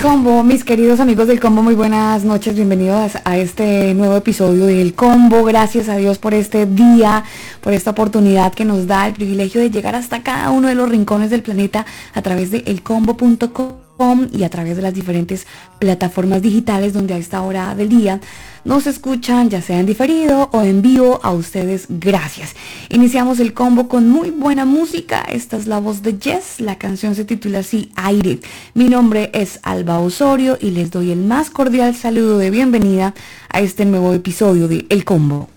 Combo, 0.00 0.42
mis 0.42 0.64
queridos 0.64 0.98
amigos 1.00 1.26
del 1.26 1.40
combo, 1.40 1.62
muy 1.62 1.74
buenas 1.74 2.24
noches, 2.24 2.54
bienvenidos 2.54 3.12
a 3.22 3.36
este 3.36 3.92
nuevo 3.92 4.16
episodio 4.16 4.64
del 4.64 4.94
combo. 4.94 5.44
Gracias 5.44 5.90
a 5.90 5.96
Dios 5.96 6.18
por 6.18 6.32
este 6.32 6.64
día, 6.64 7.24
por 7.60 7.74
esta 7.74 7.90
oportunidad 7.90 8.54
que 8.54 8.64
nos 8.64 8.86
da 8.86 9.06
el 9.08 9.12
privilegio 9.12 9.60
de 9.60 9.70
llegar 9.70 9.94
hasta 9.94 10.22
cada 10.22 10.50
uno 10.50 10.68
de 10.68 10.74
los 10.74 10.88
rincones 10.88 11.28
del 11.28 11.42
planeta 11.42 11.84
a 12.14 12.22
través 12.22 12.50
de 12.50 12.58
elcombo.com 12.66 14.28
y 14.32 14.44
a 14.44 14.48
través 14.48 14.76
de 14.76 14.82
las 14.82 14.94
diferentes 14.94 15.46
plataformas 15.78 16.40
digitales 16.40 16.94
donde 16.94 17.12
a 17.12 17.18
esta 17.18 17.42
hora 17.42 17.74
del 17.74 17.90
día 17.90 18.20
nos 18.64 18.86
escuchan, 18.86 19.50
ya 19.50 19.62
sea 19.62 19.80
en 19.80 19.86
diferido 19.86 20.50
o 20.52 20.62
en 20.62 20.82
vivo. 20.82 21.20
A 21.22 21.32
ustedes, 21.32 21.86
gracias. 21.88 22.54
Iniciamos 22.88 23.40
el 23.40 23.54
combo 23.54 23.88
con 23.88 24.08
muy 24.08 24.30
buena 24.30 24.64
música. 24.64 25.22
Esta 25.22 25.56
es 25.56 25.66
la 25.66 25.78
voz 25.78 26.02
de 26.02 26.18
Jess. 26.20 26.60
La 26.60 26.78
canción 26.78 27.14
se 27.14 27.24
titula 27.24 27.60
así, 27.60 27.92
Aire. 27.96 28.40
Mi 28.74 28.88
nombre 28.88 29.30
es 29.34 29.60
Alba 29.62 29.98
Osorio 29.98 30.58
y 30.60 30.70
les 30.70 30.90
doy 30.90 31.10
el 31.10 31.20
más 31.20 31.50
cordial 31.50 31.94
saludo 31.94 32.38
de 32.38 32.50
bienvenida 32.50 33.14
a 33.48 33.60
este 33.60 33.84
nuevo 33.84 34.14
episodio 34.14 34.68
de 34.68 34.86
El 34.88 35.04
Combo. 35.04 35.48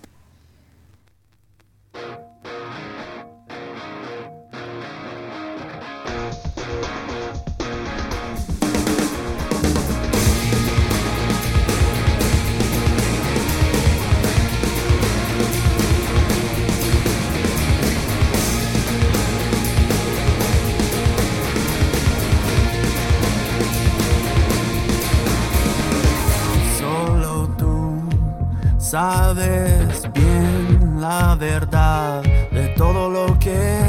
Sabes 29.36 30.08
bien 30.14 31.02
la 31.02 31.36
verdad 31.36 32.22
de 32.52 32.68
todo 32.78 33.10
lo 33.10 33.40
que 33.40 33.80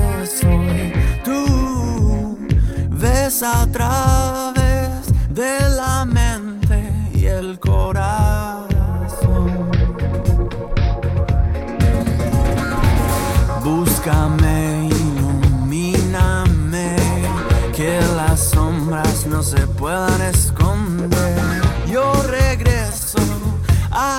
soy. 0.41 0.93
Tú 1.25 2.39
ves 2.91 3.43
a 3.43 3.67
través 3.67 5.13
de 5.29 5.59
la 5.77 6.07
mente 6.07 6.91
y 7.15 7.27
el 7.27 7.59
corazón. 7.59 8.65
Búscame, 13.63 14.89
ilumíname, 14.91 16.97
que 17.77 18.01
las 18.17 18.41
sombras 18.51 19.27
no 19.27 19.43
se 19.43 19.67
puedan 19.67 20.23
esconder. 20.23 21.61
Yo 21.87 22.13
regreso 22.29 23.19
a 23.91 24.19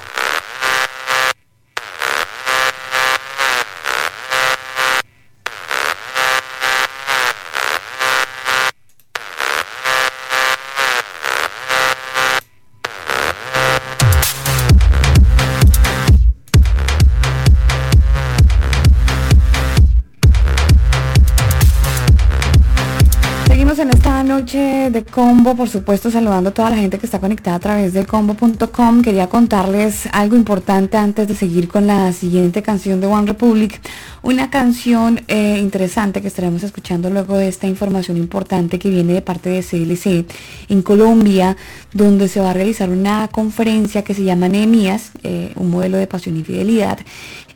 De 24.89 25.03
combo, 25.03 25.55
por 25.55 25.69
supuesto 25.69 26.09
saludando 26.09 26.49
a 26.49 26.53
toda 26.53 26.71
la 26.71 26.77
gente 26.77 26.97
que 26.97 27.05
está 27.05 27.19
conectada 27.19 27.57
a 27.57 27.59
través 27.59 27.93
de 27.93 28.05
combo.com. 28.05 29.01
Quería 29.03 29.27
contarles 29.27 30.07
algo 30.11 30.35
importante 30.35 30.97
antes 30.97 31.27
de 31.27 31.35
seguir 31.35 31.67
con 31.67 31.85
la 31.85 32.11
siguiente 32.13 32.63
canción 32.63 32.99
de 32.99 33.05
One 33.05 33.27
Republic. 33.27 33.79
Una 34.23 34.49
canción 34.49 35.21
eh, 35.27 35.59
interesante 35.61 36.21
que 36.21 36.27
estaremos 36.27 36.63
escuchando 36.63 37.09
luego 37.11 37.37
de 37.37 37.47
esta 37.47 37.67
información 37.67 38.17
importante 38.17 38.79
que 38.79 38.89
viene 38.89 39.13
de 39.13 39.21
parte 39.21 39.49
de 39.49 39.61
CLC 39.61 40.25
en 40.69 40.81
Colombia, 40.81 41.57
donde 41.93 42.27
se 42.27 42.39
va 42.39 42.49
a 42.49 42.53
realizar 42.53 42.89
una 42.89 43.27
conferencia 43.27 44.03
que 44.03 44.15
se 44.15 44.23
llama 44.23 44.49
Nehemías, 44.49 45.11
eh, 45.21 45.53
un 45.57 45.69
modelo 45.69 45.97
de 45.97 46.07
pasión 46.07 46.37
y 46.37 46.43
fidelidad. 46.43 46.97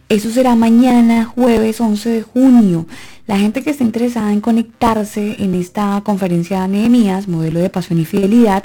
Eso 0.07 0.29
será 0.29 0.53
mañana, 0.55 1.25
jueves 1.25 1.81
11 1.81 2.09
de 2.09 2.21
junio. 2.21 2.85
La 3.27 3.37
gente 3.39 3.63
que 3.63 3.71
esté 3.71 3.83
interesada 3.83 4.31
en 4.31 4.41
conectarse 4.41 5.37
en 5.39 5.55
esta 5.55 5.99
conferencia 6.05 6.61
de 6.61 6.67
Nehemías, 6.67 7.27
modelo 7.27 7.59
de 7.59 7.71
pasión 7.71 7.97
y 7.99 8.05
fidelidad, 8.05 8.63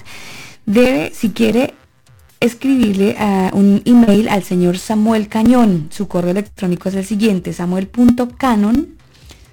debe, 0.67 1.11
si 1.15 1.31
quiere, 1.31 1.73
escribirle 2.41 3.17
eh, 3.19 3.51
un 3.55 3.81
email 3.85 4.29
al 4.29 4.43
señor 4.43 4.77
Samuel 4.79 5.29
Cañón. 5.29 5.89
Su 5.91 6.09
correo 6.09 6.33
electrónico 6.33 6.91
es 6.91 6.95
el 6.95 7.07
siguiente, 7.07 7.55
samuel.canon, 7.55 8.97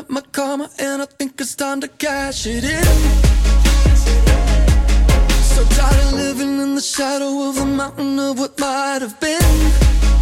Up 0.00 0.08
my 0.08 0.22
karma 0.32 0.70
and 0.78 1.02
I 1.02 1.04
think 1.04 1.38
it's 1.40 1.54
time 1.54 1.80
to 1.82 1.88
cash 1.88 2.46
it 2.46 2.64
in. 2.64 2.84
So 5.52 5.62
tired 5.76 6.00
of 6.06 6.12
living 6.14 6.58
in 6.64 6.74
the 6.74 6.80
shadow 6.80 7.48
of 7.48 7.56
the 7.56 7.66
mountain 7.66 8.18
of 8.18 8.38
what 8.38 8.58
might 8.58 9.00
have 9.02 9.20
been. 9.20 10.19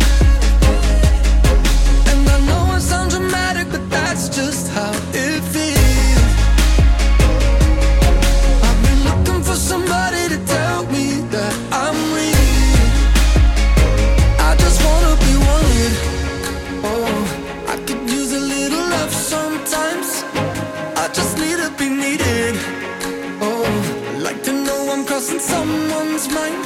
Someone's 25.48 26.28
mind. 26.28 26.64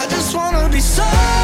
I 0.00 0.06
just 0.08 0.34
wanna 0.34 0.68
be 0.70 0.80
someone 0.80 1.43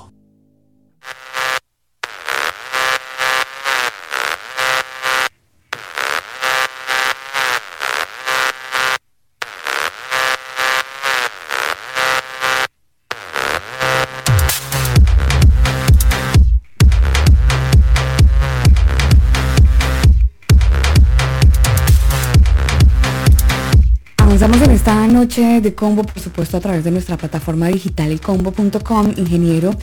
De 25.39 25.73
combo, 25.73 26.03
por 26.03 26.21
supuesto, 26.21 26.57
a 26.57 26.59
través 26.59 26.83
de 26.83 26.91
nuestra 26.91 27.15
plataforma 27.15 27.69
digital 27.69 28.11
elcombo.com, 28.11 29.13
ingeniero, 29.15 29.73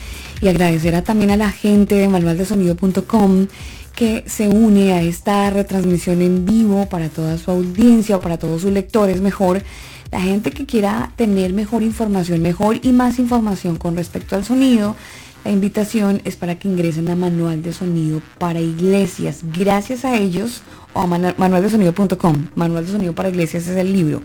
y 0.41 0.47
agradecer 0.47 1.01
también 1.01 1.31
a 1.31 1.37
la 1.37 1.49
gente 1.49 1.95
de 1.95 2.07
manualdesonido.com 2.07 3.47
que 3.95 4.23
se 4.27 4.47
une 4.47 4.93
a 4.93 5.01
esta 5.01 5.49
retransmisión 5.49 6.21
en 6.21 6.45
vivo 6.45 6.87
para 6.87 7.09
toda 7.09 7.35
su 7.39 7.49
audiencia 7.49 8.17
o 8.17 8.21
para 8.21 8.37
todos 8.37 8.61
sus 8.61 8.71
lectores 8.71 9.21
mejor. 9.21 9.63
La 10.11 10.21
gente 10.21 10.51
que 10.51 10.67
quiera 10.67 11.13
tener 11.15 11.51
mejor 11.53 11.81
información, 11.81 12.43
mejor 12.43 12.77
y 12.83 12.91
más 12.91 13.17
información 13.17 13.77
con 13.77 13.95
respecto 13.95 14.35
al 14.35 14.45
sonido, 14.45 14.95
la 15.43 15.49
invitación 15.49 16.21
es 16.25 16.35
para 16.35 16.59
que 16.59 16.67
ingresen 16.67 17.09
a 17.09 17.15
Manual 17.15 17.63
de 17.63 17.73
Sonido 17.73 18.21
para 18.37 18.59
Iglesias. 18.59 19.39
Gracias 19.57 20.05
a 20.05 20.15
ellos, 20.15 20.61
o 20.93 21.01
a 21.01 21.07
manualdesonido.com. 21.07 22.49
Manual 22.53 22.85
de 22.85 22.91
Sonido 22.91 23.15
para 23.15 23.29
Iglesias 23.29 23.67
es 23.67 23.77
el 23.77 23.91
libro. 23.91 24.21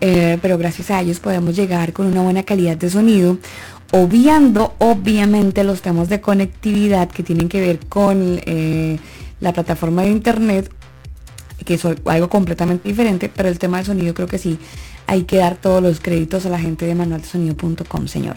Eh, 0.00 0.38
pero 0.42 0.58
gracias 0.58 0.90
a 0.90 1.00
ellos 1.00 1.20
podemos 1.20 1.56
llegar 1.56 1.92
con 1.92 2.06
una 2.06 2.22
buena 2.22 2.42
calidad 2.42 2.76
de 2.76 2.90
sonido, 2.90 3.38
obviando 3.92 4.74
obviamente 4.78 5.64
los 5.64 5.80
temas 5.80 6.08
de 6.08 6.20
conectividad 6.20 7.08
que 7.10 7.22
tienen 7.22 7.48
que 7.48 7.60
ver 7.60 7.78
con 7.88 8.40
eh, 8.44 8.98
la 9.40 9.52
plataforma 9.52 10.02
de 10.02 10.10
internet, 10.10 10.70
que 11.64 11.74
es 11.74 11.84
algo 11.84 12.28
completamente 12.28 12.88
diferente, 12.88 13.30
pero 13.34 13.48
el 13.48 13.58
tema 13.58 13.78
de 13.78 13.84
sonido 13.84 14.14
creo 14.14 14.28
que 14.28 14.38
sí, 14.38 14.58
hay 15.06 15.24
que 15.24 15.36
dar 15.36 15.56
todos 15.56 15.82
los 15.82 16.00
créditos 16.00 16.46
a 16.46 16.50
la 16.50 16.58
gente 16.58 16.86
de 16.86 16.94
manualdesonido.com, 16.94 18.06
señor. 18.06 18.36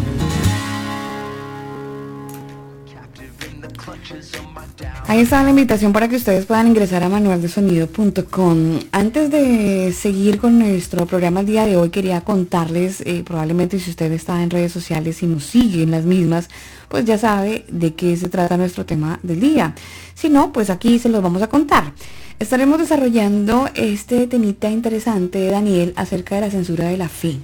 Ahí 5.07 5.19
está 5.19 5.43
la 5.43 5.49
invitación 5.49 5.91
para 5.91 6.07
que 6.07 6.15
ustedes 6.15 6.45
puedan 6.45 6.67
ingresar 6.67 7.03
a 7.03 7.09
manualdesonido.com. 7.09 8.79
Antes 8.93 9.29
de 9.29 9.91
seguir 9.91 10.37
con 10.39 10.57
nuestro 10.57 11.05
programa 11.05 11.41
el 11.41 11.47
día 11.47 11.65
de 11.65 11.75
hoy, 11.75 11.89
quería 11.89 12.21
contarles, 12.21 13.01
eh, 13.01 13.21
probablemente 13.25 13.77
si 13.79 13.89
usted 13.89 14.09
está 14.13 14.41
en 14.41 14.49
redes 14.49 14.71
sociales 14.71 15.21
y 15.21 15.27
nos 15.27 15.43
sigue 15.43 15.83
en 15.83 15.91
las 15.91 16.05
mismas, 16.05 16.49
pues 16.87 17.03
ya 17.03 17.17
sabe 17.17 17.65
de 17.69 17.93
qué 17.93 18.15
se 18.15 18.29
trata 18.29 18.55
nuestro 18.55 18.85
tema 18.85 19.19
del 19.21 19.41
día. 19.41 19.75
Si 20.13 20.29
no, 20.29 20.53
pues 20.53 20.69
aquí 20.69 20.97
se 20.97 21.09
los 21.09 21.21
vamos 21.21 21.41
a 21.41 21.49
contar. 21.49 21.91
Estaremos 22.39 22.79
desarrollando 22.79 23.67
este 23.75 24.27
temita 24.27 24.69
interesante 24.69 25.39
de 25.39 25.51
Daniel 25.51 25.93
acerca 25.97 26.35
de 26.35 26.41
la 26.41 26.51
censura 26.51 26.85
de 26.85 26.97
la 26.97 27.09
fe 27.09 27.37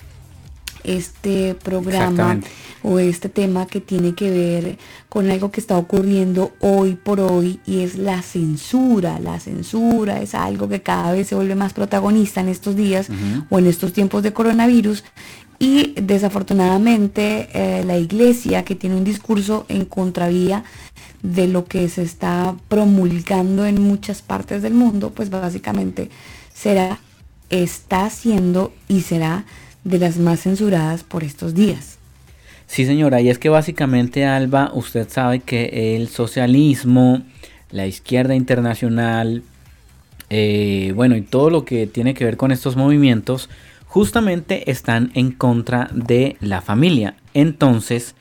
este 0.87 1.53
programa 1.53 2.39
o 2.81 2.99
este 2.99 3.29
tema 3.29 3.67
que 3.67 3.81
tiene 3.81 4.15
que 4.15 4.31
ver 4.31 4.77
con 5.09 5.29
algo 5.29 5.51
que 5.51 5.59
está 5.59 5.77
ocurriendo 5.77 6.53
hoy 6.59 6.95
por 6.95 7.19
hoy 7.19 7.59
y 7.65 7.81
es 7.81 7.97
la 7.97 8.21
censura. 8.21 9.19
La 9.19 9.39
censura 9.39 10.21
es 10.21 10.33
algo 10.33 10.67
que 10.69 10.81
cada 10.81 11.11
vez 11.11 11.27
se 11.27 11.35
vuelve 11.35 11.55
más 11.55 11.73
protagonista 11.73 12.41
en 12.41 12.49
estos 12.49 12.75
días 12.75 13.09
o 13.49 13.59
en 13.59 13.67
estos 13.67 13.93
tiempos 13.93 14.23
de 14.23 14.33
coronavirus. 14.33 15.03
Y 15.59 15.95
desafortunadamente 15.99 17.49
eh, 17.53 17.83
la 17.83 17.97
iglesia 17.97 18.63
que 18.63 18.75
tiene 18.75 18.95
un 18.95 19.03
discurso 19.03 19.65
en 19.69 19.85
contravía 19.85 20.63
de 21.23 21.47
lo 21.47 21.65
que 21.65 21.89
se 21.89 22.03
está 22.03 22.55
promulgando 22.67 23.65
en 23.65 23.81
muchas 23.81 24.21
partes 24.21 24.61
del 24.61 24.75
mundo, 24.75 25.11
pues 25.15 25.31
básicamente 25.31 26.11
será, 26.53 26.99
está 27.49 28.05
haciendo 28.05 28.71
y 28.87 29.01
será 29.01 29.45
de 29.87 29.99
las 29.99 30.17
más 30.17 30.41
censuradas 30.41 31.03
por 31.03 31.23
estos 31.23 31.53
días. 31.53 31.97
Sí, 32.67 32.85
señora, 32.85 33.21
y 33.21 33.29
es 33.29 33.39
que 33.39 33.49
básicamente, 33.49 34.25
Alba, 34.25 34.71
usted 34.73 35.07
sabe 35.09 35.39
que 35.39 35.95
el 35.95 36.09
socialismo, 36.09 37.21
la 37.71 37.87
izquierda 37.87 38.35
internacional, 38.35 39.43
eh, 40.29 40.91
bueno, 40.93 41.15
y 41.15 41.21
todo 41.21 41.49
lo 41.49 41.63
que 41.63 41.87
tiene 41.87 42.13
que 42.13 42.25
ver 42.25 42.35
con 42.35 42.51
estos 42.51 42.75
movimientos, 42.75 43.49
justamente 43.85 44.69
están 44.69 45.11
en 45.13 45.31
contra 45.31 45.89
de 45.93 46.35
la 46.41 46.61
familia. 46.61 47.15
Entonces, 47.33 48.15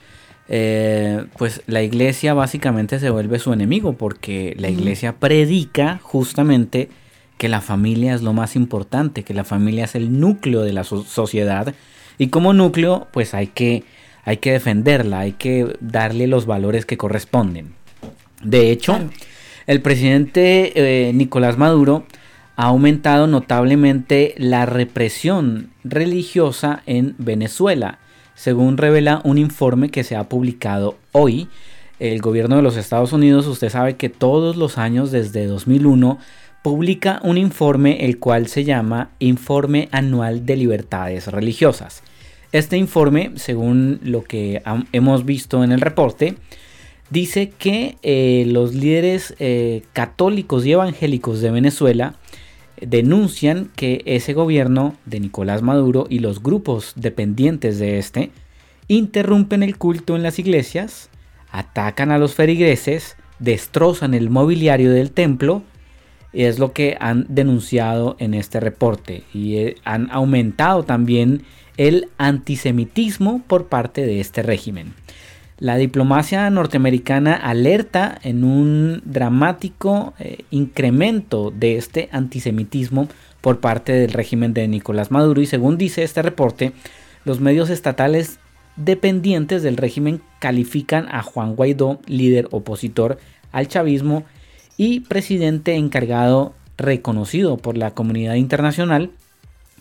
eh, 0.49 1.25
pues 1.37 1.62
la 1.66 1.82
iglesia 1.82 2.32
básicamente 2.32 3.00
se 3.00 3.11
vuelve 3.11 3.40
su 3.40 3.52
enemigo 3.52 3.94
porque 3.94 4.54
la 4.58 4.68
iglesia 4.68 5.16
predica 5.16 5.99
justamente 6.02 6.88
que 7.38 7.49
la 7.49 7.61
familia 7.61 8.14
es 8.14 8.23
lo 8.23 8.33
más 8.33 8.57
importante, 8.57 9.23
que 9.23 9.35
la 9.35 9.45
familia 9.45 9.85
es 9.85 9.95
el 9.95 10.19
núcleo 10.19 10.62
de 10.62 10.73
la 10.73 10.85
sociedad 10.85 11.75
y 12.19 12.28
como 12.28 12.52
núcleo 12.52 13.09
pues 13.12 13.35
hay 13.35 13.49
que, 13.49 13.85
hay 14.25 14.38
que 14.38 14.52
defenderla, 14.52 15.21
hay 15.21 15.33
que 15.33 15.76
darle 15.81 16.26
los 16.26 16.47
valores 16.47 16.87
que 16.87 16.97
corresponden. 16.97 17.75
De 18.43 18.71
hecho, 18.71 18.99
el 19.66 19.83
presidente 19.83 20.73
eh, 21.09 21.12
Nicolás 21.12 21.59
Maduro 21.59 22.05
ha 22.57 22.66
aumentado 22.66 23.26
notablemente 23.26 24.35
la 24.38 24.64
represión 24.64 25.71
religiosa 25.85 26.83
en 26.87 27.14
Venezuela, 27.19 27.99
según 28.35 28.78
revela 28.78 29.21
un 29.25 29.38
informe 29.38 29.90
que 29.90 30.05
se 30.05 30.16
ha 30.16 30.28
publicado 30.28 30.97
hoy. 31.12 31.49
El 31.99 32.21
gobierno 32.21 32.57
de 32.57 32.62
los 32.62 32.76
Estados 32.76 33.12
Unidos, 33.12 33.47
usted 33.47 33.71
sabe 33.71 33.97
que 33.97 34.09
todos 34.09 34.57
los 34.57 34.78
años 34.78 35.11
desde 35.11 35.47
2001 35.47 36.19
publica 36.66 37.20
un 37.23 37.38
informe 37.38 38.06
el 38.06 38.18
cual 38.18 38.49
se 38.49 38.64
llama 38.64 39.11
Informe 39.20 39.88
Anual 39.92 40.46
de 40.46 40.56
Libertades 40.56 41.28
Religiosas. 41.28 42.02
Este 42.50 42.76
informe, 42.76 43.30
según 43.37 44.00
lo 44.02 44.25
que 44.25 44.61
hemos 44.90 45.25
visto 45.25 45.62
en 45.62 45.70
el 45.70 45.80
reporte, 45.80 46.35
dice 47.08 47.52
que 47.56 47.99
eh, 48.02 48.46
los 48.49 48.75
líderes 48.75 49.37
eh, 49.38 49.82
católicos 49.92 50.66
y 50.66 50.73
evangélicos 50.73 51.40
de 51.40 51.52
Venezuela 51.52 52.16
denuncian 52.80 53.70
que 53.76 54.02
ese 54.04 54.32
gobierno 54.32 54.96
de 55.04 55.20
Nicolás 55.20 55.62
Maduro 55.62 56.08
y 56.11 56.18
los 56.18 56.42
grupos 56.42 56.94
dependientes 56.96 57.78
de 57.78 58.00
este 58.00 58.32
interrumpen 58.88 59.62
el 59.62 59.78
culto 59.78 60.16
en 60.16 60.25
las 60.25 60.40
iglesias, 60.40 61.11
atacan 61.49 62.11
a 62.11 62.18
los 62.18 62.35
ferigreses, 62.35 63.14
destrozan 63.38 64.14
el 64.14 64.30
mobiliario 64.30 64.90
del 64.90 65.12
templo 65.12 65.62
es 66.33 66.59
lo 66.59 66.73
que 66.73 66.97
han 67.00 67.26
denunciado 67.28 68.16
en 68.18 68.35
este 68.35 68.61
reporte 68.61 69.25
y 69.33 69.56
eh, 69.56 69.76
han 69.85 70.11
aumentado 70.11 70.83
también 70.83 71.42
el 71.76 72.09
antisemitismo 72.18 73.42
por 73.47 73.66
parte 73.66 74.04
de 74.06 74.21
este 74.21 74.42
régimen. 74.42 74.95
La 75.59 75.76
diplomacia 75.76 76.49
norteamericana 76.50 77.35
alerta 77.35 78.18
en 78.23 78.45
un 78.45 79.00
dramático 79.06 80.12
eh, 80.18 80.45
incremento 80.50 81.50
de 81.50 81.78
este 81.78 82.11
antisemitismo 82.12 83.09
por 83.40 83.61
parte 83.61 83.92
del 83.92 84.12
régimen 84.12 84.52
de 84.52 84.68
Nicolás 84.68 85.11
Maduro 85.11 85.40
y 85.40 85.47
según 85.47 85.78
dice 85.78 86.02
este 86.02 86.21
reporte, 86.21 86.73
los 87.25 87.40
medios 87.40 87.71
estatales 87.71 88.38
dependientes 88.76 89.62
del 89.62 89.78
régimen 89.78 90.21
califican 90.40 91.09
a 91.11 91.23
Juan 91.23 91.56
Guaidó, 91.56 92.00
líder 92.06 92.49
opositor 92.50 93.18
al 93.50 93.68
chavismo, 93.68 94.25
y 94.76 95.00
presidente 95.00 95.75
encargado 95.75 96.54
reconocido 96.76 97.56
por 97.56 97.76
la 97.76 97.92
comunidad 97.92 98.35
internacional 98.35 99.11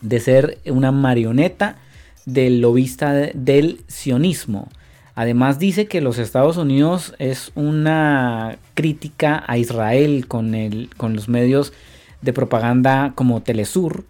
de 0.00 0.20
ser 0.20 0.58
una 0.66 0.92
marioneta 0.92 1.76
del 2.24 2.60
lobista 2.60 3.12
del 3.12 3.80
sionismo. 3.88 4.68
Además 5.14 5.58
dice 5.58 5.86
que 5.86 6.02
los 6.02 6.18
Estados 6.18 6.58
Unidos 6.58 7.14
es 7.18 7.50
una 7.54 8.58
crítica 8.74 9.42
a 9.46 9.56
Israel 9.56 10.26
con, 10.28 10.54
el, 10.54 10.90
con 10.96 11.14
los 11.14 11.28
medios 11.28 11.72
de 12.20 12.34
propaganda 12.34 13.12
como 13.14 13.40
Telesur. 13.40 14.04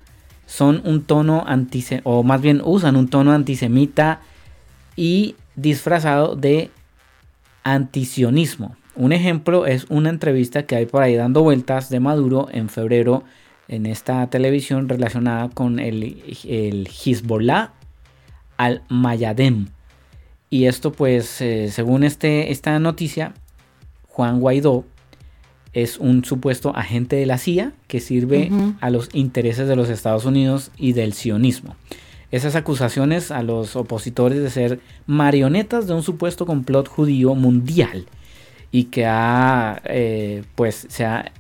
Son 0.47 0.83
un 0.85 1.05
tono 1.05 1.45
antisemita, 1.47 2.09
o 2.09 2.23
más 2.23 2.41
bien 2.41 2.61
usan 2.65 2.97
un 2.97 3.09
tono 3.09 3.33
antisemita 3.33 4.21
y 4.97 5.37
disfrazado 5.55 6.35
de 6.35 6.71
antisionismo. 7.63 8.77
Un 8.97 9.13
ejemplo 9.13 9.67
es 9.67 9.85
una 9.91 10.09
entrevista 10.09 10.65
que 10.65 10.75
hay 10.75 10.87
por 10.87 11.03
ahí 11.03 11.15
dando 11.15 11.43
vueltas 11.43 11.91
de 11.91 12.01
Maduro 12.01 12.49
en 12.51 12.71
febrero 12.71 13.25
en 13.69 13.85
esta 13.85 14.27
televisión 14.29 14.89
relacionada 14.89 15.51
con 15.51 15.79
el, 15.79 16.23
el 16.45 16.89
Hezbollah 16.89 17.73
al 18.57 18.83
Mayadem. 18.89 19.67
Y 20.49 20.65
esto 20.65 20.93
pues, 20.93 21.43
eh, 21.43 21.69
según 21.71 22.05
este, 22.05 22.53
esta 22.53 22.79
noticia, 22.79 23.35
Juan 24.09 24.41
Guaidó 24.41 24.87
es 25.75 25.99
un 25.99 26.25
supuesto 26.25 26.75
agente 26.75 27.17
de 27.17 27.27
la 27.27 27.37
CIA 27.37 27.73
que 27.89 28.01
sirve 28.01 28.51
a 28.81 28.89
los 28.89 29.11
intereses 29.13 29.69
de 29.69 29.77
los 29.77 29.91
Estados 29.91 30.25
Unidos 30.25 30.71
y 30.79 30.95
del 30.95 31.13
sionismo. 31.13 31.77
Esas 32.31 32.57
acusaciones 32.57 33.31
a 33.31 33.43
los 33.43 33.77
opositores 33.77 34.43
de 34.43 34.49
ser 34.49 34.81
marionetas 35.07 35.87
de 35.87 35.93
un 35.93 36.03
supuesto 36.03 36.47
complot 36.47 36.89
judío 36.89 37.35
mundial 37.35 38.07
y 38.77 38.85
que 38.85 39.07
ha, 39.07 39.81
eh, 39.87 40.43
pues, 40.55 40.87
se 40.91 41.07
ha 41.07 41.33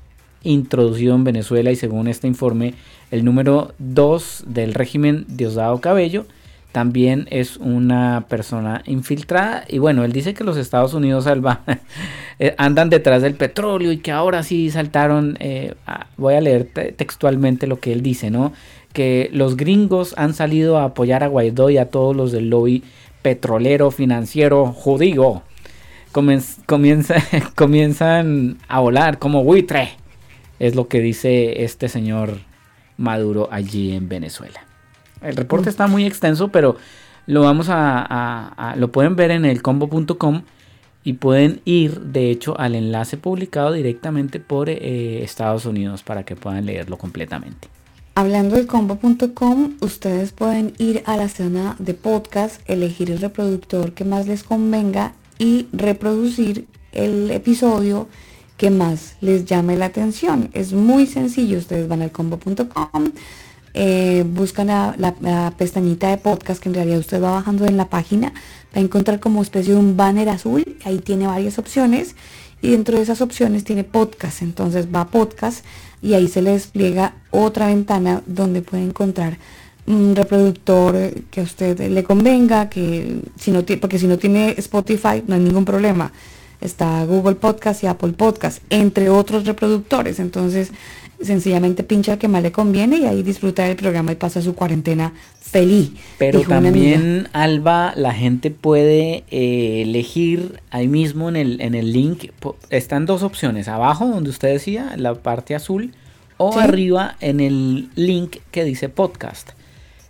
introducido 0.43 1.15
en 1.15 1.25
Venezuela 1.25 1.71
y 1.71 1.77
según 1.77 2.09
este 2.09 2.27
informe, 2.27 2.73
el 3.11 3.27
número 3.27 3.75
2 3.79 4.45
del 4.47 4.73
régimen 4.73 5.27
Diosdado 5.29 5.79
Cabello 5.83 6.25
también 6.73 7.27
es 7.31 7.59
una 7.59 8.25
persona 8.31 8.83
infiltrada 8.87 9.65
y 9.69 9.77
bueno, 9.77 10.03
él 10.05 10.13
dice 10.13 10.33
que 10.33 10.45
los 10.45 10.57
Estados 10.57 10.95
Unidos 10.95 11.27
eh, 12.39 12.55
andan 12.57 12.89
detrás 12.89 13.21
del 13.21 13.35
petróleo 13.35 13.93
y 13.93 13.99
que 13.99 14.13
ahora 14.13 14.43
sí 14.43 14.71
saltaron, 14.71 15.37
eh, 15.39 15.75
voy 16.17 16.37
a 16.37 16.41
leer 16.41 16.71
textualmente 16.97 17.67
lo 17.67 17.81
que 17.81 17.93
él 17.93 18.03
dice, 18.03 18.31
¿no? 18.31 18.55
Que 18.95 19.29
los 19.31 19.59
gringos 19.59 20.15
han 20.17 20.33
salido 20.33 20.79
a 20.79 20.85
apoyar 20.85 21.23
a 21.23 21.27
Guaidó 21.27 21.69
y 21.69 21.77
a 21.77 21.91
todos 21.91 22.17
los 22.17 22.33
del 22.33 22.49
lobby 22.49 22.83
petrolero, 23.21 23.91
financiero, 23.91 24.73
judío. 24.73 25.43
comienzan 27.55 28.59
a 28.69 28.81
volar 28.81 29.19
como 29.19 29.45
buitre, 29.45 29.91
es 30.59 30.75
lo 30.75 30.89
que 30.89 31.01
dice 31.01 31.65
este 31.65 31.89
señor 31.89 32.39
Maduro 32.97 33.49
allí 33.51 33.93
en 33.93 34.09
Venezuela. 34.09 34.61
El 35.21 35.37
reporte 35.37 35.69
está 35.69 35.87
muy 35.87 36.07
extenso, 36.07 36.49
pero 36.49 36.77
lo 37.27 37.43
vamos 37.43 37.67
a, 37.69 38.75
lo 38.77 38.93
pueden 38.93 39.17
ver 39.17 39.31
en 39.31 39.45
el 39.45 39.61
combo.com 39.61 40.43
y 41.05 41.15
pueden 41.15 41.61
ir 41.65 42.01
de 42.01 42.31
hecho 42.31 42.59
al 42.59 42.75
enlace 42.75 43.17
publicado 43.17 43.73
directamente 43.73 44.41
por 44.41 44.69
eh, 44.69 45.23
Estados 45.23 45.67
Unidos 45.67 46.03
para 46.03 46.25
que 46.25 46.35
puedan 46.35 46.67
leerlo 46.67 46.99
completamente. 46.99 47.69
Hablando 48.15 48.57
del 48.57 48.67
combo.com, 48.67 49.75
ustedes 49.81 50.33
pueden 50.33 50.73
ir 50.79 51.03
a 51.05 51.19
la 51.19 51.29
zona 51.29 51.77
de 51.79 51.93
podcast, 51.93 52.63
elegir 52.69 53.11
el 53.11 53.21
reproductor 53.21 53.93
que 53.93 54.05
más 54.05 54.27
les 54.27 54.43
convenga 54.43 55.13
y 55.39 55.67
reproducir 55.73 56.67
el 56.93 57.31
episodio 57.31 58.09
que 58.57 58.71
más 58.71 59.17
les 59.21 59.45
llame 59.45 59.77
la 59.77 59.87
atención. 59.87 60.49
Es 60.53 60.73
muy 60.73 61.07
sencillo, 61.07 61.59
ustedes 61.59 61.89
van 61.89 62.03
al 62.03 62.11
combo.com 62.11 63.13
eh, 63.79 64.25
buscan 64.27 64.69
la, 64.69 65.53
pestañita 65.59 66.09
de 66.09 66.17
podcast 66.17 66.63
que 66.63 66.71
en 66.71 66.75
realidad 66.77 66.99
usted 66.99 67.23
va 67.23 67.33
bajando 67.33 67.67
en 67.67 67.77
la 67.77 67.91
página, 67.91 68.33
va 68.75 68.77
a 68.77 68.81
encontrar 68.81 69.21
como 69.21 69.43
especie 69.43 69.75
de 69.75 69.79
un 69.79 69.99
banner 69.99 70.31
azul, 70.31 70.79
ahí 70.87 70.99
tiene 70.99 71.27
varias 71.27 71.59
opciones 71.59 72.17
y 72.63 72.71
dentro 72.71 72.97
de 72.97 73.03
esas 73.03 73.21
opciones 73.21 73.65
tiene 73.65 73.85
podcast, 73.85 74.41
entonces 74.41 74.89
va 74.95 75.03
a 75.03 75.09
podcast 75.09 75.63
y 76.01 76.15
ahí 76.15 76.27
se 76.27 76.41
le 76.41 76.53
despliega 76.53 77.17
otra 77.31 77.67
ventana 77.67 78.23
donde 78.25 78.63
puede 78.63 78.83
encontrar 78.83 79.37
un 79.87 80.17
reproductor 80.17 81.13
que 81.31 81.41
a 81.41 81.45
usted 81.45 81.79
le 81.91 82.05
convenga, 82.05 82.69
que 82.69 83.21
si 83.39 83.51
no 83.51 83.65
porque 83.81 83.99
si 83.99 84.07
no 84.07 84.19
tiene 84.19 84.55
Spotify 84.59 85.23
no 85.27 85.35
hay 85.35 85.41
ningún 85.41 85.65
problema. 85.65 86.13
Está 86.61 87.05
Google 87.05 87.35
Podcast 87.35 87.85
y 87.85 87.87
Apple 87.87 88.15
Podcast, 88.15 88.63
entre 88.71 89.11
otros 89.11 89.45
reproductores. 89.45 90.19
Entonces, 90.19 90.73
sencillamente 91.21 91.83
pincha 91.83 92.19
que 92.19 92.29
más 92.29 92.43
le 92.43 92.51
conviene 92.53 92.99
y 92.99 93.07
ahí 93.07 93.23
disfruta 93.23 93.65
del 93.65 93.77
programa 93.77 94.13
y 94.13 94.17
pasa 94.17 94.41
su 94.43 94.55
cuarentena 94.55 95.13
feliz. 95.41 95.93
Pero 96.19 96.41
también, 96.43 97.29
Alba, 97.33 97.93
la 97.97 98.13
gente 98.13 98.51
puede 98.51 99.25
eh, 99.31 99.83
elegir 99.83 100.61
ahí 100.71 100.89
mismo 100.89 101.29
en 101.29 101.37
el, 101.37 101.61
en 101.61 101.75
el 101.75 101.93
link. 101.93 102.31
Están 102.71 103.07
dos 103.07 103.23
opciones, 103.23 103.69
abajo 103.69 104.07
donde 104.07 104.31
usted 104.31 104.49
decía, 104.49 104.95
la 104.97 105.15
parte 105.15 105.55
azul, 105.55 105.93
o 106.39 106.59
arriba 106.59 107.17
en 107.21 107.41
el 107.41 107.91
link 107.95 108.39
que 108.51 108.65
dice 108.65 108.89
podcast. 108.89 109.56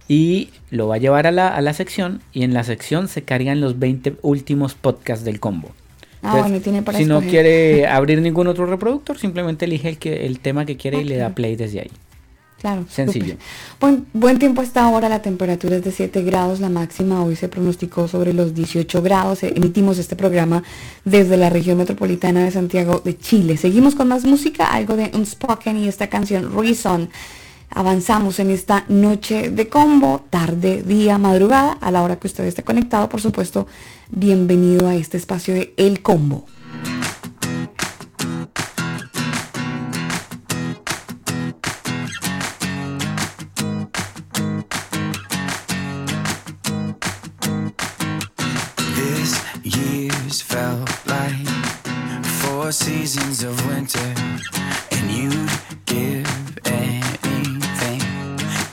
Y 0.09 0.51
lo 0.71 0.88
va 0.88 0.97
a 0.97 0.99
llevar 0.99 1.27
a 1.27 1.33
la, 1.33 1.49
a 1.49 1.61
la 1.61 1.73
sección 1.73 2.23
y 2.33 2.45
en 2.45 2.55
la 2.55 2.64
sección 2.64 3.09
se 3.09 3.23
cargan 3.23 3.61
los 3.61 3.79
20 3.79 4.16
últimos 4.23 4.75
podcasts 4.75 5.25
del 5.25 5.40
combo. 5.40 5.71
Ah, 6.23 6.49
si 6.97 7.05
no 7.05 7.21
quiere 7.21 7.87
abrir 7.87 8.21
ningún 8.21 8.49
otro 8.49 8.66
reproductor, 8.66 9.19
simplemente 9.19 9.64
elige 9.64 9.88
el, 9.90 9.99
que, 9.99 10.27
el 10.27 10.40
tema 10.40 10.64
que 10.64 10.77
quiere 10.77 11.01
y 11.01 11.05
le 11.05 11.16
da 11.16 11.31
play 11.31 11.55
desde 11.55 11.81
ahí. 11.81 11.90
Claro. 12.61 12.87
Sencillo. 12.88 13.37
Buen, 13.81 14.07
buen 14.12 14.38
tiempo 14.38 14.62
hasta 14.62 14.83
ahora, 14.83 15.09
la 15.09 15.21
temperatura 15.21 15.77
es 15.77 15.85
de 15.85 15.92
7 15.92 16.23
grados, 16.23 16.59
la 16.59 16.71
máxima 16.71 17.23
hoy 17.23 17.37
se 17.37 17.49
pronosticó 17.49 18.09
sobre 18.09 18.33
los 18.33 18.55
18 18.55 19.03
grados. 19.03 19.42
Emitimos 19.42 19.99
este 19.99 20.16
programa 20.16 20.64
desde 21.05 21.37
la 21.37 21.51
región 21.51 21.77
metropolitana 21.77 22.45
de 22.45 22.51
Santiago 22.51 23.01
de 23.05 23.16
Chile. 23.19 23.57
Seguimos 23.57 23.95
con 23.95 24.09
más 24.09 24.25
música, 24.25 24.66
algo 24.66 24.97
de 24.97 25.11
Unspoken 25.14 25.77
y 25.77 25.87
esta 25.87 26.09
canción 26.09 26.51
Reason. 26.59 27.11
Avanzamos 27.71 28.39
en 28.39 28.51
esta 28.51 28.85
noche 28.89 29.51
de 29.51 29.69
combo, 29.69 30.25
tarde, 30.31 30.83
día, 30.83 31.19
madrugada, 31.19 31.73
a 31.73 31.91
la 31.91 32.03
hora 32.03 32.17
que 32.17 32.27
usted 32.27 32.45
esté 32.45 32.63
conectado, 32.63 33.09
por 33.09 33.21
supuesto, 33.21 33.67
bienvenido 34.11 34.89
a 34.89 34.95
este 34.95 35.17
espacio 35.17 35.55
de 35.55 35.75
El 35.77 36.03
Combo. 36.03 36.47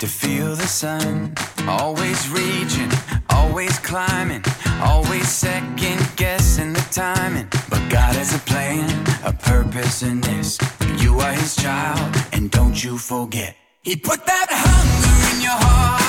To 0.04 0.10
feel 0.10 0.54
the 0.56 0.68
sun, 0.68 1.34
always 1.66 2.30
reaching, 2.30 2.92
always 3.30 3.80
climbing 3.80 4.44
Always 4.84 5.30
second 5.30 6.12
guessing 6.18 6.74
the 6.74 6.86
timing. 6.92 7.48
But 7.70 7.90
God 7.90 8.16
has 8.16 8.36
a 8.36 8.40
plan, 8.40 8.90
a 9.24 9.32
purpose 9.32 10.04
in 10.04 10.20
this. 10.20 10.58
You 10.98 11.20
are 11.20 11.32
his 11.32 11.56
child, 11.56 12.16
and 12.34 12.52
don't 12.52 12.84
you 12.84 12.98
forget. 12.98 13.56
He 13.82 13.96
put 13.96 14.26
that 14.26 14.48
hunger 14.50 15.36
in 15.38 15.42
your 15.42 15.52
heart. 15.52 16.03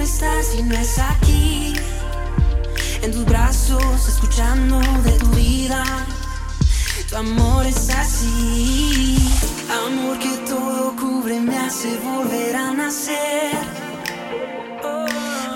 No 0.00 0.04
estar 0.06 0.42
si 0.42 0.62
no 0.62 0.74
es 0.76 0.98
aquí. 0.98 1.74
En 3.02 3.12
tus 3.12 3.24
brazos, 3.26 4.08
escuchando 4.08 4.80
de 5.02 5.12
tu 5.12 5.26
vida. 5.32 5.84
Tu 7.08 7.16
amor 7.16 7.66
es 7.66 7.90
así. 7.90 9.18
Amor 9.86 10.18
que 10.18 10.34
todo 10.48 10.96
cubre, 10.96 11.38
me 11.40 11.56
hace 11.58 11.98
volver 11.98 12.56
a 12.56 12.72
nacer. 12.72 13.58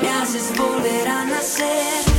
Me 0.02 0.08
haces 0.10 0.52
volver 0.58 1.08
a 1.08 1.24
nacer. 1.24 2.13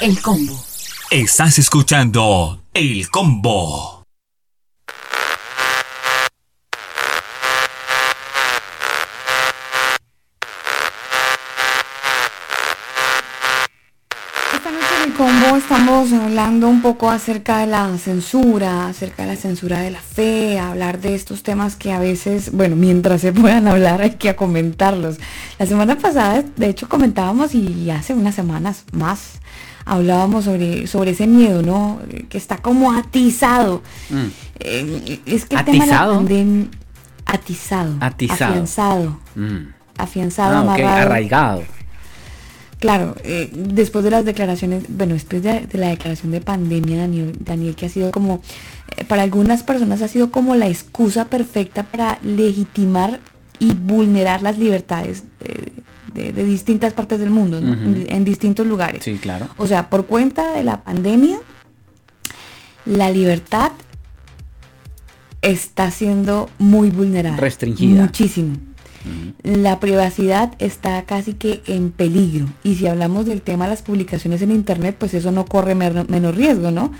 El 0.00 0.22
combo. 0.22 0.64
Estás 1.10 1.58
escuchando 1.58 2.62
El 2.72 3.06
Combo. 3.10 4.02
Esta 14.54 14.70
noche 14.70 14.86
en 15.02 15.10
el 15.10 15.14
combo 15.14 15.57
estamos 15.70 16.10
hablando 16.14 16.66
un 16.66 16.80
poco 16.80 17.10
acerca 17.10 17.58
de 17.58 17.66
la 17.66 17.98
censura, 17.98 18.88
acerca 18.88 19.24
de 19.24 19.28
la 19.28 19.36
censura 19.36 19.80
de 19.80 19.90
la 19.90 20.00
fe, 20.00 20.58
hablar 20.58 20.98
de 20.98 21.14
estos 21.14 21.42
temas 21.42 21.76
que 21.76 21.92
a 21.92 21.98
veces, 21.98 22.52
bueno, 22.52 22.74
mientras 22.74 23.20
se 23.20 23.34
puedan 23.34 23.68
hablar 23.68 24.00
hay 24.00 24.12
que 24.12 24.34
comentarlos. 24.34 25.18
La 25.58 25.66
semana 25.66 25.98
pasada, 25.98 26.42
de 26.56 26.68
hecho, 26.70 26.88
comentábamos 26.88 27.54
y 27.54 27.90
hace 27.90 28.14
unas 28.14 28.34
semanas 28.34 28.84
más 28.92 29.40
hablábamos 29.84 30.46
sobre, 30.46 30.86
sobre 30.86 31.10
ese 31.10 31.26
miedo, 31.26 31.60
¿no? 31.60 32.00
Que 32.30 32.38
está 32.38 32.56
como 32.56 32.92
atizado. 32.92 33.82
Mm. 34.08 34.26
Eh, 34.60 35.20
es 35.26 35.44
que 35.44 35.56
el 35.56 35.64
tema 35.66 35.84
de 35.84 35.90
la 35.90 35.96
¿Atizado? 35.98 36.14
pandemia... 36.14 36.66
Atizado. 37.26 37.94
Atizado. 38.00 38.50
Afianzado. 38.52 39.20
Mm. 39.34 39.56
Afianzado, 39.98 40.56
Ah, 40.56 40.60
ok, 40.62 40.68
amarrado. 40.68 40.96
arraigado. 41.02 41.62
Claro, 42.78 43.16
eh, 43.24 43.50
después 43.52 44.04
de 44.04 44.10
las 44.10 44.24
declaraciones, 44.24 44.84
bueno, 44.88 45.14
después 45.14 45.42
de, 45.42 45.66
de 45.66 45.78
la 45.78 45.88
declaración 45.88 46.30
de 46.30 46.40
pandemia, 46.40 46.98
Daniel, 46.98 47.36
Daniel, 47.40 47.74
que 47.74 47.86
ha 47.86 47.88
sido 47.88 48.12
como, 48.12 48.40
eh, 48.96 49.04
para 49.04 49.22
algunas 49.22 49.64
personas 49.64 50.00
ha 50.02 50.08
sido 50.08 50.30
como 50.30 50.54
la 50.54 50.68
excusa 50.68 51.24
perfecta 51.24 51.82
para 51.82 52.18
legitimar 52.22 53.18
y 53.58 53.74
vulnerar 53.74 54.42
las 54.42 54.58
libertades 54.58 55.24
eh, 55.40 55.72
distintas 56.14 56.92
partes 56.92 57.18
del 57.20 57.30
mundo, 57.30 57.58
en 57.58 58.24
distintos 58.24 58.66
lugares. 58.66 59.04
Sí, 59.04 59.18
claro. 59.18 59.48
O 59.56 59.66
sea, 59.66 59.88
por 59.88 60.06
cuenta 60.06 60.52
de 60.52 60.64
la 60.64 60.82
pandemia, 60.82 61.38
la 62.86 63.10
libertad 63.10 63.72
está 65.42 65.90
siendo 65.90 66.48
muy 66.58 66.90
vulnerada. 66.90 67.36
Restringida. 67.36 68.02
Muchísimo. 68.02 68.56
La 69.42 69.80
privacidad 69.80 70.54
está 70.58 71.02
casi 71.04 71.34
que 71.34 71.62
en 71.66 71.90
peligro. 71.90 72.46
Y 72.62 72.76
si 72.76 72.86
hablamos 72.86 73.26
del 73.26 73.42
tema 73.42 73.64
de 73.64 73.70
las 73.70 73.82
publicaciones 73.82 74.42
en 74.42 74.50
Internet, 74.50 74.96
pues 74.98 75.14
eso 75.14 75.30
no 75.30 75.44
corre 75.44 75.74
menos 75.74 76.34
riesgo, 76.34 76.70
¿no? 76.70 76.92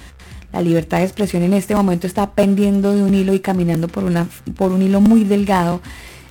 La 0.53 0.63
libertad 0.63 0.99
de 0.99 1.05
expresión 1.05 1.43
en 1.43 1.53
este 1.53 1.75
momento 1.75 2.07
está 2.07 2.31
pendiendo 2.31 2.95
de 2.95 3.03
un 3.03 3.13
hilo 3.15 3.35
y 3.35 3.41
caminando 3.41 3.87
por, 3.89 4.05
una, 4.05 4.27
por 4.57 4.73
un 4.73 4.81
hilo 4.83 5.01
muy 5.01 5.25
delgado 5.25 5.83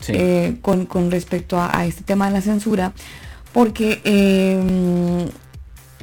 eh, 0.07 0.57
con, 0.61 1.11
respecto 1.11 1.59
a, 1.59 1.85
este 1.85 2.03
tema 2.03 2.27
de 2.27 2.33
la 2.33 2.41
censura, 2.41 2.93
porque 3.53 4.01
em, 4.03 5.27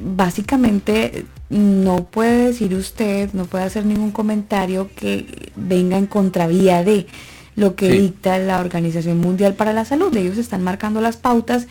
básicamente 0.01 1.25
no 1.49 2.05
puede 2.05 2.47
decir 2.47 2.73
usted, 2.75 3.31
no 3.33 3.45
puede 3.45 3.65
hacer 3.65 3.85
ningún 3.85 4.11
comentario 4.11 4.89
que 4.95 5.51
venga 5.55 5.97
en 5.97 6.05
contravía 6.07 6.83
de 6.83 7.07
lo 7.55 7.75
que 7.75 7.89
dicta 7.89 8.37
la 8.37 8.59
Organización 8.59 9.19
Mundial 9.19 9.53
para 9.53 9.73
la 9.73 9.85
Salud. 9.85 10.15
Ellos 10.15 10.37
están 10.37 10.63
marcando 10.63 11.01
las 11.01 11.17
pautas 11.17 11.67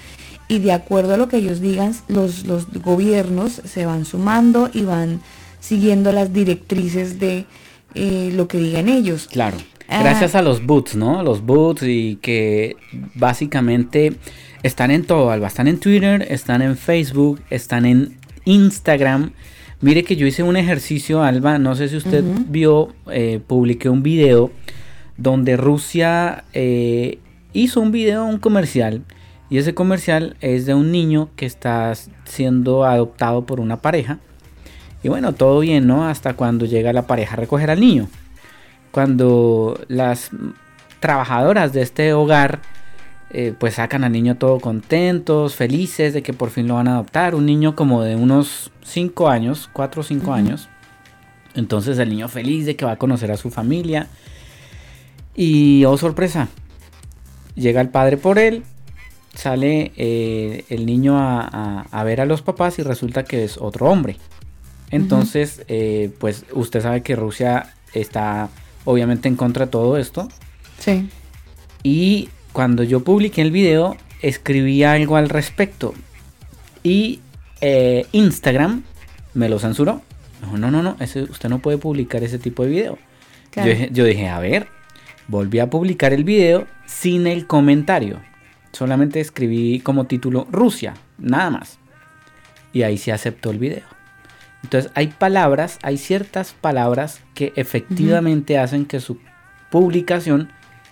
y 0.48 0.58
de 0.58 0.72
acuerdo 0.72 1.14
a 1.14 1.16
lo 1.16 1.28
que 1.28 1.38
ellos 1.38 1.60
digan, 1.60 1.94
los, 2.08 2.46
los 2.46 2.66
gobiernos 2.72 3.62
se 3.64 3.86
van 3.86 4.04
sumando 4.04 4.70
y 4.72 4.82
van 4.82 5.20
siguiendo 5.60 6.12
las 6.12 6.32
directrices 6.32 7.18
de 7.18 7.46
eh, 7.94 8.30
lo 8.34 8.48
que 8.48 8.58
digan 8.58 8.88
ellos. 8.88 9.28
Claro. 9.30 9.56
Ah. 9.88 10.02
Gracias 10.02 10.34
a 10.34 10.42
los 10.42 10.64
boots, 10.64 10.96
¿no? 10.96 11.22
Los 11.22 11.44
boots 11.44 11.82
y 11.82 12.18
que 12.20 12.76
básicamente 13.14 14.14
están 14.62 14.90
en 14.90 15.04
todo, 15.04 15.30
Alba. 15.30 15.48
Están 15.48 15.68
en 15.68 15.78
Twitter, 15.78 16.26
están 16.30 16.62
en 16.62 16.76
Facebook, 16.76 17.40
están 17.50 17.84
en 17.84 18.16
Instagram. 18.44 19.32
Mire 19.80 20.04
que 20.04 20.16
yo 20.16 20.26
hice 20.26 20.42
un 20.42 20.56
ejercicio, 20.56 21.22
Alba, 21.22 21.58
no 21.58 21.74
sé 21.74 21.88
si 21.88 21.96
usted 21.96 22.24
vio, 22.48 22.94
eh, 23.10 23.40
publiqué 23.46 23.90
un 23.90 24.02
video 24.02 24.50
donde 25.16 25.56
Rusia 25.56 26.44
eh, 26.52 27.18
hizo 27.52 27.80
un 27.80 27.92
video, 27.92 28.24
un 28.24 28.38
comercial, 28.38 29.02
y 29.50 29.58
ese 29.58 29.74
comercial 29.74 30.36
es 30.40 30.66
de 30.66 30.74
un 30.74 30.90
niño 30.90 31.28
que 31.36 31.46
está 31.46 31.92
siendo 32.24 32.84
adoptado 32.84 33.46
por 33.46 33.60
una 33.60 33.80
pareja. 33.80 34.18
Y 35.02 35.08
bueno, 35.08 35.34
todo 35.34 35.60
bien, 35.60 35.86
¿no? 35.86 36.08
Hasta 36.08 36.34
cuando 36.34 36.64
llega 36.64 36.92
la 36.92 37.06
pareja 37.06 37.34
a 37.34 37.36
recoger 37.36 37.70
al 37.70 37.80
niño. 37.80 38.08
Cuando 38.90 39.78
las 39.88 40.30
trabajadoras 41.00 41.72
de 41.72 41.82
este 41.82 42.14
hogar 42.14 42.60
eh, 43.36 43.52
pues 43.58 43.74
sacan 43.74 44.04
al 44.04 44.12
niño 44.12 44.36
todo 44.36 44.60
contentos, 44.60 45.56
felices 45.56 46.14
de 46.14 46.22
que 46.22 46.32
por 46.32 46.50
fin 46.50 46.68
lo 46.68 46.74
van 46.74 46.86
a 46.86 46.92
adoptar. 46.92 47.34
Un 47.34 47.46
niño 47.46 47.74
como 47.74 48.02
de 48.02 48.14
unos 48.14 48.70
5 48.84 49.28
años, 49.28 49.68
4 49.72 50.00
o 50.00 50.04
5 50.04 50.32
años. 50.32 50.68
Entonces 51.56 51.98
el 51.98 52.10
niño 52.10 52.28
feliz 52.28 52.64
de 52.64 52.76
que 52.76 52.84
va 52.84 52.92
a 52.92 52.96
conocer 52.96 53.32
a 53.32 53.36
su 53.36 53.50
familia. 53.50 54.06
Y 55.34 55.84
oh 55.84 55.96
sorpresa, 55.96 56.48
llega 57.54 57.80
el 57.80 57.88
padre 57.88 58.16
por 58.16 58.38
él, 58.38 58.62
sale 59.34 59.92
eh, 59.96 60.64
el 60.68 60.86
niño 60.86 61.14
a, 61.16 62.04
ver 62.04 62.20
a 62.20 62.26
los 62.26 62.42
papás 62.42 62.78
y 62.78 62.82
resulta 62.82 63.24
que 63.24 63.44
es 63.44 63.58
otro 63.58 63.90
hombre. 63.90 64.16
Entonces, 64.90 65.64
eh, 65.66 66.12
pues 66.18 66.44
usted 66.52 66.80
sabe 66.80 67.02
que 67.02 67.16
Rusia 67.16 67.74
está 67.94 68.48
obviamente 68.84 69.28
en 69.28 69.36
contra 69.36 69.66
de 69.66 69.72
todo 69.72 69.96
esto. 69.96 70.28
Sí. 70.78 71.08
Y 71.82 72.28
cuando 72.52 72.84
yo 72.84 73.00
publiqué 73.00 73.42
el 73.42 73.50
video, 73.50 73.96
escribí 74.22 74.84
algo 74.84 75.16
al 75.16 75.28
respecto. 75.28 75.94
Y 76.82 77.20
eh, 77.60 78.06
Instagram 78.12 78.84
me 79.32 79.48
lo 79.48 79.58
censuró. 79.58 80.02
no, 80.52 80.70
no, 80.70 80.82
no, 80.82 80.96
ese, 81.00 81.22
usted 81.24 81.48
no 81.48 81.58
puede 81.58 81.78
publicar 81.78 82.22
ese 82.22 82.38
tipo 82.38 82.62
de 82.62 82.68
video. 82.68 82.98
yo 83.90 84.04
dije, 84.04 84.28
a 84.28 84.38
ver, 84.38 84.68
Volví 85.28 85.58
a 85.58 85.70
publicar 85.70 86.12
el 86.12 86.24
video 86.24 86.66
sin 86.86 87.26
el 87.26 87.46
comentario. 87.46 88.20
Solamente 88.72 89.20
escribí 89.20 89.80
como 89.80 90.06
título 90.06 90.46
Rusia, 90.50 90.94
nada 91.18 91.50
más. 91.50 91.78
Y 92.72 92.82
ahí 92.82 92.98
se 92.98 93.12
aceptó 93.12 93.50
el 93.50 93.58
video. 93.58 93.84
Entonces 94.62 94.90
hay 94.94 95.08
palabras, 95.08 95.78
hay 95.82 95.98
ciertas 95.98 96.52
palabras 96.52 97.20
que 97.34 97.52
efectivamente 97.56 98.58
hacen 98.58 98.86
que 98.86 98.98
su 99.00 99.18
publicación 99.70 100.50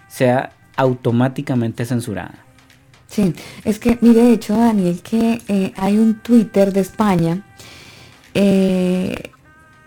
sea 0.08 0.52
automáticamente 0.76 1.84
censurada. 1.84 2.34
Sí, 3.06 3.34
es 3.64 3.78
que 3.78 3.98
mire 4.00 4.22
de 4.22 4.32
hecho 4.32 4.56
Daniel 4.56 5.02
que 5.02 5.40
eh, 5.48 5.72
hay 5.76 5.98
un 5.98 6.20
Twitter 6.20 6.72
de 6.72 6.80
España 6.80 7.44
eh, 8.34 9.30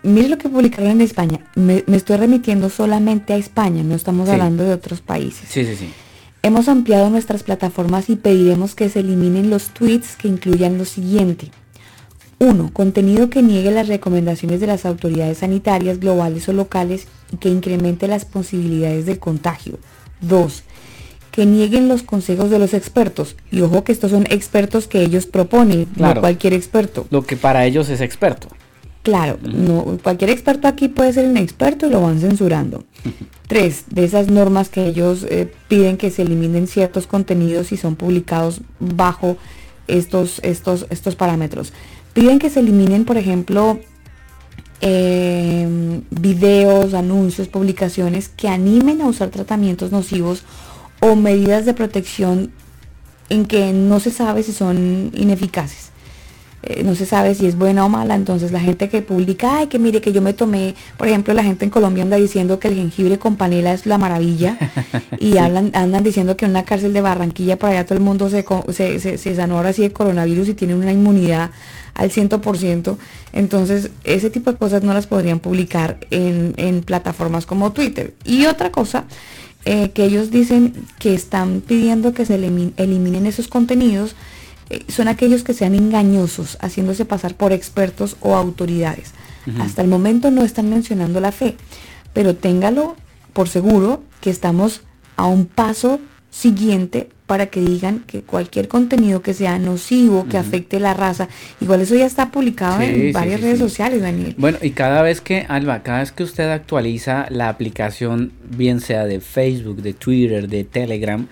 mire 0.06 0.28
lo 0.28 0.38
que 0.38 0.48
publicaron 0.48 0.90
en 0.90 1.00
España. 1.00 1.40
Me, 1.54 1.84
estoy 1.92 2.16
remitiendo 2.16 2.70
solamente 2.70 3.32
a 3.32 3.36
España, 3.36 3.82
no 3.82 3.94
estamos 3.94 4.28
hablando 4.28 4.64
de 4.64 4.72
otros 4.72 5.00
países. 5.00 5.48
Sí, 5.48 5.64
sí, 5.64 5.76
sí. 5.76 5.90
Hemos 6.42 6.68
ampliado 6.68 7.10
nuestras 7.10 7.42
plataformas 7.42 8.08
y 8.08 8.16
pediremos 8.16 8.74
que 8.74 8.88
se 8.88 9.00
eliminen 9.00 9.50
los 9.50 9.70
tweets 9.70 10.16
que 10.16 10.28
incluyan 10.28 10.78
lo 10.78 10.84
siguiente. 10.84 11.50
1. 12.38 12.70
Contenido 12.72 13.30
que 13.30 13.42
niegue 13.42 13.70
las 13.70 13.88
recomendaciones 13.88 14.60
de 14.60 14.66
las 14.66 14.84
autoridades 14.84 15.38
sanitarias 15.38 15.98
globales 15.98 16.48
o 16.48 16.52
locales 16.52 17.08
y 17.32 17.38
que 17.38 17.48
incremente 17.48 18.06
las 18.06 18.24
posibilidades 18.24 19.06
de 19.06 19.18
contagio. 19.18 19.78
2. 20.20 20.62
Que 21.32 21.46
nieguen 21.46 21.88
los 21.88 22.02
consejos 22.02 22.50
de 22.50 22.58
los 22.58 22.74
expertos. 22.74 23.36
Y 23.50 23.62
ojo 23.62 23.82
que 23.84 23.92
estos 23.92 24.10
son 24.10 24.26
expertos 24.30 24.86
que 24.86 25.02
ellos 25.02 25.26
proponen, 25.26 25.88
no 25.96 26.20
cualquier 26.20 26.52
experto. 26.52 27.06
Lo 27.10 27.22
que 27.22 27.36
para 27.36 27.64
ellos 27.66 27.88
es 27.88 28.00
experto. 28.00 28.48
Claro, 29.06 29.38
no, 29.40 29.98
cualquier 30.02 30.30
experto 30.30 30.66
aquí 30.66 30.88
puede 30.88 31.12
ser 31.12 31.28
un 31.28 31.36
experto 31.36 31.86
y 31.86 31.90
lo 31.90 32.00
van 32.00 32.18
censurando. 32.18 32.82
Tres, 33.46 33.84
de 33.88 34.02
esas 34.02 34.26
normas 34.26 34.68
que 34.68 34.84
ellos 34.84 35.24
eh, 35.30 35.48
piden 35.68 35.96
que 35.96 36.10
se 36.10 36.22
eliminen 36.22 36.66
ciertos 36.66 37.06
contenidos 37.06 37.70
y 37.70 37.76
son 37.76 37.94
publicados 37.94 38.62
bajo 38.80 39.36
estos, 39.86 40.40
estos, 40.42 40.86
estos 40.90 41.14
parámetros. 41.14 41.72
Piden 42.14 42.40
que 42.40 42.50
se 42.50 42.58
eliminen, 42.58 43.04
por 43.04 43.16
ejemplo, 43.16 43.78
em, 44.80 46.02
videos, 46.10 46.92
anuncios, 46.92 47.46
publicaciones 47.46 48.28
que 48.28 48.48
animen 48.48 49.02
a 49.02 49.06
usar 49.06 49.28
tratamientos 49.28 49.92
nocivos 49.92 50.42
o 50.98 51.14
medidas 51.14 51.64
de 51.64 51.74
protección 51.74 52.50
en 53.28 53.44
que 53.44 53.72
no 53.72 54.00
se 54.00 54.10
sabe 54.10 54.42
si 54.42 54.52
son 54.52 55.12
ineficaces. 55.14 55.92
Eh, 56.68 56.82
no 56.82 56.96
se 56.96 57.06
sabe 57.06 57.36
si 57.36 57.46
es 57.46 57.56
buena 57.56 57.84
o 57.84 57.88
mala, 57.88 58.16
entonces 58.16 58.50
la 58.50 58.58
gente 58.58 58.88
que 58.88 59.00
publica, 59.00 59.58
ay, 59.58 59.68
que 59.68 59.78
mire 59.78 60.00
que 60.00 60.12
yo 60.12 60.20
me 60.20 60.32
tomé, 60.32 60.74
por 60.96 61.06
ejemplo, 61.06 61.32
la 61.32 61.44
gente 61.44 61.64
en 61.64 61.70
Colombia 61.70 62.02
anda 62.02 62.16
diciendo 62.16 62.58
que 62.58 62.66
el 62.66 62.74
jengibre 62.74 63.18
con 63.20 63.36
panela 63.36 63.72
es 63.72 63.86
la 63.86 63.98
maravilla 63.98 64.58
y 65.20 65.36
hablan, 65.36 65.70
andan 65.74 66.02
diciendo 66.02 66.36
que 66.36 66.44
en 66.44 66.50
una 66.50 66.64
cárcel 66.64 66.92
de 66.92 67.00
Barranquilla 67.00 67.56
para 67.56 67.74
allá 67.74 67.86
todo 67.86 67.96
el 67.96 68.02
mundo 68.02 68.28
se, 68.28 68.44
se, 68.72 69.16
se, 69.16 69.34
sanó 69.36 69.58
ahora 69.58 69.72
sí 69.72 69.82
de 69.82 69.92
coronavirus 69.92 70.48
y 70.48 70.54
tiene 70.54 70.74
una 70.74 70.90
inmunidad 70.90 71.52
al 71.94 72.10
100%, 72.10 72.96
entonces 73.32 73.90
ese 74.02 74.28
tipo 74.30 74.50
de 74.50 74.58
cosas 74.58 74.82
no 74.82 74.92
las 74.92 75.06
podrían 75.06 75.38
publicar 75.38 75.98
en, 76.10 76.82
plataformas 76.82 77.46
como 77.46 77.72
Twitter. 77.72 78.14
Y 78.24 78.46
otra 78.46 78.72
cosa, 78.72 79.04
eh, 79.64 79.90
que 79.90 80.04
ellos 80.04 80.32
dicen 80.32 80.74
que 80.98 81.14
están 81.14 81.60
pidiendo 81.60 82.12
que 82.12 82.26
se 82.26 82.34
eliminen 82.34 83.24
esos 83.24 83.46
contenidos, 83.46 84.16
eh, 84.70 84.84
son 84.88 85.08
aquellos 85.08 85.44
que 85.44 85.54
sean 85.54 85.74
engañosos, 85.74 86.58
haciéndose 86.60 87.04
pasar 87.04 87.34
por 87.34 87.52
expertos 87.52 88.16
o 88.20 88.36
autoridades. 88.36 89.12
Hasta 89.60 89.80
el 89.80 89.86
momento 89.86 90.32
no 90.32 90.42
están 90.42 90.68
mencionando 90.70 91.20
la 91.20 91.30
fe, 91.30 91.54
pero 92.12 92.34
téngalo 92.34 92.96
por 93.32 93.48
seguro 93.48 94.02
que 94.20 94.28
estamos 94.30 94.80
a 95.16 95.26
un 95.26 95.46
paso 95.46 96.00
siguiente 96.30 97.08
para 97.26 97.46
que 97.46 97.60
digan 97.60 98.04
que 98.06 98.22
cualquier 98.22 98.68
contenido 98.68 99.22
que 99.22 99.34
sea 99.34 99.58
nocivo, 99.58 100.26
que 100.28 100.38
afecte 100.38 100.78
la 100.78 100.94
raza, 100.94 101.28
igual 101.60 101.80
eso 101.80 101.94
ya 101.94 102.06
está 102.06 102.30
publicado 102.30 102.80
en 102.82 103.12
varias 103.12 103.40
redes 103.40 103.58
sociales, 103.58 104.00
Daniel. 104.00 104.34
Bueno, 104.38 104.58
y 104.62 104.70
cada 104.70 105.02
vez 105.02 105.20
que, 105.20 105.44
Alba, 105.48 105.82
cada 105.82 106.00
vez 106.00 106.12
que 106.12 106.22
usted 106.22 106.48
actualiza 106.50 107.26
la 107.30 107.48
aplicación, 107.48 108.32
bien 108.56 108.80
sea 108.80 109.04
de 109.04 109.20
Facebook, 109.20 109.82
de 109.82 109.92
Twitter, 109.92 110.48
de 110.48 110.64
Telegram, 110.64 111.26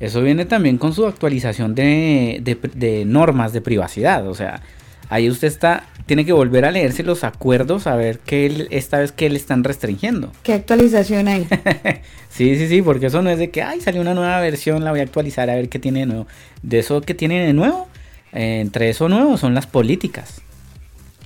eso 0.00 0.22
viene 0.22 0.44
también 0.44 0.78
con 0.78 0.92
su 0.92 1.06
actualización 1.06 1.74
de, 1.74 3.04
normas 3.06 3.52
de 3.52 3.60
privacidad. 3.60 4.28
O 4.28 4.34
sea, 4.34 4.60
ahí 5.08 5.30
usted 5.30 5.48
está, 5.48 5.84
tiene 6.06 6.24
que 6.24 6.32
volver 6.32 6.64
a 6.64 6.70
leerse 6.70 7.02
los 7.02 7.22
acuerdos 7.22 7.86
a 7.86 7.94
ver 7.94 8.18
qué 8.18 8.66
esta 8.70 8.98
vez 8.98 9.12
que 9.12 9.30
le 9.30 9.36
están 9.36 9.62
restringiendo. 9.62 10.32
¿Qué 10.42 10.54
actualización 10.54 11.28
hay? 11.28 11.46
sí, 12.28 12.56
sí, 12.56 12.68
sí, 12.68 12.82
porque 12.82 13.06
eso 13.06 13.22
no 13.22 13.30
es 13.30 13.38
de 13.38 13.50
que, 13.50 13.62
ay, 13.62 13.80
salió 13.80 14.00
una 14.00 14.14
nueva 14.14 14.40
versión, 14.40 14.84
la 14.84 14.90
voy 14.90 15.00
a 15.00 15.04
actualizar 15.04 15.48
a 15.48 15.54
ver 15.54 15.68
qué 15.68 15.78
tiene 15.78 16.00
de 16.00 16.06
nuevo. 16.06 16.26
De 16.62 16.80
eso 16.80 17.00
que 17.00 17.14
tiene 17.14 17.46
de 17.46 17.52
nuevo, 17.52 17.86
eh, 18.32 18.60
entre 18.60 18.90
eso 18.90 19.08
nuevo 19.08 19.36
son 19.36 19.54
las 19.54 19.66
políticas. 19.66 20.40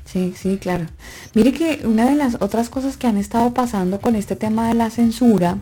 Sí, 0.05 0.35
sí, 0.37 0.59
claro. 0.59 0.87
Mire 1.35 1.53
que 1.53 1.81
una 1.85 2.09
de 2.09 2.17
las 2.17 2.37
otras 2.41 2.71
cosas 2.71 2.97
que 2.97 3.07
han 3.07 3.19
estado 3.19 3.53
pasando 3.53 4.01
con 4.01 4.15
este 4.15 4.37
tema 4.37 4.69
de 4.69 4.75
la 4.75 4.89
censura 4.89 5.59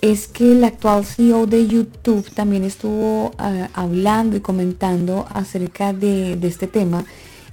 es 0.00 0.28
que 0.28 0.52
el 0.52 0.64
actual 0.64 1.04
CEO 1.04 1.46
de 1.46 1.66
YouTube 1.66 2.30
también 2.30 2.64
estuvo 2.64 3.32
ah, 3.38 3.68
hablando 3.74 4.36
y 4.36 4.40
comentando 4.40 5.26
acerca 5.32 5.92
de, 5.92 6.38
este 6.42 6.66
tema 6.66 7.04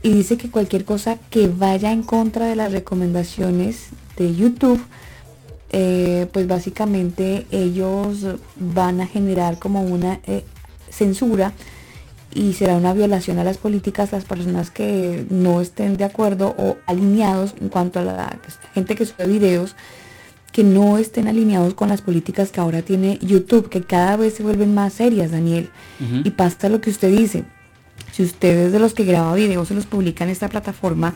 y 0.02 0.12
dice 0.12 0.38
que 0.38 0.52
cualquier 0.52 0.86
cosa 0.86 1.18
que 1.30 1.48
vaya 1.48 1.92
en 1.92 2.04
contra 2.04 2.46
de 2.48 2.56
las 2.56 2.72
recomendaciones 2.72 3.88
de 4.18 4.36
YouTube, 4.36 4.82
eh, 5.72 6.28
pues 6.34 6.48
básicamente 6.48 7.48
ellos 7.52 8.26
van 8.58 9.02
a 9.02 9.08
generar 9.08 9.60
como 9.60 9.82
una 9.82 10.20
eh, 10.28 10.44
censura 10.90 11.54
y 12.36 12.54
será 12.54 12.76
una 12.76 12.94
violación 12.94 13.40
a 13.40 13.44
las 13.44 13.58
políticas 13.58 14.12
las 14.12 14.26
personas 14.26 14.72
que 14.72 15.26
no 15.30 15.62
estén 15.62 15.98
de 15.98 16.04
acuerdo 16.04 16.54
o 16.58 16.78
alineados 16.86 17.56
en 17.62 17.70
cuanto 17.70 18.00
a 18.00 18.04
la 18.04 18.40
gente 18.74 18.96
que 18.96 19.06
sube 19.06 19.28
videos 19.28 19.76
que 20.54 20.64
no 20.64 21.00
estén 21.00 21.28
alineados 21.28 21.74
con 21.74 21.90
las 21.90 22.04
políticas 22.04 22.52
que 22.52 22.62
ahora 22.62 22.84
tiene 22.84 23.18
YouTube, 23.22 23.70
que 23.70 23.82
cada 23.82 24.16
vez 24.18 24.36
se 24.36 24.44
vuelven 24.44 24.74
más 24.74 24.94
serias, 24.94 25.32
Daniel. 25.32 25.70
Y 26.24 26.30
pasa 26.30 26.70
lo 26.70 26.80
que 26.80 26.92
usted 26.92 27.12
dice. 27.12 27.44
Si 28.12 28.22
ustedes 28.22 28.72
de 28.72 28.78
los 28.78 28.94
que 28.94 29.04
graba 29.04 29.34
videos 29.34 29.68
se 29.68 29.74
los 29.74 29.88
publican 29.88 30.28
en 30.28 30.34
esta 30.34 30.48
plataforma, 30.50 31.16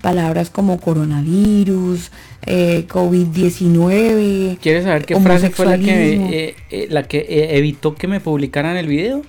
palabras 0.00 0.50
como 0.50 0.78
coronavirus, 0.78 2.12
eh, 2.46 2.86
COVID-19. 2.88 4.58
¿Quieres 4.58 4.84
saber 4.84 5.04
qué 5.04 5.18
frase 5.18 5.50
fue 5.50 5.66
la 5.66 5.78
que, 5.78 6.14
eh, 6.14 6.56
eh, 6.70 6.86
la 6.88 7.02
que 7.02 7.26
evitó 7.56 7.96
que 7.96 8.06
me 8.06 8.20
publicaran 8.20 8.76
el 8.76 8.86
video? 8.86 9.22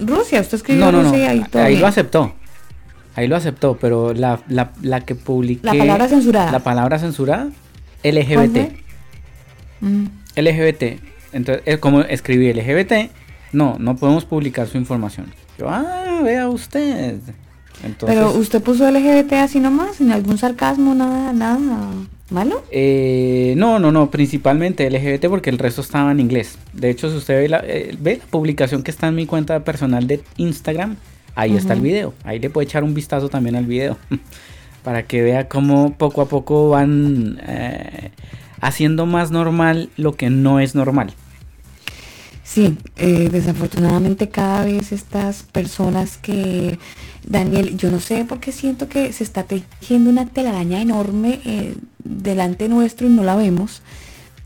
Rusia, 0.00 0.40
usted 0.40 0.56
escribió 0.56 0.90
no, 0.90 1.02
no, 1.04 1.12
ahí, 1.12 1.44
ahí 1.52 1.76
lo 1.76 1.86
aceptó. 1.86 2.34
Ahí 3.14 3.28
lo 3.28 3.36
aceptó, 3.36 3.76
pero 3.80 4.12
la, 4.12 4.40
la, 4.48 4.72
la 4.82 5.02
que 5.02 5.14
publiqué... 5.14 5.64
La 5.64 5.72
palabra 5.72 6.08
censurada. 6.08 6.50
La 6.50 6.60
palabra 6.60 6.98
censurada, 6.98 7.48
LGBT. 8.02 8.87
Mm. 9.80 10.04
LGBT. 10.36 11.00
Entonces, 11.32 11.78
como 11.78 12.02
escribí 12.02 12.52
LGBT, 12.52 13.10
no, 13.52 13.76
no 13.78 13.96
podemos 13.96 14.24
publicar 14.24 14.66
su 14.66 14.78
información. 14.78 15.26
Yo, 15.58 15.68
ah, 15.68 16.20
vea 16.22 16.48
usted. 16.48 17.18
Pero 18.06 18.32
usted 18.32 18.60
puso 18.62 18.90
LGBT 18.90 19.34
así 19.34 19.60
nomás, 19.60 19.96
sin 19.96 20.10
algún 20.10 20.36
sarcasmo, 20.36 20.94
nada, 20.94 21.32
nada 21.32 21.58
malo. 22.30 22.64
Eh, 22.70 23.54
no, 23.56 23.78
no, 23.78 23.92
no, 23.92 24.10
principalmente 24.10 24.90
LGBT 24.90 25.28
porque 25.28 25.50
el 25.50 25.58
resto 25.58 25.80
estaba 25.80 26.10
en 26.10 26.20
inglés. 26.20 26.58
De 26.72 26.90
hecho, 26.90 27.10
si 27.10 27.16
usted 27.16 27.36
ve 27.42 27.48
la, 27.48 27.62
eh, 27.64 27.96
ve 28.00 28.16
la 28.16 28.24
publicación 28.26 28.82
que 28.82 28.90
está 28.90 29.08
en 29.08 29.14
mi 29.14 29.26
cuenta 29.26 29.64
personal 29.64 30.06
de 30.06 30.22
Instagram, 30.36 30.96
ahí 31.34 31.56
está 31.56 31.74
el 31.74 31.80
video. 31.80 32.14
Ahí 32.24 32.40
le 32.40 32.50
puede 32.50 32.64
echar 32.64 32.82
un 32.82 32.94
vistazo 32.94 33.28
también 33.28 33.54
al 33.54 33.66
video. 33.66 33.96
para 34.82 35.02
que 35.02 35.22
vea 35.22 35.48
cómo 35.48 35.94
poco 35.98 36.22
a 36.22 36.28
poco 36.28 36.70
van 36.70 37.38
eh, 37.46 38.10
haciendo 38.60 39.06
más 39.06 39.30
normal 39.30 39.90
lo 39.96 40.14
que 40.14 40.30
no 40.30 40.60
es 40.60 40.74
normal. 40.74 41.14
Sí, 42.48 42.78
eh, 42.96 43.28
desafortunadamente 43.30 44.30
cada 44.30 44.64
vez 44.64 44.90
estas 44.90 45.42
personas 45.42 46.16
que, 46.16 46.78
Daniel, 47.26 47.76
yo 47.76 47.90
no 47.90 48.00
sé 48.00 48.24
por 48.24 48.40
qué 48.40 48.52
siento 48.52 48.88
que 48.88 49.12
se 49.12 49.22
está 49.22 49.42
tejiendo 49.42 50.08
una 50.08 50.24
telaraña 50.24 50.80
enorme 50.80 51.40
eh, 51.44 51.74
delante 52.02 52.70
nuestro 52.70 53.06
y 53.06 53.10
no 53.10 53.22
la 53.22 53.36
vemos. 53.36 53.82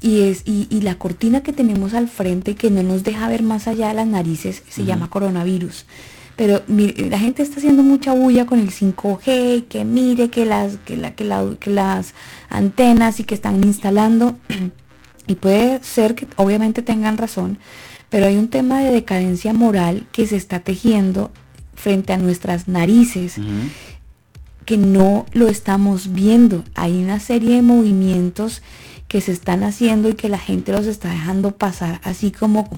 Y, 0.00 0.22
es, 0.22 0.42
y, 0.46 0.80
la 0.80 0.96
cortina 0.96 1.44
que 1.44 1.52
tenemos 1.52 1.94
al 1.94 2.08
frente 2.08 2.56
que 2.56 2.72
no 2.72 2.82
nos 2.82 3.04
deja 3.04 3.28
ver 3.28 3.44
más 3.44 3.68
allá 3.68 3.86
de 3.86 3.94
las 3.94 4.08
narices 4.08 4.64
se 4.68 4.84
llama 4.84 5.08
coronavirus. 5.08 5.86
Pero 6.36 6.62
la 6.66 7.18
gente 7.18 7.42
está 7.42 7.58
haciendo 7.58 7.82
mucha 7.82 8.12
bulla 8.12 8.46
con 8.46 8.58
el 8.58 8.70
5G, 8.70 9.66
que 9.68 9.84
mire 9.84 10.30
que 10.30 10.46
las, 10.46 10.76
que, 10.78 10.96
la, 10.96 11.14
que, 11.14 11.28
que 11.60 11.70
las 11.70 12.14
antenas 12.48 13.20
y 13.20 13.24
que 13.24 13.34
están 13.34 13.62
instalando. 13.62 14.36
y 15.26 15.34
puede 15.34 15.82
ser 15.82 16.14
que 16.14 16.26
obviamente 16.36 16.82
tengan 16.82 17.18
razón, 17.18 17.58
pero 18.10 18.26
hay 18.26 18.36
un 18.36 18.48
tema 18.48 18.80
de 18.80 18.90
decadencia 18.90 19.52
moral 19.52 20.06
que 20.12 20.26
se 20.26 20.36
está 20.36 20.60
tejiendo 20.60 21.30
frente 21.74 22.12
a 22.12 22.18
nuestras 22.18 22.68
narices. 22.68 23.36
que 24.64 24.76
no 24.76 25.26
lo 25.32 25.48
estamos 25.48 26.12
viendo. 26.12 26.62
Hay 26.74 27.02
una 27.02 27.18
serie 27.18 27.56
de 27.56 27.62
movimientos 27.62 28.62
que 29.08 29.20
se 29.20 29.32
están 29.32 29.64
haciendo 29.64 30.08
y 30.08 30.14
que 30.14 30.28
la 30.28 30.38
gente 30.38 30.72
los 30.72 30.86
está 30.86 31.10
dejando 31.10 31.56
pasar 31.56 32.00
así 32.04 32.30
como, 32.30 32.68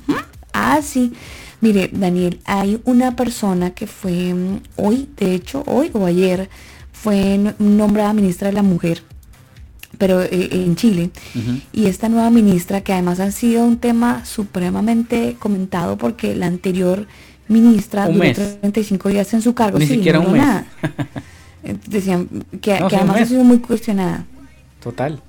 así. 0.53 1.13
Ah, 1.15 1.19
Mire, 1.65 1.89
Daniel, 1.91 2.41
hay 2.45 2.79
una 2.85 3.17
persona 3.17 3.71
que 3.71 3.87
fue 3.87 4.35
mm, 4.35 4.61
hoy, 4.77 5.09
de 5.17 5.35
hecho, 5.35 5.63
hoy 5.67 5.91
o 5.95 6.05
ayer, 6.05 6.51
fue 6.93 7.41
nombrada 7.59 8.13
ministra 8.13 8.49
de 8.49 8.53
la 8.53 8.63
Mujer 8.63 9.03
pero 9.97 10.23
eh, 10.23 10.49
en 10.51 10.77
Chile. 10.77 11.11
Y 11.73 11.87
esta 11.87 12.11
nueva 12.11 12.29
ministra, 12.29 12.83
que 12.83 12.93
además 12.93 13.21
ha 13.21 13.31
sido 13.31 13.65
un 13.65 13.79
tema 13.79 14.27
supremamente 14.27 15.37
comentado 15.39 15.97
porque 15.97 16.35
la 16.35 16.47
anterior 16.47 17.07
ministra 17.49 18.09
duró 18.09 18.31
35 18.35 19.09
días 19.09 19.33
en 19.33 19.41
su 19.41 19.55
cargo. 19.55 19.79
Ni 19.79 19.87
siquiera 19.87 20.21
un 20.21 20.33
mes. 20.33 20.43
Nada. 20.43 20.67
Decían 21.89 22.29
que, 22.51 22.59
que 22.61 22.97
además 22.97 23.23
ha 23.23 23.27
sido 23.27 23.45
muy 23.45 23.61
cuestionada. 23.61 24.27
Total. 24.83 25.23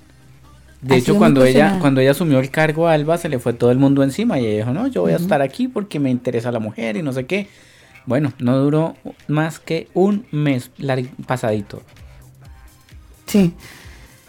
De 0.86 0.98
hecho, 0.98 1.18
cuando 1.18 1.44
ella, 1.44 1.80
cuando 1.80 2.00
ella 2.00 2.12
asumió 2.12 2.40
el 2.40 2.52
cargo 2.52 2.88
a 2.88 2.94
Alba, 2.94 3.18
se 3.18 3.28
le 3.28 3.40
fue 3.40 3.54
todo 3.54 3.72
el 3.72 3.80
mundo 3.80 4.04
encima 4.04 4.40
y 4.40 4.46
ella 4.46 4.58
dijo, 4.58 4.72
no, 4.72 4.86
yo 4.86 5.02
voy 5.02 5.14
a 5.14 5.16
estar 5.16 5.42
aquí 5.42 5.68
porque 5.68 6.00
me 6.00 6.12
interesa 6.12 6.52
la 6.52 6.60
mujer 6.60 6.96
y 6.96 7.02
no 7.02 7.12
sé 7.12 7.26
qué. 7.26 7.48
Bueno, 8.06 8.34
no 8.38 8.60
duró 8.60 8.96
más 9.28 9.58
que 9.58 9.88
un 9.96 10.28
mes 10.30 10.70
pasadito. 11.26 11.82
Sí, 13.26 13.54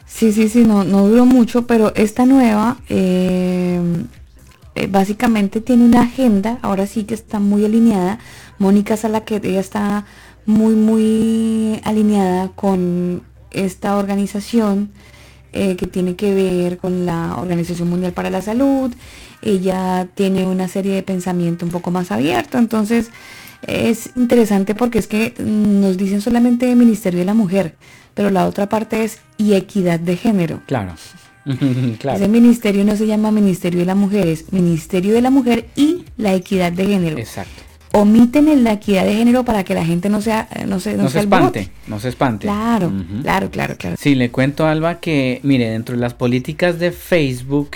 sí, 0.06 0.32
sí, 0.32 0.48
sí, 0.48 0.64
no, 0.64 0.82
no 0.82 1.06
duró 1.06 1.26
mucho, 1.26 1.66
pero 1.66 1.94
esta 1.94 2.24
nueva 2.24 2.78
eh, 2.88 3.78
eh, 4.76 4.86
básicamente 4.86 5.60
tiene 5.60 5.84
una 5.84 6.02
agenda, 6.02 6.58
ahora 6.62 6.86
sí 6.86 7.04
que 7.04 7.12
está 7.12 7.38
muy 7.38 7.66
alineada. 7.66 8.18
Mónica 8.58 8.96
Sala, 8.96 9.26
que 9.26 9.36
ella 9.36 9.60
está 9.60 10.06
muy, 10.46 10.74
muy 10.74 11.82
alineada 11.84 12.48
con 12.48 13.22
esta 13.50 13.98
organización 13.98 14.90
eh, 15.56 15.76
que 15.76 15.86
tiene 15.86 16.16
que 16.16 16.34
ver 16.34 16.78
con 16.78 17.06
la 17.06 17.36
Organización 17.36 17.88
Mundial 17.88 18.12
para 18.12 18.30
la 18.30 18.42
Salud. 18.42 18.92
Ella 19.42 20.06
tiene 20.14 20.46
una 20.46 20.68
serie 20.68 20.94
de 20.94 21.02
pensamiento 21.02 21.64
un 21.64 21.72
poco 21.72 21.90
más 21.90 22.12
abierto, 22.12 22.58
entonces 22.58 23.10
es 23.66 24.10
interesante 24.16 24.74
porque 24.74 24.98
es 24.98 25.06
que 25.06 25.34
nos 25.38 25.96
dicen 25.96 26.20
solamente 26.20 26.74
Ministerio 26.74 27.20
de 27.20 27.26
la 27.26 27.34
Mujer, 27.34 27.74
pero 28.14 28.30
la 28.30 28.46
otra 28.46 28.68
parte 28.68 29.04
es 29.04 29.18
y 29.38 29.54
equidad 29.54 29.98
de 29.98 30.16
género. 30.16 30.60
Claro. 30.66 30.94
claro. 31.98 32.18
Ese 32.18 32.28
ministerio 32.28 32.84
no 32.84 32.96
se 32.96 33.06
llama 33.06 33.30
Ministerio 33.30 33.80
de 33.80 33.86
la 33.86 33.94
Mujer, 33.94 34.26
es 34.26 34.52
Ministerio 34.52 35.14
de 35.14 35.22
la 35.22 35.30
Mujer 35.30 35.68
y 35.74 36.04
la 36.16 36.34
equidad 36.34 36.72
de 36.72 36.86
género. 36.86 37.18
Exacto 37.18 37.66
omiten 37.96 38.62
la 38.62 38.74
equidad 38.74 39.04
de 39.04 39.14
género 39.14 39.44
para 39.44 39.64
que 39.64 39.74
la 39.74 39.84
gente 39.84 40.08
no 40.08 40.20
sea 40.20 40.48
no 40.66 40.80
se, 40.80 40.96
no, 40.96 41.08
se 41.08 41.20
espante 41.20 41.70
no 41.86 41.98
se 41.98 42.08
espante. 42.10 42.46
Claro 42.46 42.92
claro 43.22 43.50
claro 43.50 43.76
claro. 43.76 43.96
Sí 43.98 44.14
le 44.14 44.30
cuento 44.30 44.66
Alba 44.66 45.00
que 45.00 45.40
mire 45.42 45.70
dentro 45.70 45.94
de 45.94 46.00
las 46.00 46.12
políticas 46.12 46.78
de 46.78 46.92
Facebook 46.92 47.70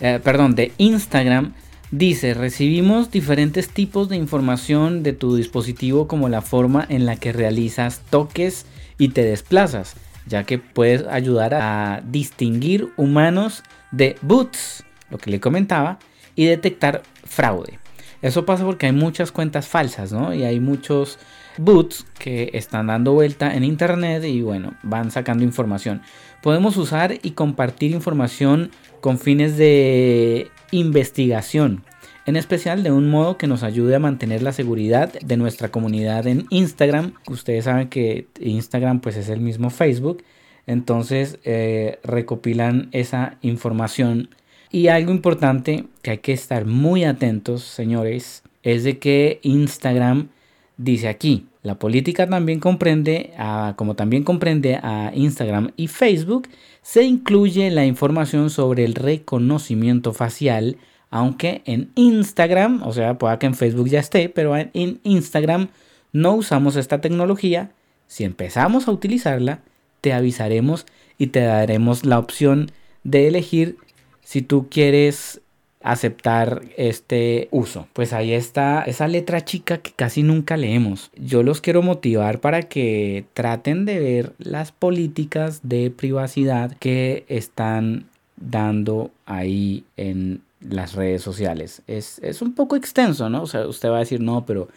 eh, 0.00 0.20
perdón 0.22 0.54
de 0.54 0.72
Instagram 0.78 1.54
dice 1.90 2.34
recibimos 2.34 3.10
diferentes 3.10 3.68
tipos 3.68 4.08
de 4.08 4.16
información 4.16 5.02
de 5.02 5.12
tu 5.12 5.34
dispositivo 5.34 6.06
como 6.06 6.28
la 6.28 6.42
forma 6.42 6.86
en 6.88 7.04
la 7.04 7.16
que 7.16 7.32
realizas 7.32 8.02
toques 8.08 8.66
y 8.98 9.08
te 9.08 9.24
desplazas 9.24 9.96
ya 10.26 10.44
que 10.44 10.58
puedes 10.58 11.06
ayudar 11.08 11.54
a 11.54 12.02
distinguir 12.06 12.92
humanos 12.96 13.64
de 13.90 14.16
boots 14.22 14.84
lo 15.10 15.18
que 15.18 15.30
le 15.30 15.40
comentaba 15.40 15.98
y 16.36 16.44
detectar 16.44 17.02
fraude 17.24 17.78
eso 18.26 18.44
pasa 18.44 18.64
porque 18.64 18.86
hay 18.86 18.92
muchas 18.92 19.32
cuentas 19.32 19.68
falsas, 19.68 20.12
¿no? 20.12 20.34
Y 20.34 20.44
hay 20.44 20.60
muchos 20.60 21.18
boots 21.58 22.06
que 22.18 22.50
están 22.54 22.88
dando 22.88 23.12
vuelta 23.12 23.54
en 23.54 23.64
internet 23.64 24.24
y 24.24 24.42
bueno, 24.42 24.74
van 24.82 25.10
sacando 25.10 25.44
información. 25.44 26.02
Podemos 26.42 26.76
usar 26.76 27.18
y 27.22 27.30
compartir 27.32 27.92
información 27.92 28.70
con 29.00 29.18
fines 29.18 29.56
de 29.56 30.50
investigación, 30.70 31.84
en 32.26 32.36
especial 32.36 32.82
de 32.82 32.90
un 32.90 33.08
modo 33.08 33.38
que 33.38 33.46
nos 33.46 33.62
ayude 33.62 33.94
a 33.94 34.00
mantener 34.00 34.42
la 34.42 34.52
seguridad 34.52 35.12
de 35.12 35.36
nuestra 35.36 35.70
comunidad 35.70 36.26
en 36.26 36.46
Instagram. 36.50 37.14
Ustedes 37.28 37.64
saben 37.64 37.88
que 37.88 38.28
Instagram 38.40 39.00
pues 39.00 39.16
es 39.16 39.28
el 39.28 39.40
mismo 39.40 39.70
Facebook, 39.70 40.24
entonces 40.66 41.38
eh, 41.44 42.00
recopilan 42.02 42.88
esa 42.92 43.38
información 43.42 44.30
y 44.76 44.88
algo 44.88 45.10
importante 45.10 45.86
que 46.02 46.10
hay 46.10 46.18
que 46.18 46.34
estar 46.34 46.66
muy 46.66 47.04
atentos, 47.04 47.62
señores, 47.62 48.42
es 48.62 48.84
de 48.84 48.98
que 48.98 49.40
Instagram 49.42 50.28
dice 50.76 51.08
aquí, 51.08 51.46
la 51.62 51.78
política 51.78 52.28
también 52.28 52.60
comprende, 52.60 53.32
como 53.76 53.96
también 53.96 54.22
comprende 54.22 54.74
a 54.74 55.12
Instagram 55.14 55.70
y 55.78 55.86
Facebook, 55.86 56.48
se 56.82 57.04
incluye 57.04 57.70
la 57.70 57.86
información 57.86 58.50
sobre 58.50 58.84
el 58.84 58.94
reconocimiento 58.94 60.12
facial, 60.12 60.76
aunque 61.08 61.62
en 61.64 61.90
Instagram, 61.94 62.82
o 62.82 62.92
sea, 62.92 63.16
pueda 63.16 63.38
que 63.38 63.46
en 63.46 63.54
Facebook 63.54 63.88
ya 63.88 64.00
esté, 64.00 64.28
pero 64.28 64.58
en 64.58 65.00
Instagram 65.04 65.68
no 66.12 66.34
usamos 66.34 66.76
esta 66.76 67.00
tecnología. 67.00 67.70
Si 68.08 68.24
empezamos 68.24 68.88
a 68.88 68.92
utilizarla, 68.92 69.60
te 70.02 70.12
avisaremos 70.12 70.84
y 71.16 71.28
te 71.28 71.40
daremos 71.40 72.04
la 72.04 72.18
opción 72.18 72.70
de 73.04 73.28
elegir 73.28 73.78
si 74.26 74.42
tú 74.42 74.66
quieres 74.68 75.40
aceptar 75.82 76.62
este 76.76 77.46
uso. 77.52 77.86
Pues 77.92 78.12
ahí 78.12 78.32
está 78.32 78.82
esa 78.82 79.06
letra 79.06 79.44
chica 79.44 79.78
que 79.78 79.92
casi 79.92 80.24
nunca 80.24 80.56
leemos. 80.56 81.12
Yo 81.14 81.44
los 81.44 81.60
quiero 81.60 81.80
motivar 81.80 82.40
para 82.40 82.62
que 82.62 83.24
traten 83.34 83.84
de 83.84 84.00
ver 84.00 84.32
las 84.38 84.72
políticas 84.72 85.60
de 85.62 85.92
privacidad 85.92 86.76
que 86.80 87.24
están 87.28 88.06
dando 88.36 89.12
ahí 89.26 89.84
en 89.96 90.42
las 90.60 90.94
redes 90.94 91.22
sociales. 91.22 91.82
Es, 91.86 92.18
es 92.18 92.42
un 92.42 92.52
poco 92.52 92.74
extenso, 92.74 93.30
¿no? 93.30 93.42
O 93.42 93.46
sea, 93.46 93.68
usted 93.68 93.90
va 93.90 93.98
a 93.98 94.00
decir, 94.00 94.20
no, 94.20 94.44
pero 94.44 94.68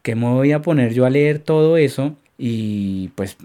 ¿qué 0.00 0.14
me 0.14 0.26
voy 0.26 0.52
a 0.52 0.62
poner 0.62 0.94
yo 0.94 1.04
a 1.04 1.10
leer 1.10 1.38
todo 1.38 1.76
eso? 1.76 2.16
Y 2.38 3.08
pues 3.08 3.36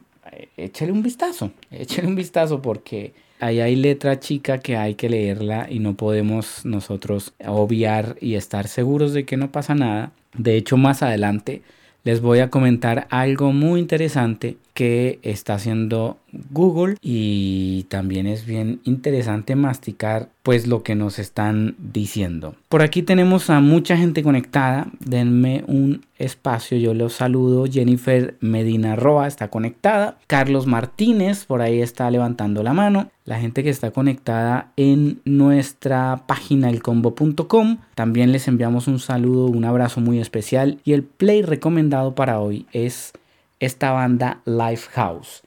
échale 0.56 0.94
un 0.94 1.04
vistazo, 1.04 1.52
échale 1.72 2.08
un 2.08 2.16
vistazo 2.16 2.62
porque 2.62 3.14
ahí 3.42 3.60
hay 3.60 3.76
letra 3.76 4.20
chica 4.20 4.60
que 4.60 4.78
hay 4.78 4.96
que 4.96 5.10
leerla 5.10 5.68
y 5.70 5.80
no 5.80 5.96
podemos 5.96 6.66
nosotros 6.66 7.34
obviar 7.46 8.16
y 8.22 8.36
estar 8.36 8.68
seguros 8.68 9.14
de 9.14 9.26
que 9.26 9.36
no 9.36 9.52
pasa 9.52 9.76
nada. 9.76 10.12
De 10.38 10.56
hecho, 10.56 10.78
más 10.78 11.04
adelante 11.04 11.62
les 12.04 12.22
voy 12.22 12.40
a 12.40 12.50
comentar 12.50 13.08
algo 13.10 13.52
muy 13.52 13.80
interesante 13.80 14.58
que 14.82 15.20
está 15.22 15.54
haciendo 15.54 16.18
Google 16.50 16.96
y 17.04 17.86
también 17.90 18.26
es 18.26 18.48
bien 18.48 18.80
interesante 18.84 19.56
masticar 19.56 20.30
pues 20.42 20.66
lo 20.66 20.82
que 20.82 20.96
nos 20.96 21.20
están 21.20 21.76
diciendo. 21.78 22.56
Por 22.68 22.82
aquí 22.82 23.04
tenemos 23.04 23.52
a 23.52 23.60
mucha 23.60 23.96
gente 23.96 24.24
conectada, 24.24 24.88
denme 25.00 25.64
un 25.68 26.04
espacio, 26.18 26.80
yo 26.80 26.96
los 26.96 27.14
saludo. 27.14 27.68
Jennifer 27.72 28.38
Medina 28.40 28.96
Roa 28.96 29.28
está 29.28 29.50
conectada, 29.50 30.18
Carlos 30.26 30.66
Martínez 30.66 31.46
por 31.46 31.62
ahí 31.62 31.80
está 31.80 32.10
levantando 32.10 32.64
la 32.64 32.74
mano, 32.74 33.12
la 33.24 33.40
gente 33.40 33.64
que 33.64 33.70
está 33.70 33.92
conectada 33.92 34.72
en 34.78 35.22
nuestra 35.26 36.24
página 36.26 36.72
elcombo.com, 36.72 37.78
también 37.94 38.32
les 38.32 38.48
enviamos 38.48 38.88
un 38.88 38.98
saludo, 38.98 39.46
un 39.46 39.64
abrazo 39.64 40.02
muy 40.02 40.20
especial. 40.20 40.80
Y 40.84 40.94
el 40.94 41.04
play 41.04 41.44
recomendado 41.44 42.16
para 42.16 42.40
hoy 42.40 42.66
es 42.74 43.14
esta 43.62 43.92
banda 43.92 44.42
Lifehouse. 44.46 45.44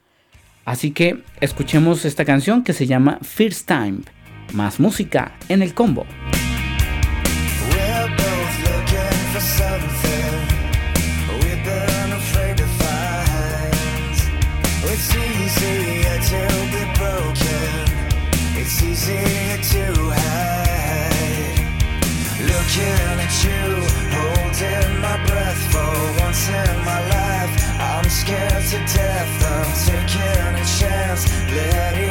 Así 0.64 0.92
que 0.92 1.22
escuchemos 1.42 2.06
esta 2.06 2.24
canción 2.24 2.64
que 2.64 2.72
se 2.72 2.86
llama 2.86 3.18
First 3.20 3.68
Time. 3.68 3.98
Más 4.54 4.80
música 4.80 5.32
en 5.50 5.60
el 5.60 5.74
combo. 5.74 6.06
Scared 28.24 28.64
to 28.64 28.78
death. 28.96 29.44
I'm 29.44 29.70
taking 29.84 30.54
a 30.54 30.64
chance, 30.78 31.22
letting 31.52 32.03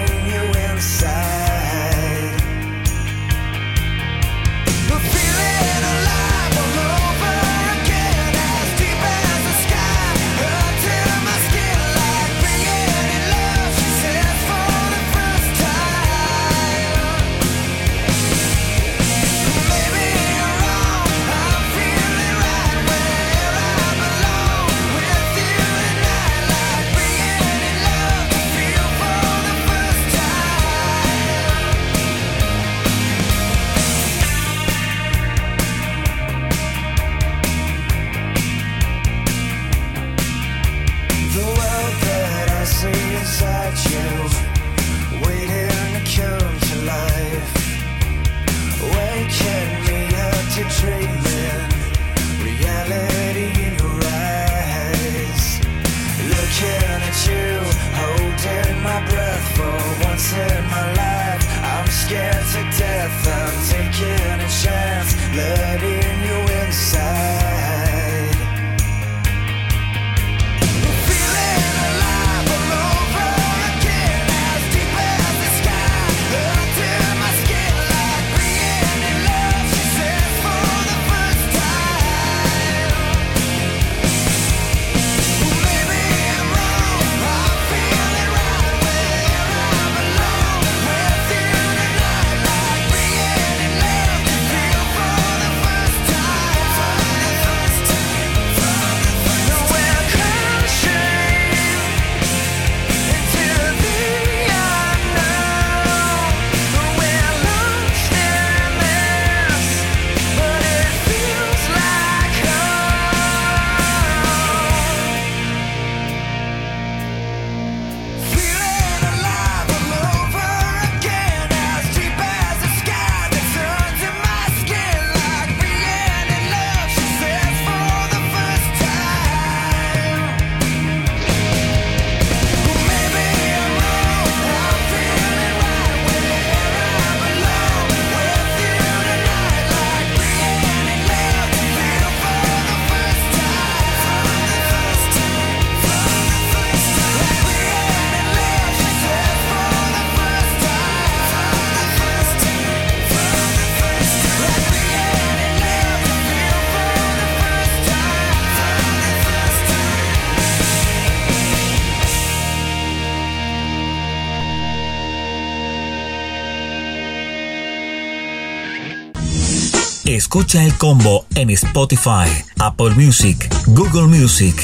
Escucha 170.34 170.64
el 170.66 170.74
combo 170.80 171.28
en 171.36 171.52
Spotify, 171.52 172.28
Apple 172.58 172.96
Music, 172.96 173.48
Google 173.68 174.08
Music. 174.08 174.56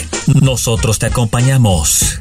Nosotros 0.41 0.97
te 0.97 1.05
acompañamos. 1.05 2.19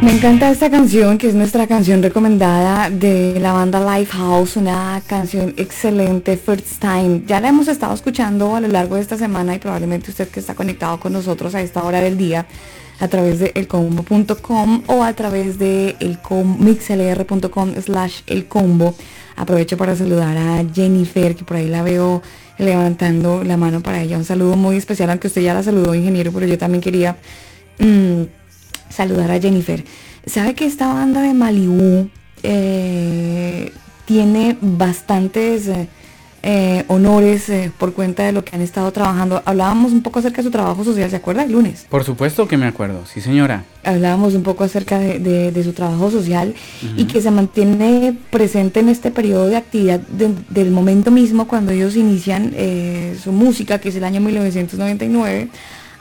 Me 0.00 0.10
encanta 0.10 0.50
esta 0.50 0.70
canción, 0.70 1.18
que 1.18 1.28
es 1.28 1.34
nuestra 1.34 1.66
canción 1.66 2.02
recomendada 2.02 2.88
de 2.88 3.38
la 3.40 3.52
banda 3.52 3.98
Lifehouse, 3.98 4.56
una 4.56 5.02
canción 5.06 5.52
excelente, 5.58 6.38
First 6.38 6.80
Time. 6.80 7.24
Ya 7.26 7.40
la 7.40 7.48
hemos 7.50 7.68
estado 7.68 7.92
escuchando 7.92 8.56
a 8.56 8.60
lo 8.62 8.68
largo 8.68 8.94
de 8.94 9.02
esta 9.02 9.18
semana 9.18 9.54
y 9.54 9.58
probablemente 9.58 10.10
usted 10.10 10.30
que 10.30 10.40
está 10.40 10.54
conectado 10.54 10.98
con 10.98 11.12
nosotros 11.12 11.54
a 11.54 11.60
esta 11.60 11.82
hora 11.82 12.00
del 12.00 12.16
día 12.16 12.46
a 13.00 13.08
través 13.08 13.38
de 13.38 13.52
elcombo.com 13.54 14.82
o 14.86 15.02
a 15.02 15.12
través 15.14 15.58
de 15.58 15.96
mixlr.com 16.58 17.74
slash 17.80 18.20
elcombo. 18.26 18.94
Aprovecho 19.36 19.76
para 19.76 19.96
saludar 19.96 20.36
a 20.36 20.64
Jennifer, 20.72 21.34
que 21.34 21.44
por 21.44 21.56
ahí 21.56 21.68
la 21.68 21.82
veo 21.82 22.22
levantando 22.58 23.42
la 23.42 23.56
mano 23.56 23.80
para 23.80 24.00
ella. 24.00 24.16
Un 24.16 24.24
saludo 24.24 24.56
muy 24.56 24.76
especial, 24.76 25.10
aunque 25.10 25.26
usted 25.26 25.42
ya 25.42 25.54
la 25.54 25.62
saludó, 25.62 25.94
ingeniero, 25.94 26.32
pero 26.32 26.46
yo 26.46 26.56
también 26.56 26.80
quería 26.82 27.16
mm, 27.78 28.22
saludar 28.88 29.30
a 29.32 29.40
Jennifer. 29.40 29.84
¿Sabe 30.26 30.54
que 30.54 30.66
esta 30.66 30.92
banda 30.92 31.20
de 31.22 31.34
Malibu 31.34 32.08
eh, 32.42 33.72
tiene 34.06 34.56
bastantes... 34.60 35.68
Eh, 35.68 35.88
eh, 36.46 36.84
honores 36.88 37.48
eh, 37.48 37.72
por 37.78 37.94
cuenta 37.94 38.22
de 38.22 38.32
lo 38.32 38.44
que 38.44 38.54
han 38.54 38.60
estado 38.60 38.92
trabajando. 38.92 39.42
Hablábamos 39.46 39.92
un 39.92 40.02
poco 40.02 40.18
acerca 40.18 40.38
de 40.38 40.42
su 40.42 40.50
trabajo 40.50 40.84
social, 40.84 41.08
¿se 41.08 41.16
acuerda? 41.16 41.42
El 41.42 41.52
lunes. 41.52 41.86
Por 41.88 42.04
supuesto 42.04 42.46
que 42.46 42.58
me 42.58 42.66
acuerdo, 42.66 43.06
sí 43.06 43.22
señora. 43.22 43.64
Hablábamos 43.82 44.34
un 44.34 44.42
poco 44.42 44.62
acerca 44.62 44.98
de, 44.98 45.62
su 45.64 45.72
trabajo 45.72 46.10
social 46.10 46.54
y 46.98 47.04
que 47.04 47.22
se 47.22 47.30
mantiene 47.30 48.14
presente 48.28 48.80
en 48.80 48.90
este 48.90 49.10
periodo 49.10 49.46
de 49.46 49.56
actividad 49.56 50.00
del 50.00 50.70
momento 50.70 51.10
mismo 51.10 51.48
cuando 51.48 51.72
ellos 51.72 51.96
inician 51.96 52.52
eh, 52.54 53.16
su 53.22 53.32
música, 53.32 53.78
que 53.78 53.88
es 53.88 53.96
el 53.96 54.04
año 54.04 54.20
1999 54.20 55.48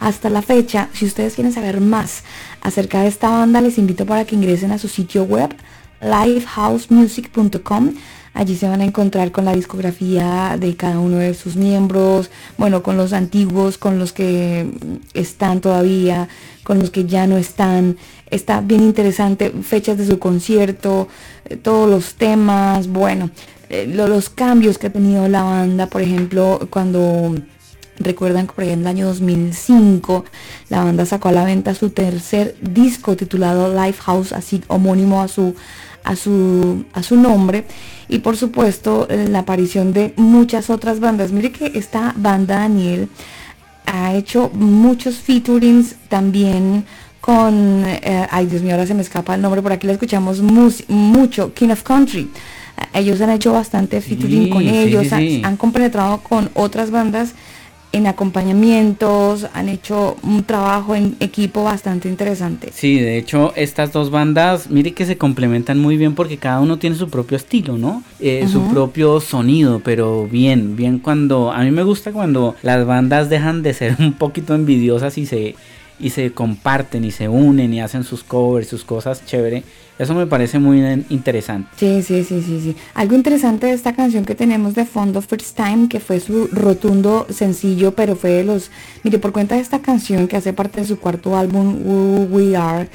hasta 0.02 0.30
la 0.30 0.42
fecha. 0.42 0.90
Si 0.92 1.06
ustedes 1.06 1.36
quieren 1.36 1.54
saber 1.54 1.80
más 1.80 2.24
acerca 2.62 3.02
de 3.02 3.08
esta 3.08 3.30
banda, 3.30 3.62
les 3.62 3.78
invito 3.78 4.06
para 4.06 4.26
que 4.26 4.36
ingresen 4.36 4.74
a 4.74 4.78
su 4.78 4.90
sitio 4.90 5.24
web 5.24 5.56
livehousemusic.com 6.02 7.94
Allí 8.34 8.56
se 8.56 8.68
van 8.68 8.82
a 8.82 8.86
encontrar 8.86 9.32
con 9.32 9.46
la 9.46 9.54
discografía 9.54 10.58
de 10.60 10.76
cada 10.76 11.00
uno 11.00 11.18
de 11.18 11.36
sus 11.36 11.56
miembros, 11.56 12.32
bueno, 12.58 12.82
con 12.82 12.98
los 12.98 13.14
antiguos, 13.14 13.78
con 13.78 14.00
los 14.00 14.12
que 14.12 14.68
están 15.14 15.62
todavía, 15.62 16.28
con 16.64 16.80
los 16.80 16.90
que 16.90 17.06
ya 17.06 17.28
no 17.28 17.38
están. 17.38 17.98
Está 18.32 18.62
bien 18.62 18.82
interesante, 18.82 19.52
fechas 19.52 19.98
de 20.00 20.08
su 20.08 20.18
concierto, 20.18 21.08
eh, 21.46 21.58
todos 21.58 21.88
los 21.88 22.16
temas, 22.16 22.88
bueno, 22.88 23.30
eh, 23.70 23.86
los 23.88 24.30
cambios 24.30 24.80
que 24.80 24.88
ha 24.88 24.92
tenido 24.92 25.28
la 25.28 25.44
banda, 25.44 25.88
por 25.88 26.02
ejemplo, 26.02 26.68
cuando 26.72 27.36
Recuerdan 28.00 28.48
que 28.48 28.54
por 28.54 28.64
ahí 28.64 28.72
en 28.72 28.82
el 28.82 28.88
año 28.88 29.06
2005 29.06 30.26
la 30.70 30.84
banda 30.84 31.06
sacó 31.06 31.30
a 31.30 31.32
la 31.32 31.46
venta 31.46 31.76
su 31.76 31.92
tercer 31.92 32.56
disco 32.60 33.16
titulado 33.16 33.74
Lifehouse, 33.74 34.34
así 34.34 34.64
homónimo 34.68 35.22
a 35.22 35.28
su, 35.28 35.56
a 36.04 36.16
su, 36.16 36.86
a 36.94 37.04
su 37.04 37.16
nombre 37.16 37.66
y 38.08 38.20
por 38.20 38.38
supuesto 38.38 39.08
la 39.10 39.40
aparición 39.40 39.94
de 39.94 40.14
muchas 40.18 40.70
otras 40.70 41.00
bandas. 41.00 41.32
Mire 41.32 41.52
que 41.52 41.72
esta 41.76 42.14
banda 42.18 42.60
Daniel 42.60 43.10
ha 43.86 44.14
hecho 44.14 44.50
muchos 44.54 45.16
featurings 45.16 45.96
también 46.10 46.86
con, 47.22 47.86
eh, 47.86 48.28
ay 48.32 48.48
Dios 48.48 48.62
mío, 48.62 48.74
ahora 48.74 48.86
se 48.86 48.94
me 48.94 49.02
escapa 49.02 49.36
el 49.36 49.42
nombre, 49.42 49.62
por 49.62 49.72
aquí 49.72 49.88
la 49.88 49.94
escuchamos 49.94 50.42
mucho, 50.42 51.54
King 51.54 51.70
of 51.70 51.84
Country. 51.84 52.30
Ellos 52.94 53.22
han 53.22 53.30
hecho 53.30 53.54
bastante 53.54 54.02
featuring 54.02 54.50
con 54.50 54.62
ellos, 54.68 55.12
han 55.14 55.56
compenetrado 55.58 56.18
con 56.20 56.50
otras 56.54 56.92
bandas 56.92 57.34
en 57.94 58.08
acompañamientos, 58.08 59.48
han 59.54 59.70
hecho 59.70 60.18
un 60.24 60.44
trabajo 60.44 60.96
en 60.96 61.16
equipo 61.20 61.64
bastante 61.64 62.10
interesante. 62.10 62.72
Sí, 62.74 63.00
de 63.00 63.18
hecho 63.20 63.54
estas 63.56 63.94
dos 63.94 64.10
bandas, 64.10 64.72
mire 64.72 64.94
que 64.94 65.06
se 65.06 65.18
complementan 65.18 65.80
muy 65.80 65.96
bien 65.96 66.16
porque 66.16 66.38
cada 66.38 66.60
uno 66.60 66.80
tiene 66.80 66.96
su 66.96 67.10
propio 67.10 67.38
estilo, 67.38 67.78
¿no? 67.78 68.04
Eh, 68.20 68.48
su 68.52 68.64
propio 68.70 69.22
sonido, 69.22 69.80
pero 69.80 70.28
bien, 70.28 70.76
bien 70.76 70.98
cuando, 70.98 71.52
a 71.52 71.60
mí 71.60 71.70
me 71.70 71.84
gusta 71.84 72.12
cuando 72.12 72.56
las 72.64 72.84
bandas 72.86 73.30
dejan 73.30 73.62
de 73.62 73.74
ser 73.76 73.96
un 74.00 74.14
poquito 74.14 74.56
envidiosas 74.56 75.20
y 75.20 75.28
se, 75.28 75.56
y 76.00 76.10
se 76.10 76.32
comparten 76.32 77.04
y 77.04 77.12
se 77.12 77.30
unen 77.30 77.74
y 77.74 77.82
hacen 77.82 78.04
sus 78.04 78.24
covers, 78.24 78.68
sus 78.68 78.84
cosas 78.84 79.26
chévere 79.26 79.64
eso 80.00 80.16
me 80.16 80.26
parece 80.26 80.58
muy 80.58 80.82
interesante. 81.10 81.70
Sí, 81.78 82.02
sí, 82.02 82.24
sí, 82.24 82.42
sí, 82.42 82.60
sí. 82.62 82.76
Algo 82.96 83.16
interesante 83.16 83.68
de 83.68 83.74
esta 83.74 83.94
canción 83.94 84.26
que 84.26 84.34
tenemos 84.34 84.74
de 84.74 84.86
fondo, 84.86 85.22
First 85.22 85.56
Time, 85.56 85.88
que 85.88 86.00
fue 86.00 86.20
su 86.20 86.48
rotundo 86.48 87.28
sencillo, 87.30 87.94
pero 87.94 88.16
fue 88.16 88.32
de 88.32 88.44
los... 88.44 88.72
Mire, 89.04 89.20
por 89.20 89.32
cuenta 89.32 89.56
de 89.56 89.62
esta 89.62 89.84
canción 89.84 90.28
que 90.28 90.36
hace 90.36 90.52
parte 90.52 90.82
de 90.82 90.88
su 90.88 90.98
cuarto 90.98 91.38
álbum, 91.38 91.86
Who 91.86 92.28
We 92.32 92.56
Are, 92.56 92.90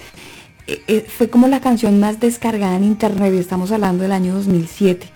eh, 0.67 0.83
eh, 0.89 1.07
fue 1.09 1.31
como 1.31 1.47
la 1.47 1.61
canción 1.61 2.01
más 2.01 2.19
descargada 2.19 2.75
en 2.75 2.83
internet, 2.83 3.33
y 3.33 3.39
estamos 3.39 3.71
hablando 3.71 4.03
del 4.03 4.13
año 4.13 4.35
2007. 4.35 5.07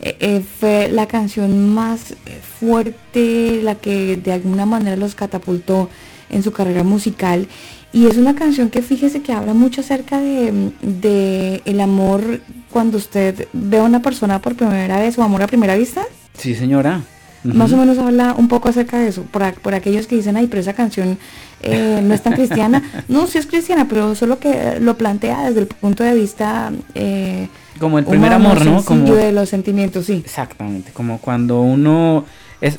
Eh, 0.00 0.42
fue 0.58 0.88
la 0.88 1.06
canción 1.06 1.74
más 1.74 2.14
fuerte, 2.58 3.60
la 3.62 3.74
que 3.74 4.16
de 4.16 4.32
alguna 4.32 4.64
manera 4.64 4.96
los 4.96 5.14
catapultó 5.14 5.90
en 6.30 6.42
su 6.42 6.52
carrera 6.52 6.82
musical 6.82 7.48
y 7.92 8.06
es 8.06 8.18
una 8.18 8.34
canción 8.34 8.68
que 8.68 8.82
fíjese 8.82 9.22
que 9.22 9.32
habla 9.32 9.54
mucho 9.54 9.80
acerca 9.80 10.20
de, 10.20 11.62
el 11.64 11.80
amor 11.80 12.40
cuando 12.70 12.98
usted 12.98 13.48
ve 13.54 13.78
a 13.78 13.84
una 13.84 14.02
persona 14.02 14.42
por 14.42 14.54
primera 14.54 14.98
vez 15.00 15.16
o 15.18 15.22
amor 15.22 15.42
a 15.42 15.46
primera 15.46 15.76
vista. 15.76 16.02
Sí, 16.36 16.54
señora. 16.54 17.02
Más 17.42 17.72
o 17.72 17.76
menos 17.76 17.96
habla 17.96 18.34
un 18.36 18.48
poco 18.48 18.68
acerca 18.68 18.98
de 18.98 19.08
eso, 19.08 19.22
por, 19.22 19.50
por 19.60 19.74
aquellos 19.74 20.06
que 20.06 20.16
dicen, 20.16 20.36
ay, 20.36 20.46
pero 20.48 20.60
esa 20.60 20.74
canción 20.74 21.16
eh, 21.62 22.00
no 22.02 22.12
es 22.12 22.22
tan 22.22 22.34
cristiana. 22.34 22.82
no, 23.08 23.26
sí 23.28 23.38
es 23.38 23.46
cristiana, 23.46 23.86
pero 23.88 24.14
solo 24.14 24.38
que 24.38 24.78
lo 24.80 24.98
plantea 24.98 25.46
desde 25.46 25.60
el 25.60 25.66
punto 25.66 26.04
de 26.04 26.14
vista... 26.14 26.72
Eh, 26.94 27.48
como 27.78 27.98
el 27.98 28.04
primer 28.04 28.32
amor, 28.32 28.64
¿no? 28.64 28.84
Como 28.84 29.14
de 29.14 29.32
los 29.32 29.48
sentimientos, 29.48 30.06
sí. 30.06 30.22
Exactamente, 30.24 30.92
como 30.92 31.18
cuando 31.18 31.62
uno 31.62 32.24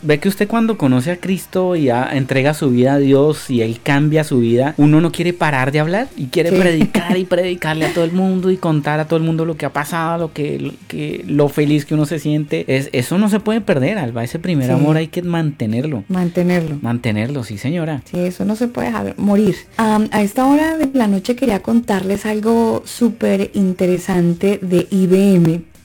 ve 0.01 0.19
que 0.19 0.29
usted 0.29 0.47
cuando 0.47 0.77
conoce 0.77 1.11
a 1.11 1.17
Cristo 1.17 1.75
y 1.75 1.89
entrega 1.89 2.53
su 2.53 2.69
vida 2.69 2.93
a 2.93 2.97
Dios 2.97 3.49
y 3.49 3.61
Él 3.61 3.79
cambia 3.81 4.23
su 4.23 4.39
vida, 4.39 4.73
uno 4.77 5.01
no 5.01 5.11
quiere 5.11 5.33
parar 5.33 5.71
de 5.71 5.79
hablar 5.79 6.07
y 6.15 6.27
quiere 6.27 6.51
predicar 6.51 7.17
y 7.17 7.25
predicarle 7.25 7.85
a 7.85 7.93
todo 7.93 8.03
el 8.03 8.11
mundo 8.11 8.51
y 8.51 8.57
contar 8.57 8.99
a 8.99 9.05
todo 9.05 9.17
el 9.17 9.23
mundo 9.23 9.45
lo 9.45 9.57
que 9.57 9.65
ha 9.65 9.73
pasado, 9.73 10.17
lo 10.17 10.33
que, 10.33 11.23
lo 11.27 11.49
feliz 11.49 11.85
que 11.85 11.93
uno 11.93 12.05
se 12.05 12.19
siente. 12.19 12.65
Es, 12.67 12.89
eso 12.91 13.17
no 13.17 13.29
se 13.29 13.39
puede 13.39 13.61
perder, 13.61 13.97
Alba. 13.97 14.23
Ese 14.23 14.39
primer 14.39 14.71
amor 14.71 14.97
hay 14.97 15.07
que 15.07 15.21
mantenerlo. 15.21 16.03
Mantenerlo. 16.07 16.77
Mantenerlo, 16.81 17.43
sí 17.43 17.57
señora. 17.57 18.01
Sí, 18.05 18.19
eso 18.19 18.45
no 18.45 18.55
se 18.55 18.67
puede 18.67 18.87
dejar 18.87 19.15
morir. 19.17 19.55
a 19.77 20.21
esta 20.21 20.45
hora 20.45 20.77
de 20.77 20.89
la 20.93 21.07
noche 21.07 21.35
quería 21.35 21.61
contarles 21.61 22.25
algo 22.25 22.83
súper 22.85 23.51
interesante 23.53 24.59
de 24.61 24.87
IBM 24.89 25.76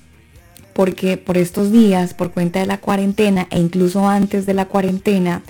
porque 0.72 1.16
por 1.16 1.36
estos 1.36 1.72
días, 1.72 2.14
por 2.14 2.30
cuenta 2.30 2.60
de 2.60 2.66
la 2.66 2.78
cuarentena 2.78 3.46
e 3.50 3.58
incluso 3.58 4.08
antes 4.08 4.46
de 4.46 4.54
la 4.54 4.66
cuarentena, 4.66 5.42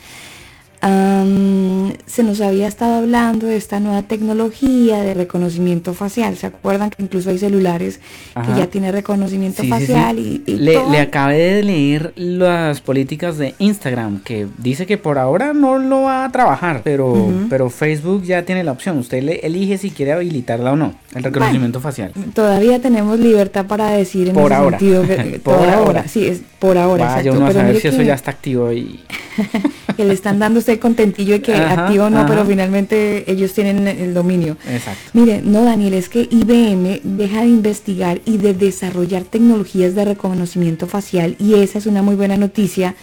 se 0.83 2.25
nos 2.25 2.41
había 2.41 2.67
estado 2.67 2.97
hablando 2.97 3.47
de 3.47 3.57
esta 3.57 3.79
nueva 3.79 4.03
tecnología 4.03 5.01
de 5.03 5.15
reconocimiento 5.15 5.95
facial. 5.95 6.37
¿Se 6.37 6.47
acuerdan 6.47 6.91
que 6.91 7.03
incluso 7.03 7.31
hay 7.31 7.39
celulares 7.39 8.01
que 8.35 8.59
ya 8.59 8.67
tienen 8.67 8.93
reconocimiento 8.93 9.63
facial? 9.65 10.19
Y, 10.19 10.43
le, 10.47 10.99
acabé 10.99 11.39
de 11.39 11.63
leer 11.63 12.13
las 12.17 12.81
políticas 12.81 13.39
de 13.39 13.55
Instagram 13.59 14.23
que 14.23 14.49
dice 14.59 14.87
que 14.87 14.99
por 14.99 15.19
ahora 15.19 15.53
no 15.53 15.79
lo 15.79 16.03
va 16.03 16.25
a 16.25 16.33
trabajar, 16.33 16.81
pero, 16.83 17.31
pero 17.49 17.71
Facebook 17.71 18.25
ya 18.25 18.45
tiene 18.45 18.65
la 18.65 18.73
opción. 18.73 18.99
Usted 18.99 19.23
le 19.23 19.35
elige 19.47 19.79
si 19.79 19.91
quiere 19.91 20.13
habilitarla 20.13 20.73
o 20.73 20.77
no, 20.77 20.95
el 21.15 21.23
reconocimiento 21.23 21.81
facial. 21.81 22.13
Todavía 22.35 22.81
tenemos 22.81 23.21
libertad 23.21 23.67
para 23.67 23.91
decir 23.91 24.29
en 24.29 24.35
por 24.35 24.53
ahora. 24.53 24.79
sentido 24.79 25.07
que 25.07 25.39
por, 25.45 25.69
ahora. 25.69 26.09
Sí, 26.09 26.27
es 26.27 26.43
por 26.59 26.77
ahora. 26.77 27.05
Vaya 27.05 27.33
uno 27.33 27.47
a 27.47 27.53
saber 27.53 27.81
si 27.81 27.89
eso 27.89 28.03
ya 28.03 28.15
está 28.15 28.33
activo 28.33 28.73
y... 28.73 29.01
que 29.97 30.05
le 30.05 30.15
están 30.15 30.39
dando 30.39 30.61
usted 30.73 30.81
contentillo 30.81 31.35
de 31.35 31.43
que 31.43 31.55
activo 31.55 32.09
no, 32.11 32.27
pero 32.27 32.45
finalmente 32.45 33.31
ellos 33.31 33.53
tienen 33.53 33.87
el 33.87 34.15
dominio. 34.15 34.57
Exacto. 34.69 35.01
Mire, 35.13 35.43
no 35.43 35.65
Daniel, 35.65 35.95
es 35.95 36.09
que 36.09 36.29
IBM 36.31 37.01
deja 37.03 37.43
de 37.43 37.49
investigar 37.49 38.21
y 38.25 38.39
de 38.39 38.55
desarrollar 38.55 39.25
tecnologías 39.25 39.95
de 39.95 40.05
reconocimiento 40.05 40.87
facial 40.87 41.37
y 41.39 41.55
esa 41.55 41.79
es 41.79 41.87
una 41.87 42.03
muy 42.03 42.15
buena 42.15 42.37
noticia 42.37 42.95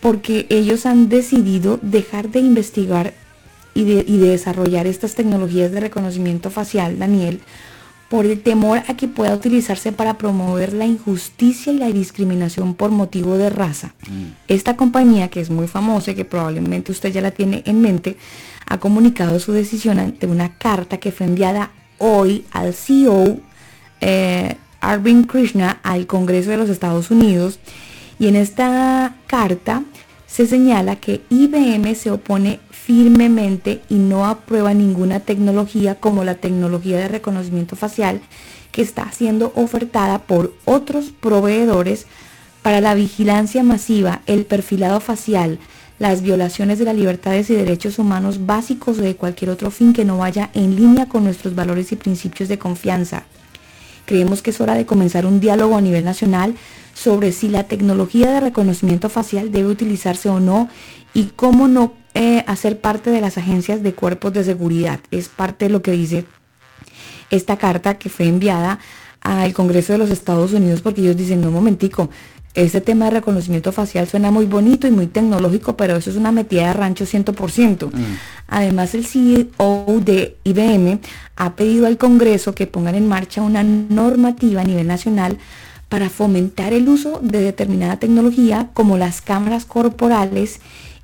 porque 0.00 0.46
ellos 0.48 0.86
han 0.86 1.08
decidido 1.08 1.78
dejar 1.82 2.30
de 2.30 2.40
investigar 2.40 3.14
y 3.74 3.84
de, 3.84 4.04
y 4.06 4.18
de 4.18 4.30
desarrollar 4.30 4.86
estas 4.86 5.14
tecnologías 5.14 5.72
de 5.72 5.80
reconocimiento 5.80 6.50
facial, 6.50 6.98
Daniel, 6.98 7.40
por 8.08 8.24
el 8.24 8.40
temor 8.40 8.82
a 8.88 8.96
que 8.96 9.06
pueda 9.06 9.34
utilizarse 9.34 9.92
para 9.92 10.16
promover 10.16 10.72
la 10.72 10.86
injusticia 10.86 11.72
y 11.72 11.78
la 11.78 11.90
discriminación 11.90 12.74
por 12.74 12.90
motivo 12.90 13.36
de 13.36 13.50
raza. 13.50 13.94
Mm. 14.08 14.32
Esta 14.48 14.76
compañía, 14.76 15.28
que 15.28 15.40
es 15.40 15.50
muy 15.50 15.68
famosa 15.68 16.12
y 16.12 16.14
que 16.14 16.24
probablemente 16.24 16.90
usted 16.90 17.12
ya 17.12 17.20
la 17.20 17.32
tiene 17.32 17.62
en 17.66 17.80
mente, 17.82 18.16
ha 18.66 18.78
comunicado 18.78 19.38
su 19.40 19.52
decisión 19.52 19.98
ante 19.98 20.26
una 20.26 20.56
carta 20.56 20.98
que 20.98 21.12
fue 21.12 21.26
enviada 21.26 21.70
hoy 21.98 22.44
al 22.52 22.72
CEO 22.74 23.40
eh, 24.00 24.56
Arvind 24.80 25.26
Krishna 25.26 25.80
al 25.82 26.06
Congreso 26.06 26.50
de 26.50 26.56
los 26.56 26.68
Estados 26.68 27.10
Unidos 27.10 27.58
y 28.18 28.28
en 28.28 28.36
esta 28.36 29.16
carta 29.26 29.82
se 30.26 30.46
señala 30.46 30.96
que 30.96 31.22
IBM 31.30 31.94
se 31.94 32.10
opone 32.10 32.60
firmemente 32.88 33.82
y 33.90 33.96
no 33.96 34.24
aprueba 34.24 34.72
ninguna 34.72 35.20
tecnología 35.20 35.96
como 35.96 36.24
la 36.24 36.36
tecnología 36.36 36.96
de 36.96 37.08
reconocimiento 37.08 37.76
facial 37.76 38.22
que 38.72 38.80
está 38.80 39.12
siendo 39.12 39.52
ofertada 39.56 40.20
por 40.20 40.54
otros 40.64 41.10
proveedores 41.10 42.06
para 42.62 42.80
la 42.80 42.94
vigilancia 42.94 43.62
masiva, 43.62 44.22
el 44.24 44.46
perfilado 44.46 45.00
facial, 45.00 45.58
las 45.98 46.22
violaciones 46.22 46.78
de 46.78 46.86
las 46.86 46.96
libertades 46.96 47.50
y 47.50 47.56
derechos 47.56 47.98
humanos 47.98 48.46
básicos 48.46 48.98
o 48.98 49.02
de 49.02 49.16
cualquier 49.16 49.50
otro 49.50 49.70
fin 49.70 49.92
que 49.92 50.06
no 50.06 50.16
vaya 50.16 50.48
en 50.54 50.74
línea 50.74 51.10
con 51.10 51.24
nuestros 51.24 51.54
valores 51.54 51.92
y 51.92 51.96
principios 51.96 52.48
de 52.48 52.58
confianza. 52.58 53.24
Creemos 54.06 54.40
que 54.40 54.48
es 54.48 54.62
hora 54.62 54.74
de 54.74 54.86
comenzar 54.86 55.26
un 55.26 55.40
diálogo 55.40 55.76
a 55.76 55.82
nivel 55.82 56.06
nacional 56.06 56.54
sobre 56.94 57.32
si 57.32 57.50
la 57.50 57.64
tecnología 57.64 58.30
de 58.30 58.40
reconocimiento 58.40 59.10
facial 59.10 59.52
debe 59.52 59.68
utilizarse 59.68 60.30
o 60.30 60.40
no 60.40 60.70
y 61.12 61.24
cómo 61.36 61.68
no 61.68 61.92
eh, 62.20 62.42
hacer 62.48 62.80
parte 62.80 63.10
de 63.10 63.20
las 63.20 63.38
agencias 63.38 63.80
de 63.84 63.94
cuerpos 63.94 64.32
de 64.32 64.42
seguridad. 64.42 64.98
Es 65.12 65.28
parte 65.28 65.66
de 65.66 65.70
lo 65.70 65.82
que 65.82 65.92
dice 65.92 66.24
esta 67.30 67.58
carta 67.58 67.96
que 67.96 68.08
fue 68.08 68.26
enviada 68.26 68.80
al 69.20 69.52
Congreso 69.52 69.92
de 69.92 70.00
los 70.00 70.10
Estados 70.10 70.52
Unidos 70.52 70.80
porque 70.80 71.00
ellos 71.02 71.16
dicen, 71.16 71.40
no, 71.40 71.46
un 71.46 71.54
momentico, 71.54 72.10
ese 72.54 72.80
tema 72.80 73.04
de 73.04 73.12
reconocimiento 73.12 73.70
facial 73.70 74.08
suena 74.08 74.32
muy 74.32 74.46
bonito 74.46 74.88
y 74.88 74.90
muy 74.90 75.06
tecnológico, 75.06 75.76
pero 75.76 75.94
eso 75.94 76.10
es 76.10 76.16
una 76.16 76.32
metida 76.32 76.66
de 76.66 76.72
rancho 76.72 77.04
100%. 77.04 77.86
Mm. 77.86 78.02
Además, 78.48 78.96
el 78.96 79.06
CEO 79.06 80.00
de 80.04 80.38
IBM 80.42 80.98
ha 81.36 81.54
pedido 81.54 81.86
al 81.86 81.98
Congreso 81.98 82.52
que 82.52 82.66
pongan 82.66 82.96
en 82.96 83.06
marcha 83.06 83.42
una 83.42 83.62
normativa 83.62 84.62
a 84.62 84.64
nivel 84.64 84.88
nacional 84.88 85.38
para 85.88 86.10
fomentar 86.10 86.72
el 86.72 86.88
uso 86.88 87.20
de 87.22 87.42
determinada 87.42 88.00
tecnología 88.00 88.70
como 88.74 88.98
las 88.98 89.20
cámaras 89.20 89.66
corporales 89.66 90.58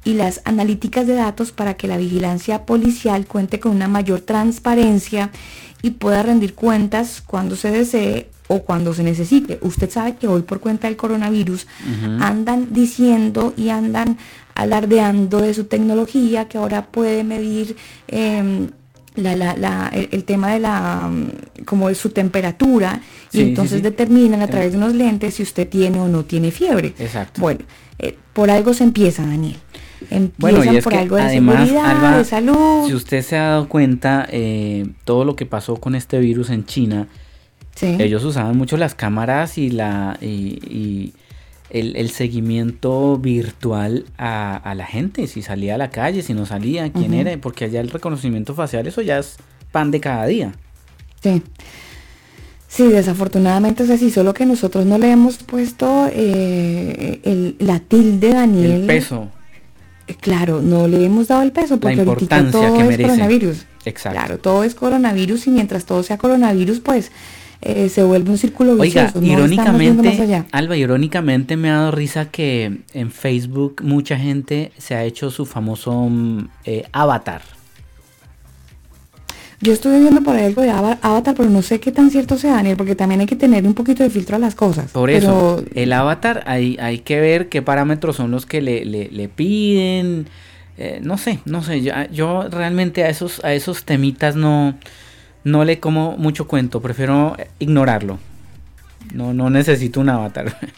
y 0.04 0.14
las 0.14 0.42
analíticas 0.44 1.06
de 1.06 1.14
datos 1.14 1.50
para 1.50 1.74
que 1.74 1.88
la 1.88 1.96
vigilancia 1.96 2.66
policial 2.66 3.26
cuente 3.26 3.58
con 3.58 3.72
una 3.72 3.88
mayor 3.88 4.20
transparencia 4.20 5.30
y 5.82 5.92
pueda 5.92 6.22
rendir 6.22 6.54
cuentas 6.54 7.22
cuando 7.26 7.56
se 7.56 7.70
desee 7.70 8.30
o 8.48 8.62
cuando 8.62 8.92
se 8.92 9.02
necesite. 9.02 9.58
Usted 9.62 9.90
sabe 9.90 10.16
que 10.16 10.28
hoy 10.28 10.42
por 10.42 10.60
cuenta 10.60 10.88
del 10.88 10.96
coronavirus 10.96 11.66
andan 12.20 12.72
diciendo 12.72 13.54
y 13.56 13.70
andan 13.70 14.18
alardeando 14.54 15.40
de 15.40 15.54
su 15.54 15.64
tecnología 15.64 16.46
que 16.48 16.58
ahora 16.58 16.86
puede 16.86 17.24
medir 17.24 17.76
em, 18.06 18.68
el, 19.16 20.24
tema 20.24 20.52
de 20.52 20.60
la 20.60 21.10
como 21.64 21.88
de 21.88 21.94
su 21.94 22.10
temperatura 22.10 23.00
y 23.32 23.40
entonces 23.40 23.82
determinan 23.82 24.42
a 24.42 24.48
través 24.48 24.72
de 24.72 24.78
unos 24.78 24.94
lentes 24.94 25.34
si 25.34 25.42
usted 25.42 25.68
tiene 25.68 25.98
o 26.00 26.08
no 26.08 26.24
tiene 26.24 26.50
fiebre. 26.50 26.94
Exacto. 26.98 27.40
Bueno, 27.40 27.60
eh, 27.98 28.16
por 28.32 28.50
algo 28.50 28.74
se 28.74 28.84
empieza, 28.84 29.22
Daniel 29.22 29.56
bueno, 30.38 30.64
y 30.64 30.76
es 30.76 30.84
por 30.84 30.94
algo 30.94 31.16
de 31.16 31.22
además, 31.22 31.68
seguridad, 31.68 32.18
de 32.18 32.24
salud. 32.24 32.86
Si 32.86 32.94
usted 32.94 33.22
se 33.22 33.36
ha 33.36 33.48
dado 33.48 33.68
cuenta, 33.68 34.26
eh, 34.30 34.86
todo 35.04 35.24
lo 35.24 35.36
que 35.36 35.46
pasó 35.46 35.76
con 35.76 35.94
este 35.94 36.18
virus 36.18 36.50
en 36.50 36.64
China, 36.64 37.08
ellos 37.80 38.24
usaban 38.24 38.56
mucho 38.56 38.76
las 38.76 38.94
cámaras 38.94 39.58
y 39.58 39.70
la 39.70 40.16
y, 40.20 41.12
el, 41.70 42.10
seguimiento 42.10 43.18
virtual 43.18 44.04
a, 44.16 44.74
la 44.76 44.86
gente, 44.86 45.26
si 45.26 45.42
salía 45.42 45.74
a 45.74 45.78
la 45.78 45.90
calle, 45.90 46.22
si 46.22 46.32
no 46.32 46.46
salía, 46.46 46.92
quién 46.92 47.14
era, 47.14 47.36
porque 47.38 47.64
allá 47.64 47.80
el 47.80 47.90
reconocimiento 47.90 48.54
facial, 48.54 48.86
eso 48.86 49.02
ya 49.02 49.18
es 49.18 49.36
pan 49.72 49.90
de 49.90 50.00
cada 50.00 50.26
día. 50.26 50.52
Sí. 51.22 51.42
Sí, 52.68 52.88
desafortunadamente 52.88 53.84
es 53.84 53.90
así, 53.90 54.10
solo 54.10 54.34
que 54.34 54.46
nosotros 54.46 54.84
no 54.84 54.98
le 54.98 55.10
hemos 55.10 55.36
puesto 55.38 56.08
eh, 56.12 57.20
el, 57.22 57.54
la 57.60 57.78
tilde, 57.78 58.32
Daniel. 58.32 58.72
El 58.72 58.86
peso. 58.86 59.28
Claro, 60.20 60.60
no 60.60 60.86
le 60.86 61.04
hemos 61.04 61.28
dado 61.28 61.42
el 61.42 61.52
peso 61.52 61.78
porque 61.80 62.02
ahorita 62.02 62.50
todo 62.50 62.80
es 62.90 62.98
coronavirus. 62.98 63.66
Exacto. 63.84 64.18
Claro, 64.18 64.38
todo 64.38 64.64
es 64.64 64.74
coronavirus 64.74 65.46
y 65.46 65.50
mientras 65.50 65.84
todo 65.84 66.02
sea 66.02 66.18
coronavirus, 66.18 66.80
pues 66.80 67.10
eh, 67.62 67.88
se 67.88 68.02
vuelve 68.02 68.30
un 68.30 68.38
círculo 68.38 68.76
vicioso. 68.76 69.18
Oiga, 69.18 69.32
irónicamente, 69.32 70.44
Alba, 70.52 70.76
irónicamente 70.76 71.56
me 71.56 71.70
ha 71.70 71.76
dado 71.76 71.90
risa 71.92 72.26
que 72.30 72.80
en 72.92 73.10
Facebook 73.10 73.82
mucha 73.82 74.18
gente 74.18 74.72
se 74.76 74.94
ha 74.94 75.04
hecho 75.04 75.30
su 75.30 75.46
famoso 75.46 75.92
mm, 76.10 76.48
eh, 76.66 76.84
avatar. 76.92 77.42
Yo 79.64 79.72
estuve 79.72 79.98
viendo 79.98 80.22
por 80.22 80.36
ahí 80.36 80.44
algo 80.44 80.60
de 80.60 80.68
Avatar, 80.68 81.34
pero 81.34 81.48
no 81.48 81.62
sé 81.62 81.80
qué 81.80 81.90
tan 81.90 82.10
cierto 82.10 82.36
sea, 82.36 82.56
Daniel, 82.56 82.76
porque 82.76 82.94
también 82.94 83.22
hay 83.22 83.26
que 83.26 83.34
tener 83.34 83.66
un 83.66 83.72
poquito 83.72 84.02
de 84.02 84.10
filtro 84.10 84.36
a 84.36 84.38
las 84.38 84.54
cosas. 84.54 84.90
Por 84.90 85.08
eso, 85.08 85.64
el 85.74 85.94
Avatar 85.94 86.44
hay, 86.46 86.76
hay 86.78 86.98
que 86.98 87.18
ver 87.18 87.48
qué 87.48 87.62
parámetros 87.62 88.16
son 88.16 88.30
los 88.30 88.44
que 88.44 88.60
le, 88.60 88.84
le, 88.84 89.28
piden. 89.30 90.26
Eh, 90.76 91.00
no 91.02 91.16
sé, 91.16 91.38
no 91.46 91.62
sé. 91.62 91.80
Yo, 91.80 91.94
yo, 92.12 92.48
realmente 92.50 93.04
a 93.04 93.08
esos, 93.08 93.42
a 93.42 93.54
esos 93.54 93.84
temitas 93.84 94.36
no, 94.36 94.74
no 95.44 95.64
le 95.64 95.80
como 95.80 96.18
mucho 96.18 96.46
cuento. 96.46 96.82
Prefiero 96.82 97.34
ignorarlo. 97.58 98.18
No, 99.14 99.32
no 99.32 99.48
necesito 99.48 99.98
un 100.00 100.10
Avatar. 100.10 100.58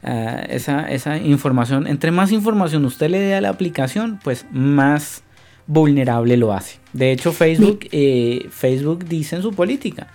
Ah, 0.00 0.44
esa, 0.48 0.88
esa 0.88 1.16
información, 1.16 1.88
entre 1.88 2.12
más 2.12 2.30
información 2.30 2.84
usted 2.84 3.10
le 3.10 3.18
dé 3.18 3.34
a 3.34 3.40
la 3.40 3.48
aplicación, 3.48 4.20
pues 4.22 4.46
más 4.52 5.24
vulnerable 5.66 6.36
lo 6.36 6.52
hace. 6.52 6.77
De 6.92 7.12
hecho, 7.12 7.32
Facebook, 7.32 7.80
eh, 7.92 8.48
Facebook 8.50 9.04
dice 9.06 9.36
en 9.36 9.42
su 9.42 9.52
política, 9.52 10.08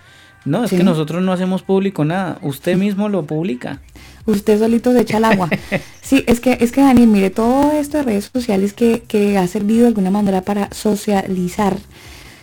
no, 0.44 0.64
es 0.64 0.70
que 0.70 0.84
nosotros 0.84 1.22
no 1.22 1.32
hacemos 1.32 1.62
público 1.62 2.04
nada, 2.04 2.38
usted 2.42 2.76
mismo 2.78 3.08
lo 3.08 3.24
publica. 3.24 3.80
Usted 4.26 4.58
solito 4.58 4.92
se 4.92 5.00
echa 5.00 5.18
el 5.18 5.24
agua. 5.24 5.50
sí, 6.02 6.24
es 6.26 6.40
que, 6.40 6.58
es 6.60 6.72
que 6.72 6.80
Daniel, 6.80 7.08
mire, 7.08 7.30
todo 7.30 7.72
esto 7.72 7.98
de 7.98 8.04
redes 8.04 8.30
sociales 8.32 8.72
que, 8.72 9.02
que 9.06 9.36
ha 9.36 9.46
servido 9.46 9.82
de 9.82 9.88
alguna 9.88 10.10
manera 10.10 10.42
para 10.42 10.72
socializar 10.72 11.76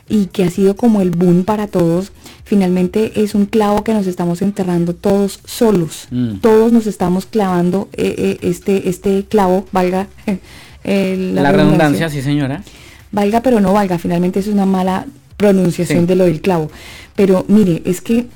y 0.07 0.25
que 0.27 0.43
ha 0.43 0.49
sido 0.49 0.75
como 0.75 1.01
el 1.01 1.11
boom 1.11 1.43
para 1.43 1.67
todos, 1.67 2.11
finalmente 2.43 3.23
es 3.23 3.33
un 3.33 3.45
clavo 3.45 3.83
que 3.83 3.93
nos 3.93 4.07
estamos 4.07 4.41
enterrando 4.41 4.93
todos 4.93 5.39
solos. 5.45 6.07
Mm. 6.11 6.35
Todos 6.37 6.71
nos 6.71 6.85
estamos 6.85 7.25
clavando 7.25 7.89
eh, 7.93 8.13
eh, 8.17 8.37
este, 8.41 8.89
este 8.89 9.25
clavo, 9.25 9.65
valga 9.71 10.07
la, 10.83 11.51
redundancia, 11.51 12.09
sí 12.09 12.21
señora 12.21 12.63
valga 13.11 13.41
pero 13.41 13.59
no 13.59 13.73
valga, 13.73 13.97
finalmente 13.97 14.39
es 14.39 14.47
una 14.47 14.65
mala 14.65 15.05
pronunciación 15.37 16.05
de 16.07 16.15
lo 16.15 16.25
del 16.25 16.41
clavo. 16.41 16.69
Pero 17.15 17.45
mire, 17.47 17.81
es 17.85 18.01
que 18.01 18.27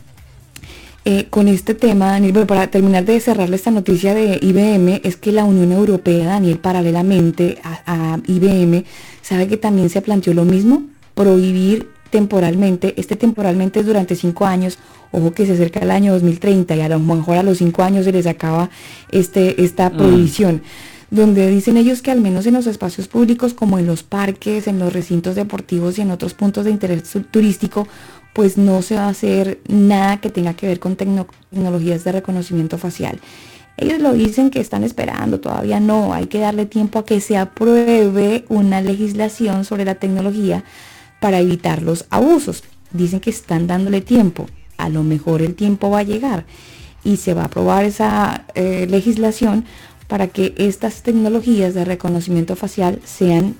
eh, 1.07 1.27
con 1.29 1.47
este 1.47 1.75
tema, 1.75 2.07
Daniel, 2.07 2.47
para 2.47 2.65
terminar 2.65 3.05
de 3.05 3.19
cerrarle 3.19 3.55
esta 3.55 3.69
noticia 3.69 4.15
de 4.15 4.39
IBM, 4.41 5.01
es 5.03 5.17
que 5.17 5.31
la 5.31 5.43
Unión 5.43 5.71
Europea, 5.71 6.25
Daniel, 6.25 6.57
paralelamente 6.57 7.59
a, 7.63 8.17
IBM, 8.25 8.83
sabe 9.21 9.47
que 9.47 9.57
también 9.57 9.91
se 9.91 10.01
planteó 10.01 10.33
lo 10.33 10.45
mismo, 10.45 10.81
prohibir 11.13 11.89
temporalmente, 12.09 12.95
este 12.97 13.15
temporalmente 13.15 13.81
es 13.81 13.85
durante 13.85 14.15
cinco 14.15 14.47
años, 14.47 14.79
ojo 15.11 15.31
que 15.31 15.45
se 15.45 15.53
acerca 15.53 15.79
el 15.81 15.91
año 15.91 16.13
2030 16.13 16.75
y 16.75 16.81
a 16.81 16.89
lo 16.89 16.99
mejor 16.99 17.37
a 17.37 17.43
los 17.43 17.59
cinco 17.59 17.83
años 17.83 18.05
se 18.05 18.11
les 18.11 18.25
acaba 18.25 18.71
este, 19.11 19.63
esta 19.63 19.91
mm. 19.91 19.97
Donde 21.15 21.49
dicen 21.49 21.77
ellos 21.77 22.01
que 22.01 22.11
al 22.11 22.21
menos 22.21 22.45
en 22.45 22.53
los 22.53 22.67
espacios 22.67 23.07
públicos 23.07 23.53
como 23.53 23.79
en 23.79 23.87
los 23.87 24.03
parques, 24.03 24.67
en 24.67 24.79
los 24.79 24.91
recintos 24.91 25.35
deportivos 25.35 25.97
y 25.97 26.01
en 26.01 26.11
otros 26.11 26.33
puntos 26.33 26.65
de 26.65 26.71
interés 26.71 27.03
turístico, 27.31 27.87
pues 28.33 28.57
no 28.57 28.81
se 28.81 28.95
va 28.95 29.05
a 29.05 29.09
hacer 29.09 29.59
nada 29.67 30.19
que 30.19 30.29
tenga 30.29 30.55
que 30.55 30.67
ver 30.67 30.79
con 30.79 30.97
tecnologías 30.97 32.03
de 32.03 32.11
reconocimiento 32.11 32.77
facial. 32.77 33.19
Ellos 33.77 33.99
lo 33.99 34.13
dicen 34.13 34.49
que 34.49 34.59
están 34.59 34.83
esperando, 34.83 35.39
todavía 35.39 35.79
no, 35.79 36.13
hay 36.13 36.27
que 36.27 36.39
darle 36.39 36.65
tiempo 36.65 36.99
a 36.99 37.05
que 37.05 37.21
se 37.21 37.37
apruebe 37.37 38.45
una 38.49 38.81
legislación 38.81 39.65
sobre 39.65 39.85
la 39.85 39.95
tecnología 39.95 40.63
para 41.21 41.39
evitar 41.39 41.81
los 41.81 42.05
abusos. 42.09 42.63
Dicen 42.91 43.21
que 43.21 43.29
están 43.29 43.67
dándole 43.67 44.01
tiempo, 44.01 44.47
a 44.77 44.89
lo 44.89 45.03
mejor 45.03 45.41
el 45.41 45.55
tiempo 45.55 45.89
va 45.89 45.99
a 45.99 46.03
llegar 46.03 46.45
y 47.05 47.17
se 47.17 47.33
va 47.33 47.43
a 47.43 47.45
aprobar 47.45 47.85
esa 47.85 48.45
eh, 48.55 48.87
legislación 48.89 49.65
para 50.07 50.27
que 50.27 50.53
estas 50.57 51.01
tecnologías 51.01 51.73
de 51.73 51.85
reconocimiento 51.85 52.55
facial 52.55 52.99
sean 53.03 53.55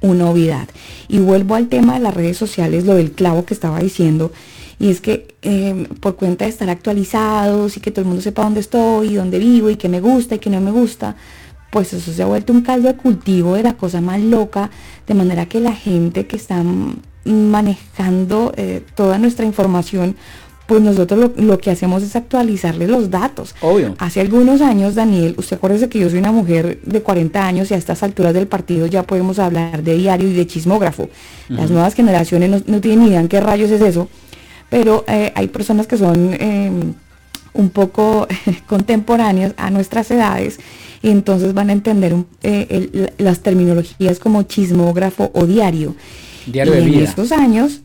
una 0.00 0.28
obviedad. 0.28 0.68
Y 1.08 1.18
vuelvo 1.18 1.54
al 1.54 1.68
tema 1.68 1.94
de 1.94 2.00
las 2.00 2.14
redes 2.14 2.36
sociales, 2.36 2.84
lo 2.84 2.94
del 2.94 3.12
clavo 3.12 3.44
que 3.44 3.54
estaba 3.54 3.80
diciendo, 3.80 4.32
y 4.78 4.90
es 4.90 5.00
que 5.00 5.34
em, 5.42 5.84
por 5.86 6.16
cuenta 6.16 6.44
de 6.44 6.50
estar 6.50 6.68
actualizados 6.68 7.76
y 7.76 7.80
que 7.80 7.90
todo 7.90 8.02
el 8.02 8.08
mundo 8.08 8.22
sepa 8.22 8.42
dónde 8.42 8.60
estoy, 8.60 9.14
dónde 9.14 9.38
vivo 9.38 9.70
y 9.70 9.76
qué 9.76 9.88
me 9.88 10.00
gusta 10.00 10.34
y 10.34 10.38
qué 10.38 10.50
no 10.50 10.60
me 10.60 10.70
gusta, 10.70 11.16
pues 11.70 11.92
eso 11.92 12.12
se 12.12 12.22
ha 12.22 12.26
vuelto 12.26 12.52
un 12.52 12.62
caldo 12.62 12.88
de 12.88 12.96
cultivo 12.96 13.54
de 13.54 13.62
la 13.62 13.74
cosa 13.74 14.00
más 14.00 14.20
loca, 14.20 14.70
de 15.06 15.14
manera 15.14 15.46
que 15.46 15.60
la 15.60 15.74
gente 15.74 16.26
que 16.26 16.36
está 16.36 16.62
manejando 17.24 18.52
eh, 18.56 18.82
toda 18.94 19.18
nuestra 19.18 19.46
información 19.46 20.16
pues 20.66 20.80
nosotros 20.80 21.32
lo, 21.36 21.58
que 21.58 21.70
hacemos 21.70 22.02
es 22.02 22.16
actualizarle 22.16 22.88
los 22.88 23.10
datos. 23.10 23.54
Obvio. 23.60 23.94
Hace 23.98 24.20
algunos 24.20 24.62
años, 24.62 24.94
Daniel, 24.94 25.34
usted 25.36 25.56
acuérdese 25.56 25.88
que 25.88 25.98
yo 25.98 26.08
soy 26.08 26.18
una 26.18 26.32
mujer 26.32 26.80
de 26.84 27.02
40 27.02 27.46
años 27.46 27.70
y 27.70 27.74
a 27.74 27.76
estas 27.76 28.02
alturas 28.02 28.32
del 28.32 28.46
partido 28.46 28.86
ya 28.86 29.02
podemos 29.02 29.38
hablar 29.38 29.82
de 29.82 29.96
diario 29.96 30.28
y 30.28 30.32
de 30.32 30.46
chismógrafo. 30.46 31.08
Las 31.48 31.70
nuevas 31.70 31.94
generaciones 31.94 32.66
no, 32.66 32.80
tienen 32.80 33.00
ni 33.00 33.08
idea 33.08 33.20
en 33.20 33.28
qué 33.28 33.40
rayos 33.40 33.70
es 33.70 33.82
eso, 33.82 34.08
pero 34.70 35.04
eh, 35.06 35.32
hay 35.34 35.48
personas 35.48 35.86
que 35.86 35.98
son 35.98 36.34
em, 36.40 36.94
un 37.52 37.68
poco 37.68 38.26
contemporáneas 38.66 39.52
a 39.58 39.70
nuestras 39.70 40.10
edades 40.10 40.58
y 41.02 41.10
entonces 41.10 41.52
van 41.52 41.68
a 41.68 41.74
entender 41.74 42.16
eh, 42.42 43.12
las 43.18 43.40
terminologías 43.40 44.18
como 44.18 44.44
chismógrafo 44.44 45.30
o 45.34 45.44
diario. 45.44 45.94
Diario 46.46 46.78
y 46.78 46.94
en 46.94 47.04
estos 47.04 47.32
años 47.32 47.82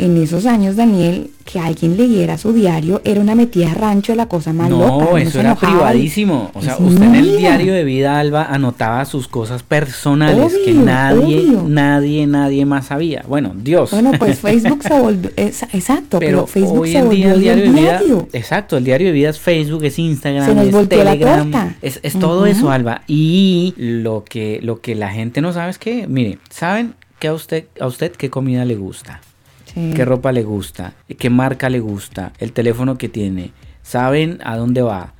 en 0.00 0.16
esos 0.16 0.46
años, 0.46 0.76
Daniel, 0.76 1.30
que 1.44 1.60
alguien 1.60 1.98
leyera 1.98 2.38
su 2.38 2.54
diario 2.54 3.02
era 3.04 3.20
una 3.20 3.34
metida 3.34 3.68
de 3.68 3.74
rancho, 3.74 4.14
la 4.14 4.26
cosa 4.26 4.54
más 4.54 4.70
loca. 4.70 4.86
No, 4.86 5.18
eso 5.18 5.40
era 5.40 5.54
privadísimo. 5.54 6.50
O 6.54 6.62
sea, 6.62 6.78
usted 6.78 7.02
en 7.02 7.14
el 7.16 7.36
diario 7.36 7.74
de 7.74 7.84
vida, 7.84 8.18
Alba, 8.18 8.44
anotaba 8.44 9.04
sus 9.04 9.28
cosas 9.28 9.62
personales 9.62 10.54
que 10.64 10.72
nadie, 10.72 11.52
nadie, 11.66 12.26
nadie 12.26 12.64
más 12.64 12.86
sabía. 12.86 13.24
Bueno, 13.28 13.52
Dios. 13.54 13.90
Bueno, 13.90 14.12
pues 14.18 14.38
Facebook 14.40 14.82
se 14.82 14.98
volvió, 14.98 15.30
exacto, 15.36 16.18
pero, 16.18 16.46
Facebook 16.46 16.86
se 16.86 17.02
volvió 17.02 17.34
el 17.34 17.40
diario, 17.40 17.64
de 17.64 17.80
vida. 17.80 18.00
Exacto, 18.32 18.78
el 18.78 18.84
diario 18.84 19.08
de 19.08 19.12
vida 19.12 19.28
es 19.28 19.38
Facebook, 19.38 19.84
es 19.84 19.98
Instagram, 19.98 20.58
es 20.60 20.88
Telegram, 20.88 21.74
es, 21.82 22.00
es 22.02 22.18
todo 22.18 22.46
eso, 22.46 22.70
Alba. 22.70 23.02
Y 23.06 23.74
lo 23.76 24.24
que, 24.24 24.60
lo 24.62 24.80
que 24.80 24.94
la 24.94 25.10
gente 25.10 25.42
no 25.42 25.52
sabe 25.52 25.70
es 25.70 25.78
que, 25.78 26.06
mire, 26.08 26.38
¿saben 26.48 26.94
que 27.18 27.28
a 27.28 27.34
usted, 27.34 27.66
a 27.78 27.86
usted 27.86 28.12
qué 28.12 28.30
comida 28.30 28.64
le 28.64 28.76
gusta? 28.76 29.20
Qué 29.74 30.04
ropa 30.04 30.32
le 30.32 30.42
gusta, 30.42 30.94
qué 31.18 31.30
marca 31.30 31.68
le 31.68 31.80
gusta, 31.80 32.32
el 32.38 32.52
teléfono 32.52 32.98
que 32.98 33.08
tiene, 33.08 33.52
saben 33.82 34.38
a 34.44 34.56
dónde 34.56 34.82
va, 34.82 35.14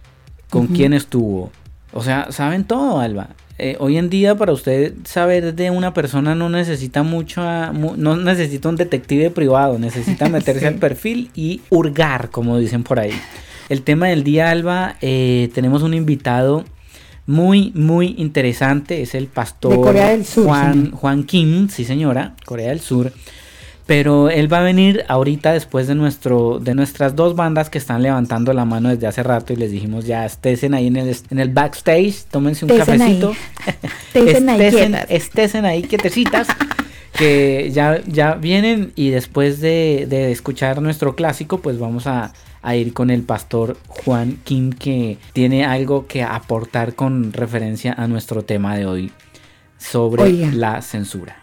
con 0.49 0.67
quién 0.67 0.93
estuvo. 0.93 1.51
O 1.93 2.03
sea, 2.03 2.31
saben 2.31 2.65
todo, 2.65 3.01
Alba. 3.01 3.31
Eh, 3.63 3.77
hoy 3.79 3.99
en 3.99 4.09
día 4.09 4.37
para 4.37 4.53
usted 4.53 4.95
saber 5.05 5.55
de 5.55 5.71
una 5.71 5.93
persona 5.93 6.35
no 6.35 6.49
necesita 6.49 7.03
mucho, 7.03 7.43
no 7.43 8.17
necesita 8.17 8.71
un 8.71 8.77
detective 8.77 9.31
privado, 9.31 9.79
necesita 9.79 10.29
meterse 10.31 10.67
al 10.67 10.77
perfil 10.77 11.31
y 11.35 11.61
hurgar, 11.69 12.31
como 12.31 12.59
dicen 12.59 12.85
por 12.85 12.99
ahí. 12.99 13.13
El 13.69 13.83
tema 13.83 14.09
del 14.09 14.25
día, 14.25 14.51
Alba, 14.51 14.97
eh, 15.03 15.51
tenemos 15.55 15.83
un 15.83 15.93
invitado 15.93 16.65
muy, 17.27 17.71
muy 17.75 18.15
interesante, 18.17 19.03
es 19.03 19.15
el 19.15 19.27
pastor 19.27 19.77
Juan, 20.43 20.91
Juan 20.93 21.25
Kim, 21.25 21.69
sí 21.69 21.85
señora, 21.85 22.35
Corea 22.47 22.71
del 22.71 22.81
Sur. 22.81 23.13
Pero 23.91 24.31
él 24.31 24.53
va 24.53 24.59
a 24.59 24.63
venir 24.63 25.05
ahorita 25.09 25.53
después 25.53 25.89
de 25.89 25.97
nuestro 25.97 26.61
de 26.61 26.77
nuestras 26.77 27.17
dos 27.17 27.35
bandas 27.35 27.71
que 27.71 27.79
están 27.79 28.05
levantando 28.05 28.53
la 28.53 28.65
mano 28.65 28.89
desde 28.89 29.09
hace 29.09 29.25
rato 29.25 29.53
y 29.53 29.57
les 29.57 29.73
dijimos 29.73 30.07
ya 30.07 30.25
estén 30.25 30.75
ahí 30.75 30.87
en 30.87 30.97
el, 30.97 31.17
en 31.29 31.41
el 31.41 31.49
backstage, 31.49 32.23
tómense 32.31 32.67
un 32.67 32.79
cafecito. 32.79 33.35
estén, 34.15 34.49
ahí 34.49 35.07
estén 35.09 35.65
ahí 35.65 35.83
quietecitas. 35.83 36.47
que 37.19 37.73
ya, 37.75 38.01
ya 38.07 38.35
vienen 38.35 38.93
y 38.95 39.11
después 39.11 39.61
de, 39.61 40.07
de 40.09 40.31
escuchar 40.31 40.81
nuestro 40.81 41.17
clásico 41.17 41.59
pues 41.59 41.81
vamos 41.81 42.07
a, 42.07 42.33
a 42.63 42.77
ir 42.77 42.93
con 42.93 43.11
el 43.11 43.23
pastor 43.23 43.77
Juan 43.89 44.39
Kim 44.45 44.71
que 44.73 45.19
tiene 45.33 45.65
algo 45.65 46.07
que 46.07 46.23
aportar 46.23 46.95
con 46.95 47.33
referencia 47.33 47.93
a 47.95 48.07
nuestro 48.07 48.45
tema 48.45 48.77
de 48.77 48.87
hoy 48.87 49.11
sobre 49.79 50.53
la 50.53 50.81
censura. 50.81 51.40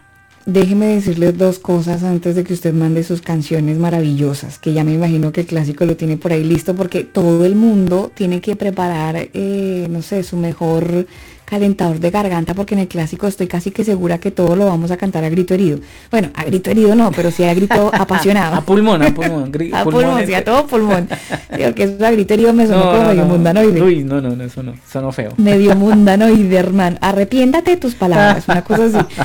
Déjeme 0.48 0.86
decirles 0.86 1.36
dos 1.36 1.58
cosas 1.58 2.02
antes 2.02 2.34
de 2.34 2.42
que 2.42 2.54
usted 2.54 2.72
mande 2.72 3.04
sus 3.04 3.20
canciones 3.20 3.76
maravillosas, 3.76 4.58
que 4.58 4.72
ya 4.72 4.82
me 4.82 4.94
imagino 4.94 5.30
que 5.30 5.42
el 5.42 5.46
clásico 5.46 5.84
lo 5.84 5.94
tiene 5.94 6.16
por 6.16 6.32
ahí 6.32 6.42
listo, 6.42 6.74
porque 6.74 7.04
todo 7.04 7.44
el 7.44 7.54
mundo 7.54 8.10
tiene 8.14 8.40
que 8.40 8.56
preparar, 8.56 9.28
eh, 9.34 9.86
no 9.90 10.00
sé, 10.00 10.22
su 10.22 10.38
mejor 10.38 11.06
calentador 11.48 11.98
de 11.98 12.10
garganta, 12.10 12.52
porque 12.52 12.74
en 12.74 12.80
el 12.80 12.88
clásico 12.88 13.26
estoy 13.26 13.46
casi 13.46 13.70
que 13.70 13.82
segura 13.82 14.18
que 14.18 14.30
todo 14.30 14.54
lo 14.54 14.66
vamos 14.66 14.90
a 14.90 14.98
cantar 14.98 15.24
a 15.24 15.30
grito 15.30 15.54
herido. 15.54 15.80
Bueno, 16.10 16.28
a 16.34 16.44
grito 16.44 16.70
herido 16.70 16.94
no, 16.94 17.10
pero 17.10 17.30
sí 17.30 17.42
a 17.44 17.54
grito 17.54 17.90
apasionado. 17.94 18.54
a 18.54 18.60
pulmón, 18.60 19.02
a 19.02 19.14
pulmón. 19.14 19.50
a 19.72 19.84
pulmón, 19.84 20.26
sí, 20.26 20.34
a 20.34 20.44
todo 20.44 20.66
pulmón. 20.66 21.08
Digo 21.56 21.74
que 21.74 21.84
eso 21.84 22.04
a 22.04 22.10
grito 22.10 22.34
herido 22.34 22.52
me 22.52 22.66
sonó 22.66 22.92
como 22.92 23.04
medio 23.08 23.24
mundanoide. 23.24 23.82
Uy, 23.82 24.04
no, 24.04 24.20
no, 24.20 24.36
no, 24.36 24.44
eso 24.44 24.62
no, 24.62 24.74
sonó 24.90 25.10
feo. 25.10 25.32
Medio 25.38 25.74
mundanoide, 25.74 26.54
hermano. 26.54 26.98
Arrepiéntate 27.00 27.70
de 27.72 27.76
tus 27.78 27.94
palabras, 27.94 28.46
una 28.46 28.62
cosa 28.62 28.84
así. 28.84 29.16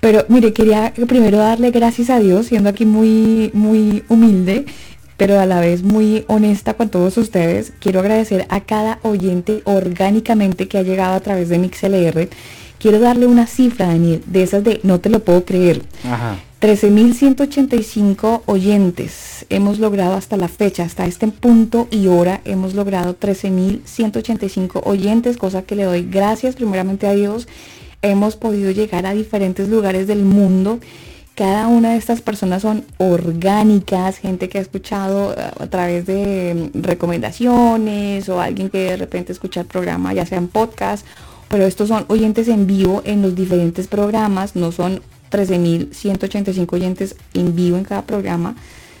pero 0.00 0.24
mire, 0.28 0.54
quería 0.54 0.94
primero 1.06 1.36
darle 1.36 1.70
gracias 1.72 2.08
a 2.08 2.18
Dios, 2.20 2.46
siendo 2.46 2.70
aquí 2.70 2.86
muy, 2.86 3.50
muy 3.52 4.02
humilde 4.08 4.64
pero 5.22 5.38
a 5.38 5.46
la 5.46 5.60
vez 5.60 5.84
muy 5.84 6.24
honesta 6.26 6.74
con 6.74 6.88
todos 6.88 7.16
ustedes. 7.16 7.72
Quiero 7.78 8.00
agradecer 8.00 8.44
a 8.48 8.62
cada 8.62 8.98
oyente 9.02 9.62
orgánicamente 9.66 10.66
que 10.66 10.78
ha 10.78 10.82
llegado 10.82 11.14
a 11.14 11.20
través 11.20 11.48
de 11.48 11.58
MixLR. 11.58 12.28
Quiero 12.80 12.98
darle 12.98 13.26
una 13.26 13.46
cifra, 13.46 13.86
Daniel, 13.86 14.20
de 14.26 14.42
esas 14.42 14.64
de 14.64 14.80
no 14.82 14.98
te 14.98 15.10
lo 15.10 15.20
puedo 15.20 15.44
creer. 15.44 15.84
Ajá. 16.02 16.40
13.185 16.60 18.42
oyentes 18.46 19.46
hemos 19.48 19.78
logrado 19.78 20.14
hasta 20.14 20.36
la 20.36 20.48
fecha, 20.48 20.82
hasta 20.82 21.06
este 21.06 21.28
punto 21.28 21.86
y 21.92 22.08
hora 22.08 22.40
hemos 22.44 22.74
logrado 22.74 23.16
13.185 23.16 24.80
oyentes, 24.84 25.36
cosa 25.36 25.62
que 25.62 25.76
le 25.76 25.84
doy 25.84 26.02
gracias 26.02 26.56
primeramente 26.56 27.06
a 27.06 27.12
Dios. 27.12 27.46
Hemos 28.02 28.34
podido 28.34 28.72
llegar 28.72 29.06
a 29.06 29.14
diferentes 29.14 29.68
lugares 29.68 30.08
del 30.08 30.24
mundo 30.24 30.80
cada 31.34 31.66
una 31.66 31.92
de 31.92 31.96
estas 31.96 32.20
personas 32.20 32.62
son 32.62 32.84
orgánicas, 32.98 34.18
gente 34.18 34.48
que 34.48 34.58
ha 34.58 34.60
escuchado 34.60 35.32
eh, 35.32 35.50
a 35.58 35.66
través 35.66 36.06
de 36.06 36.70
mm, 36.74 36.82
recomendaciones 36.82 38.28
o 38.28 38.40
alguien 38.40 38.68
que 38.68 38.78
de 38.78 38.96
repente 38.96 39.32
escucha 39.32 39.60
el 39.60 39.66
programa, 39.66 40.12
ya 40.12 40.26
sea 40.26 40.38
en 40.38 40.48
podcast, 40.48 41.06
pero 41.48 41.64
estos 41.64 41.88
son 41.88 42.04
oyentes 42.08 42.48
en 42.48 42.66
vivo 42.66 43.02
en 43.04 43.22
los 43.22 43.34
diferentes 43.34 43.88
programas, 43.88 44.56
no 44.56 44.72
son 44.72 45.02
13.185 45.30 46.72
oyentes 46.74 47.16
en 47.34 47.56
vivo 47.56 47.78
en 47.78 47.84
cada 47.84 48.02
programa, 48.02 48.54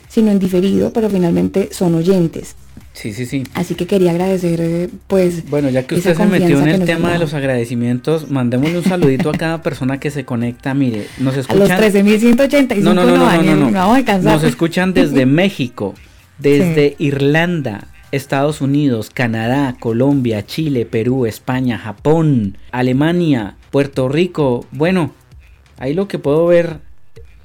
sino 0.08 0.30
en 0.30 0.38
diferido, 0.38 0.92
pero 0.92 1.10
finalmente 1.10 1.68
son 1.72 1.94
oyentes. 1.94 2.56
Sí, 2.92 3.12
sí, 3.12 3.24
sí. 3.24 3.44
Así 3.54 3.74
que 3.74 3.86
quería 3.86 4.10
agradecer, 4.10 4.60
eh, 4.60 4.88
pues. 5.06 5.48
Bueno, 5.48 5.70
ya 5.70 5.86
que 5.86 5.94
usted 5.94 6.14
se 6.14 6.26
metió 6.26 6.60
en 6.60 6.68
el 6.68 6.84
tema 6.84 7.12
de 7.12 7.18
los 7.18 7.32
agradecimientos, 7.34 8.30
mandémosle 8.30 8.78
un 8.78 8.84
saludito 8.84 9.30
a 9.30 9.32
cada 9.32 9.62
persona 9.62 9.98
que 9.98 10.10
se 10.10 10.24
conecta. 10.24 10.74
Mire, 10.74 11.06
nos 11.18 11.36
escuchan. 11.36 11.72
A 11.72 11.80
los 11.80 11.94
13.185 11.94 12.80
no, 12.80 12.94
no, 12.94 13.04
no, 13.06 13.16
no, 13.16 13.42
no, 13.42 13.70
no, 13.70 13.72
vamos 13.72 14.08
a 14.08 14.18
Nos 14.18 14.44
escuchan 14.44 14.92
desde 14.92 15.24
México, 15.26 15.94
desde 16.38 16.94
Irlanda, 16.98 17.88
Estados 18.12 18.60
Unidos, 18.60 19.08
Canadá, 19.10 19.74
Colombia, 19.80 20.44
Chile, 20.44 20.84
Perú, 20.84 21.24
España, 21.24 21.78
Japón, 21.78 22.58
Alemania, 22.72 23.56
Puerto 23.70 24.10
Rico. 24.10 24.66
Bueno, 24.70 25.12
ahí 25.78 25.94
lo 25.94 26.08
que 26.08 26.18
puedo 26.18 26.46
ver. 26.46 26.80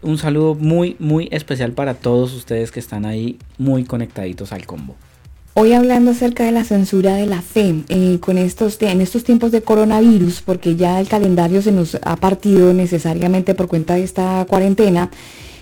Un 0.04 0.20
saludo 0.20 0.54
muy, 0.54 0.96
muy 1.00 1.28
especial 1.32 1.72
para 1.72 1.96
todos 1.96 2.34
ustedes 2.34 2.72
que 2.72 2.80
están 2.80 3.06
ahí 3.06 3.40
muy 3.58 3.84
conectaditos 3.84 4.52
al 4.52 4.66
combo. 4.66 4.96
Hoy 5.60 5.74
hablando 5.74 6.12
acerca 6.12 6.44
de 6.44 6.52
la 6.52 6.64
censura 6.64 7.16
de 7.16 7.26
la 7.26 7.42
fe, 7.42 7.84
eh, 7.90 8.20
con 8.20 8.38
estos, 8.38 8.80
en 8.80 9.02
estos 9.02 9.24
tiempos 9.24 9.52
de 9.52 9.64
coronavirus, 9.64 10.44
porque 10.44 10.76
ya 10.76 11.00
el 11.00 11.08
calendario 11.08 11.64
se 11.64 11.72
nos 11.72 11.98
ha 12.04 12.16
partido 12.18 12.76
necesariamente 12.76 13.56
por 13.56 13.68
cuenta 13.68 13.96
de 13.96 14.04
esta 14.04 14.46
cuarentena, 14.48 15.10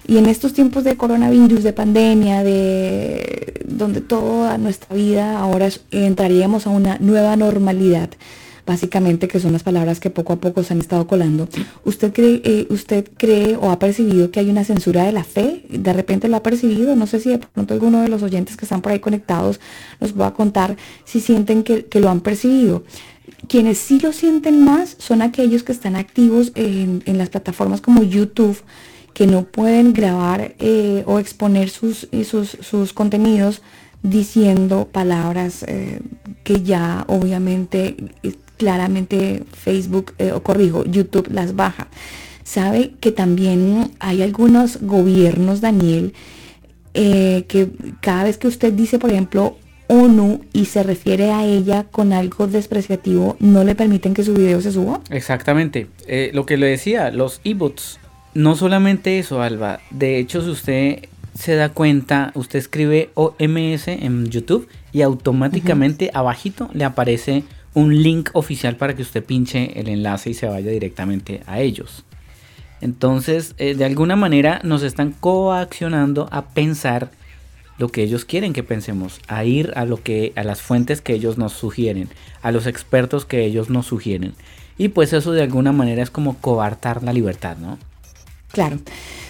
y 0.06 0.18
en 0.18 0.26
estos 0.26 0.52
tiempos 0.52 0.84
de 0.84 0.98
coronavirus, 0.98 1.64
de 1.64 1.72
pandemia, 1.72 2.44
de 2.44 3.64
donde 3.66 4.02
toda 4.02 4.58
nuestra 4.58 4.94
vida 4.94 5.40
ahora 5.40 5.70
entraríamos 5.92 6.68
a 6.68 6.72
una 6.72 6.98
nueva 7.00 7.38
normalidad, 7.38 8.10
básicamente, 8.66 9.28
que 9.28 9.40
son 9.40 9.54
las 9.54 9.64
palabras 9.64 10.00
que 10.00 10.10
poco 10.10 10.34
a 10.34 10.36
poco 10.38 10.64
se 10.64 10.74
han 10.74 10.80
estado 10.80 11.08
colando. 11.08 11.48
¿Usted 11.84 12.12
cree, 12.12 12.42
eh, 12.44 12.68
¿Usted 12.70 13.08
cree 13.16 13.56
o 13.56 13.70
ha 13.70 13.80
percibido 13.80 14.32
que 14.32 14.40
hay 14.40 14.50
una 14.50 14.64
censura 14.64 15.04
de 15.04 15.12
la 15.12 15.24
fe? 15.24 15.66
¿De 15.70 15.94
repente 15.94 16.28
lo 16.28 16.38
ha 16.38 16.44
percibido? 16.44 16.96
No 16.96 17.06
sé 17.08 17.20
si 17.20 17.30
de 17.30 17.38
pronto 17.38 17.74
alguno 17.74 18.02
de 18.02 18.08
los 18.08 18.24
oyentes 18.24 18.58
que 18.58 18.66
están 18.66 18.82
por 18.82 18.92
ahí 18.92 19.00
conectados 19.00 19.60
nos 20.00 20.20
va 20.20 20.28
a 20.28 20.34
contar 20.34 20.78
si 21.04 21.20
sienten 21.20 21.64
que, 21.64 21.86
lo 22.00 22.10
han 22.10 22.22
percibido. 22.22 22.84
Quienes 23.48 23.78
sí 23.78 24.00
lo 24.00 24.12
sienten 24.12 24.64
más 24.64 24.96
son 25.00 25.22
aquellos 25.22 25.64
que 25.64 25.72
están 25.72 25.96
activos 25.96 26.52
en, 26.56 27.04
las 27.18 27.30
plataformas 27.30 27.82
como 27.82 28.04
YouTube, 28.04 28.58
que 29.14 29.28
no 29.28 29.44
pueden 29.44 29.94
grabar 29.94 30.56
eh, 30.60 31.04
o 31.06 31.20
exponer 31.20 31.70
sus, 31.70 32.10
eh, 32.12 32.24
sus, 32.24 32.58
sus 32.62 32.92
contenidos 32.94 33.62
diciendo 34.02 34.88
palabras 34.92 35.66
que 36.44 36.62
ya 36.62 37.06
obviamente 37.08 37.98
claramente 38.58 39.44
Facebook, 39.52 40.14
eh, 40.18 40.32
o 40.32 40.44
corrijo, 40.44 40.84
YouTube 40.86 41.28
las 41.32 41.56
baja. 41.56 41.88
Sabe 42.44 42.94
que 43.00 43.12
también 43.12 43.92
hay 44.00 44.22
algunos 44.22 44.82
gobiernos, 44.82 45.62
Daniel, 45.62 46.14
eh, 46.94 47.46
que 47.48 47.70
cada 48.02 48.24
vez 48.24 48.38
que 48.38 48.48
usted 48.48 48.72
dice, 48.72 49.00
por 49.00 49.12
ejemplo, 49.12 49.58
ONU 49.88 50.42
y 50.54 50.66
se 50.66 50.84
refiere 50.84 51.32
a 51.32 51.46
ella 51.46 51.86
con 51.92 52.14
algo 52.14 52.48
despreciativo, 52.48 53.36
no 53.40 53.64
le 53.64 53.76
permiten 53.76 54.14
que 54.14 54.24
su 54.24 54.34
video 54.34 54.62
se 54.62 54.72
suba. 54.72 55.02
Exactamente. 55.10 55.88
Eh, 56.08 56.32
lo 56.34 56.46
que 56.46 56.58
le 56.58 56.68
decía, 56.68 57.12
los 57.12 57.42
e-bots. 57.44 58.00
No 58.34 58.56
solamente 58.56 59.20
eso, 59.20 59.42
Alba. 59.42 59.80
De 59.92 60.18
hecho, 60.18 60.42
si 60.42 60.50
usted 60.50 61.10
se 61.38 61.56
da 61.56 61.70
cuenta, 61.70 62.32
usted 62.36 62.60
escribe 62.60 63.10
OMS 63.14 63.88
en 63.88 64.28
YouTube 64.28 64.68
y 64.92 65.02
automáticamente 65.02 66.10
abajito 66.14 66.70
le 66.74 66.86
aparece 66.86 67.44
un 67.76 68.02
link 68.02 68.32
oficial 68.34 68.78
para 68.78 68.96
que 68.96 69.04
usted 69.04 69.24
pinche 69.24 69.80
el 69.80 69.88
enlace 69.90 70.32
y 70.32 70.34
se 70.34 70.48
vaya 70.48 70.72
directamente 70.72 71.44
a 71.46 71.60
ellos. 71.60 72.04
Entonces, 72.82 73.54
eh, 73.58 73.76
de 73.76 73.86
alguna 73.86 74.16
manera 74.16 74.62
nos 74.64 74.82
están 74.82 75.12
coaccionando 75.12 76.28
a 76.32 76.46
pensar 76.48 77.12
lo 77.78 77.90
que 77.90 78.04
ellos 78.04 78.26
quieren 78.26 78.54
que 78.54 78.64
pensemos, 78.64 79.20
a 79.28 79.44
ir 79.44 79.74
a 79.76 79.86
lo 79.86 80.02
que 80.02 80.32
a 80.36 80.44
las 80.44 80.62
fuentes 80.62 81.02
que 81.02 81.14
ellos 81.14 81.38
nos 81.38 81.54
sugieren, 81.54 82.10
a 82.42 82.52
los 82.52 82.68
expertos 82.68 83.26
que 83.26 83.46
ellos 83.46 83.70
nos 83.70 83.86
sugieren. 83.86 84.34
Y 84.78 84.90
pues 84.90 85.14
eso 85.14 85.32
de 85.34 85.44
alguna 85.44 85.72
manera 85.72 86.02
es 86.02 86.10
como 86.10 86.38
coartar 86.38 87.04
la 87.04 87.14
libertad, 87.14 87.58
¿no? 87.58 87.78
Claro. 88.52 88.80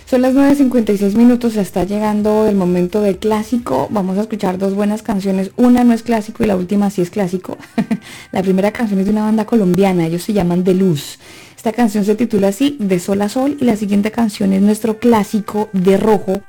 Son 0.05 0.21
las 0.21 0.35
9.56 0.35 1.15
minutos, 1.15 1.53
se 1.53 1.61
está 1.61 1.83
llegando 1.83 2.45
el 2.45 2.55
momento 2.55 3.01
del 3.01 3.17
clásico. 3.17 3.87
Vamos 3.89 4.19
a 4.19 4.21
escuchar 4.21 4.59
dos 4.59 4.75
buenas 4.75 5.01
canciones. 5.01 5.49
Una 5.55 5.83
no 5.83 5.93
es 5.93 6.03
clásico 6.03 6.43
y 6.43 6.47
la 6.47 6.55
última 6.55 6.91
sí 6.91 7.01
es 7.01 7.09
clásico. 7.09 7.57
la 8.31 8.43
primera 8.43 8.71
canción 8.71 8.99
es 8.99 9.07
de 9.07 9.11
una 9.11 9.23
banda 9.23 9.45
colombiana, 9.45 10.05
ellos 10.05 10.21
se 10.21 10.33
llaman 10.33 10.63
De 10.63 10.75
Luz. 10.75 11.17
Esta 11.57 11.73
canción 11.73 12.05
se 12.05 12.13
titula 12.13 12.49
así, 12.49 12.77
De 12.79 12.99
Sol 12.99 13.19
a 13.23 13.29
Sol, 13.29 13.57
y 13.59 13.65
la 13.65 13.77
siguiente 13.77 14.11
canción 14.11 14.53
es 14.53 14.61
nuestro 14.61 14.99
clásico 14.99 15.69
de 15.73 15.97
rojo, 15.97 16.43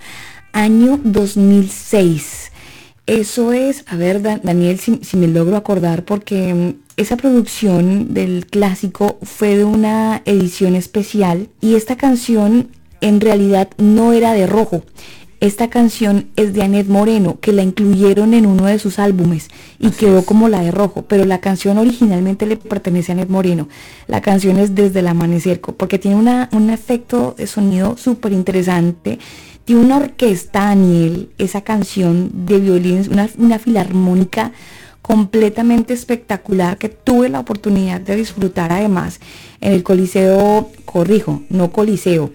año 0.52 1.00
2006. 1.02 2.52
Eso 3.06 3.54
es, 3.54 3.84
a 3.86 3.96
ver, 3.96 4.20
Daniel, 4.20 4.78
si, 4.78 5.00
si 5.02 5.16
me 5.16 5.28
logro 5.28 5.56
acordar, 5.56 6.04
porque 6.04 6.52
mm, 6.52 6.74
esa 6.98 7.16
producción 7.16 8.12
del 8.12 8.44
clásico 8.44 9.18
fue 9.22 9.56
de 9.56 9.64
una 9.64 10.20
edición 10.26 10.74
especial 10.74 11.48
y 11.62 11.76
esta 11.76 11.96
canción 11.96 12.68
en 13.00 13.20
realidad 13.20 13.68
no 13.78 14.12
era 14.12 14.32
de 14.32 14.46
rojo. 14.46 14.82
Esta 15.38 15.68
canción 15.68 16.28
es 16.36 16.54
de 16.54 16.62
Anet 16.62 16.88
Moreno, 16.88 17.38
que 17.40 17.52
la 17.52 17.62
incluyeron 17.62 18.32
en 18.32 18.46
uno 18.46 18.64
de 18.64 18.78
sus 18.78 18.98
álbumes 18.98 19.48
y 19.78 19.90
quedó 19.90 20.24
como 20.24 20.48
la 20.48 20.60
de 20.60 20.70
rojo, 20.70 21.02
pero 21.02 21.26
la 21.26 21.40
canción 21.40 21.76
originalmente 21.76 22.46
le 22.46 22.56
pertenece 22.56 23.12
a 23.12 23.16
Anet 23.16 23.28
Moreno. 23.28 23.68
La 24.06 24.22
canción 24.22 24.58
es 24.58 24.74
Desde 24.74 25.00
el 25.00 25.08
Amanecer, 25.08 25.60
porque 25.60 25.98
tiene 25.98 26.16
una, 26.16 26.48
un 26.52 26.70
efecto 26.70 27.34
de 27.36 27.46
sonido 27.46 27.98
súper 27.98 28.32
interesante. 28.32 29.18
Tiene 29.66 29.82
una 29.82 29.98
orquesta, 29.98 30.60
Daniel, 30.60 31.28
esa 31.36 31.60
canción 31.60 32.46
de 32.46 32.58
violines, 32.58 33.08
una, 33.08 33.28
una 33.36 33.58
filarmónica 33.58 34.52
completamente 35.02 35.92
espectacular 35.92 36.78
que 36.78 36.88
tuve 36.88 37.28
la 37.28 37.40
oportunidad 37.40 38.00
de 38.00 38.16
disfrutar 38.16 38.72
además 38.72 39.20
en 39.60 39.74
el 39.74 39.82
Coliseo, 39.82 40.70
corrijo, 40.86 41.42
no 41.50 41.70
Coliseo, 41.72 42.32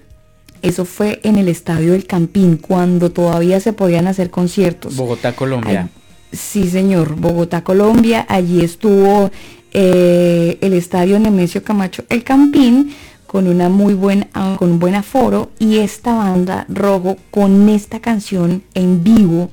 eso 0.61 0.85
fue 0.85 1.19
en 1.23 1.35
el 1.37 1.47
estadio 1.47 1.93
del 1.93 2.05
Campín, 2.05 2.57
cuando 2.57 3.11
todavía 3.11 3.59
se 3.59 3.73
podían 3.73 4.07
hacer 4.07 4.29
conciertos. 4.29 4.95
Bogotá, 4.95 5.35
Colombia. 5.35 5.89
sí, 6.31 6.69
señor, 6.69 7.15
Bogotá, 7.15 7.63
Colombia. 7.63 8.25
Allí 8.29 8.63
estuvo 8.63 9.31
eh, 9.73 10.57
el 10.61 10.73
estadio 10.73 11.19
Nemesio 11.19 11.63
Camacho, 11.63 12.03
el 12.09 12.23
Campín, 12.23 12.93
con 13.25 13.47
una 13.47 13.69
muy 13.69 13.93
buena, 13.93 14.27
con 14.57 14.71
un 14.71 14.79
buen 14.79 14.93
aforo 14.93 15.51
y 15.57 15.77
esta 15.77 16.13
banda 16.13 16.65
rojo 16.67 17.15
con 17.31 17.69
esta 17.69 18.01
canción 18.01 18.61
en 18.73 19.05
vivo 19.05 19.49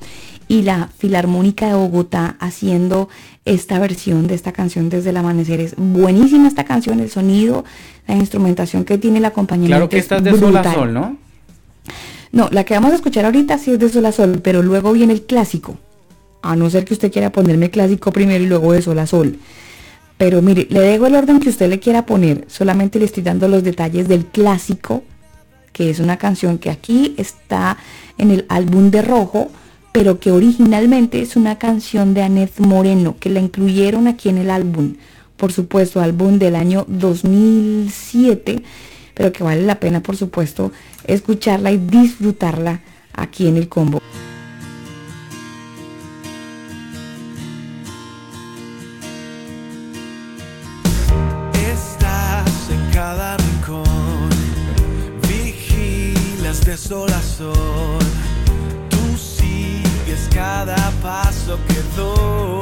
y 0.48 0.62
la 0.62 0.88
Filarmónica 0.98 1.68
de 1.68 1.74
Bogotá 1.74 2.36
haciendo 2.40 3.08
esta 3.44 3.78
versión 3.78 4.26
de 4.26 4.34
esta 4.34 4.52
canción 4.52 4.88
desde 4.88 5.10
el 5.10 5.16
amanecer. 5.18 5.60
Es 5.60 5.74
buenísima 5.76 6.48
esta 6.48 6.64
canción, 6.64 7.00
el 7.00 7.10
sonido, 7.10 7.64
la 8.14 8.20
instrumentación 8.20 8.84
que 8.84 8.98
tiene 8.98 9.20
la 9.20 9.30
compañía. 9.30 9.68
Claro 9.68 9.88
que 9.88 9.98
esta 9.98 10.16
es 10.16 10.24
de 10.24 10.38
sol 10.38 10.56
a 10.56 10.72
sol, 10.72 10.92
¿no? 10.92 11.16
No, 12.32 12.48
la 12.50 12.64
que 12.64 12.74
vamos 12.74 12.92
a 12.92 12.96
escuchar 12.96 13.24
ahorita 13.24 13.58
sí 13.58 13.72
es 13.72 13.78
de 13.78 13.88
sol 13.88 14.06
a 14.06 14.12
sol, 14.12 14.40
pero 14.42 14.62
luego 14.62 14.92
viene 14.92 15.12
el 15.12 15.22
clásico. 15.22 15.76
A 16.42 16.56
no 16.56 16.68
ser 16.70 16.84
que 16.84 16.94
usted 16.94 17.12
quiera 17.12 17.30
ponerme 17.30 17.70
clásico 17.70 18.12
primero 18.12 18.42
y 18.42 18.46
luego 18.46 18.72
de 18.72 18.82
sol 18.82 18.98
a 18.98 19.06
sol. 19.06 19.38
Pero 20.16 20.42
mire, 20.42 20.66
le 20.70 20.80
dejo 20.80 21.06
el 21.06 21.14
orden 21.14 21.40
que 21.40 21.48
usted 21.48 21.68
le 21.68 21.78
quiera 21.78 22.06
poner. 22.06 22.44
Solamente 22.48 22.98
le 22.98 23.04
estoy 23.04 23.22
dando 23.22 23.48
los 23.48 23.62
detalles 23.62 24.08
del 24.08 24.26
clásico, 24.26 25.02
que 25.72 25.90
es 25.90 26.00
una 26.00 26.16
canción 26.16 26.58
que 26.58 26.70
aquí 26.70 27.14
está 27.18 27.78
en 28.18 28.30
el 28.30 28.46
álbum 28.48 28.90
de 28.90 29.02
rojo 29.02 29.50
pero 29.92 30.20
que 30.20 30.30
originalmente 30.30 31.20
es 31.20 31.36
una 31.36 31.58
canción 31.58 32.14
de 32.14 32.22
Anet 32.22 32.58
Moreno, 32.60 33.16
que 33.18 33.30
la 33.30 33.40
incluyeron 33.40 34.06
aquí 34.06 34.28
en 34.28 34.38
el 34.38 34.50
álbum, 34.50 34.94
por 35.38 35.52
supuesto, 35.52 36.00
álbum 36.00 36.38
del 36.38 36.56
año 36.56 36.84
2007, 36.88 38.62
pero 39.14 39.32
que 39.32 39.42
vale 39.42 39.62
la 39.62 39.80
pena, 39.80 40.02
por 40.02 40.16
supuesto, 40.16 40.72
escucharla 41.04 41.70
y 41.70 41.78
disfrutarla 41.78 42.80
aquí 43.14 43.46
en 43.46 43.56
el 43.56 43.68
combo. 43.68 44.02
Estás 51.54 52.70
en 52.70 52.92
cada 52.92 53.36
rincón, 53.36 54.28
vigilas 55.28 56.64
de 56.66 56.76
sol 56.76 57.10
a 57.10 57.22
sol 57.22 57.98
cada 60.38 60.90
paso 61.02 61.58
que 61.66 61.82
doy. 61.96 62.57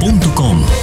elcombo.com 0.00 0.77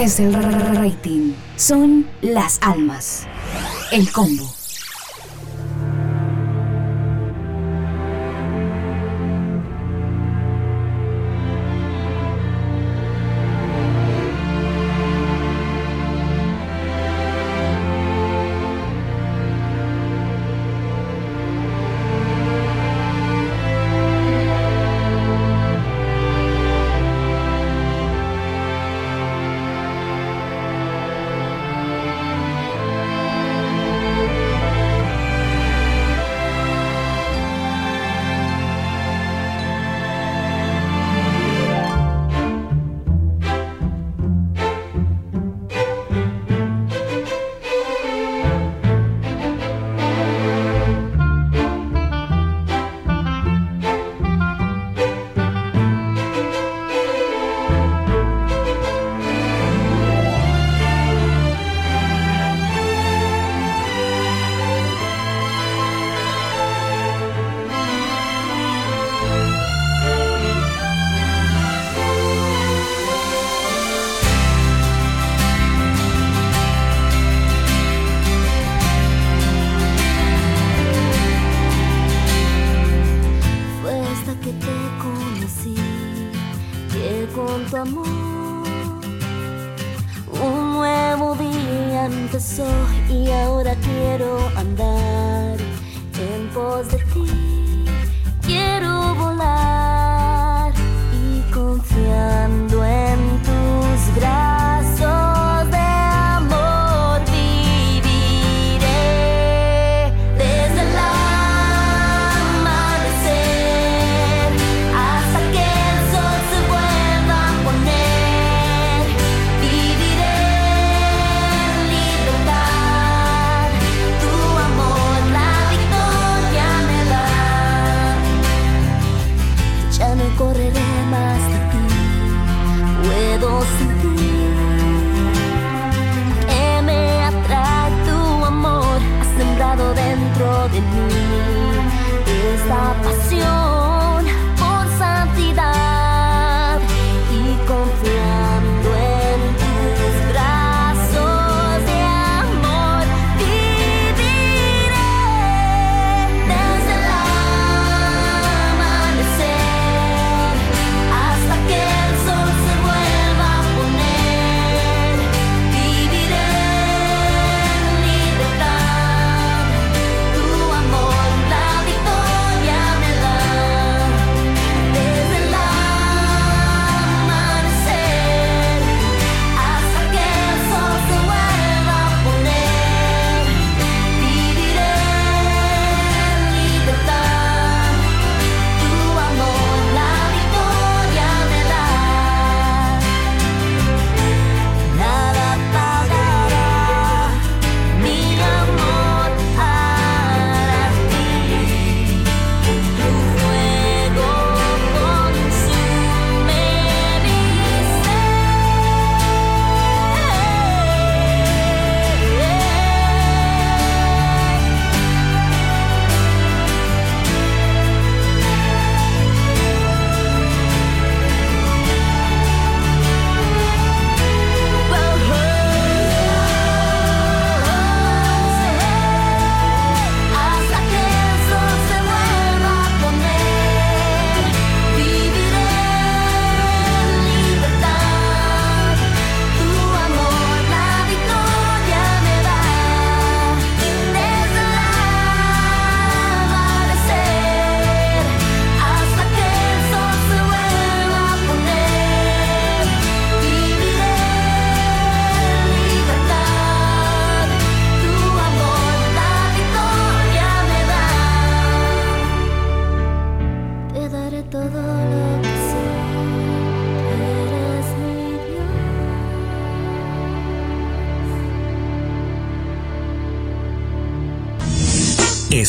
es 0.00 0.18
el 0.18 0.32
rating, 0.32 1.34
son 1.56 2.06
las 2.22 2.58
almas. 2.62 3.26
El 3.92 4.10
combo. 4.10 4.59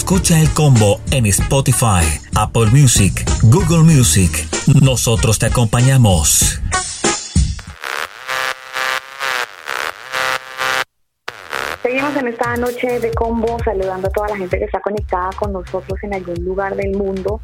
Escucha 0.03 0.41
el 0.41 0.51
combo 0.55 0.99
en 1.11 1.27
Spotify, 1.27 2.03
Apple 2.35 2.65
Music, 2.71 3.23
Google 3.43 3.83
Music. 3.83 4.31
Nosotros 4.81 5.37
te 5.37 5.45
acompañamos. 5.45 6.59
Seguimos 11.83 12.15
en 12.17 12.27
esta 12.29 12.57
noche 12.57 12.99
de 12.99 13.11
combo 13.11 13.57
saludando 13.63 14.07
a 14.07 14.11
toda 14.11 14.29
la 14.29 14.37
gente 14.37 14.57
que 14.57 14.65
está 14.65 14.81
conectada 14.81 15.29
con 15.37 15.53
nosotros 15.53 15.99
en 16.01 16.15
algún 16.15 16.43
lugar 16.43 16.75
del 16.75 16.97
mundo 16.97 17.39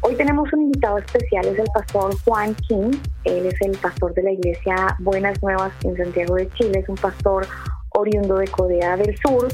Hoy 0.00 0.14
tenemos 0.14 0.50
un 0.52 0.62
invitado 0.62 0.98
especial, 0.98 1.44
es 1.46 1.58
el 1.58 1.66
pastor 1.74 2.14
Juan 2.24 2.54
King. 2.68 2.92
Él 3.24 3.46
es 3.46 3.60
el 3.60 3.76
pastor 3.78 4.14
de 4.14 4.22
la 4.22 4.30
iglesia 4.30 4.96
Buenas 5.00 5.42
Nuevas 5.42 5.72
en 5.82 5.96
Santiago 5.96 6.36
de 6.36 6.48
Chile. 6.50 6.78
Es 6.78 6.88
un 6.88 6.94
pastor 6.94 7.46
oriundo 7.90 8.36
de 8.36 8.46
Corea 8.46 8.96
del 8.96 9.16
Sur 9.18 9.48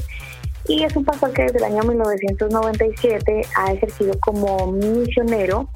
y 0.67 0.83
es 0.83 0.95
un 0.95 1.05
pastor 1.05 1.31
que 1.33 1.43
desde 1.43 1.59
el 1.59 1.65
año 1.65 1.83
1997 1.83 3.41
ha 3.55 3.73
ejercido 3.73 4.13
como 4.19 4.71
misionero. 4.71 5.69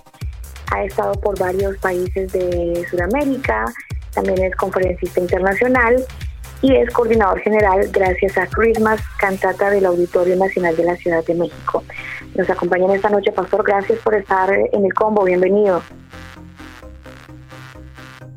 Ha 0.72 0.84
estado 0.84 1.14
por 1.14 1.38
varios 1.40 1.78
países 1.78 2.32
de 2.32 2.86
Sudamérica, 2.90 3.66
también 4.14 4.44
es 4.44 4.56
conferencista 4.56 5.20
internacional 5.20 6.04
y 6.62 6.76
es 6.76 6.92
coordinador 6.92 7.40
general 7.40 7.88
gracias 7.92 8.38
a 8.38 8.46
Christmas, 8.48 9.02
cantata 9.18 9.70
del 9.70 9.86
Auditorio 9.86 10.36
Nacional 10.36 10.76
de 10.76 10.84
la 10.84 10.96
Ciudad 10.98 11.24
de 11.26 11.36
México. 11.36 11.84
Nos 12.36 12.50
acompañan 12.50 12.92
esta 12.92 13.10
noche, 13.10 13.32
Pastor. 13.32 13.64
Gracias 13.64 14.00
por 14.00 14.16
estar 14.16 14.52
en 14.52 14.86
el 14.86 14.94
combo. 14.94 15.24
Bienvenido. 15.24 15.82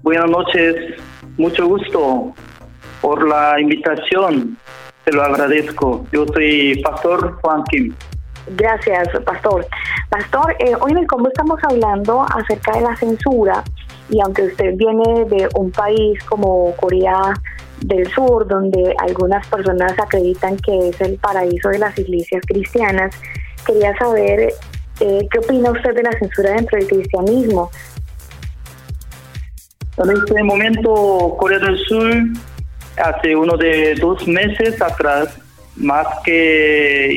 Buenas 0.03 0.31
noches. 0.31 0.75
Mucho 1.37 1.67
gusto 1.67 2.35
por 3.01 3.27
la 3.29 3.61
invitación. 3.61 4.57
Te 5.05 5.13
lo 5.13 5.23
agradezco. 5.23 6.07
Yo 6.13 6.27
soy 6.27 6.81
Pastor 6.83 7.39
Juan 7.41 7.65
Kim. 7.65 7.95
Gracias, 8.57 9.09
Pastor. 9.25 9.67
Pastor, 10.11 10.55
eh, 10.59 10.75
hoy 10.81 10.93
en 10.93 10.99
el 10.99 11.07
combo 11.07 11.29
estamos 11.29 11.59
hablando 11.65 12.23
acerca 12.23 12.73
de 12.73 12.83
la 12.83 12.97
censura 12.97 13.65
y 14.11 14.21
aunque 14.21 14.43
usted 14.43 14.75
viene 14.77 15.25
de 15.25 15.49
un 15.55 15.71
país 15.71 16.23
como 16.25 16.75
Corea 16.77 17.35
del 17.81 18.09
Sur, 18.13 18.47
donde 18.47 18.95
algunas 18.99 19.47
personas 19.49 19.99
acreditan 19.99 20.57
que 20.59 20.91
es 20.91 21.01
el 21.01 21.19
paraíso 21.19 21.71
de 21.71 21.79
las 21.79 21.99
iglesias 21.99 22.43
cristianas, 22.47 23.15
quería 23.67 23.97
saber 23.97 24.53
eh, 25.01 25.29
qué 25.31 25.39
opina 25.39 25.71
usted 25.71 25.95
de 25.95 26.03
la 26.03 26.13
censura 26.13 26.51
dentro 26.51 26.79
del 26.79 26.89
cristianismo. 26.89 27.71
En 29.97 30.11
este 30.11 30.43
momento, 30.43 31.37
Corea 31.39 31.59
del 31.59 31.79
Sur, 31.79 32.13
hace 32.97 33.37
uno 33.37 33.57
de 33.57 33.95
dos 33.95 34.27
meses 34.27 34.81
atrás, 34.81 35.39
más 35.77 36.07
que 36.25 37.11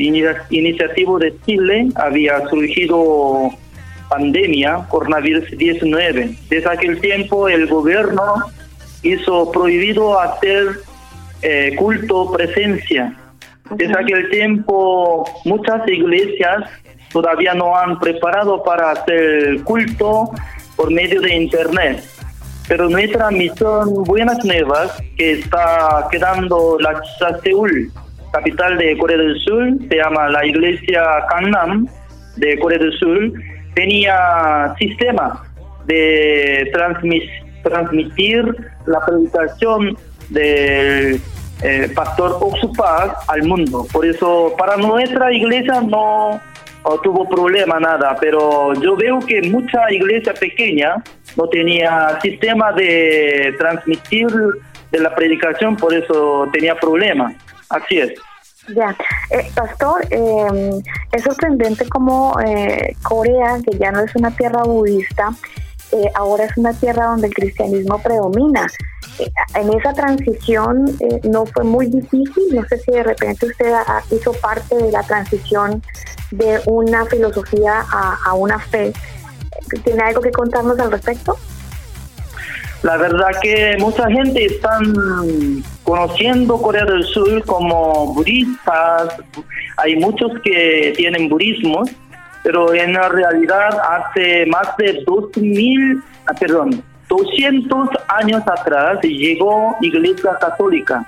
iniciativa 0.50 1.18
de 1.18 1.34
Chile, 1.44 1.88
había 1.96 2.40
surgido 2.48 3.50
pandemia, 4.08 4.86
coronavirus 4.88 5.56
19. 5.56 6.30
Desde 6.48 6.68
aquel 6.68 7.00
tiempo 7.00 7.48
el 7.48 7.66
gobierno 7.66 8.22
hizo 9.02 9.50
prohibido 9.52 10.18
hacer 10.18 10.80
eh, 11.42 11.74
culto 11.76 12.32
presencia. 12.32 13.14
Desde 13.70 13.98
aquel 13.98 14.30
tiempo 14.30 15.28
muchas 15.44 15.86
iglesias 15.88 16.64
todavía 17.12 17.54
no 17.54 17.76
han 17.76 17.98
preparado 17.98 18.62
para 18.62 18.92
hacer 18.92 19.62
culto 19.64 20.30
por 20.76 20.90
medio 20.90 21.20
de 21.20 21.34
internet. 21.34 22.02
Pero 22.68 22.88
nuestra 22.88 23.30
misión 23.30 23.94
Buenas 24.04 24.44
Nuevas, 24.44 25.00
que 25.16 25.32
está 25.32 26.08
quedando 26.10 26.76
la 26.80 27.00
Seúl, 27.44 27.92
capital 28.32 28.76
de 28.76 28.98
Corea 28.98 29.18
del 29.18 29.38
Sur, 29.40 29.68
se 29.88 29.96
llama 29.96 30.28
la 30.28 30.44
iglesia 30.44 31.02
Gangnam 31.30 31.86
de 32.36 32.58
Corea 32.58 32.78
del 32.78 32.92
Sur, 32.98 33.32
tenía 33.74 34.74
sistema 34.78 35.44
de 35.86 36.68
transmitir 37.62 38.56
la 38.86 39.00
predicación 39.06 39.96
del 40.30 41.20
eh, 41.62 41.92
pastor 41.94 42.36
Oxupak 42.40 43.16
al 43.28 43.44
mundo. 43.44 43.86
Por 43.92 44.04
eso 44.04 44.54
para 44.58 44.76
nuestra 44.76 45.32
iglesia 45.32 45.80
no 45.80 46.40
tuvo 47.02 47.28
problema 47.28 47.80
nada, 47.80 48.16
pero 48.20 48.74
yo 48.74 48.96
veo 48.96 49.18
que 49.20 49.42
mucha 49.42 49.90
iglesia 49.90 50.34
pequeña 50.34 51.02
no 51.36 51.48
tenía 51.48 52.18
sistema 52.22 52.72
de 52.72 53.54
transmitir 53.58 54.26
de 54.90 54.98
la 55.00 55.14
predicación, 55.14 55.76
por 55.76 55.94
eso 55.94 56.48
tenía 56.52 56.74
problema. 56.74 57.34
Así 57.68 57.98
es. 57.98 58.12
Ya, 58.74 58.96
eh, 59.30 59.48
pastor, 59.54 60.04
eh, 60.10 60.70
es 61.12 61.22
sorprendente 61.22 61.88
como 61.88 62.34
eh, 62.44 62.96
Corea, 63.02 63.58
que 63.64 63.78
ya 63.78 63.92
no 63.92 64.00
es 64.00 64.14
una 64.16 64.30
tierra 64.32 64.64
budista, 64.64 65.30
eh, 65.92 66.10
ahora 66.14 66.44
es 66.44 66.56
una 66.56 66.72
tierra 66.72 67.06
donde 67.06 67.28
el 67.28 67.34
cristianismo 67.34 68.02
predomina. 68.02 68.66
En 69.54 69.72
esa 69.72 69.92
transición 69.94 70.84
no 71.22 71.46
fue 71.46 71.64
muy 71.64 71.86
difícil, 71.86 72.44
no 72.52 72.64
sé 72.66 72.78
si 72.78 72.90
de 72.90 73.02
repente 73.02 73.46
usted 73.46 73.72
hizo 74.10 74.32
parte 74.32 74.74
de 74.74 74.90
la 74.90 75.02
transición 75.04 75.82
de 76.32 76.60
una 76.66 77.06
filosofía 77.06 77.84
a, 77.90 78.18
a 78.26 78.34
una 78.34 78.58
fe. 78.58 78.92
¿Tiene 79.84 80.02
algo 80.02 80.20
que 80.20 80.30
contarnos 80.30 80.78
al 80.78 80.90
respecto? 80.90 81.36
La 82.82 82.96
verdad 82.96 83.30
que 83.42 83.76
mucha 83.78 84.08
gente 84.08 84.44
está 84.44 84.78
conociendo 85.82 86.60
Corea 86.60 86.84
del 86.84 87.04
Sur 87.04 87.44
como 87.44 88.14
budistas, 88.14 89.16
hay 89.78 89.96
muchos 89.96 90.30
que 90.44 90.92
tienen 90.96 91.28
budismo, 91.28 91.82
pero 92.42 92.72
en 92.74 92.92
la 92.92 93.08
realidad 93.08 93.70
hace 93.90 94.46
más 94.46 94.76
de 94.76 95.02
2000, 95.04 96.02
ah, 96.26 96.34
perdón, 96.38 96.82
200 97.08 97.88
años 98.08 98.42
atrás 98.46 98.98
llegó 99.02 99.74
Iglesia 99.80 100.36
Católica 100.40 101.04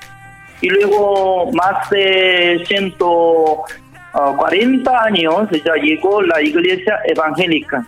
y 0.61 0.69
luego 0.69 1.51
más 1.53 1.89
de 1.91 2.65
140 2.67 5.05
años 5.05 5.49
ya 5.65 5.75
llegó 5.75 6.21
la 6.23 6.43
Iglesia 6.43 6.99
Evangélica. 7.05 7.87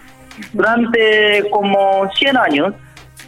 Durante 0.52 1.48
como 1.50 2.10
100 2.14 2.36
años 2.36 2.74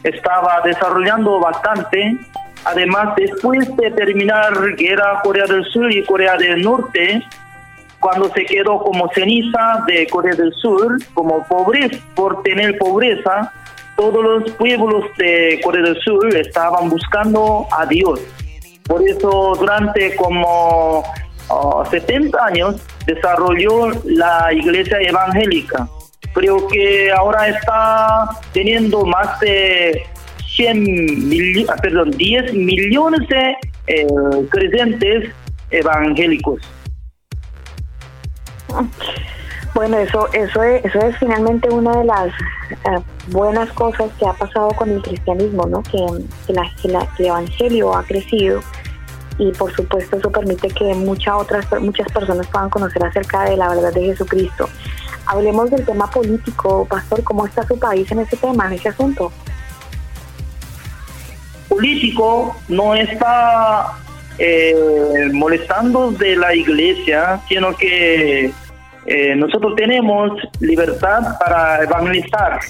estaba 0.02 0.60
desarrollando 0.64 1.40
bastante. 1.40 2.16
Además, 2.64 3.14
después 3.16 3.76
de 3.76 3.90
terminar 3.90 4.52
guerra 4.76 5.20
Corea 5.22 5.46
del 5.46 5.64
Sur 5.66 5.90
y 5.90 6.02
Corea 6.04 6.36
del 6.36 6.62
Norte, 6.62 7.22
cuando 7.98 8.28
se 8.32 8.44
quedó 8.44 8.78
como 8.78 9.08
ceniza 9.12 9.84
de 9.86 10.06
Corea 10.08 10.34
del 10.34 10.52
Sur, 10.54 10.96
como 11.14 11.46
pobreza, 11.46 11.98
por 12.14 12.42
tener 12.42 12.76
pobreza, 12.78 13.52
todos 13.96 14.22
los 14.22 14.52
pueblos 14.52 15.04
de 15.18 15.60
Corea 15.62 15.82
del 15.82 16.00
Sur 16.02 16.34
estaban 16.36 16.88
buscando 16.88 17.66
a 17.70 17.86
Dios. 17.86 18.20
Por 18.84 19.06
eso 19.08 19.54
durante 19.58 20.16
como 20.16 21.04
70 21.90 22.36
ah, 22.38 22.46
años 22.46 22.76
desarrolló 23.06 23.90
la 24.04 24.52
iglesia 24.52 24.98
evangélica 25.00 25.88
creo 26.32 26.66
que 26.68 27.10
ahora 27.12 27.48
está 27.48 28.30
teniendo 28.52 29.04
más 29.04 29.38
de 29.40 30.02
100 30.56 30.82
mil, 31.28 31.66
ah, 31.70 31.76
perdón, 31.80 32.10
10 32.12 32.54
millones 32.54 33.28
de 33.28 33.56
eh, 33.86 34.06
creyentes 34.50 35.30
evangélicos. 35.70 36.60
Bueno, 39.74 39.98
eso, 39.98 40.28
eso, 40.34 40.62
es, 40.62 40.84
eso 40.84 40.98
es 41.00 41.16
finalmente 41.18 41.68
una 41.70 41.96
de 41.96 42.04
las 42.04 42.28
eh, 42.28 43.02
buenas 43.28 43.70
cosas 43.72 44.10
que 44.18 44.26
ha 44.26 44.34
pasado 44.34 44.68
con 44.70 44.90
el 44.90 45.00
cristianismo, 45.00 45.66
¿no? 45.66 45.82
Que, 45.82 46.52
la, 46.52 46.70
que, 46.80 46.88
el 46.88 47.26
evangelio 47.26 47.94
ha 47.94 48.02
crecido 48.04 48.60
y 49.38 49.50
por 49.52 49.74
supuesto 49.74 50.18
eso 50.18 50.30
permite 50.30 50.68
que 50.68 50.94
muchas 50.94 51.34
otras 51.34 51.66
muchas 51.80 52.06
personas 52.12 52.46
puedan 52.48 52.68
conocer 52.68 53.02
acerca 53.02 53.44
de 53.44 53.56
la 53.56 53.70
verdad 53.70 53.92
de 53.94 54.02
Jesucristo. 54.02 54.68
Hablemos 55.26 55.70
del 55.70 55.84
tema 55.84 56.10
político, 56.10 56.86
Pastor, 56.88 57.22
¿cómo 57.22 57.46
está 57.46 57.66
su 57.66 57.78
país 57.78 58.10
en 58.10 58.20
ese 58.20 58.36
tema, 58.36 58.66
en 58.66 58.72
ese 58.72 58.88
asunto? 58.88 59.32
Político 61.68 62.56
no 62.68 62.94
está 62.94 63.94
eh, 64.38 65.28
molestando 65.32 66.10
de 66.12 66.36
la 66.36 66.54
iglesia, 66.54 67.40
sino 67.48 67.74
que 67.76 68.52
eh, 69.06 69.34
nosotros 69.36 69.74
tenemos 69.76 70.32
libertad 70.60 71.38
para 71.38 71.82
evangelizar. 71.82 72.60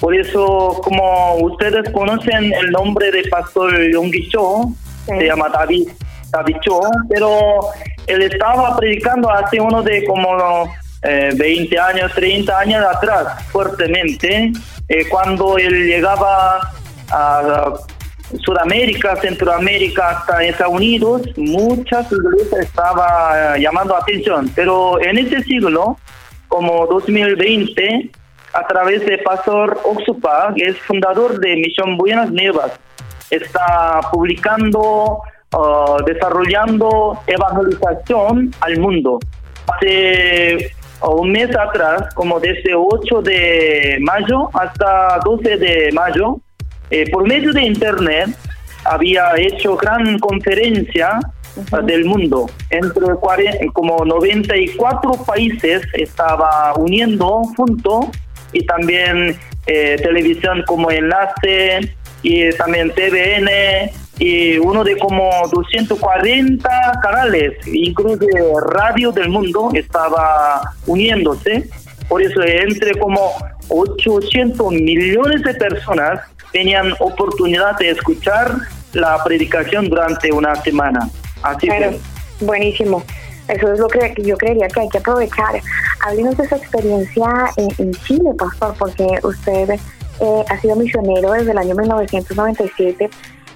Por 0.00 0.16
eso, 0.16 0.80
como 0.82 1.36
ustedes 1.36 1.88
conocen 1.92 2.52
el 2.52 2.70
nombre 2.70 3.10
de 3.12 3.22
Pastor 3.30 3.72
Yonggi 3.92 4.28
Cho, 4.30 4.72
se 5.06 5.26
llama 5.26 5.48
David, 5.48 5.88
David 6.30 6.56
Cho, 6.62 6.80
pero 7.08 7.60
él 8.06 8.22
estaba 8.22 8.76
predicando 8.76 9.30
hace 9.30 9.60
uno 9.60 9.82
de 9.82 10.04
como 10.04 10.66
20 11.02 11.74
eh, 11.74 11.78
años, 11.80 12.12
30 12.14 12.58
años 12.58 12.84
atrás, 12.84 13.44
fuertemente, 13.50 14.52
eh, 14.88 15.08
cuando 15.08 15.58
él 15.58 15.86
llegaba 15.86 16.60
a 17.10 17.72
Sudamérica, 18.44 19.16
Centroamérica, 19.16 20.10
hasta 20.10 20.44
Estados 20.44 20.74
Unidos, 20.74 21.22
muchas 21.36 22.10
iglesias 22.10 22.66
estaban 22.66 23.60
llamando 23.60 23.96
atención, 23.96 24.50
pero 24.54 25.02
en 25.02 25.18
ese 25.18 25.42
siglo, 25.42 25.98
como 26.48 26.86
2020, 26.86 28.10
a 28.54 28.66
través 28.66 29.04
de 29.04 29.18
Pastor 29.18 29.80
Oxupa, 29.84 30.52
que 30.54 30.64
es 30.64 30.78
fundador 30.78 31.40
de 31.40 31.56
Misión 31.56 31.96
Buenas 31.96 32.30
Nuevas, 32.30 32.72
está 33.30 34.00
publicando, 34.12 35.22
uh, 35.54 36.04
desarrollando 36.04 37.18
evangelización 37.26 38.54
al 38.60 38.78
mundo. 38.78 39.18
Hace 39.66 40.72
un 41.10 41.32
mes 41.32 41.50
atrás, 41.56 42.14
como 42.14 42.38
desde 42.40 42.74
8 42.74 43.22
de 43.22 43.98
mayo 44.00 44.50
hasta 44.54 45.18
12 45.24 45.56
de 45.56 45.92
mayo, 45.92 46.40
eh, 46.90 47.10
por 47.10 47.26
medio 47.26 47.52
de 47.52 47.62
internet 47.62 48.28
había 48.84 49.32
hecho 49.36 49.76
gran 49.76 50.18
conferencia 50.18 51.18
del 51.84 52.04
mundo. 52.04 52.50
Entre 52.70 53.06
como 53.72 54.04
94 54.04 55.12
países 55.26 55.82
estaba 55.94 56.74
uniendo 56.76 57.42
junto 57.56 58.10
y 58.52 58.64
también 58.64 59.36
eh, 59.66 59.96
televisión 60.02 60.62
como 60.66 60.90
enlace 60.90 61.94
y 62.22 62.50
también 62.52 62.90
TVN 62.90 63.92
y 64.22 64.56
uno 64.58 64.84
de 64.84 64.96
como 64.98 65.28
240 65.50 67.00
canales, 67.02 67.54
incluso 67.66 68.24
radio 68.60 69.10
del 69.10 69.28
mundo, 69.30 69.70
estaba 69.74 70.62
uniéndose. 70.86 71.68
Por 72.08 72.22
eso 72.22 72.40
entre 72.44 72.94
como 73.00 73.32
800 73.68 74.70
millones 74.74 75.42
de 75.42 75.54
personas 75.54 76.20
tenían 76.52 76.94
oportunidad 77.00 77.76
de 77.78 77.90
escuchar 77.90 78.58
la 78.92 79.18
predicación 79.24 79.88
durante 79.88 80.30
una 80.30 80.54
semana. 80.62 81.10
Así 81.42 81.66
que. 81.66 81.98
Buenísimo. 82.40 83.02
Eso 83.48 83.72
es 83.72 83.80
lo 83.80 83.88
que 83.88 84.14
yo 84.22 84.36
creería 84.36 84.68
que 84.68 84.80
hay 84.82 84.88
que 84.88 84.98
aprovechar. 84.98 85.60
Háblenos 86.06 86.36
de 86.36 86.48
su 86.48 86.54
experiencia 86.54 87.26
en, 87.56 87.92
Chile, 88.06 88.30
pastor, 88.38 88.76
porque 88.78 89.04
usted 89.24 89.70
eh, 89.70 90.44
ha 90.48 90.60
sido 90.60 90.76
misionero 90.76 91.32
desde 91.32 91.50
el 91.50 91.58
año 91.58 91.74
1997 91.74 93.10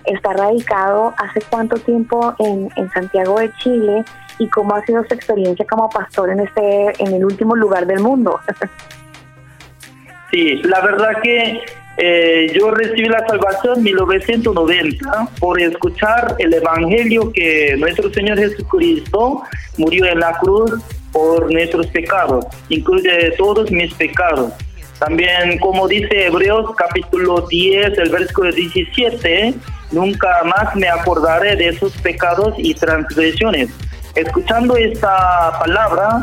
está 0.06 0.32
radicado 0.32 1.14
hace 1.18 1.40
cuánto 1.50 1.76
tiempo 1.76 2.34
en, 2.38 2.70
Santiago 2.92 3.38
de 3.38 3.52
Chile 3.54 4.04
y 4.38 4.48
cómo 4.48 4.74
ha 4.74 4.84
sido 4.84 5.04
su 5.04 5.14
experiencia 5.14 5.66
como 5.66 5.88
pastor 5.88 6.30
en 6.30 6.40
este 6.40 7.02
en 7.02 7.14
el 7.14 7.24
último 7.24 7.56
lugar 7.56 7.86
del 7.86 8.00
mundo. 8.00 8.38
sí, 10.30 10.56
la 10.62 10.80
verdad 10.80 11.20
que 11.22 11.62
eh, 11.98 12.52
yo 12.54 12.70
recibí 12.70 13.08
la 13.08 13.26
salvación 13.26 13.78
en 13.78 13.84
1990 13.84 15.28
por 15.40 15.60
escuchar 15.60 16.36
el 16.38 16.52
evangelio 16.52 17.32
que 17.32 17.74
nuestro 17.78 18.12
Señor 18.12 18.38
Jesucristo 18.38 19.42
murió 19.78 20.04
en 20.04 20.20
la 20.20 20.32
cruz 20.38 20.72
por 21.10 21.50
nuestros 21.50 21.86
pecados, 21.86 22.44
incluye 22.68 23.30
todos 23.38 23.70
mis 23.70 23.94
pecados. 23.94 24.52
También, 24.98 25.58
como 25.58 25.86
dice 25.86 26.26
Hebreos 26.26 26.70
capítulo 26.76 27.46
10, 27.48 27.98
el 27.98 28.10
versículo 28.10 28.50
17, 28.50 29.54
nunca 29.92 30.42
más 30.44 30.74
me 30.74 30.88
acordaré 30.88 31.56
de 31.56 31.68
esos 31.68 31.92
pecados 31.98 32.54
y 32.56 32.74
transgresiones. 32.74 33.68
Escuchando 34.14 34.76
esta 34.76 35.58
palabra, 35.58 36.22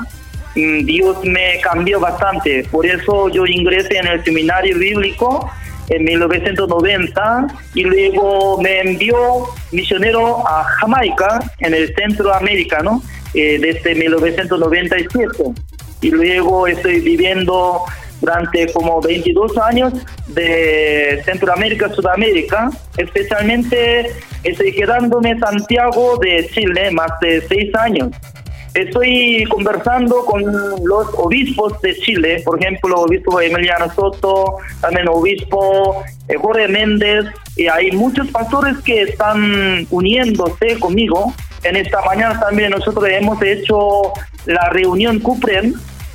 mm, 0.56 0.86
Dios 0.86 1.18
me 1.24 1.60
cambió 1.62 2.00
bastante. 2.00 2.68
Por 2.72 2.86
eso 2.86 3.30
yo 3.30 3.46
ingresé 3.46 3.98
en 3.98 4.08
el 4.08 4.24
seminario 4.24 4.78
bíblico 4.80 5.52
en 5.90 6.04
1990 6.06 7.48
y 7.76 7.84
luego 7.84 8.60
me 8.60 8.80
envió 8.80 9.46
misionero 9.72 10.48
a 10.48 10.64
Jamaica 10.80 11.40
en 11.60 11.76
el 11.76 11.94
centro 11.94 12.34
americano 12.34 13.04
eh, 13.36 13.60
desde 13.60 13.94
1997 13.94 15.44
y 16.02 16.10
luego 16.10 16.68
estoy 16.68 17.00
viviendo 17.00 17.84
durante 18.24 18.72
como 18.72 19.02
22 19.02 19.58
años 19.58 19.94
de 20.28 21.22
Centroamérica, 21.26 21.90
Sudamérica, 21.90 22.70
especialmente 22.98 24.12
estoy 24.44 24.72
quedándome 24.72 25.32
en 25.32 25.40
Santiago 25.42 26.18
de 26.18 26.48
Chile 26.54 26.90
más 26.92 27.12
de 27.20 27.42
6 27.42 27.76
años. 27.76 28.10
Estoy 28.74 29.44
conversando 29.50 30.26
con 30.26 30.42
los 30.42 31.08
obispos 31.18 31.80
de 31.82 31.96
Chile, 31.98 32.42
por 32.46 32.60
ejemplo, 32.60 33.02
obispo 33.02 33.42
Emiliano 33.42 33.94
Soto, 33.94 34.56
también 34.80 35.10
obispo 35.10 36.02
eh, 36.30 36.36
Jorge 36.42 36.70
Méndez, 36.70 37.26
y 37.58 37.68
hay 37.68 37.92
muchos 37.92 38.30
pastores 38.30 38.78
que 38.86 39.04
están 39.04 39.86
uniéndose 39.92 40.80
conmigo. 40.80 41.34
En 41.64 41.76
esta 41.76 42.02
mañana 42.04 42.40
también 42.40 42.72
nosotros 42.72 43.06
hemos 43.10 43.40
hecho 43.44 44.14
la 44.46 44.70
reunión 44.70 45.20
CUPREM, 45.20 45.74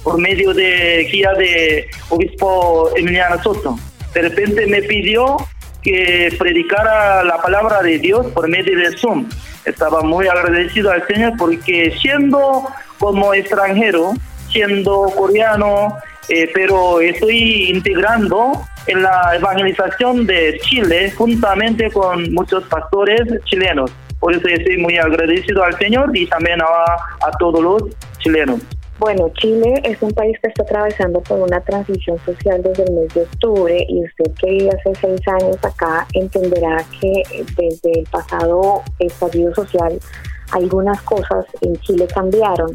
por 0.09 0.19
medio 0.19 0.55
de 0.55 1.07
guía 1.13 1.35
de 1.35 1.87
obispo 2.09 2.91
Emiliano 2.97 3.43
Soto. 3.43 3.79
De 4.15 4.23
repente 4.23 4.67
me 4.67 4.81
pidió 4.81 5.37
que 5.83 6.35
predicara 6.39 7.23
la 7.25 7.37
palabra 7.43 7.83
de 7.83 7.99
Dios 7.99 8.27
por 8.29 8.49
medio 8.49 8.75
de 8.79 8.97
Zoom. 8.97 9.29
Estaba 9.67 10.01
muy 10.01 10.27
agradecido 10.27 10.91
al 10.91 11.07
Señor 11.07 11.35
porque 11.37 11.95
siendo 12.01 12.67
como 12.99 13.35
extranjero, 13.35 14.15
siendo 14.51 15.13
coreano, 15.15 15.99
eh, 16.31 16.51
pero 16.55 17.03
estoy 17.03 17.69
integrando 17.69 18.65
en 18.87 19.03
la 19.03 19.33
evangelización 19.37 20.27
de 20.27 20.59
Chile 20.63 21.13
juntamente 21.19 21.91
con 21.91 22.33
muchos 22.33 22.65
pastores 22.65 23.21
chilenos. 23.45 23.91
Por 24.19 24.35
eso 24.35 24.49
estoy 24.49 24.79
muy 24.79 24.97
agradecido 24.97 25.63
al 25.63 25.77
Señor 25.77 26.17
y 26.17 26.27
también 26.27 26.63
a, 26.63 26.65
a 26.65 27.31
todos 27.39 27.63
los 27.63 27.83
chilenos. 28.21 28.59
Bueno, 28.99 29.31
Chile 29.35 29.81
es 29.85 30.03
un 30.03 30.11
país 30.11 30.37
que 30.43 30.49
está 30.49 30.65
atravesando 30.65 31.21
por 31.21 31.39
una 31.39 31.61
transición 31.61 32.19
social 32.25 32.63
desde 32.63 32.83
el 32.83 32.93
mes 32.95 33.15
de 33.15 33.23
octubre 33.23 33.87
y 33.89 34.05
usted 34.05 34.33
que 34.35 34.51
vive 34.51 34.71
hace 34.71 34.93
seis 35.01 35.21
años 35.29 35.57
acá 35.63 36.05
entenderá 36.15 36.85
que 37.01 37.23
desde 37.57 38.01
el 38.01 38.07
pasado 38.11 38.83
estallido 38.99 39.55
social 39.55 40.01
algunas 40.51 41.01
cosas 41.03 41.47
en 41.61 41.77
Chile 41.77 42.09
cambiaron 42.13 42.75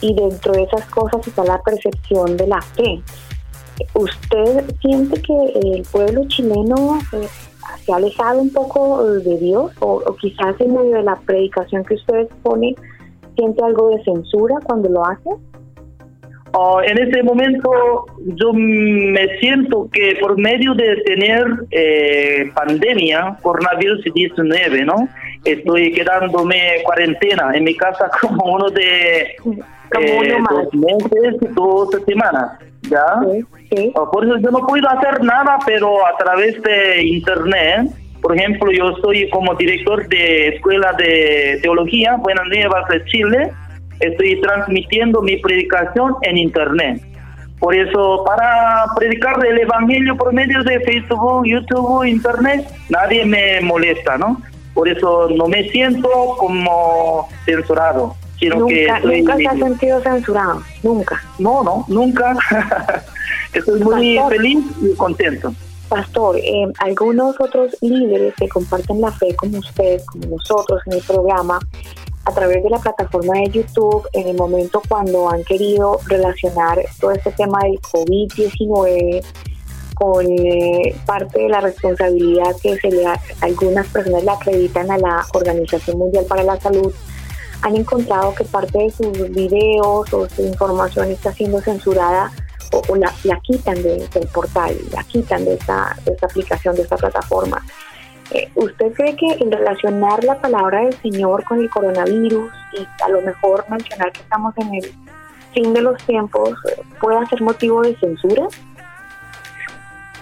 y 0.00 0.14
dentro 0.14 0.52
de 0.52 0.62
esas 0.62 0.84
cosas 0.86 1.26
está 1.26 1.42
la 1.44 1.60
percepción 1.62 2.36
de 2.36 2.46
la 2.46 2.62
fe. 2.62 3.02
¿Usted 3.94 4.64
siente 4.80 5.20
que 5.22 5.34
el 5.54 5.82
pueblo 5.90 6.24
chileno 6.28 7.00
eh, 7.12 7.28
se 7.84 7.92
ha 7.92 7.96
alejado 7.96 8.40
un 8.40 8.52
poco 8.52 9.04
de 9.04 9.38
Dios 9.38 9.72
o, 9.80 10.02
quizás 10.20 10.60
en 10.60 10.74
medio 10.74 10.96
de 10.96 11.02
la 11.02 11.16
predicación 11.16 11.84
que 11.84 11.94
usted 11.94 12.28
pone 12.42 12.76
siente 13.38 13.64
algo 13.64 13.90
de 13.90 14.02
censura 14.02 14.56
cuando 14.64 14.88
lo 14.88 15.06
hace? 15.06 15.30
Oh, 16.52 16.80
en 16.82 16.98
este 16.98 17.22
momento 17.22 17.70
yo 18.24 18.52
me 18.52 19.38
siento 19.38 19.88
que 19.92 20.16
por 20.20 20.38
medio 20.38 20.74
de 20.74 20.96
tener 21.04 21.44
eh, 21.70 22.50
pandemia, 22.54 23.36
coronavirus 23.42 24.02
19, 24.14 24.84
¿no? 24.84 25.08
Estoy 25.44 25.92
quedándome 25.92 26.82
cuarentena 26.84 27.52
en 27.54 27.64
mi 27.64 27.76
casa 27.76 28.10
como 28.20 28.54
uno 28.54 28.70
de 28.70 29.36
eh, 30.00 30.36
dos 30.50 30.74
meses, 30.74 31.54
dos 31.54 31.90
semanas, 32.06 32.58
¿ya? 32.82 33.20
Oh, 33.94 34.10
por 34.10 34.24
eso 34.24 34.38
yo 34.38 34.50
no 34.50 34.66
puedo 34.66 34.88
hacer 34.88 35.22
nada, 35.22 35.58
pero 35.66 36.06
a 36.06 36.16
través 36.16 36.60
de 36.62 37.02
internet, 37.04 37.90
por 38.20 38.36
ejemplo, 38.36 38.70
yo 38.72 38.96
soy 39.02 39.28
como 39.30 39.54
director 39.54 40.06
de 40.08 40.48
Escuela 40.48 40.92
de 40.98 41.58
Teología 41.62 42.16
Buenas 42.16 42.46
Nuevas 42.48 42.88
de 42.88 43.04
Chile, 43.04 43.52
estoy 44.00 44.40
transmitiendo 44.40 45.22
mi 45.22 45.36
predicación 45.36 46.14
en 46.22 46.38
internet. 46.38 47.02
Por 47.58 47.74
eso, 47.74 48.24
para 48.24 48.86
predicar 48.96 49.44
el 49.44 49.58
evangelio 49.58 50.16
por 50.16 50.32
medio 50.32 50.62
de 50.62 50.80
Facebook, 50.80 51.44
YouTube, 51.46 52.04
internet, 52.04 52.64
nadie 52.88 53.24
me 53.24 53.60
molesta, 53.60 54.16
¿no? 54.16 54.40
Por 54.74 54.88
eso 54.88 55.28
no 55.30 55.48
me 55.48 55.68
siento 55.70 56.08
como 56.38 57.28
censurado. 57.44 58.14
Sino 58.38 58.60
nunca, 58.60 59.00
que 59.00 59.18
nunca 59.18 59.36
se 59.36 59.48
ha 59.48 59.56
sentido 59.56 60.00
censurado, 60.00 60.62
nunca. 60.84 61.20
No, 61.40 61.64
no, 61.64 61.84
nunca. 61.88 62.36
estoy 63.52 63.80
muy 63.80 64.20
feliz 64.28 64.58
y 64.80 64.94
contento. 64.94 65.52
Pastor, 65.88 66.36
eh, 66.36 66.70
algunos 66.80 67.40
otros 67.40 67.76
líderes 67.80 68.34
que 68.36 68.48
comparten 68.48 69.00
la 69.00 69.10
fe 69.10 69.34
como 69.34 69.58
usted, 69.58 70.02
como 70.06 70.36
nosotros 70.36 70.82
en 70.86 70.94
el 70.94 71.02
programa, 71.02 71.58
a 72.26 72.32
través 72.32 72.62
de 72.62 72.68
la 72.68 72.78
plataforma 72.78 73.38
de 73.38 73.50
YouTube 73.50 74.06
en 74.12 74.28
el 74.28 74.36
momento 74.36 74.82
cuando 74.86 75.30
han 75.30 75.42
querido 75.44 75.98
relacionar 76.06 76.78
todo 77.00 77.12
este 77.12 77.32
tema 77.32 77.58
del 77.62 77.80
COVID-19 77.80 79.24
con 79.94 80.26
eh, 80.26 80.94
parte 81.06 81.40
de 81.40 81.48
la 81.48 81.60
responsabilidad 81.60 82.54
que 82.62 82.76
se 82.78 82.90
le 82.90 83.04
algunas 83.40 83.86
personas 83.88 84.22
le 84.22 84.30
acreditan 84.30 84.90
a 84.90 84.98
la 84.98 85.26
Organización 85.32 85.98
Mundial 85.98 86.26
para 86.28 86.42
la 86.42 86.60
Salud, 86.60 86.92
han 87.62 87.76
encontrado 87.76 88.34
que 88.34 88.44
parte 88.44 88.78
de 88.78 88.90
sus 88.90 89.30
videos 89.30 90.12
o 90.12 90.28
su 90.28 90.42
información 90.42 91.10
está 91.10 91.32
siendo 91.32 91.60
censurada 91.60 92.30
o, 92.72 92.96
la, 92.96 93.40
quitan 93.40 93.82
del 93.82 94.08
portal, 94.32 94.76
la 94.92 95.02
quitan 95.04 95.44
de 95.44 95.54
esta, 95.54 95.96
de 96.04 96.12
esta 96.12 96.26
aplicación, 96.26 96.76
de 96.76 96.82
esta 96.82 96.96
plataforma. 96.96 97.62
Eh, 98.30 98.50
¿Usted 98.54 98.92
cree 98.92 99.16
que 99.16 99.26
en 99.40 99.50
relacionar 99.50 100.22
la 100.22 100.38
palabra 100.38 100.82
del 100.82 100.94
Señor 101.00 101.44
con 101.44 101.60
el 101.60 101.70
coronavirus 101.70 102.52
y 102.74 102.86
a 103.02 103.08
lo 103.08 103.22
mejor 103.22 103.64
mencionar 103.70 104.12
que 104.12 104.20
estamos 104.20 104.54
en 104.58 104.74
el 104.74 104.92
fin 105.54 105.72
de 105.72 105.80
los 105.80 105.96
tiempos 106.04 106.50
eh, 106.68 106.82
puede 107.00 107.26
ser 107.26 107.40
motivo 107.40 107.82
de 107.82 107.96
censura? 107.96 108.46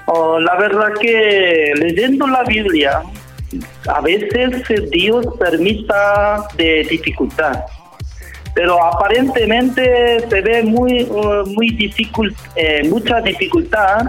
Oh, 0.07 0.39
la 0.39 0.55
verdad 0.57 0.93
que 1.01 1.73
leyendo 1.75 2.29
la 2.29 2.45
Biblia, 2.45 3.03
a 3.89 4.01
veces 4.01 4.91
Dios 4.91 5.27
permita 5.39 6.47
de 6.57 6.87
dificultad. 6.89 7.65
Pero 8.57 8.83
aparentemente 8.83 10.19
se 10.31 10.41
ve 10.41 10.63
muy, 10.63 11.03
uh, 11.03 11.47
muy 11.47 11.69
difícil, 11.73 12.35
eh, 12.57 12.89
mucha 12.89 13.21
dificultad, 13.21 14.07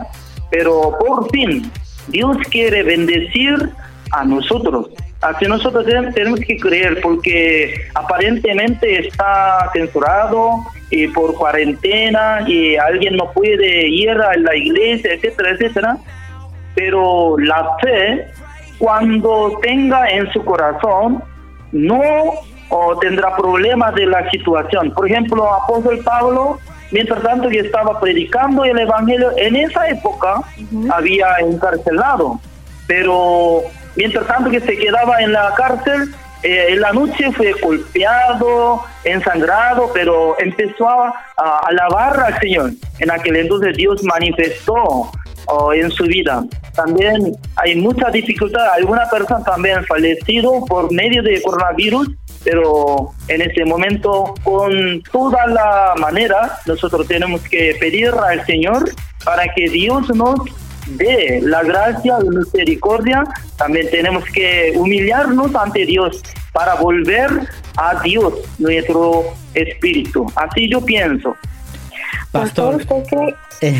pero 0.49 0.97
por 0.97 1.29
fin 1.31 1.69
Dios 2.07 2.37
quiere 2.49 2.81
bendecir 2.81 3.69
a 4.11 4.23
nosotros. 4.23 4.89
Así 5.19 5.45
nosotros 5.47 5.85
tenemos 5.85 6.39
que 6.39 6.55
creer 6.57 7.01
porque 7.01 7.73
aparentemente 7.93 9.07
está 9.07 9.69
censurado 9.73 10.59
y 10.91 11.09
por 11.09 11.35
cuarentena 11.35 12.45
y 12.47 12.77
alguien 12.77 13.17
no 13.17 13.29
puede 13.33 13.89
ir 13.89 14.11
a 14.11 14.37
la 14.37 14.55
iglesia, 14.55 15.11
etcétera, 15.13 15.49
etcétera. 15.51 15.97
Pero 16.73 17.37
la 17.37 17.75
fe, 17.81 18.27
cuando 18.77 19.59
tenga 19.61 20.07
en 20.07 20.31
su 20.31 20.41
corazón, 20.45 21.21
no 21.73 22.01
tendrá 23.01 23.35
problemas 23.35 23.93
de 23.95 24.05
la 24.05 24.29
situación. 24.29 24.91
Por 24.91 25.09
ejemplo, 25.09 25.53
apóstol 25.53 25.99
Pablo, 26.03 26.59
mientras 26.91 27.21
tanto 27.21 27.49
que 27.49 27.59
estaba 27.59 27.99
predicando 27.99 28.63
el 28.65 28.79
evangelio, 28.79 29.31
en 29.37 29.55
esa 29.55 29.87
época 29.87 30.41
había 30.91 31.27
encarcelado, 31.39 32.39
pero 32.87 33.61
mientras 33.95 34.27
tanto 34.27 34.49
que 34.49 34.61
se 34.61 34.77
quedaba 34.77 35.21
en 35.21 35.33
la 35.33 35.53
cárcel, 35.55 36.13
eh, 36.43 36.67
en 36.69 36.81
la 36.81 36.93
noche 36.93 37.31
fue 37.31 37.51
golpeado, 37.53 38.83
ensangrado, 39.03 39.89
pero 39.93 40.35
empezó 40.39 40.87
a, 40.87 41.13
alabar 41.67 42.19
al 42.19 42.39
Señor. 42.39 42.71
En 42.99 43.11
aquel 43.11 43.37
entonces 43.37 43.75
Dios 43.75 44.03
manifestó 44.03 45.11
oh, 45.47 45.73
en 45.73 45.89
su 45.91 46.03
vida. 46.03 46.43
También 46.75 47.35
hay 47.55 47.75
mucha 47.75 48.09
dificultad. 48.11 48.65
Alguna 48.75 49.09
persona 49.09 49.43
también 49.43 49.83
fallecido 49.85 50.63
por 50.65 50.91
medio 50.91 51.23
de 51.23 51.41
coronavirus, 51.41 52.09
pero 52.49 53.11
en 53.27 53.41
este 53.41 53.65
momento, 53.65 54.33
con 54.41 55.01
toda 55.11 55.45
la 55.47 55.95
manera, 55.99 56.57
nosotros 56.65 57.05
tenemos 57.05 57.41
que 57.41 57.75
pedir 57.77 58.11
al 58.11 58.45
Señor 58.45 58.89
para 59.25 59.53
que 59.53 59.67
Dios 59.69 60.07
nos 60.15 60.39
de 60.87 61.41
la 61.43 61.61
gracia 61.63 62.15
y 62.23 62.29
misericordia, 62.29 63.25
también 63.57 63.89
tenemos 63.91 64.23
que 64.33 64.71
humillarnos 64.77 65.53
ante 65.55 65.85
Dios 65.85 66.21
para 66.53 66.75
volver 66.75 67.29
a 67.75 68.01
Dios, 68.01 68.33
nuestro 68.59 69.25
espíritu. 69.53 70.25
Así 70.33 70.69
yo 70.69 70.79
pienso. 70.85 71.35
Pastor, 72.31 72.81
eh, 73.59 73.77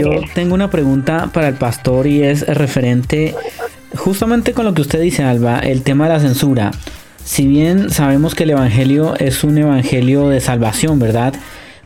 yo 0.00 0.22
tengo 0.32 0.54
una 0.54 0.70
pregunta 0.70 1.28
para 1.34 1.48
el 1.48 1.56
pastor 1.56 2.06
y 2.06 2.22
es 2.22 2.46
referente 2.46 3.34
justamente 3.94 4.54
con 4.54 4.64
lo 4.64 4.72
que 4.72 4.80
usted 4.80 5.02
dice, 5.02 5.22
Alba, 5.22 5.58
el 5.58 5.82
tema 5.82 6.08
de 6.08 6.14
la 6.14 6.20
censura. 6.20 6.70
Si 7.24 7.46
bien 7.46 7.90
sabemos 7.90 8.34
que 8.34 8.44
el 8.44 8.50
Evangelio 8.50 9.16
es 9.16 9.44
un 9.44 9.56
Evangelio 9.56 10.28
de 10.28 10.40
salvación, 10.40 10.98
¿verdad? 10.98 11.32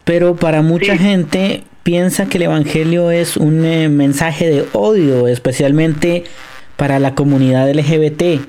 Pero 0.05 0.35
para 0.35 0.62
mucha 0.62 0.97
gente 0.97 1.62
piensa 1.85 2.27
que 2.27 2.39
el 2.39 2.43
Evangelio 2.43 3.12
es 3.12 3.36
un 3.36 3.65
eh, 3.65 3.89
mensaje 3.89 4.48
de 4.48 4.66
odio, 4.73 5.28
especialmente 5.28 6.24
para 6.77 6.98
la 6.98 7.15
comunidad 7.15 7.70
LGBT. 7.70 8.40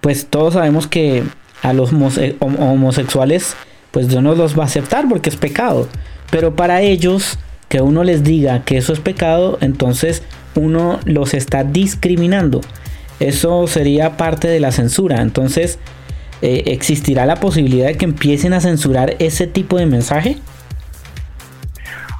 Pues 0.00 0.26
todos 0.26 0.54
sabemos 0.54 0.88
que 0.88 1.22
a 1.62 1.72
los 1.72 1.92
homosexuales, 2.40 3.54
pues 3.92 4.08
Dios 4.08 4.22
no 4.22 4.34
los 4.34 4.58
va 4.58 4.64
a 4.64 4.66
aceptar 4.66 5.08
porque 5.08 5.30
es 5.30 5.36
pecado. 5.36 5.88
Pero 6.30 6.56
para 6.56 6.82
ellos, 6.82 7.38
que 7.68 7.80
uno 7.80 8.02
les 8.02 8.24
diga 8.24 8.64
que 8.64 8.78
eso 8.78 8.92
es 8.92 9.00
pecado, 9.00 9.58
entonces 9.60 10.24
uno 10.56 10.98
los 11.04 11.34
está 11.34 11.62
discriminando. 11.62 12.62
Eso 13.20 13.68
sería 13.68 14.16
parte 14.16 14.48
de 14.48 14.58
la 14.58 14.72
censura. 14.72 15.22
Entonces, 15.22 15.78
eh, 16.42 16.64
¿existirá 16.66 17.24
la 17.24 17.36
posibilidad 17.36 17.86
de 17.86 17.96
que 17.96 18.04
empiecen 18.04 18.52
a 18.52 18.60
censurar 18.60 19.14
ese 19.20 19.46
tipo 19.46 19.78
de 19.78 19.86
mensaje? 19.86 20.38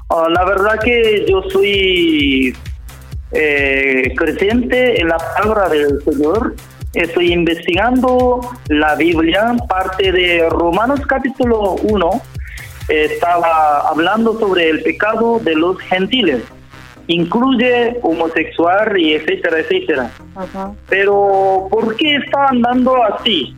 Ah, 0.09 0.29
la 0.31 0.45
verdad 0.45 0.79
que 0.79 1.27
yo 1.29 1.43
soy 1.51 2.57
eh, 3.33 4.15
creciente 4.17 5.01
en 5.01 5.09
la 5.09 5.17
palabra 5.17 5.69
del 5.69 6.01
Señor. 6.05 6.55
Estoy 6.95 7.33
investigando 7.33 8.41
la 8.69 8.95
Biblia, 8.95 9.57
parte 9.69 10.13
de 10.13 10.49
Romanos 10.51 11.01
capítulo 11.07 11.77
1. 11.83 12.23
estaba 12.89 13.89
hablando 13.89 14.39
sobre 14.39 14.71
el 14.71 14.83
pecado 14.83 15.41
de 15.41 15.55
los 15.57 15.81
gentiles. 15.81 16.43
Incluye 17.09 17.99
homosexual 18.03 18.97
y 18.97 19.15
etcétera, 19.15 19.59
etcétera. 19.61 20.11
Pero 20.89 21.67
¿por 21.71 21.97
qué 21.97 22.17
está 22.17 22.49
andando 22.49 23.03
así? 23.03 23.57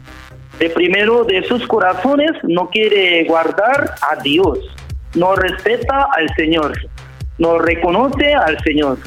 De 0.59 0.71
primero 0.71 1.25
de 1.25 1.43
sus 1.45 1.67
corazones 1.67 2.31
no 2.45 2.69
quiere 2.71 3.25
guardar 3.25 3.95
a 4.11 4.17
Dios 4.23 4.59
no 5.15 5.35
respeta 5.37 6.09
al 6.17 6.29
Señor, 6.35 6.73
no 7.39 7.59
reconoce 7.59 8.35
al 8.35 8.59
Señor. 8.63 8.99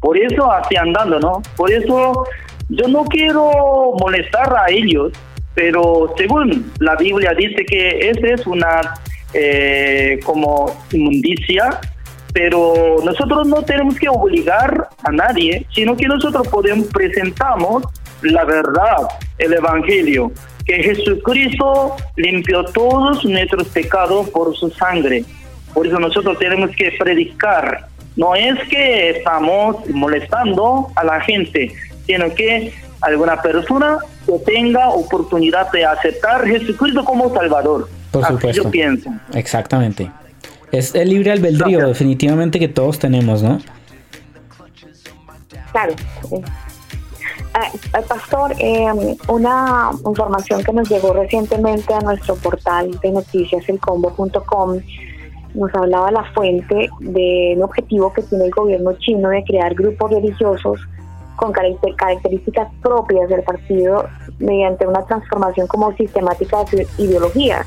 Por 0.00 0.18
eso 0.18 0.50
así 0.52 0.76
andando, 0.76 1.18
¿no? 1.18 1.42
Por 1.56 1.70
eso 1.72 2.26
yo 2.68 2.88
no 2.88 3.04
quiero 3.04 3.92
molestar 3.98 4.54
a 4.56 4.70
ellos, 4.70 5.12
pero 5.54 6.12
según 6.16 6.72
la 6.80 6.96
Biblia 6.96 7.32
dice 7.34 7.64
que 7.64 8.10
esa 8.10 8.26
es 8.28 8.46
una 8.46 8.94
eh, 9.32 10.20
como 10.24 10.84
inmundicia, 10.92 11.80
pero 12.32 12.96
nosotros 13.02 13.46
no 13.46 13.62
tenemos 13.62 13.98
que 13.98 14.08
obligar 14.08 14.88
a 15.04 15.10
nadie, 15.10 15.66
sino 15.74 15.96
que 15.96 16.06
nosotros 16.06 16.46
podemos 16.48 16.86
presentamos 16.88 17.84
la 18.22 18.44
verdad, 18.44 19.08
el 19.38 19.52
Evangelio, 19.52 20.32
que 20.66 20.82
Jesucristo 20.82 21.94
limpió 22.16 22.64
todos 22.64 23.24
nuestros 23.24 23.68
pecados 23.68 24.28
por 24.30 24.54
su 24.56 24.70
sangre. 24.70 25.24
Por 25.72 25.86
eso 25.86 25.98
nosotros 25.98 26.38
tenemos 26.38 26.70
que 26.76 26.92
predicar. 26.98 27.86
No 28.16 28.34
es 28.34 28.58
que 28.68 29.10
estamos 29.10 29.88
molestando 29.90 30.88
a 30.96 31.04
la 31.04 31.20
gente, 31.20 31.72
sino 32.06 32.34
que 32.34 32.72
alguna 33.00 33.40
persona 33.40 33.98
que 34.26 34.38
tenga 34.40 34.88
oportunidad 34.88 35.70
de 35.70 35.84
aceptar 35.84 36.42
a 36.42 36.46
Jesucristo 36.46 37.04
como 37.04 37.32
Salvador. 37.32 37.88
Por 38.10 38.26
supuesto. 38.26 38.62
yo 38.64 38.70
pienso. 38.70 39.10
Exactamente. 39.34 40.10
Es 40.72 40.94
el 40.94 41.10
libre 41.10 41.30
albedrío, 41.30 41.86
definitivamente 41.86 42.58
que 42.58 42.68
todos 42.68 42.98
tenemos, 42.98 43.42
¿no? 43.42 43.60
Claro. 45.70 45.94
Eh, 47.56 48.02
pastor, 48.06 48.52
eh, 48.58 48.86
una 49.28 49.90
información 50.04 50.62
que 50.62 50.72
nos 50.72 50.90
llegó 50.90 51.14
recientemente 51.14 51.94
a 51.94 52.00
nuestro 52.00 52.36
portal 52.36 52.90
de 53.00 53.12
noticias, 53.12 53.66
elcombo.com, 53.66 54.80
nos 55.54 55.74
hablaba 55.74 56.10
la 56.10 56.24
fuente 56.34 56.90
del 57.00 57.62
objetivo 57.62 58.12
que 58.12 58.22
tiene 58.22 58.44
el 58.44 58.50
gobierno 58.50 58.92
chino 58.98 59.30
de 59.30 59.42
crear 59.44 59.74
grupos 59.74 60.10
religiosos 60.10 60.78
con 61.36 61.52
características 61.52 62.68
propias 62.82 63.28
del 63.30 63.42
partido 63.42 64.06
mediante 64.38 64.86
una 64.86 65.04
transformación 65.06 65.66
como 65.66 65.92
sistemática 65.92 66.64
de 66.64 66.84
su 66.84 67.02
ideología. 67.02 67.64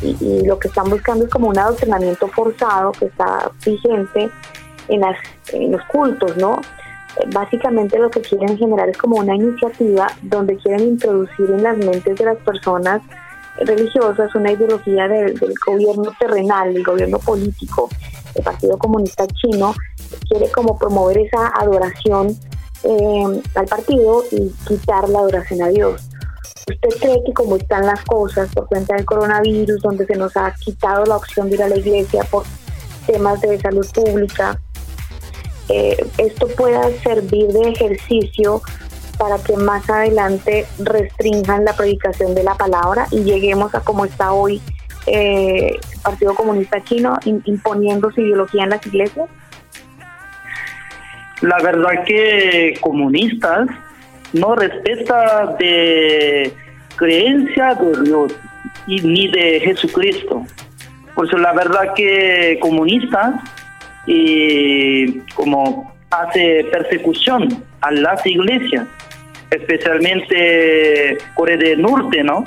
Y, 0.00 0.44
lo 0.44 0.58
que 0.58 0.68
están 0.68 0.90
buscando 0.90 1.24
es 1.24 1.30
como 1.30 1.48
un 1.48 1.58
adoctrinamiento 1.58 2.28
forzado 2.28 2.92
que 2.92 3.06
está 3.06 3.50
vigente 3.64 4.28
en, 4.88 5.00
las, 5.00 5.16
en 5.52 5.72
los 5.72 5.82
cultos, 5.86 6.36
¿no? 6.36 6.60
Básicamente 7.32 7.98
lo 7.98 8.10
que 8.10 8.20
quieren 8.20 8.56
generar 8.58 8.88
es 8.88 8.98
como 8.98 9.16
una 9.16 9.34
iniciativa 9.34 10.08
donde 10.22 10.56
quieren 10.56 10.88
introducir 10.88 11.50
en 11.50 11.62
las 11.62 11.76
mentes 11.78 12.16
de 12.16 12.24
las 12.24 12.38
personas 12.38 13.02
religiosas 13.58 14.34
una 14.34 14.52
ideología 14.52 15.06
del, 15.08 15.38
gobierno 15.66 16.12
terrenal, 16.18 16.74
del 16.74 16.82
gobierno 16.82 17.18
político. 17.18 17.88
El 18.34 18.42
Partido 18.42 18.76
Comunista 18.78 19.26
Chino 19.28 19.74
quiere 20.28 20.50
como 20.50 20.76
promover 20.76 21.18
esa 21.18 21.48
adoración 21.54 22.36
eh, 22.82 23.42
al 23.54 23.66
partido 23.66 24.24
y 24.32 24.50
quitar 24.66 25.08
la 25.08 25.20
adoración 25.20 25.62
a 25.62 25.68
Dios. 25.68 26.02
¿Usted 26.66 27.00
cree 27.00 27.22
que 27.24 27.32
como 27.32 27.56
están 27.56 27.86
las 27.86 28.02
cosas 28.04 28.52
por 28.54 28.66
cuenta 28.66 28.96
del 28.96 29.04
coronavirus, 29.04 29.82
donde 29.82 30.06
se 30.06 30.16
nos 30.16 30.36
ha 30.36 30.52
quitado 30.54 31.04
la 31.04 31.16
opción 31.16 31.48
de 31.48 31.56
ir 31.56 31.62
a 31.62 31.68
la 31.68 31.76
iglesia 31.76 32.24
por 32.24 32.44
temas 33.06 33.40
de 33.42 33.60
salud 33.60 33.86
pública, 33.92 34.58
eh, 35.68 35.96
esto 36.18 36.48
pueda 36.48 36.90
servir 37.02 37.48
de 37.48 37.70
ejercicio 37.70 38.60
para 39.18 39.38
que 39.38 39.56
más 39.56 39.88
adelante 39.88 40.66
restrinjan 40.78 41.64
la 41.64 41.74
predicación 41.74 42.34
de 42.34 42.42
la 42.42 42.54
palabra 42.54 43.06
y 43.10 43.22
lleguemos 43.22 43.74
a 43.74 43.80
como 43.80 44.04
está 44.04 44.32
hoy 44.32 44.60
eh, 45.06 45.76
el 45.92 46.00
Partido 46.02 46.34
Comunista 46.34 46.82
Chino 46.84 47.18
imponiendo 47.24 48.10
su 48.10 48.20
ideología 48.20 48.64
en 48.64 48.70
las 48.70 48.86
iglesias? 48.86 49.28
La 51.42 51.58
verdad 51.62 52.04
que 52.06 52.74
comunistas 52.80 53.66
no 54.32 54.54
respeta 54.54 55.56
de 55.58 56.52
creencia 56.96 57.74
de 57.74 58.02
Dios 58.02 58.32
y, 58.86 59.00
ni 59.00 59.30
de 59.30 59.60
Jesucristo. 59.60 60.42
Por 61.14 61.40
la 61.40 61.52
verdad 61.52 61.94
que 61.94 62.58
comunistas 62.60 63.34
y 64.06 65.20
como 65.34 65.92
hace 66.10 66.64
persecución 66.70 67.64
a 67.80 67.90
las 67.90 68.24
iglesias 68.26 68.86
especialmente 69.54 71.18
Corea 71.34 71.56
del 71.56 71.82
Norte, 71.82 72.22
¿no? 72.22 72.44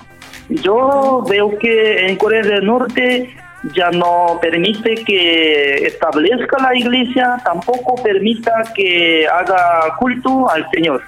Yo 0.50 1.24
veo 1.30 1.58
que 1.58 2.08
en 2.08 2.16
Corea 2.16 2.42
del 2.42 2.66
Norte 2.66 3.30
ya 3.76 3.90
no 3.92 4.40
permite 4.42 4.96
que 4.96 5.88
establezca 5.88 6.62
la 6.62 6.76
iglesia, 6.76 7.38
tampoco 7.44 8.02
permita 8.02 8.52
que 8.76 9.28
haga 9.28 9.96
culto 10.00 10.50
al 10.50 10.66
Señor, 10.72 11.02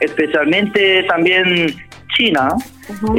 especialmente 0.00 1.02
también 1.04 1.74
China. 2.16 2.48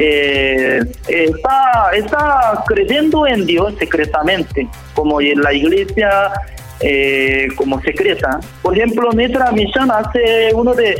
eh, 0.00 0.80
está, 1.06 1.90
está 1.94 2.64
creyendo 2.66 3.26
en 3.26 3.46
Dios 3.46 3.74
secretamente, 3.78 4.66
como 4.94 5.20
en 5.20 5.40
la 5.40 5.52
iglesia 5.52 6.32
eh, 6.80 7.48
como 7.56 7.80
secreta. 7.82 8.40
Por 8.62 8.76
ejemplo, 8.76 9.10
nuestra 9.12 9.50
misión 9.52 9.90
hace 9.90 10.50
uno 10.54 10.74
de 10.74 10.96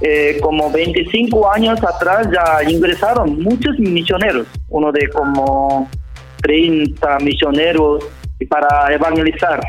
eh, 0.00 0.38
como 0.40 0.70
25 0.70 1.52
años 1.52 1.78
atrás 1.84 2.28
ya 2.32 2.68
ingresaron 2.68 3.42
muchos 3.42 3.78
misioneros, 3.78 4.46
uno 4.68 4.90
de 4.92 5.08
como 5.08 5.88
30 6.42 7.18
misioneros 7.18 8.04
para 8.48 8.92
evangelizar. 8.94 9.60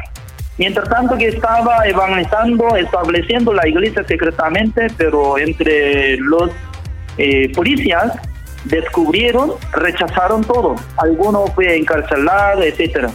Mientras 0.58 0.88
tanto 0.90 1.18
que 1.18 1.28
estaba 1.28 1.86
evangelizando, 1.86 2.76
estableciendo 2.76 3.54
la 3.54 3.68
iglesia 3.68 4.04
secretamente, 4.04 4.88
pero 4.98 5.38
entre 5.38 6.18
los 6.18 6.52
eh, 7.18 7.52
policías 7.54 8.14
descubrieron, 8.66 9.54
rechazaron 9.74 10.44
todo. 10.44 10.76
Algunos 10.98 11.52
fue 11.54 11.76
encarcelado, 11.78 12.64
etcétera. 12.64 13.10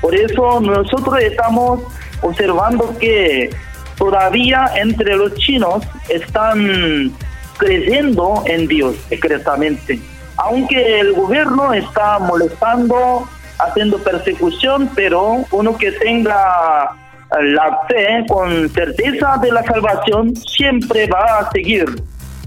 Por 0.00 0.14
eso 0.14 0.60
nosotros 0.60 1.20
estamos 1.20 1.82
observando 2.22 2.96
que 2.98 3.50
todavía 3.96 4.70
entre 4.76 5.16
los 5.16 5.34
chinos 5.34 5.82
están 6.08 7.12
creyendo 7.58 8.42
en 8.46 8.66
Dios 8.66 8.96
secretamente. 9.08 9.98
Aunque 10.36 11.00
el 11.00 11.14
gobierno 11.14 11.72
está 11.72 12.18
molestando, 12.18 13.26
haciendo 13.58 13.98
persecución, 13.98 14.90
pero 14.94 15.44
uno 15.50 15.76
que 15.76 15.92
tenga 15.92 16.90
la 17.30 17.80
fe 17.88 18.24
con 18.28 18.68
certeza 18.70 19.38
de 19.42 19.50
la 19.50 19.62
salvación 19.64 20.36
siempre 20.36 21.06
va 21.06 21.40
a 21.40 21.50
seguir 21.50 21.86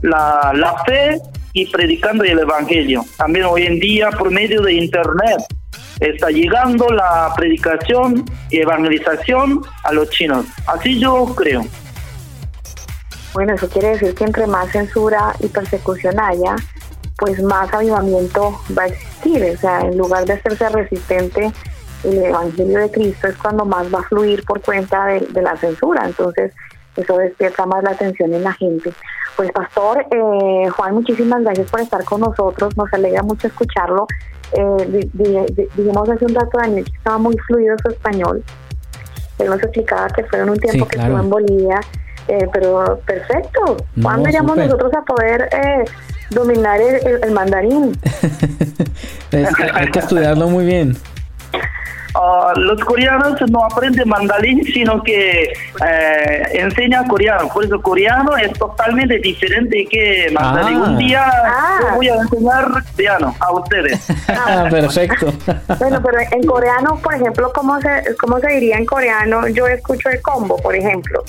la, 0.02 0.52
la 0.54 0.84
fe 0.86 1.20
y 1.54 1.66
predicando 1.66 2.24
el 2.24 2.40
evangelio. 2.40 3.04
También 3.18 3.46
hoy 3.46 3.66
en 3.66 3.80
día 3.80 4.10
por 4.12 4.32
medio 4.32 4.62
de 4.62 4.74
internet 4.74 5.42
está 6.00 6.30
llegando 6.30 6.88
la 6.90 7.34
predicación 7.36 8.26
y 8.50 8.60
evangelización 8.60 9.62
a 9.84 9.94
los 9.94 10.10
chinos. 10.10 10.46
Así 10.68 11.00
yo 11.00 11.34
creo. 11.36 11.66
Bueno, 13.34 13.54
eso 13.54 13.70
quiere 13.70 13.90
decir 13.90 14.16
que 14.16 14.24
entre 14.24 14.48
más 14.48 14.72
censura 14.72 15.36
y 15.40 15.48
persecución 15.48 16.20
haya, 16.20 16.56
pues 17.18 17.42
más 17.44 17.72
avivamiento 17.74 18.60
va 18.78 18.84
a 18.84 18.88
existir. 18.88 19.44
O 19.56 19.58
sea, 19.58 19.82
en 19.82 19.98
lugar 19.98 20.26
de 20.26 20.34
hacerse 20.34 20.68
resistente, 20.70 21.52
el 22.04 22.24
Evangelio 22.24 22.80
de 22.80 22.92
Cristo 22.92 23.28
es 23.28 23.38
cuando 23.38 23.66
más 23.66 23.94
va 23.94 24.00
a 24.00 24.04
fluir 24.04 24.44
por 24.46 24.62
cuenta 24.62 25.06
de, 25.06 25.20
de 25.20 25.42
la 25.42 25.56
censura. 25.58 26.06
Entonces, 26.06 26.54
eso 26.96 27.18
despierta 27.18 27.66
más 27.66 27.84
la 27.84 27.92
atención 27.92 28.34
en 28.34 28.44
la 28.44 28.54
gente. 28.54 28.92
Pues 29.38 29.52
Pastor 29.52 30.06
eh, 30.12 30.70
Juan, 30.70 30.96
muchísimas 30.96 31.42
gracias 31.44 31.70
por 31.72 31.80
estar 31.82 32.04
con 32.04 32.22
nosotros, 32.22 32.76
nos 32.78 32.92
alegra 32.94 33.24
mucho 33.24 33.48
escucharlo. 33.48 34.06
Eh, 34.52 35.08
dijimos 35.14 36.10
hace 36.10 36.26
un 36.26 36.36
rato, 36.36 36.58
Daniel, 36.62 36.84
que 36.86 36.98
estaba 36.98 37.18
muy 37.18 37.38
fluido 37.48 37.76
su 37.82 37.90
español. 37.90 38.44
Él 39.38 39.48
nos 39.48 39.62
explicaba 39.64 40.08
que 40.10 40.24
fueron 40.26 40.50
un 40.50 40.58
tiempo 40.58 40.86
Sí, 40.86 40.90
que 40.90 40.98
claro. 40.98 41.14
estuvo 41.14 41.24
en 41.24 41.30
Bolivia, 41.30 41.80
eh, 42.28 42.48
pero 42.52 43.00
perfecto. 43.06 43.78
No, 43.96 44.04
¿Cuándo 44.04 44.28
iríamos 44.28 44.52
súper. 44.52 44.66
nosotros 44.66 44.92
a 44.96 45.02
poder 45.06 45.50
eh, 45.54 45.86
dominar 46.32 46.82
el, 46.82 46.96
el- 47.08 47.24
el 47.24 47.32
mandarín? 47.32 47.92
Es 49.32 49.48
hay 49.76 49.92
que 49.92 50.00
estudiarlo 50.00 50.48
muy 50.50 50.66
bien. 50.66 50.98
Ah, 52.16 52.54
los 52.56 52.80
coreanos 52.84 53.40
no 53.52 53.66
aprenden 53.66 54.10
mandarín, 54.10 54.64
sino 54.66 55.02
que 55.04 55.44
eh, 55.44 56.44
enseñan 56.54 57.08
coreano. 57.08 57.48
Por 57.50 57.66
eso 57.66 57.80
coreano 57.82 58.36
es 58.38 58.52
totalmente 58.54 59.20
diferente 59.20 59.86
que 59.90 60.30
mandarín. 60.34 60.82
Ah. 60.82 60.90
Un 60.90 60.98
día 60.98 61.24
Ah. 61.26 61.80
yo 61.82 61.96
voy 61.96 62.10
a 62.10 62.16
enseñar 62.16 62.66
coreano 62.92 63.36
a 63.40 63.52
ustedes. 63.54 64.08
Ah, 64.28 64.68
perfecto. 64.70 65.32
Bueno, 65.78 66.02
pero 66.04 66.18
en 66.32 66.44
coreano, 66.48 67.00
por 67.02 67.14
ejemplo, 67.14 67.52
¿cómo 67.54 67.80
se, 67.80 68.16
¿cómo 68.20 68.40
se 68.40 68.48
diría 68.54 68.78
en 68.78 68.86
coreano? 68.86 69.48
Yo 69.48 69.68
escucho 69.68 70.10
el 70.10 70.22
combo, 70.22 70.58
por 70.58 70.76
ejemplo. 70.76 71.24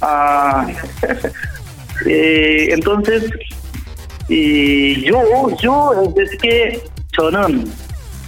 Ah, 0.00 0.66
eh, 2.06 2.68
entonces, 2.70 3.30
yo, 4.31 5.49
yo, 5.57 6.13
es 6.15 6.37
que 6.41 6.81
저는, 7.15 7.71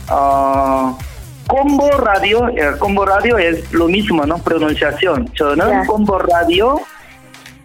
ah, 0.10 0.98
combo 1.48 1.90
radio, 1.92 2.48
eh, 2.50 2.72
combo 2.80 3.06
radio 3.06 3.38
es 3.38 3.72
lo 3.74 3.88
mismo, 3.88 4.26
¿no? 4.26 4.38
Pronunciación. 4.38 5.28
저는 5.36 5.68
Ya. 5.68 5.86
combo 5.86 6.18
radio, 6.20 6.80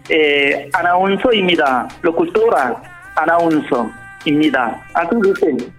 eh, 0.09 0.69
아나운서입니다. 0.73 1.87
locutora, 2.03 2.81
아나운서입니다. 3.15 4.81
Así 4.93 5.15
dice. 5.21 5.71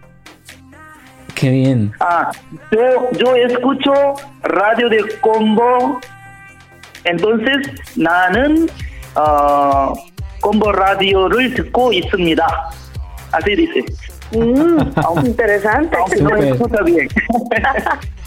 Qué 1.35 1.51
bien. 1.51 1.93
Ah, 2.01 2.31
yo, 2.73 3.11
yo 3.13 3.35
escucho 3.37 3.93
radio 4.43 4.89
de 4.89 5.05
combo. 5.21 6.01
entonces 7.05 7.69
나는 7.95 8.69
어, 10.41 10.41
combo 10.41 10.71
radio를 10.71 11.55
듣고 11.55 11.93
있습니다. 11.93 12.47
Así 13.33 13.57
dice. 13.57 13.85
Mm, 14.33 15.27
interesante. 15.27 15.97
Aunque 15.97 16.23
no 16.23 16.31
Súper. 16.31 16.45
escucha 16.53 16.83
bien. 16.83 17.09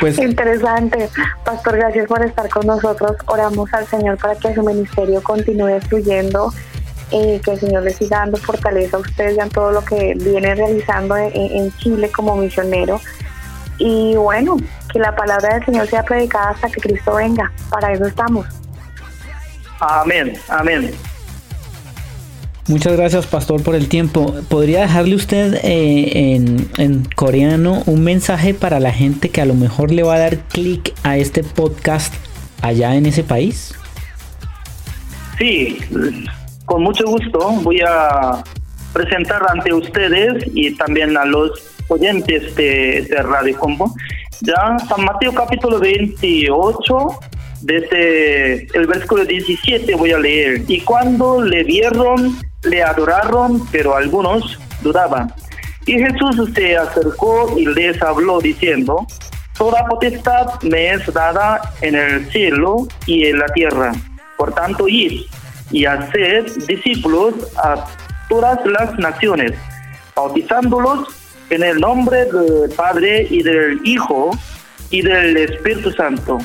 Pues 0.00 0.18
Interesante. 0.18 1.08
Pastor, 1.44 1.76
gracias 1.76 2.06
por 2.06 2.24
estar 2.24 2.48
con 2.48 2.66
nosotros. 2.66 3.12
Oramos 3.26 3.72
al 3.72 3.86
Señor 3.86 4.18
para 4.18 4.34
que 4.36 4.54
su 4.54 4.62
ministerio 4.62 5.22
continúe 5.22 5.80
fluyendo, 5.88 6.52
eh, 7.10 7.40
que 7.44 7.52
el 7.52 7.60
Señor 7.60 7.82
le 7.82 7.92
siga 7.92 8.18
dando 8.18 8.36
fortaleza 8.36 8.96
a 8.98 9.00
usted 9.00 9.34
y 9.34 9.40
a 9.40 9.48
todo 9.48 9.72
lo 9.72 9.84
que 9.84 10.14
viene 10.16 10.54
realizando 10.54 11.16
en, 11.16 11.32
en 11.34 11.72
Chile 11.78 12.10
como 12.14 12.36
misionero. 12.36 13.00
Y 13.78 14.14
bueno, 14.16 14.56
que 14.92 14.98
la 14.98 15.14
palabra 15.14 15.54
del 15.54 15.64
Señor 15.64 15.86
sea 15.86 16.02
predicada 16.02 16.50
hasta 16.50 16.68
que 16.68 16.80
Cristo 16.80 17.14
venga. 17.14 17.50
Para 17.70 17.92
eso 17.92 18.06
estamos. 18.06 18.46
Amén, 19.80 20.38
amén. 20.48 20.92
muchas 22.71 22.93
gracias, 22.95 23.27
pastor, 23.27 23.61
por 23.61 23.75
el 23.75 23.89
tiempo. 23.89 24.33
¿Podría 24.49 24.81
dejarle 24.81 25.15
usted 25.15 25.59
eh, 25.63 26.37
en, 26.77 27.03
coreano 27.15 27.83
un 27.85 28.03
mensaje 28.03 28.53
para 28.53 28.79
la 28.79 28.91
gente 28.91 29.29
que 29.29 29.41
a 29.41 29.45
lo 29.45 29.53
mejor 29.53 29.91
le 29.91 30.03
va 30.03 30.15
a 30.15 30.19
dar 30.19 30.37
clic 30.47 30.93
a 31.03 31.17
este 31.17 31.43
podcast 31.43 32.13
allá 32.61 32.95
en 32.95 33.05
ese 33.05 33.23
país? 33.23 33.75
Sí, 35.37 35.79
con 36.65 36.83
mucho 36.83 37.05
gusto 37.05 37.39
voy 37.61 37.81
a 37.81 38.41
presentar 38.93 39.41
ante 39.49 39.73
ustedes 39.73 40.45
y 40.53 40.73
también 40.75 41.17
a 41.17 41.25
los 41.25 41.51
oyentes 41.89 42.55
de, 42.55 43.05
de 43.09 43.21
Radio 43.21 43.57
Combo. 43.59 43.93
Ya 44.41 44.77
San 44.87 45.03
Mateo 45.03 45.33
capítulo 45.33 45.79
28, 45.79 47.09
desde 47.61 48.65
el 48.77 48.87
versículo 48.87 49.25
17 49.25 49.93
voy 49.95 50.11
a 50.11 50.19
leer. 50.19 50.63
Y 50.67 50.79
cuando 50.81 51.43
le 51.43 51.63
vieron, 51.63 52.37
le 52.63 52.83
adoraron, 52.83 53.65
pero 53.71 53.95
algunos 53.95 54.59
dudaban. 54.81 55.33
Y 55.85 55.93
Jesús 55.93 56.49
se 56.53 56.77
acercó 56.77 57.57
y 57.57 57.65
les 57.65 58.01
habló 58.01 58.39
diciendo, 58.39 59.05
Toda 59.57 59.85
potestad 59.85 60.59
me 60.63 60.89
es 60.89 61.13
dada 61.13 61.61
en 61.81 61.95
el 61.95 62.31
cielo 62.31 62.87
y 63.05 63.25
en 63.25 63.37
la 63.37 63.45
tierra. 63.47 63.91
Por 64.37 64.53
tanto, 64.53 64.87
id 64.87 65.21
y 65.69 65.85
haced 65.85 66.65
discípulos 66.67 67.35
a 67.57 67.85
todas 68.27 68.59
las 68.65 68.97
naciones, 68.97 69.53
bautizándolos 70.15 71.07
en 71.51 71.63
el 71.63 71.79
nombre 71.79 72.25
del 72.25 72.71
Padre 72.75 73.27
y 73.29 73.43
del 73.43 73.79
Hijo 73.83 74.31
y 74.89 75.01
del 75.01 75.37
Espíritu 75.37 75.91
Santo, 75.91 76.39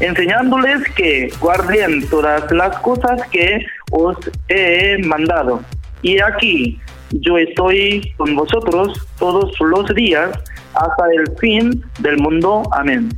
enseñándoles 0.00 0.82
que 0.94 1.32
guarden 1.40 2.06
todas 2.10 2.50
las 2.52 2.76
cosas 2.80 3.20
que 3.30 3.64
os 3.90 4.16
he 4.48 4.98
mandado. 5.04 5.60
Y 6.02 6.20
aquí 6.20 6.80
yo 7.10 7.38
estoy 7.38 8.12
con 8.16 8.34
vosotros 8.36 9.06
todos 9.18 9.50
los 9.60 9.94
días 9.94 10.30
hasta 10.74 11.04
el 11.16 11.36
fin 11.38 11.84
del 12.00 12.18
mundo. 12.18 12.62
Amén. 12.72 13.08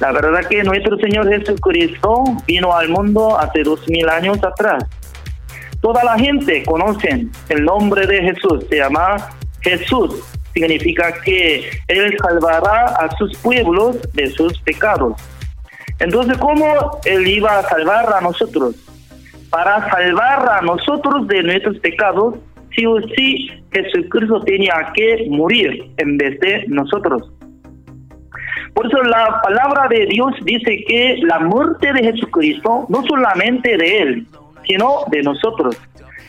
La 0.00 0.12
verdad 0.12 0.46
que 0.48 0.62
nuestro 0.64 0.98
Señor 0.98 1.28
Jesucristo 1.28 2.24
vino 2.46 2.74
al 2.74 2.88
mundo 2.88 3.38
hace 3.38 3.62
dos 3.62 3.88
mil 3.88 4.08
años 4.08 4.38
atrás. 4.42 4.84
Toda 5.80 6.02
la 6.02 6.18
gente 6.18 6.62
conoce 6.64 7.26
el 7.48 7.64
nombre 7.64 8.06
de 8.06 8.22
Jesús, 8.22 8.64
se 8.68 8.76
llama 8.76 9.16
Jesús. 9.60 10.14
Significa 10.52 11.12
que 11.22 11.70
Él 11.88 12.16
salvará 12.22 12.86
a 12.86 13.16
sus 13.16 13.36
pueblos 13.38 13.98
de 14.12 14.30
sus 14.30 14.58
pecados. 14.60 15.14
Entonces, 15.98 16.38
¿cómo 16.38 17.00
Él 17.04 17.26
iba 17.26 17.58
a 17.58 17.68
salvar 17.68 18.12
a 18.12 18.20
nosotros? 18.20 18.74
Para 19.54 19.88
salvar 19.88 20.48
a 20.50 20.62
nosotros 20.62 21.28
de 21.28 21.44
nuestros 21.44 21.78
pecados, 21.78 22.34
sí 22.74 22.84
o 22.86 23.00
sí 23.14 23.48
Jesucristo 23.70 24.40
tenía 24.40 24.90
que 24.94 25.28
morir 25.30 25.92
en 25.98 26.18
vez 26.18 26.40
de 26.40 26.64
nosotros. 26.66 27.30
Por 28.74 28.86
eso 28.88 29.00
la 29.04 29.40
palabra 29.44 29.86
de 29.86 30.06
Dios 30.06 30.34
dice 30.42 30.84
que 30.88 31.18
la 31.22 31.38
muerte 31.38 31.92
de 31.92 32.02
Jesucristo, 32.02 32.86
no 32.88 33.04
solamente 33.04 33.76
de 33.76 33.98
Él, 33.98 34.26
sino 34.66 35.04
de 35.12 35.22
nosotros. 35.22 35.80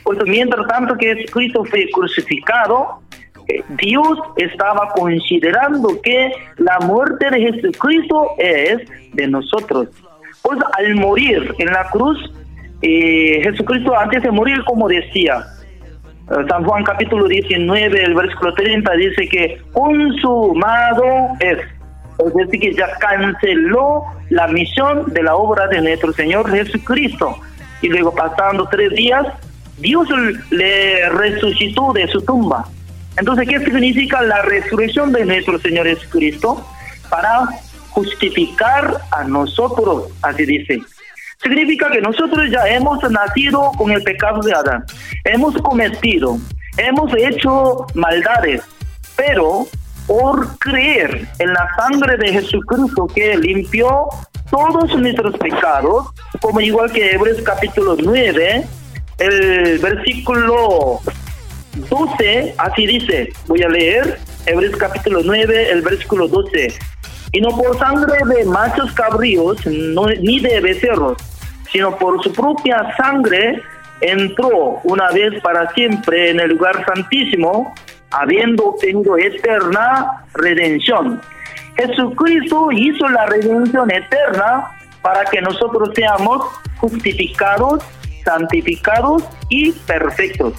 Por 0.04 0.18
eso 0.18 0.26
mientras 0.28 0.68
tanto 0.68 0.96
que 0.96 1.16
Jesucristo 1.16 1.66
fue 1.66 1.88
crucificado, 1.92 3.00
eh, 3.48 3.64
Dios 3.70 4.20
estaba 4.38 4.90
considerando 4.90 6.00
que 6.04 6.32
la 6.58 6.78
muerte 6.82 7.32
de 7.32 7.40
Jesucristo 7.40 8.28
es 8.38 8.88
de 9.14 9.28
nosotros. 9.28 9.88
Pues 10.44 10.60
al 10.78 10.94
morir 10.94 11.56
en 11.58 11.74
la 11.74 11.90
cruz, 11.90 12.20
eh, 12.82 13.40
Jesucristo 13.44 13.98
antes 13.98 14.24
de 14.24 14.32
morir, 14.32 14.64
como 14.66 14.88
decía, 14.88 15.46
eh, 16.30 16.46
San 16.50 16.64
Juan 16.64 16.84
capítulo 16.84 17.28
19, 17.28 18.04
el 18.04 18.14
versículo 18.16 18.54
30 18.54 18.92
dice 18.94 19.28
que 19.28 19.62
consumado 19.72 21.04
es. 21.40 21.60
Es 22.26 22.34
decir, 22.34 22.60
que 22.62 22.74
ya 22.74 22.88
canceló 22.98 24.04
la 24.30 24.48
misión 24.48 25.06
de 25.14 25.24
la 25.24 25.36
obra 25.36 25.68
de 25.68 25.82
nuestro 25.82 26.14
Señor 26.14 26.50
Jesucristo. 26.50 27.38
Y 27.82 27.90
luego 27.90 28.16
pasando 28.16 28.68
tres 28.70 28.92
días, 28.92 29.28
Dios 29.78 30.08
le 30.50 31.10
resucitó 31.10 31.92
de 31.92 32.08
su 32.08 32.22
tumba. 32.22 32.66
Entonces, 33.18 33.48
¿qué 33.48 33.60
significa 33.60 34.22
la 34.22 34.42
resurrección 34.44 35.12
de 35.12 35.26
nuestro 35.26 35.60
Señor 35.60 35.86
Jesucristo? 35.88 36.66
Para 37.10 37.48
justificar 37.92 38.98
a 39.12 39.24
nosotros, 39.26 40.10
así 40.22 40.46
dice. 40.46 40.82
Significa 41.42 41.90
que 41.92 42.02
nosotros 42.02 42.50
ya 42.50 42.68
hemos 42.68 43.00
nacido 43.10 43.72
con 43.78 43.92
el 43.92 44.02
pecado 44.04 44.42
de 44.42 44.54
Adán, 44.54 44.84
hemos 45.24 45.56
cometido, 45.62 46.38
hemos 46.78 47.12
hecho 47.18 47.86
maldades, 47.94 48.62
pero 49.16 49.68
por 50.08 50.58
creer 50.60 51.28
en 51.40 51.54
la 51.54 51.68
sangre 51.76 52.18
de 52.18 52.34
Jesucristo 52.34 53.08
que 53.14 53.38
limpió 53.38 54.08
todos 54.50 54.96
nuestros 54.98 55.38
pecados, 55.38 56.08
como 56.42 56.62
igual 56.62 56.92
que 56.92 57.14
Hebreos 57.14 57.42
capítulo 57.44 57.96
9, 58.00 58.66
el 59.18 59.80
versículo 59.80 61.00
12, 61.90 62.56
así 62.58 62.86
dice, 62.86 63.34
voy 63.48 63.64
a 63.64 63.70
leer, 63.70 64.20
Hebreos 64.46 64.76
capítulo 64.78 65.22
9, 65.24 65.72
el 65.72 65.82
versículo 65.82 66.28
12. 66.28 66.74
Y 67.36 67.42
no 67.42 67.50
por 67.50 67.78
sangre 67.78 68.18
de 68.34 68.46
machos 68.46 68.94
cabríos, 68.94 69.58
ni 69.66 70.40
de 70.40 70.62
becerros, 70.62 71.18
sino 71.70 71.94
por 71.98 72.24
su 72.24 72.32
propia 72.32 72.96
sangre 72.96 73.62
entró 74.00 74.80
una 74.86 75.12
vez 75.12 75.42
para 75.42 75.70
siempre 75.74 76.30
en 76.30 76.40
el 76.40 76.52
lugar 76.52 76.86
santísimo, 76.86 77.76
habiendo 78.12 78.68
obtenido 78.68 79.18
eterna 79.18 80.24
redención. 80.34 81.22
Jesucristo 81.76 82.70
hizo 82.72 83.10
la 83.10 83.26
redención 83.26 83.92
eterna 83.92 84.72
para 85.02 85.26
que 85.26 85.42
nosotros 85.42 85.90
seamos 85.94 86.42
justificados, 86.78 87.84
santificados 88.24 89.26
y 89.50 89.74
perfectos. 89.74 90.54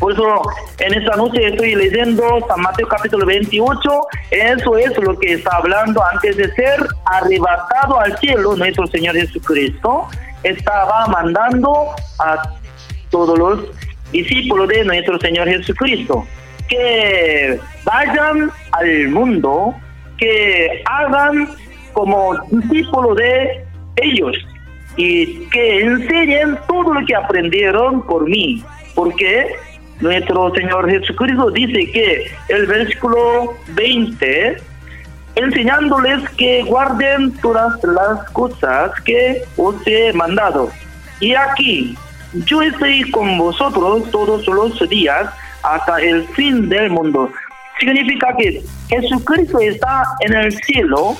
Por 0.00 0.12
eso 0.12 0.42
en 0.78 0.94
esta 0.94 1.14
noche 1.14 1.46
estoy 1.46 1.74
leyendo 1.74 2.24
San 2.48 2.62
Mateo 2.62 2.88
capítulo 2.88 3.26
28. 3.26 4.00
Eso 4.30 4.78
es 4.78 4.96
lo 4.96 5.16
que 5.18 5.34
está 5.34 5.58
hablando 5.58 6.02
antes 6.02 6.38
de 6.38 6.50
ser 6.54 6.86
arrebatado 7.04 8.00
al 8.00 8.16
cielo 8.18 8.56
nuestro 8.56 8.86
Señor 8.86 9.14
Jesucristo. 9.14 10.08
Estaba 10.42 11.06
mandando 11.08 11.88
a 12.18 12.42
todos 13.10 13.38
los 13.38 13.60
discípulos 14.10 14.68
de 14.68 14.84
nuestro 14.84 15.20
Señor 15.20 15.46
Jesucristo 15.48 16.26
que 16.66 17.60
vayan 17.84 18.50
al 18.72 19.08
mundo, 19.08 19.74
que 20.16 20.82
hagan 20.86 21.46
como 21.92 22.38
discípulos 22.48 23.16
de 23.18 23.66
ellos 23.96 24.34
y 24.96 25.46
que 25.50 25.80
enseñen 25.80 26.58
todo 26.66 26.94
lo 26.94 27.04
que 27.04 27.14
aprendieron 27.14 28.00
por 28.06 28.24
mí. 28.24 28.64
Porque 28.94 29.56
nuestro 30.00 30.52
Señor 30.54 30.90
Jesucristo 30.90 31.50
dice 31.50 31.90
que 31.92 32.30
el 32.48 32.66
versículo 32.66 33.56
20, 33.68 34.56
enseñándoles 35.36 36.28
que 36.30 36.62
guarden 36.62 37.32
todas 37.38 37.72
las 37.84 38.30
cosas 38.30 38.90
que 39.04 39.42
os 39.56 39.76
he 39.86 40.12
mandado. 40.12 40.70
Y 41.20 41.34
aquí, 41.34 41.96
yo 42.46 42.62
estoy 42.62 43.10
con 43.10 43.36
vosotros 43.38 44.10
todos 44.10 44.46
los 44.46 44.88
días 44.88 45.28
hasta 45.62 45.98
el 45.98 46.26
fin 46.28 46.68
del 46.68 46.90
mundo. 46.90 47.30
Significa 47.78 48.34
que 48.36 48.62
Jesucristo 48.88 49.58
está 49.60 50.04
en 50.20 50.34
el 50.34 50.52
cielo, 50.64 51.16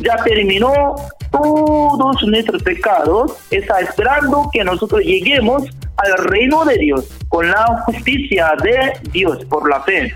ya 0.00 0.16
terminó 0.24 0.94
todos 1.30 2.22
nuestros 2.22 2.62
pecados, 2.62 3.32
está 3.50 3.80
esperando 3.80 4.48
que 4.52 4.64
nosotros 4.64 5.02
lleguemos 5.02 5.64
al 5.96 6.24
reino 6.28 6.64
de 6.64 6.78
Dios 6.78 7.06
con 7.28 7.50
la 7.50 7.82
justicia 7.86 8.52
de 8.62 8.92
Dios 9.10 9.44
por 9.46 9.68
la 9.68 9.82
fe. 9.82 10.12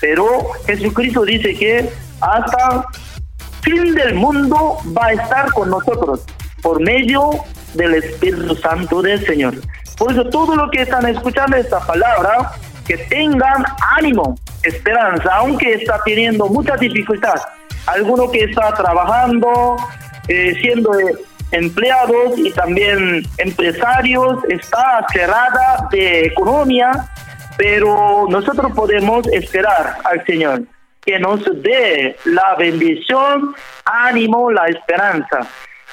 Pero 0.00 0.24
Jesucristo 0.66 1.24
dice 1.24 1.54
que 1.54 1.88
hasta 2.20 2.84
fin 3.62 3.94
del 3.94 4.14
mundo 4.14 4.78
va 4.96 5.06
a 5.06 5.12
estar 5.12 5.52
con 5.52 5.70
nosotros 5.70 6.24
por 6.62 6.80
medio 6.80 7.30
del 7.74 7.94
Espíritu 7.94 8.54
Santo 8.56 9.02
del 9.02 9.24
Señor. 9.26 9.54
Por 9.96 10.12
eso 10.12 10.24
todo 10.24 10.56
lo 10.56 10.70
que 10.70 10.82
están 10.82 11.06
escuchando 11.06 11.56
esta 11.56 11.80
palabra, 11.80 12.52
que 12.86 12.96
tengan 12.96 13.64
ánimo, 13.98 14.34
esperanza, 14.62 15.30
aunque 15.36 15.74
está 15.74 16.00
teniendo 16.04 16.46
mucha 16.46 16.76
dificultad. 16.76 17.40
Alguno 17.86 18.30
que 18.30 18.44
está 18.44 18.72
trabajando, 18.74 19.76
eh, 20.28 20.54
siendo 20.60 20.92
empleados 21.50 22.38
y 22.38 22.50
también 22.52 23.22
empresarios, 23.38 24.44
está 24.48 25.04
cerrada 25.12 25.88
de 25.90 26.26
economía, 26.26 26.90
pero 27.56 28.26
nosotros 28.28 28.72
podemos 28.72 29.26
esperar 29.28 29.96
al 30.04 30.24
Señor 30.24 30.62
que 31.02 31.18
nos 31.18 31.42
dé 31.62 32.16
la 32.24 32.54
bendición, 32.56 33.54
ánimo, 33.84 34.50
la 34.50 34.66
esperanza. 34.66 35.46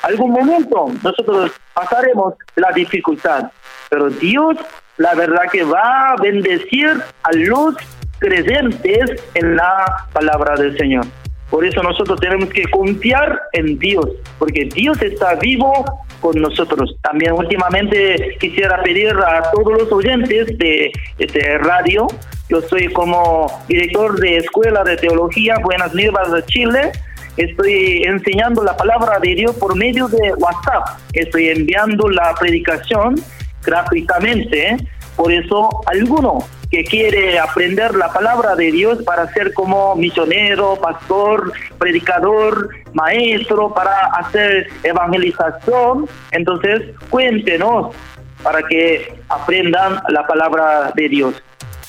Algún 0.03 0.31
momento 0.31 0.91
nosotros 1.01 1.51
pasaremos 1.73 2.35
la 2.55 2.71
dificultad, 2.71 3.51
pero 3.89 4.09
Dios 4.09 4.57
la 4.97 5.13
verdad 5.13 5.43
que 5.51 5.63
va 5.63 6.11
a 6.11 6.15
bendecir 6.21 7.01
a 7.23 7.31
los 7.33 7.75
creyentes 8.19 9.23
en 9.33 9.55
la 9.55 10.07
palabra 10.13 10.55
del 10.55 10.77
Señor. 10.77 11.05
Por 11.49 11.65
eso 11.65 11.81
nosotros 11.81 12.19
tenemos 12.19 12.49
que 12.49 12.63
confiar 12.63 13.39
en 13.53 13.79
Dios, 13.79 14.05
porque 14.37 14.65
Dios 14.65 15.01
está 15.01 15.35
vivo 15.35 15.85
con 16.19 16.41
nosotros. 16.41 16.95
También 17.01 17.33
últimamente 17.33 18.37
quisiera 18.39 18.81
pedir 18.83 19.09
a 19.11 19.49
todos 19.51 19.81
los 19.81 19.91
oyentes 19.91 20.57
de 20.57 20.91
este 21.17 21.57
radio, 21.59 22.07
yo 22.49 22.61
soy 22.61 22.87
como 22.87 23.47
director 23.67 24.19
de 24.19 24.37
Escuela 24.37 24.83
de 24.83 24.97
Teología 24.97 25.55
Buenas 25.63 25.93
Nuevas 25.93 26.31
de 26.31 26.43
Chile, 26.45 26.91
estoy 27.37 28.03
enseñando 28.03 28.63
la 28.63 28.75
palabra 28.75 29.19
de 29.19 29.35
Dios 29.35 29.55
por 29.55 29.75
medio 29.75 30.07
de 30.07 30.33
WhatsApp, 30.33 30.99
estoy 31.13 31.49
enviando 31.49 32.09
la 32.09 32.33
predicación 32.37 33.15
gratuitamente, 33.63 34.77
por 35.15 35.31
eso 35.31 35.69
alguno 35.85 36.39
que 36.69 36.83
quiere 36.83 37.39
aprender 37.39 37.95
la 37.95 38.11
palabra 38.11 38.55
de 38.55 38.71
Dios 38.71 39.03
para 39.03 39.31
ser 39.33 39.53
como 39.53 39.95
misionero, 39.95 40.77
pastor, 40.81 41.53
predicador, 41.77 42.69
maestro, 42.93 43.73
para 43.73 44.07
hacer 44.17 44.67
evangelización, 44.83 46.07
entonces 46.31 46.95
cuéntenos 47.09 47.95
para 48.43 48.61
que 48.63 49.13
aprendan 49.29 49.99
la 50.09 50.25
palabra 50.27 50.91
de 50.95 51.09
Dios. 51.09 51.41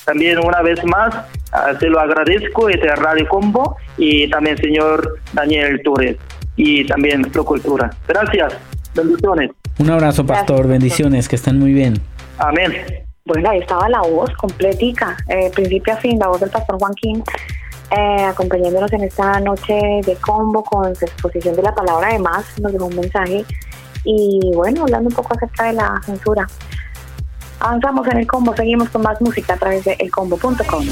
También 0.05 0.39
una 0.39 0.61
vez 0.61 0.83
más, 0.85 1.13
ah, 1.51 1.73
se 1.79 1.87
lo 1.87 1.99
agradezco, 1.99 2.69
este 2.69 2.87
Radio 2.95 3.27
Combo, 3.27 3.77
y 3.97 4.29
también 4.29 4.57
señor 4.57 5.19
Daniel 5.33 5.81
Torres, 5.83 6.17
y 6.55 6.85
también 6.85 7.21
Procultura. 7.23 7.91
Gracias, 8.07 8.57
bendiciones. 8.95 9.51
Un 9.77 9.89
abrazo, 9.91 10.25
pastor, 10.25 10.67
bendiciones, 10.67 11.29
que 11.29 11.35
estén 11.35 11.59
muy 11.59 11.73
bien. 11.73 11.93
Amén. 12.37 13.08
Bueno, 13.29 13.51
ahí 13.51 13.59
estaba 13.59 13.87
la 13.87 14.01
voz 14.01 14.33
completica, 14.37 15.15
eh, 15.27 15.51
principio 15.53 15.93
a 15.93 15.97
fin, 15.97 16.17
la 16.17 16.29
voz 16.29 16.39
del 16.39 16.49
pastor 16.49 16.79
Joaquín, 16.79 17.23
eh, 17.91 18.23
acompañándonos 18.23 18.91
en 18.91 19.03
esta 19.03 19.39
noche 19.39 19.75
de 20.03 20.15
combo 20.15 20.63
con 20.63 20.95
su 20.95 21.05
exposición 21.05 21.55
de 21.55 21.61
la 21.61 21.75
palabra. 21.75 22.07
Además, 22.07 22.45
nos 22.59 22.73
dejó 22.73 22.87
un 22.87 22.95
mensaje 22.95 23.45
y 24.03 24.39
bueno, 24.55 24.81
hablando 24.81 25.09
un 25.09 25.15
poco 25.15 25.35
acerca 25.35 25.65
de 25.65 25.73
la 25.73 26.01
censura. 26.03 26.47
Avanzamos 27.59 28.07
en 28.07 28.17
el 28.17 28.25
combo, 28.25 28.55
seguimos 28.55 28.89
con 28.89 29.03
más 29.03 29.21
música 29.21 29.53
a 29.53 29.57
través 29.57 29.85
de 29.85 29.95
elcombo.com. 29.99 30.85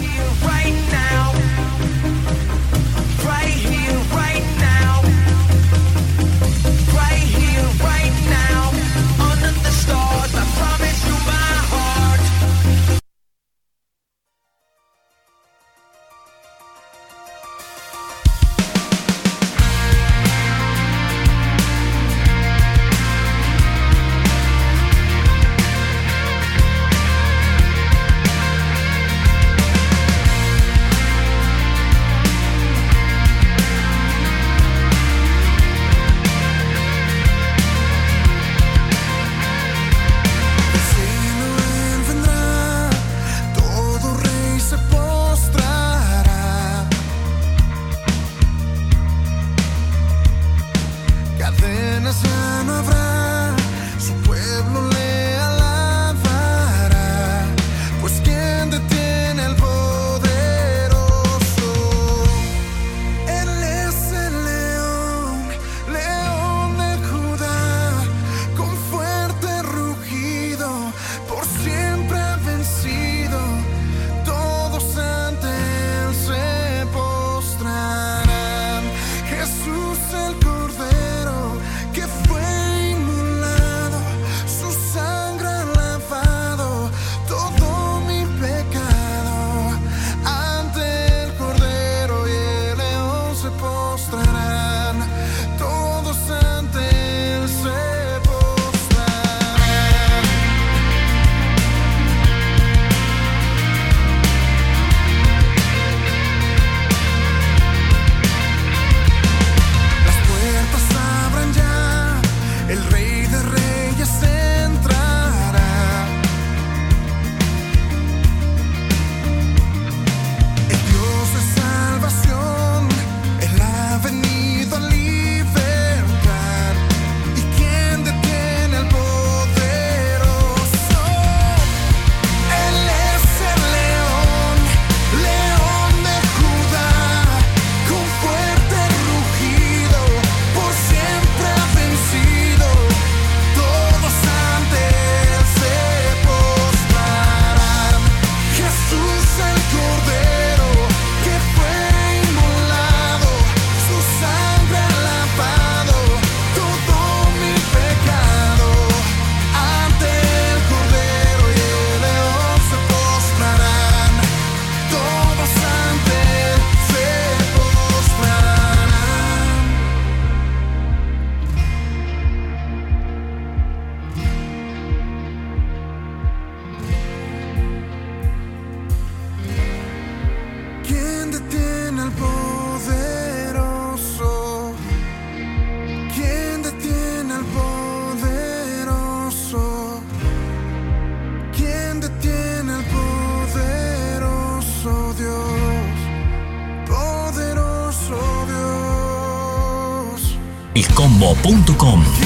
elcombo.com. 201.27 202.16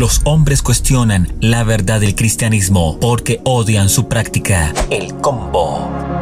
Los 0.00 0.22
hombres 0.24 0.62
cuestionan 0.62 1.28
la 1.42 1.62
verdad 1.62 2.00
del 2.00 2.14
cristianismo 2.14 2.96
porque 3.02 3.42
odian 3.44 3.90
su 3.90 4.08
práctica. 4.08 4.72
El 4.88 5.12
combo. 5.16 6.19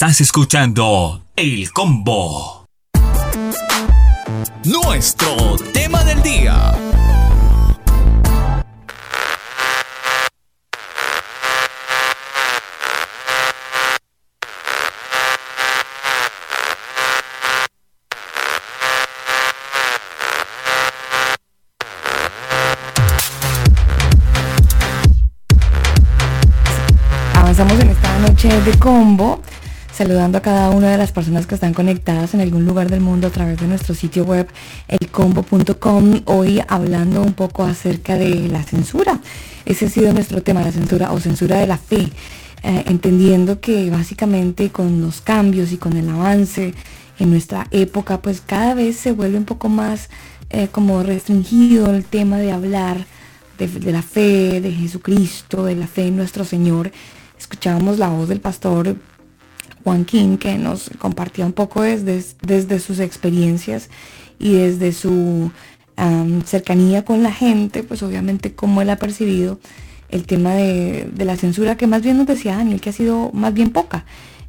Estás 0.00 0.20
escuchando 0.20 1.24
El 1.34 1.72
Combo. 1.72 2.66
Nuestro 4.62 5.56
tema 5.72 6.04
del 6.04 6.22
día. 6.22 6.72
Avanzamos 27.34 27.80
en 27.80 27.90
esta 27.90 28.18
noche 28.20 28.60
de 28.60 28.78
combo 28.78 29.42
saludando 29.98 30.38
a 30.38 30.42
cada 30.42 30.70
una 30.70 30.92
de 30.92 30.96
las 30.96 31.10
personas 31.10 31.48
que 31.48 31.56
están 31.56 31.74
conectadas 31.74 32.32
en 32.32 32.40
algún 32.40 32.64
lugar 32.64 32.88
del 32.88 33.00
mundo 33.00 33.26
a 33.26 33.30
través 33.30 33.58
de 33.58 33.66
nuestro 33.66 33.96
sitio 33.96 34.24
web 34.24 34.46
elcombo.com. 34.86 36.20
Hoy 36.26 36.62
hablando 36.68 37.20
un 37.20 37.32
poco 37.32 37.64
acerca 37.64 38.14
de 38.14 38.46
la 38.46 38.62
censura. 38.62 39.18
Ese 39.64 39.86
ha 39.86 39.88
sido 39.88 40.12
nuestro 40.12 40.40
tema, 40.40 40.62
la 40.62 40.70
censura 40.70 41.10
o 41.10 41.18
censura 41.18 41.56
de 41.56 41.66
la 41.66 41.78
fe. 41.78 42.10
Eh, 42.62 42.84
entendiendo 42.86 43.60
que 43.60 43.90
básicamente 43.90 44.70
con 44.70 45.00
los 45.00 45.20
cambios 45.20 45.72
y 45.72 45.78
con 45.78 45.96
el 45.96 46.08
avance 46.08 46.74
en 47.18 47.30
nuestra 47.30 47.66
época, 47.72 48.22
pues 48.22 48.40
cada 48.40 48.74
vez 48.74 48.96
se 48.98 49.10
vuelve 49.10 49.36
un 49.36 49.46
poco 49.46 49.68
más 49.68 50.10
eh, 50.50 50.68
como 50.70 51.02
restringido 51.02 51.92
el 51.92 52.04
tema 52.04 52.38
de 52.38 52.52
hablar 52.52 53.04
de, 53.58 53.66
de 53.66 53.90
la 53.90 54.02
fe, 54.02 54.60
de 54.60 54.70
Jesucristo, 54.70 55.64
de 55.64 55.74
la 55.74 55.88
fe 55.88 56.06
en 56.06 56.16
nuestro 56.16 56.44
Señor. 56.44 56.92
Escuchábamos 57.36 57.98
la 57.98 58.10
voz 58.10 58.28
del 58.28 58.40
pastor 58.40 58.96
Juan 59.88 60.04
King, 60.04 60.36
que 60.36 60.58
nos 60.58 60.90
compartía 60.98 61.46
un 61.46 61.54
poco 61.54 61.80
desde, 61.80 62.22
desde 62.42 62.78
sus 62.78 63.00
experiencias 63.00 63.88
y 64.38 64.52
desde 64.52 64.92
su 64.92 65.50
cercanía 66.44 67.06
con 67.06 67.22
la 67.22 67.32
gente, 67.32 67.82
pues 67.82 68.02
obviamente 68.02 68.52
cómo 68.52 68.82
él 68.82 68.90
ha 68.90 68.96
percibido 68.96 69.58
el 70.10 70.26
tema 70.26 70.52
de, 70.52 71.10
la 71.16 71.36
censura, 71.36 71.78
que 71.78 71.86
más 71.86 72.02
bien 72.02 72.18
nos 72.18 72.26
decía 72.26 72.56
Daniel 72.56 72.82
que 72.82 72.90
ha 72.90 72.92
sido 72.92 73.30
más 73.32 73.54
bien 73.54 73.70
poca. 73.70 74.04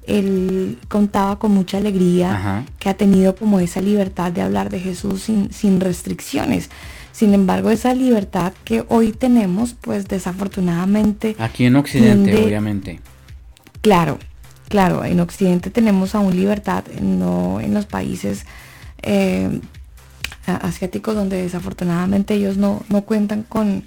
Él 0.06 0.78
contaba 0.90 1.40
con 1.40 1.53
mucha 1.53 1.78
alegría 1.78 2.66
que 2.78 2.90
ha 2.90 2.95
tenido 2.95 3.38
como 3.38 3.61
esa 3.61 3.80
libertad 3.80 4.34
de 4.34 4.41
hablar 4.41 4.70
de 4.70 4.82
Jesús 4.82 5.22
sin, 5.22 5.53
sin 5.53 5.80
restricciones. 5.80 6.70
Sin 7.14 7.34
embargo, 7.34 7.70
esa 7.70 7.94
libertad 7.94 8.52
que 8.66 8.84
hoy 8.90 9.14
tenemos, 9.14 9.74
pues 9.74 10.06
desafortunadamente... 10.10 11.38
Aquí 11.40 11.66
en 11.66 11.78
Occidente, 11.78 12.44
obviamente. 12.44 12.99
Claro, 13.82 14.20
Claro, 14.70 15.04
en 15.04 15.20
Occidente 15.20 15.72
tenemos 15.72 16.16
aún 16.16 16.36
libertad, 16.36 16.84
no 17.02 17.60
en 17.60 17.74
los 17.74 17.86
países 17.86 18.46
eh, 19.02 19.60
asiáticos 20.46 21.16
donde 21.16 21.41
desafortunadamente 21.41 22.36
ellos 22.36 22.58
no, 22.58 22.84
cuentan 23.06 23.44
con, 23.44 23.84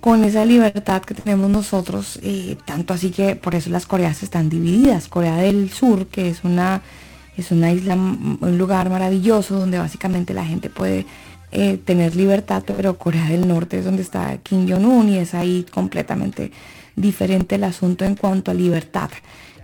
con 0.00 0.22
esa 0.24 0.44
libertad 0.44 1.02
que 1.02 1.14
tenemos 1.14 1.50
nosotros, 1.50 2.20
tanto 2.66 2.94
así 2.94 3.10
que 3.10 3.34
por 3.34 3.54
eso 3.54 3.70
las 3.70 3.86
Coreas 3.86 4.22
están 4.22 4.50
divididas. 4.50 5.08
Corea 5.08 5.36
del 5.36 5.70
Sur, 5.70 6.06
que 6.06 6.28
es 6.28 6.44
una, 6.44 6.82
es 7.36 7.50
una 7.50 7.72
isla, 7.72 7.94
un 7.94 8.58
lugar 8.58 8.90
maravilloso 8.90 9.58
donde 9.58 9.78
básicamente 9.78 10.34
la 10.34 10.44
gente 10.44 10.68
puede 10.68 11.06
eh, 11.56 11.78
tener 11.78 12.16
libertad, 12.16 12.64
pero 12.66 12.98
Corea 12.98 13.28
del 13.28 13.46
Norte 13.46 13.78
es 13.78 13.84
donde 13.84 14.02
está 14.02 14.36
Kim 14.38 14.68
Jong-un 14.68 15.08
y 15.08 15.18
es 15.18 15.34
ahí 15.34 15.64
completamente 15.72 16.50
diferente 16.96 17.54
el 17.54 17.64
asunto 17.64 18.04
en 18.04 18.16
cuanto 18.16 18.50
a 18.50 18.54
libertad. 18.54 19.08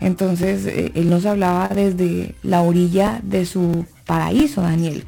Entonces, 0.01 0.67
eh, 0.67 0.93
él 0.95 1.11
nos 1.11 1.27
hablaba 1.27 1.69
desde 1.69 2.35
la 2.43 2.63
orilla 2.63 3.21
de 3.23 3.45
su 3.45 3.85
paraíso, 4.07 4.63
Daniel. 4.63 5.05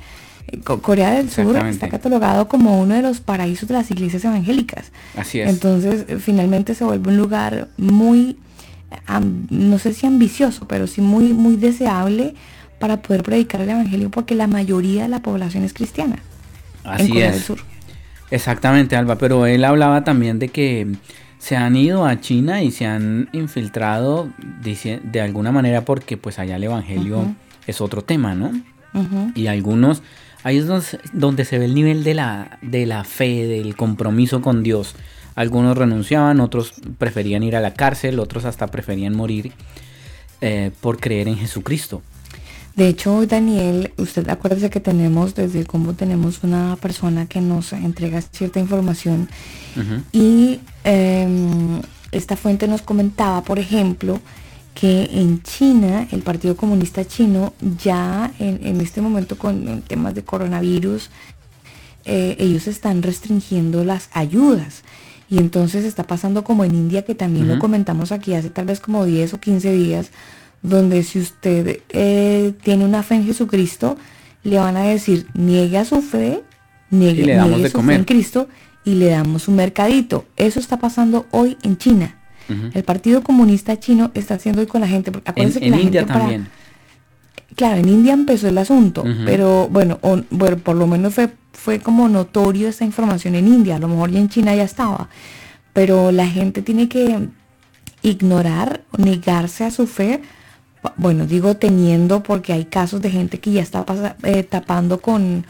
Eh, 0.48 0.58
Corea 0.58 1.12
del 1.12 1.30
Sur 1.30 1.56
está 1.66 1.88
catalogado 1.88 2.48
como 2.48 2.80
uno 2.80 2.94
de 2.94 3.02
los 3.02 3.20
paraísos 3.20 3.68
de 3.68 3.74
las 3.74 3.90
iglesias 3.90 4.24
evangélicas. 4.24 4.92
Así 5.16 5.40
es. 5.40 5.48
Entonces, 5.48 6.04
eh, 6.08 6.18
finalmente 6.18 6.74
se 6.74 6.84
vuelve 6.84 7.08
un 7.08 7.16
lugar 7.16 7.68
muy, 7.78 8.36
no 9.50 9.78
sé 9.78 9.94
si 9.94 10.06
ambicioso, 10.06 10.68
pero 10.68 10.86
sí 10.86 11.00
muy, 11.00 11.32
muy 11.32 11.56
deseable 11.56 12.34
para 12.78 13.00
poder 13.00 13.22
predicar 13.22 13.60
el 13.60 13.70
evangelio 13.70 14.10
porque 14.10 14.34
la 14.34 14.46
mayoría 14.46 15.04
de 15.04 15.08
la 15.08 15.20
población 15.20 15.64
es 15.64 15.72
cristiana. 15.72 16.18
Así 16.84 17.04
en 17.04 17.08
Corea 17.08 17.28
es. 17.28 17.34
Del 17.34 17.42
Sur. 17.42 17.58
Exactamente, 18.30 18.96
Alba, 18.96 19.16
pero 19.16 19.46
él 19.46 19.64
hablaba 19.64 20.04
también 20.04 20.38
de 20.38 20.48
que 20.48 20.86
se 21.42 21.56
han 21.56 21.74
ido 21.74 22.06
a 22.06 22.20
China 22.20 22.62
y 22.62 22.70
se 22.70 22.86
han 22.86 23.28
infiltrado 23.32 24.30
de, 24.62 25.20
alguna 25.20 25.50
manera 25.50 25.84
porque 25.84 26.16
pues 26.16 26.38
allá 26.38 26.54
el 26.54 26.62
Evangelio 26.62 27.34
es 27.66 27.80
otro 27.80 28.02
tema, 28.02 28.36
¿no? 28.36 28.52
Y 29.34 29.48
algunos, 29.48 30.04
ahí 30.44 30.58
es 30.58 30.66
donde, 31.12 31.44
se 31.44 31.58
ve 31.58 31.64
el 31.64 31.74
nivel 31.74 32.04
de 32.04 32.14
la, 32.14 32.60
de 32.62 32.86
la 32.86 33.02
fe, 33.02 33.48
del 33.48 33.74
compromiso 33.74 34.40
con 34.40 34.62
Dios. 34.62 34.94
Algunos 35.34 35.76
renunciaban, 35.76 36.38
otros 36.38 36.74
preferían 36.98 37.42
ir 37.42 37.56
a 37.56 37.60
la 37.60 37.74
cárcel, 37.74 38.20
otros 38.20 38.44
hasta 38.44 38.68
preferían 38.68 39.16
morir 39.16 39.50
eh, 40.42 40.70
por 40.80 41.00
creer 41.00 41.26
en 41.26 41.38
Jesucristo. 41.38 42.02
De 42.76 42.86
hecho, 42.86 43.26
Daniel, 43.26 43.92
usted 43.96 44.28
acuérdese 44.28 44.70
que 44.70 44.78
tenemos, 44.78 45.34
desde 45.34 45.66
combo 45.66 45.92
tenemos 45.94 46.44
una 46.44 46.76
persona 46.80 47.26
que 47.26 47.40
nos 47.40 47.72
entrega 47.72 48.22
cierta 48.22 48.60
información 48.60 49.28
y 50.12 50.60
em, 50.84 51.80
esta 52.12 52.36
fuente 52.36 52.68
nos 52.68 52.82
comentaba, 52.82 53.42
por 53.42 53.58
ejemplo, 53.58 54.20
que 54.74 55.10
en 55.12 55.42
China, 55.42 56.08
el 56.12 56.22
Partido 56.22 56.56
Comunista 56.56 57.04
Chino, 57.04 57.52
ya 57.82 58.32
en, 58.38 58.80
este 58.80 59.00
momento 59.00 59.36
con 59.36 59.82
temas 59.82 60.14
de 60.14 60.22
coronavirus, 60.22 61.10
eh, 62.04 62.36
ellos 62.38 62.66
están 62.66 63.02
restringiendo 63.02 63.84
las 63.84 64.08
ayudas. 64.12 64.82
Y 65.28 65.38
entonces 65.38 65.84
está 65.84 66.04
pasando 66.04 66.44
como 66.44 66.64
en 66.64 66.74
India, 66.74 67.02
que 67.02 67.14
también 67.14 67.48
lo 67.48 67.58
comentamos 67.58 68.12
aquí 68.12 68.34
hace 68.34 68.50
tal 68.50 68.66
vez 68.66 68.80
como 68.80 69.04
10 69.06 69.34
o 69.34 69.40
15 69.40 69.72
días, 69.72 70.10
donde 70.60 71.02
si 71.02 71.20
usted 71.20 71.80
eh, 71.88 72.52
tiene 72.62 72.84
una 72.84 73.02
fe 73.02 73.14
en 73.14 73.24
Jesucristo, 73.24 73.96
le 74.42 74.58
van 74.58 74.76
a 74.76 74.82
decir, 74.82 75.26
niegue 75.34 75.78
a 75.78 75.84
su 75.84 76.02
fe, 76.02 76.42
niegue, 76.90 77.70
su 77.70 77.82
fe 77.82 77.94
en 77.94 78.04
Cristo 78.04 78.48
y 78.84 78.94
le 78.94 79.10
damos 79.10 79.48
un 79.48 79.56
mercadito. 79.56 80.24
Eso 80.36 80.60
está 80.60 80.78
pasando 80.78 81.26
hoy 81.30 81.56
en 81.62 81.76
China. 81.76 82.18
El 82.74 82.84
Partido 82.84 83.22
Comunista 83.22 83.80
Chino 83.80 84.10
está 84.12 84.34
haciendo 84.34 84.60
hoy 84.60 84.66
con 84.66 84.82
la 84.82 84.88
gente. 84.88 85.10
Porque 85.10 85.32
en, 85.36 85.52
que 85.52 85.66
India 85.66 86.04
también. 86.04 86.48
Claro, 87.56 87.76
en 87.78 87.88
India 87.88 88.12
empezó 88.12 88.48
el 88.48 88.58
asunto, 88.58 89.04
pero 89.24 89.68
bueno, 89.68 89.98
bueno, 90.30 90.58
por 90.58 90.76
lo 90.76 90.86
menos 90.86 91.14
fue, 91.14 91.30
fue 91.52 91.80
como 91.80 92.08
notorio 92.08 92.68
esta 92.68 92.84
información 92.84 93.34
en 93.34 93.46
India, 93.46 93.76
a 93.76 93.78
lo 93.78 93.88
mejor 93.88 94.10
ya 94.10 94.18
en 94.18 94.28
China 94.28 94.54
ya 94.54 94.64
estaba, 94.64 95.08
pero 95.74 96.12
la 96.12 96.26
gente 96.26 96.62
tiene 96.62 96.88
que 96.88 97.28
ignorar, 98.02 98.82
negarse 98.96 99.64
a 99.64 99.70
su 99.70 99.86
fe 99.86 100.22
bueno, 100.96 101.26
digo 101.26 101.56
teniendo 101.56 102.22
porque 102.22 102.52
hay 102.52 102.64
casos 102.64 103.00
de 103.00 103.10
gente 103.10 103.38
que 103.38 103.52
ya 103.52 103.62
está 103.62 103.84
eh, 104.24 104.42
tapando 104.42 105.00
con, 105.00 105.46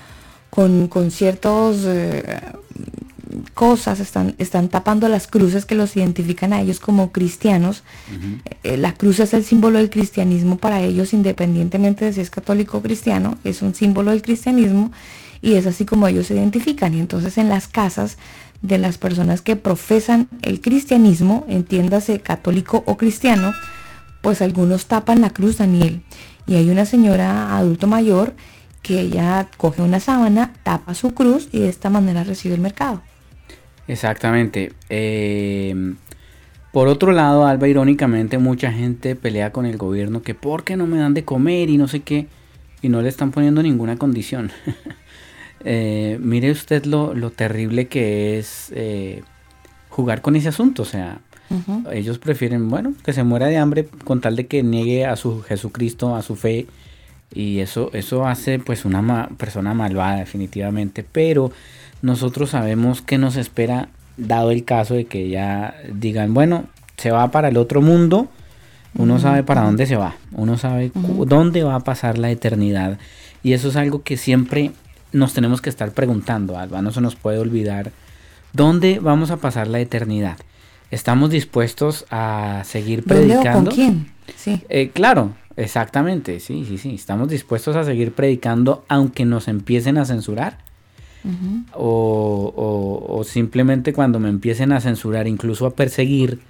con, 0.50 1.10
ciertos 1.10 1.84
eh, 1.86 2.22
cosas, 3.54 4.00
están, 4.00 4.34
están 4.38 4.68
tapando 4.68 5.08
las 5.08 5.26
cruces 5.26 5.64
que 5.64 5.74
los 5.74 5.96
identifican 5.96 6.52
a 6.52 6.60
ellos 6.60 6.80
como 6.80 7.12
cristianos. 7.12 7.82
Eh, 8.62 8.76
la 8.76 8.94
cruz 8.94 9.20
es 9.20 9.34
el 9.34 9.44
símbolo 9.44 9.78
del 9.78 9.90
cristianismo 9.90 10.58
para 10.58 10.80
ellos, 10.80 11.12
independientemente 11.12 12.04
de 12.04 12.12
si 12.12 12.20
es 12.20 12.30
católico 12.30 12.78
o 12.78 12.82
cristiano, 12.82 13.38
es 13.44 13.62
un 13.62 13.74
símbolo 13.74 14.10
del 14.10 14.22
cristianismo 14.22 14.92
y 15.40 15.54
es 15.54 15.66
así 15.66 15.84
como 15.84 16.08
ellos 16.08 16.26
se 16.26 16.34
identifican. 16.34 16.94
Y 16.94 17.00
entonces 17.00 17.38
en 17.38 17.48
las 17.48 17.68
casas 17.68 18.18
de 18.62 18.78
las 18.78 18.96
personas 18.96 19.42
que 19.42 19.56
profesan 19.56 20.28
el 20.42 20.60
cristianismo, 20.60 21.44
entiéndase 21.48 22.20
católico 22.20 22.84
o 22.86 22.96
cristiano, 22.96 23.52
pues 24.22 24.40
algunos 24.40 24.86
tapan 24.86 25.20
la 25.20 25.30
cruz, 25.30 25.58
Daniel. 25.58 26.02
Y 26.46 26.54
hay 26.54 26.70
una 26.70 26.86
señora 26.86 27.56
adulto 27.56 27.86
mayor 27.86 28.34
que 28.82 29.00
ella 29.00 29.48
coge 29.56 29.82
una 29.82 30.00
sábana, 30.00 30.52
tapa 30.64 30.94
su 30.94 31.14
cruz 31.14 31.48
y 31.52 31.60
de 31.60 31.68
esta 31.68 31.90
manera 31.90 32.24
recibe 32.24 32.54
el 32.54 32.60
mercado. 32.60 33.00
Exactamente. 33.88 34.72
Eh, 34.88 35.94
por 36.72 36.88
otro 36.88 37.12
lado, 37.12 37.46
Alba, 37.46 37.68
irónicamente, 37.68 38.38
mucha 38.38 38.72
gente 38.72 39.14
pelea 39.14 39.52
con 39.52 39.66
el 39.66 39.76
gobierno 39.76 40.22
que 40.22 40.34
por 40.34 40.64
qué 40.64 40.76
no 40.76 40.86
me 40.86 40.98
dan 40.98 41.14
de 41.14 41.24
comer 41.24 41.68
y 41.68 41.76
no 41.76 41.86
sé 41.86 42.00
qué, 42.00 42.26
y 42.80 42.88
no 42.88 43.02
le 43.02 43.08
están 43.08 43.30
poniendo 43.30 43.62
ninguna 43.62 43.96
condición. 43.96 44.50
Eh, 45.64 46.18
mire 46.20 46.50
usted 46.50 46.86
lo, 46.86 47.30
terrible 47.30 47.86
que 47.86 48.36
es 48.36 48.72
eh, 48.74 49.22
jugar 49.90 50.20
con 50.20 50.34
ese 50.34 50.48
asunto, 50.48 50.82
o 50.82 50.84
sea, 50.84 51.20
ellos 51.92 52.18
prefieren, 52.18 52.68
bueno, 52.68 52.94
que 53.04 53.12
se 53.12 53.22
muera 53.22 53.46
de 53.46 53.58
hambre 53.58 53.86
con 54.04 54.20
tal 54.20 54.36
de 54.36 54.46
que 54.46 54.62
niegue 54.62 55.06
a 55.06 55.16
su 55.16 55.42
Jesucristo, 55.42 56.16
a 56.16 56.22
su 56.22 56.36
fe. 56.36 56.66
Y 57.34 57.60
eso, 57.60 57.90
eso 57.92 58.26
hace 58.26 58.58
pues 58.58 58.84
una 58.84 59.28
persona 59.36 59.74
malvada 59.74 60.16
definitivamente. 60.16 61.04
Pero 61.10 61.52
nosotros 62.02 62.50
sabemos 62.50 63.00
que 63.00 63.18
nos 63.18 63.36
espera 63.36 63.88
dado 64.16 64.50
el 64.50 64.64
caso 64.64 64.94
de 64.94 65.06
que 65.06 65.28
ya 65.28 65.74
digan, 65.92 66.34
bueno, 66.34 66.64
se 66.96 67.10
va 67.10 67.30
para 67.30 67.48
el 67.48 67.56
otro 67.56 67.80
mundo 67.80 68.28
Uno 68.94 69.18
sabe 69.18 69.42
para 69.42 69.62
dónde 69.62 69.86
se 69.86 69.96
va, 69.96 70.16
uno 70.32 70.58
sabe 70.58 70.92
dónde 70.94 71.64
va 71.64 71.76
a 71.76 71.80
pasar 71.80 72.18
la 72.18 72.30
eternidad. 72.30 72.98
Y 73.42 73.54
eso 73.54 73.68
es 73.68 73.76
algo 73.76 74.02
que 74.02 74.16
siempre 74.18 74.72
nos 75.12 75.32
tenemos 75.32 75.62
que 75.62 75.70
estar 75.70 75.92
preguntando, 75.92 76.58
Alba, 76.58 76.82
no 76.82 76.92
se 76.92 77.00
nos 77.00 77.16
puede 77.16 77.38
olvidar. 77.38 77.90
¿Dónde 78.52 78.98
vamos 78.98 79.30
a 79.30 79.38
pasar 79.38 79.66
la 79.66 79.80
eternidad? 79.80 80.36
¿Estamos 80.90 81.30
dispuestos 81.30 82.04
a 82.10 82.62
seguir 82.66 83.02
predicando? 83.04 83.70
¿Con 83.70 83.74
quién? 83.74 84.12
Sí. 84.36 84.62
Eh, 84.68 84.90
claro, 84.92 85.32
exactamente, 85.56 86.38
sí, 86.38 86.66
sí, 86.68 86.76
sí. 86.76 86.94
Estamos 86.94 87.28
dispuestos 87.30 87.76
a 87.76 87.84
seguir 87.84 88.12
predicando 88.12 88.84
aunque 88.88 89.24
nos 89.24 89.48
empiecen 89.48 89.96
a 89.96 90.04
censurar. 90.04 90.58
O, 91.74 93.06
o, 93.08 93.24
simplemente 93.24 93.92
cuando 93.92 94.18
me 94.18 94.28
empiecen 94.28 94.72
a 94.72 94.80
censurar, 94.80 95.28
incluso 95.28 95.66
a 95.66 95.74
perseguir, 95.74 96.40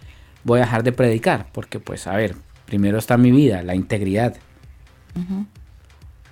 voy 0.45 0.59
a 0.61 0.63
dejar 0.63 0.83
de 0.83 0.93
predicar. 0.93 1.47
Porque 1.53 1.79
pues, 1.79 2.07
a 2.07 2.17
ver, 2.17 2.35
primero 2.67 2.99
está 2.99 3.17
mi 3.17 3.31
vida, 3.31 3.63
la 3.63 3.75
integridad. 3.75 4.37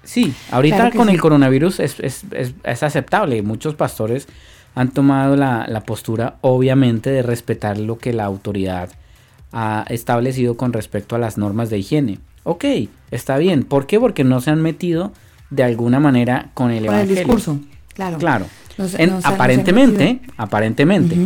Sí, 0.02 0.34
ahorita 0.50 0.90
con 0.92 1.08
el 1.08 1.20
coronavirus 1.20 1.80
es, 1.80 2.00
es, 2.00 2.24
es, 2.32 2.82
aceptable. 2.82 3.42
Muchos 3.42 3.74
pastores 3.74 4.26
han 4.74 4.90
tomado 4.90 5.36
la, 5.36 5.66
la, 5.68 5.82
postura, 5.82 6.36
obviamente, 6.40 7.10
de 7.10 7.22
respetar 7.22 7.78
lo 7.78 7.98
que 7.98 8.12
la 8.12 8.24
autoridad 8.24 8.90
ha 9.52 9.84
establecido 9.88 10.56
con 10.56 10.72
respecto 10.72 11.16
a 11.16 11.18
las 11.18 11.36
normas 11.36 11.70
de 11.70 11.78
higiene. 11.78 12.18
Ok, 12.44 12.64
está 13.10 13.36
bien. 13.36 13.64
¿Por 13.64 13.86
qué? 13.86 14.00
Porque 14.00 14.24
no 14.24 14.40
se 14.40 14.50
han 14.50 14.62
metido 14.62 15.12
de 15.50 15.64
alguna 15.64 16.00
manera 16.00 16.50
con 16.54 16.70
el 16.70 16.86
evangelio. 16.86 17.12
el 17.12 17.18
discurso, 17.18 17.60
claro. 17.94 18.18
Claro. 18.18 18.46
aparentemente, 19.24 20.20
aparentemente. 20.36 21.16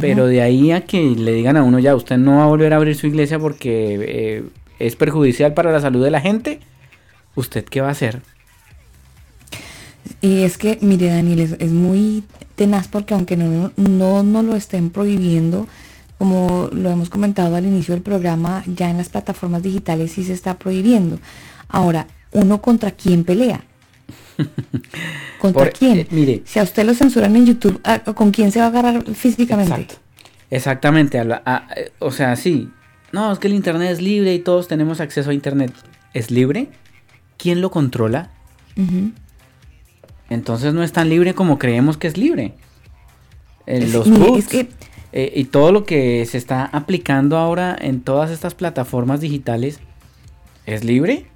Pero 0.00 0.26
de 0.26 0.42
ahí 0.42 0.72
a 0.72 0.80
que 0.80 1.00
le 1.00 1.32
digan 1.32 1.56
a 1.56 1.62
uno 1.62 1.78
ya, 1.78 1.94
usted 1.94 2.16
no 2.16 2.38
va 2.38 2.44
a 2.44 2.46
volver 2.46 2.72
a 2.72 2.76
abrir 2.76 2.96
su 2.96 3.06
iglesia 3.06 3.38
porque 3.38 3.98
eh, 4.00 4.44
es 4.80 4.96
perjudicial 4.96 5.54
para 5.54 5.70
la 5.70 5.80
salud 5.80 6.02
de 6.02 6.10
la 6.10 6.20
gente 6.20 6.60
¿usted 7.36 7.64
qué 7.64 7.80
va 7.80 7.88
a 7.88 7.92
hacer? 7.92 8.22
Y 10.20 10.42
es 10.42 10.58
que, 10.58 10.78
mire 10.80 11.08
Daniel, 11.08 11.56
es, 11.58 11.70
muy 11.70 12.24
tenaz 12.56 12.88
porque 12.88 13.14
aunque 13.14 13.36
no, 13.36 13.70
no, 13.76 14.22
no 14.22 14.42
lo 14.42 14.56
estén 14.56 14.90
prohibiendo, 14.90 15.68
como 16.18 16.68
lo 16.72 16.90
hemos 16.90 17.10
comentado 17.10 17.54
al 17.54 17.66
inicio 17.66 17.94
del 17.94 18.02
programa, 18.02 18.64
ya 18.66 18.90
en 18.90 18.96
las 18.96 19.10
plataformas 19.10 19.62
digitales 19.62 20.12
sí 20.12 20.24
se 20.24 20.32
está 20.32 20.58
prohibiendo. 20.58 21.20
Ahora, 21.68 22.06
¿uno 22.32 22.60
contra 22.62 22.92
quién 22.92 23.24
pelea? 23.24 23.64
¿Contra 25.38 25.70
quién? 25.70 25.98
Eh, 26.00 26.06
mire, 26.10 26.42
si 26.44 26.58
a 26.58 26.62
usted 26.62 26.84
lo 26.84 26.94
censuran 26.94 27.36
en 27.36 27.46
YouTube, 27.46 27.80
ah, 27.84 28.00
¿con 28.00 28.30
quién 28.30 28.52
se 28.52 28.58
va 28.58 28.66
a 28.66 28.68
agarrar 28.68 29.14
físicamente? 29.14 29.94
Exactamente, 30.50 31.18
eh, 31.18 31.92
o 31.98 32.10
sea, 32.10 32.36
sí. 32.36 32.70
No, 33.12 33.32
es 33.32 33.38
que 33.38 33.48
el 33.48 33.54
Internet 33.54 33.90
es 33.92 34.00
libre 34.00 34.34
y 34.34 34.38
todos 34.40 34.68
tenemos 34.68 35.00
acceso 35.00 35.30
a 35.30 35.34
Internet. 35.34 35.72
¿Es 36.12 36.30
libre? 36.30 36.68
¿quién 37.36 37.60
lo 37.60 37.70
controla? 37.70 38.30
Entonces 40.28 40.74
no 40.74 40.82
es 40.82 40.92
tan 40.92 41.08
libre 41.08 41.34
como 41.34 41.58
creemos 41.58 41.96
que 41.96 42.08
es 42.08 42.16
libre. 42.16 42.54
los 43.66 44.08
eh, 45.12 45.32
y 45.34 45.44
todo 45.44 45.72
lo 45.72 45.84
que 45.84 46.26
se 46.26 46.36
está 46.36 46.66
aplicando 46.66 47.38
ahora 47.38 47.76
en 47.80 48.02
todas 48.02 48.30
estas 48.30 48.54
plataformas 48.54 49.20
digitales, 49.20 49.80
¿es 50.66 50.84
libre? 50.84 51.26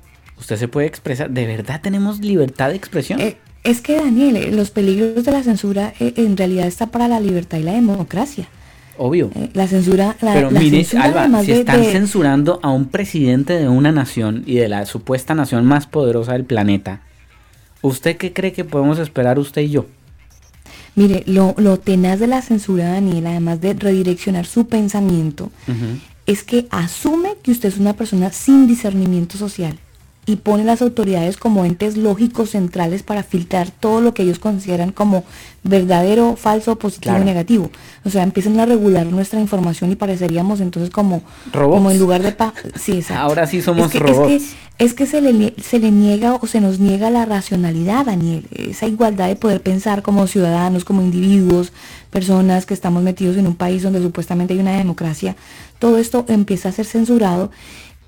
¿Usted 0.40 0.56
se 0.56 0.68
puede 0.68 0.86
expresar? 0.86 1.30
¿De 1.30 1.46
verdad 1.46 1.80
tenemos 1.82 2.20
libertad 2.20 2.70
de 2.70 2.76
expresión? 2.76 3.20
Eh, 3.20 3.36
es 3.62 3.82
que 3.82 3.96
Daniel, 3.96 4.56
los 4.56 4.70
peligros 4.70 5.24
de 5.24 5.32
la 5.32 5.42
censura 5.42 5.92
eh, 6.00 6.14
en 6.16 6.36
realidad 6.36 6.66
está 6.66 6.86
para 6.86 7.08
la 7.08 7.20
libertad 7.20 7.58
y 7.58 7.62
la 7.62 7.72
democracia. 7.72 8.48
Obvio. 8.96 9.30
Eh, 9.34 9.50
la 9.52 9.68
censura. 9.68 10.16
La, 10.22 10.32
Pero 10.32 10.50
mire, 10.50 10.86
Alba, 10.98 11.44
si 11.44 11.52
están 11.52 11.84
censurando 11.84 12.58
a 12.62 12.70
un 12.70 12.86
presidente 12.86 13.58
de 13.58 13.68
una 13.68 13.92
nación 13.92 14.42
y 14.46 14.56
de 14.56 14.68
la 14.68 14.86
supuesta 14.86 15.34
nación 15.34 15.66
más 15.66 15.86
poderosa 15.86 16.32
del 16.32 16.44
planeta, 16.44 17.02
¿usted 17.82 18.16
qué 18.16 18.32
cree 18.32 18.52
que 18.52 18.64
podemos 18.64 18.98
esperar 18.98 19.38
usted 19.38 19.62
y 19.62 19.70
yo? 19.70 19.86
Mire, 20.96 21.22
lo, 21.26 21.54
lo 21.58 21.78
tenaz 21.78 22.18
de 22.18 22.26
la 22.26 22.42
censura, 22.42 22.92
Daniel, 22.92 23.26
además 23.26 23.60
de 23.60 23.74
redireccionar 23.74 24.44
su 24.44 24.66
pensamiento, 24.66 25.50
es 26.26 26.42
que 26.42 26.66
asume 26.70 27.36
que 27.42 27.52
usted 27.52 27.68
es 27.68 27.78
una 27.78 27.92
persona 27.92 28.32
sin 28.32 28.66
discernimiento 28.66 29.38
social 29.38 29.78
y 30.26 30.36
pone 30.36 30.64
las 30.64 30.82
autoridades 30.82 31.36
como 31.36 31.64
entes 31.64 31.96
lógicos 31.96 32.50
centrales 32.50 33.02
para 33.02 33.22
filtrar 33.22 33.70
todo 33.70 34.00
lo 34.00 34.14
que 34.14 34.22
ellos 34.22 34.38
consideran 34.38 34.92
como 34.92 35.24
verdadero, 35.62 36.36
falso, 36.36 36.76
positivo 36.76 37.18
y 37.18 37.24
negativo. 37.24 37.70
O 38.04 38.10
sea, 38.10 38.22
empiezan 38.22 38.58
a 38.60 38.66
regular 38.66 39.06
nuestra 39.06 39.40
información 39.40 39.90
y 39.90 39.96
pareceríamos 39.96 40.60
entonces 40.60 40.90
como, 40.90 41.22
robots. 41.52 41.74
como 41.74 41.90
en 41.90 41.98
lugar 41.98 42.22
de... 42.22 42.32
Pa 42.32 42.52
sí, 42.74 43.02
Ahora 43.14 43.46
sí 43.46 43.62
somos 43.62 43.92
robots. 43.94 44.54
Es 44.78 44.94
que, 44.94 45.04
se, 45.04 45.20
le, 45.20 45.54
se 45.62 45.78
le 45.78 45.90
niega 45.90 46.34
o 46.34 46.46
se 46.46 46.60
nos 46.62 46.78
niega 46.80 47.10
la 47.10 47.26
racionalidad, 47.26 48.06
Daniel, 48.06 48.46
esa 48.50 48.86
igualdad 48.86 49.28
de 49.28 49.36
poder 49.36 49.60
pensar 49.60 50.00
como 50.00 50.26
ciudadanos, 50.26 50.86
como 50.86 51.02
individuos, 51.02 51.74
personas 52.10 52.64
que 52.64 52.72
estamos 52.72 53.02
metidos 53.02 53.36
en 53.36 53.46
un 53.46 53.56
país 53.56 53.82
donde 53.82 54.00
supuestamente 54.00 54.54
hay 54.54 54.60
una 54.60 54.78
democracia. 54.78 55.36
Todo 55.78 55.98
esto 55.98 56.24
empieza 56.28 56.70
a 56.70 56.72
ser 56.72 56.86
censurado 56.86 57.50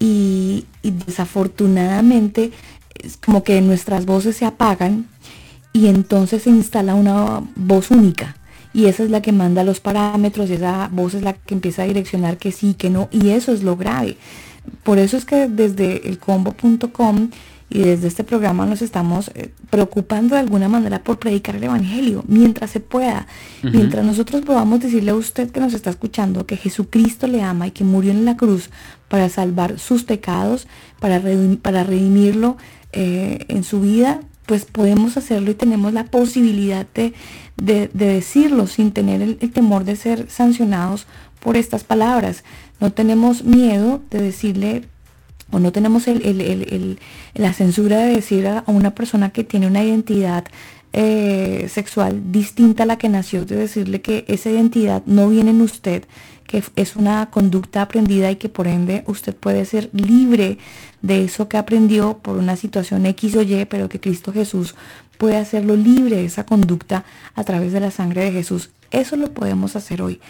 y, 0.03 0.65
desafortunadamente 0.83 2.51
es 2.95 3.17
como 3.17 3.45
que 3.45 3.61
nuestras 3.61 4.05
voces 4.05 4.37
se 4.37 4.45
apagan 4.45 5.07
y 5.73 5.87
entonces 5.87 6.43
se 6.43 6.51
instala 6.51 6.97
una 6.97 7.43
voz 7.55 7.93
única 7.93 8.37
y 8.75 8.87
esa 8.87 9.05
es 9.05 9.11
la 9.11 9.23
que 9.23 9.31
manda 9.31 9.63
los 9.63 9.79
parámetros, 9.79 10.51
esa 10.51 10.89
voz 10.93 11.15
es 11.15 11.23
la 11.23 11.35
que 11.35 11.55
empieza 11.55 11.83
a 11.83 11.87
direccionar 11.87 12.37
que 12.39 12.51
sí, 12.51 12.75
que 12.75 12.91
no, 12.91 13.09
y 13.13 13.29
eso 13.29 13.53
es 13.53 13.63
lo 13.63 13.77
grave. 13.77 14.17
Por 14.83 14.99
eso 14.99 15.17
es 15.17 15.25
que 15.25 15.47
desde 15.47 16.09
el 16.09 16.19
combo.com 16.19 17.31
y 17.73 17.83
desde 17.83 18.09
este 18.09 18.23
programa 18.23 18.67
nos 18.67 18.83
estamos 18.83 19.31
eh, 19.35 19.51
preocupando 19.71 20.35
de 20.35 20.43
alguna 20.43 20.69
manera 20.69 21.03
por 21.03 21.19
predicar 21.19 21.57
el 21.57 21.65
Evangelio 21.65 22.23
mientras 22.29 22.71
se 22.71 22.81
pueda. 22.81 23.27
Mientras 23.63 24.05
nosotros 24.05 24.43
podamos 24.43 24.81
decirle 24.81 25.13
a 25.13 25.15
usted 25.15 25.51
que 25.51 25.61
nos 25.61 25.73
está 25.73 25.91
escuchando 25.91 26.47
que 26.47 26.57
Jesucristo 26.57 27.27
le 27.27 27.43
ama 27.43 27.67
y 27.67 27.71
que 27.71 27.85
murió 27.85 28.11
en 28.11 28.25
la 28.25 28.37
cruz 28.37 28.71
para 29.09 29.29
salvar 29.29 29.79
sus 29.79 30.05
pecados, 30.05 30.67
para, 31.01 31.23
para 31.63 31.85
redimirlo 31.85 32.57
eh, 32.93 33.47
en 33.49 33.65
su 33.65 33.81
vida, 33.81 34.21
pues 34.45 34.65
podemos 34.67 35.17
hacerlo 35.17 35.51
y 35.51 35.55
tenemos 35.55 35.93
la 35.93 36.05
posibilidad 36.05 36.87
de, 36.95 37.15
decirlo 37.57 38.67
sin 38.67 38.93
tener 38.93 39.23
el 39.23 39.53
temor 39.53 39.85
de 39.85 39.97
ser 39.97 40.29
sancionados 40.29 41.07
por 41.41 41.57
estas 41.57 41.85
palabras. 41.85 42.45
No 42.81 42.93
tenemos 42.93 43.45
miedo 43.45 44.03
de 44.11 44.21
decirle 44.21 44.83
o 45.53 45.61
no 45.61 45.71
tenemos 45.71 46.05
la 47.35 47.53
censura 47.53 47.99
de 47.99 48.15
decir 48.15 48.47
a 48.49 48.65
una 48.67 48.95
persona 48.95 49.31
que 49.31 49.45
tiene 49.45 49.67
una 49.69 49.85
identidad 49.85 50.47
eh, 50.95 51.69
sexual 51.71 52.33
distinta 52.33 52.83
a 52.83 52.87
la 52.87 52.99
que 52.99 53.09
nació, 53.09 53.45
de 53.45 53.57
decirle 53.57 54.01
que 54.01 54.25
esa 54.29 54.51
identidad 54.51 55.03
no 55.07 55.29
viene 55.29 55.51
en 55.51 55.61
usted, 55.61 56.05
que 56.47 56.63
es 56.77 56.97
una 56.97 57.31
conducta 57.31 57.83
aprendida 57.83 58.31
y 58.31 58.37
que 58.37 58.49
por 58.49 58.67
ende 58.67 59.05
usted 59.07 59.35
puede 59.35 59.65
ser 59.65 59.89
libre 59.93 60.59
de 61.01 61.25
eso 61.25 61.49
que 61.49 61.57
aprendió 61.57 62.19
por 62.19 62.37
una 62.37 62.57
situación 62.57 63.07
X 63.07 63.37
o 63.37 63.43
Y, 63.43 63.67
pero 63.67 63.89
que 63.89 64.01
Cristo 64.01 64.33
Jesús 64.33 64.75
puede 65.19 65.37
hacerlo 65.37 65.77
libre 65.77 66.17
de 66.17 66.25
esa 66.25 66.45
conducta 66.45 67.05
a 67.35 67.45
través 67.45 67.73
de 67.73 67.81
la 67.81 67.91
sangre 67.91 68.25
de 68.25 68.33
Jesús. 68.33 68.71
Eso 68.91 69.17
lo 69.17 69.33
podemos 69.33 69.77
hacer 69.77 70.03
hoy 70.03 70.21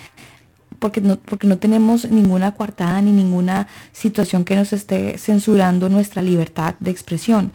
porque 0.83 1.01
no, 1.01 1.17
porque 1.17 1.47
no 1.47 1.59
tenemos 1.59 2.11
ninguna 2.11 2.53
coartada 2.53 3.01
ni 3.01 3.13
ninguna 3.13 3.69
situación 3.93 4.45
que 4.45 4.57
nos 4.57 4.73
esté 4.73 5.17
censurando 5.17 5.89
nuestra 5.89 6.23
libertad 6.23 6.75
de 6.81 6.91
expresión. 6.91 7.53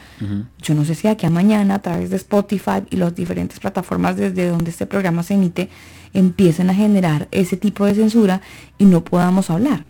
Yo 0.62 0.74
no 0.74 0.86
sé 0.86 0.96
si 0.96 1.10
aquí 1.10 1.26
a 1.26 1.30
mañana 1.30 1.76
a 1.76 1.80
través 1.80 2.10
de 2.10 2.16
Spotify 2.16 2.84
y 2.90 2.96
las 2.96 3.14
diferentes 3.14 3.60
plataformas 3.60 4.16
desde 4.16 4.48
donde 4.48 4.72
este 4.72 4.86
programa 4.86 5.24
se 5.24 5.34
emite 5.34 5.70
empiecen 6.14 6.70
a 6.70 6.74
generar 6.74 7.28
ese 7.32 7.58
tipo 7.58 7.86
de 7.86 7.96
censura 7.96 8.42
y 8.78 8.86
no 8.86 9.04
podamos 9.04 9.50
hablar. 9.50 9.84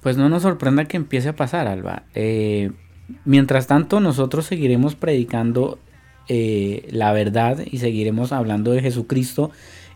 Pues 0.00 0.16
no 0.16 0.28
nos 0.28 0.42
sorprenda 0.42 0.84
que 0.86 0.96
empiece 0.96 1.28
a 1.28 1.36
pasar, 1.36 1.68
Alba. 1.68 2.02
Eh, 2.14 2.72
mientras 3.24 3.68
tanto, 3.68 4.00
nosotros 4.00 4.44
seguiremos 4.46 4.96
predicando 4.96 5.78
eh, 6.28 6.88
la 6.90 7.12
verdad 7.12 7.58
y 7.64 7.78
seguiremos 7.78 8.32
hablando 8.32 8.72
de 8.72 8.82
Jesucristo 8.82 9.52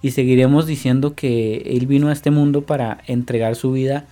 y 0.07 0.13
seguiremos 0.13 0.67
diciendo 0.67 1.15
que 1.15 1.57
Él 1.77 1.87
vino 1.87 2.09
a 2.09 2.13
este 2.13 2.31
mundo 2.31 2.63
para 2.63 2.99
entregar 3.07 3.57
su 3.57 3.73
vida 3.73 4.07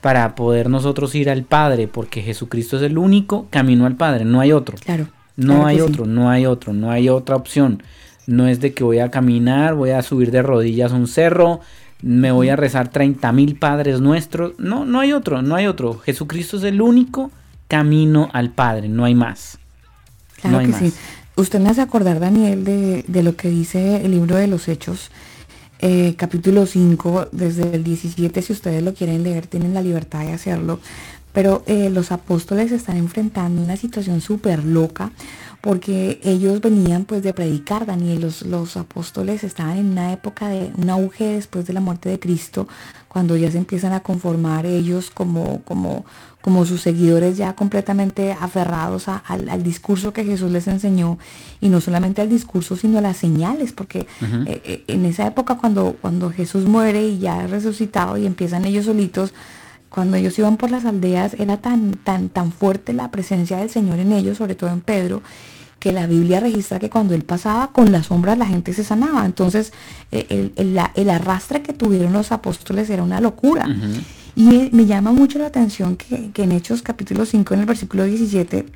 para 0.00 0.34
poder 0.34 0.68
nosotros 0.68 1.14
ir 1.14 1.30
al 1.30 1.44
Padre, 1.44 1.88
porque 1.88 2.20
Jesucristo 2.20 2.76
es 2.76 2.82
el 2.82 2.98
único 2.98 3.46
camino 3.48 3.86
al 3.86 3.96
Padre, 3.96 4.26
no 4.26 4.38
hay 4.38 4.52
otro. 4.52 4.76
Claro. 4.78 5.08
No 5.36 5.66
hay 5.66 5.80
otro, 5.80 6.04
no 6.04 6.28
hay 6.28 6.44
otro, 6.44 6.74
no 6.74 6.90
hay 6.90 7.08
otra 7.08 7.36
opción. 7.36 7.82
No 8.26 8.46
es 8.46 8.60
de 8.60 8.74
que 8.74 8.84
voy 8.84 8.98
a 8.98 9.10
caminar, 9.10 9.74
voy 9.74 9.90
a 9.90 10.02
subir 10.02 10.30
de 10.30 10.42
rodillas 10.42 10.92
un 10.92 11.08
cerro, 11.08 11.60
me 12.02 12.30
voy 12.32 12.50
a 12.50 12.56
rezar 12.56 12.88
30 12.88 13.32
mil 13.32 13.56
padres 13.56 14.02
nuestros. 14.02 14.52
No, 14.58 14.84
no 14.84 15.00
hay 15.00 15.14
otro, 15.14 15.40
no 15.40 15.54
hay 15.54 15.66
otro. 15.66 15.98
Jesucristo 15.98 16.58
es 16.58 16.64
el 16.64 16.82
único 16.82 17.30
camino 17.66 18.28
al 18.34 18.50
Padre, 18.50 18.90
no 18.90 19.04
hay 19.04 19.14
más. 19.14 19.58
Claro 20.40 20.58
que 20.58 20.72
Sí. 20.74 20.92
Usted 21.36 21.58
me 21.58 21.68
hace 21.68 21.80
acordar, 21.80 22.20
Daniel, 22.20 22.64
de, 22.64 23.04
de, 23.08 23.22
lo 23.24 23.34
que 23.34 23.48
dice 23.48 24.04
el 24.04 24.12
libro 24.12 24.36
de 24.36 24.46
los 24.46 24.68
Hechos, 24.68 25.10
eh, 25.80 26.14
capítulo 26.16 26.64
5, 26.64 27.30
desde 27.32 27.74
el 27.74 27.82
17, 27.82 28.40
si 28.40 28.52
ustedes 28.52 28.84
lo 28.84 28.94
quieren 28.94 29.24
leer, 29.24 29.48
tienen 29.48 29.74
la 29.74 29.82
libertad 29.82 30.20
de 30.20 30.32
hacerlo. 30.32 30.78
Pero 31.32 31.64
eh, 31.66 31.90
los 31.90 32.12
apóstoles 32.12 32.70
están 32.70 32.96
enfrentando 32.96 33.60
una 33.60 33.76
situación 33.76 34.20
súper 34.20 34.64
loca 34.64 35.10
porque 35.60 36.20
ellos 36.22 36.60
venían 36.60 37.04
pues 37.04 37.24
de 37.24 37.34
predicar, 37.34 37.84
Daniel, 37.84 38.20
los, 38.20 38.42
los 38.42 38.76
apóstoles 38.76 39.42
estaban 39.42 39.78
en 39.78 39.86
una 39.86 40.12
época 40.12 40.48
de 40.48 40.70
un 40.76 40.88
auge 40.88 41.24
después 41.24 41.66
de 41.66 41.72
la 41.72 41.80
muerte 41.80 42.10
de 42.10 42.20
Cristo, 42.20 42.68
cuando 43.08 43.36
ya 43.36 43.50
se 43.50 43.58
empiezan 43.58 43.92
a 43.92 44.00
conformar 44.00 44.66
ellos 44.66 45.10
como, 45.10 45.62
como, 45.62 46.04
como 46.44 46.66
sus 46.66 46.82
seguidores 46.82 47.38
ya 47.38 47.54
completamente 47.54 48.36
aferrados 48.38 49.06
al, 49.08 49.62
discurso 49.62 50.12
que 50.12 50.24
Jesús 50.24 50.50
les 50.50 50.68
enseñó, 50.68 51.18
y 51.58 51.70
no 51.70 51.80
solamente 51.80 52.20
al 52.20 52.28
discurso, 52.28 52.76
sino 52.76 52.98
a 52.98 53.00
las 53.00 53.16
señales, 53.16 53.72
porque 53.72 54.00
eh, 54.00 54.60
eh, 54.62 54.84
en 54.86 55.06
esa 55.06 55.26
época 55.26 55.56
cuando, 55.56 55.96
cuando 56.02 56.30
Jesús 56.30 56.66
muere 56.66 57.02
y 57.02 57.18
ya 57.18 57.44
es 57.44 57.50
resucitado 57.50 58.18
y 58.18 58.26
empiezan 58.26 58.66
ellos 58.66 58.84
solitos, 58.84 59.32
cuando 59.88 60.18
ellos 60.18 60.38
iban 60.38 60.58
por 60.58 60.70
las 60.70 60.84
aldeas 60.84 61.32
era 61.32 61.56
tan, 61.56 61.92
tan, 61.92 62.28
tan 62.28 62.52
fuerte 62.52 62.92
la 62.92 63.10
presencia 63.10 63.56
del 63.56 63.70
Señor 63.70 63.98
en 63.98 64.12
ellos, 64.12 64.36
sobre 64.36 64.54
todo 64.54 64.68
en 64.68 64.82
Pedro, 64.82 65.22
que 65.78 65.92
la 65.92 66.06
Biblia 66.06 66.40
registra 66.40 66.78
que 66.78 66.90
cuando 66.90 67.14
él 67.14 67.24
pasaba 67.24 67.68
con 67.72 67.90
las 67.90 68.08
sombras 68.08 68.36
la 68.36 68.44
gente 68.44 68.74
se 68.74 68.84
sanaba. 68.84 69.24
Entonces 69.24 69.72
eh, 70.12 70.52
el, 70.56 71.08
arrastre 71.08 71.62
que 71.62 71.72
tuvieron 71.72 72.12
los 72.12 72.32
apóstoles 72.32 72.90
era 72.90 73.02
una 73.02 73.22
locura. 73.22 73.66
Y 74.36 74.70
me 74.72 74.86
llama 74.86 75.12
mucho 75.12 75.38
la 75.38 75.46
atención 75.46 75.96
que, 75.96 76.30
en 76.34 76.52
Hechos 76.52 76.82
capítulo 76.82 77.24
5, 77.24 77.54
en 77.54 77.60
el 77.60 77.66
versículo 77.66 78.04
17, 78.04 78.66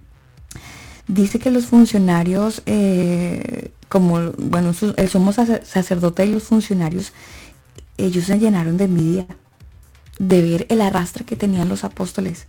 dice 1.09 1.39
que 1.39 1.51
los 1.51 1.67
funcionarios, 1.67 2.63
eh, 2.67 3.73
como, 3.89 4.33
bueno, 4.39 4.73
el 4.97 5.09
sumo 5.09 5.33
sacerdote 5.33 6.27
y 6.27 6.33
los 6.33 6.45
funcionarios, 6.45 7.13
ellos 7.97 8.25
se 8.27 8.39
llenaron 8.39 8.77
de 8.77 8.85
envidia 8.85 9.27
de 10.19 10.43
ver 10.43 10.67
el 10.69 10.81
arrastre 10.81 11.25
que 11.25 11.37
tenían 11.37 11.69
los 11.69 11.83
apóstoles. 11.83 12.47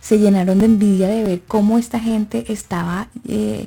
Se 0.00 0.18
llenaron 0.18 0.58
de 0.58 0.66
envidia 0.66 1.08
de 1.08 1.24
ver 1.24 1.42
cómo 1.46 1.78
esta 1.78 2.00
gente 2.00 2.50
estaba 2.52 3.08
eh, 3.28 3.66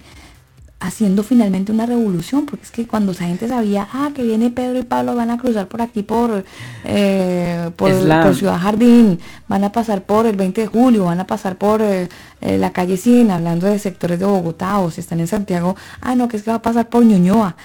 haciendo 0.85 1.23
finalmente 1.23 1.71
una 1.71 1.85
revolución, 1.85 2.45
porque 2.45 2.65
es 2.65 2.71
que 2.71 2.87
cuando 2.87 3.11
esa 3.11 3.25
gente 3.25 3.47
sabía, 3.47 3.87
ah, 3.91 4.11
que 4.13 4.23
viene 4.23 4.49
Pedro 4.49 4.79
y 4.79 4.83
Pablo, 4.83 5.15
van 5.15 5.31
a 5.31 5.37
cruzar 5.37 5.67
por 5.67 5.81
aquí 5.81 6.03
por, 6.03 6.45
eh, 6.83 7.71
por, 7.75 7.91
Ciudad 8.35 8.59
Jardín, 8.59 9.19
van 9.47 9.63
a 9.63 9.71
pasar 9.71 10.03
por 10.03 10.25
el 10.25 10.35
20 10.35 10.61
de 10.61 10.67
julio, 10.67 11.05
van 11.05 11.19
a 11.19 11.27
pasar 11.27 11.57
por 11.57 11.81
eh, 11.81 12.07
la 12.41 12.71
calle 12.71 12.97
100, 12.97 13.31
hablando 13.31 13.67
de 13.67 13.79
sectores 13.79 14.19
de 14.19 14.25
Bogotá, 14.25 14.79
o 14.79 14.91
si 14.91 15.01
están 15.01 15.19
en 15.19 15.27
Santiago, 15.27 15.75
ah, 16.01 16.15
no, 16.15 16.27
que 16.27 16.37
es 16.37 16.43
que 16.43 16.51
va 16.51 16.57
a 16.57 16.61
pasar 16.61 16.89
por 16.89 17.03
Ñuñoa 17.03 17.55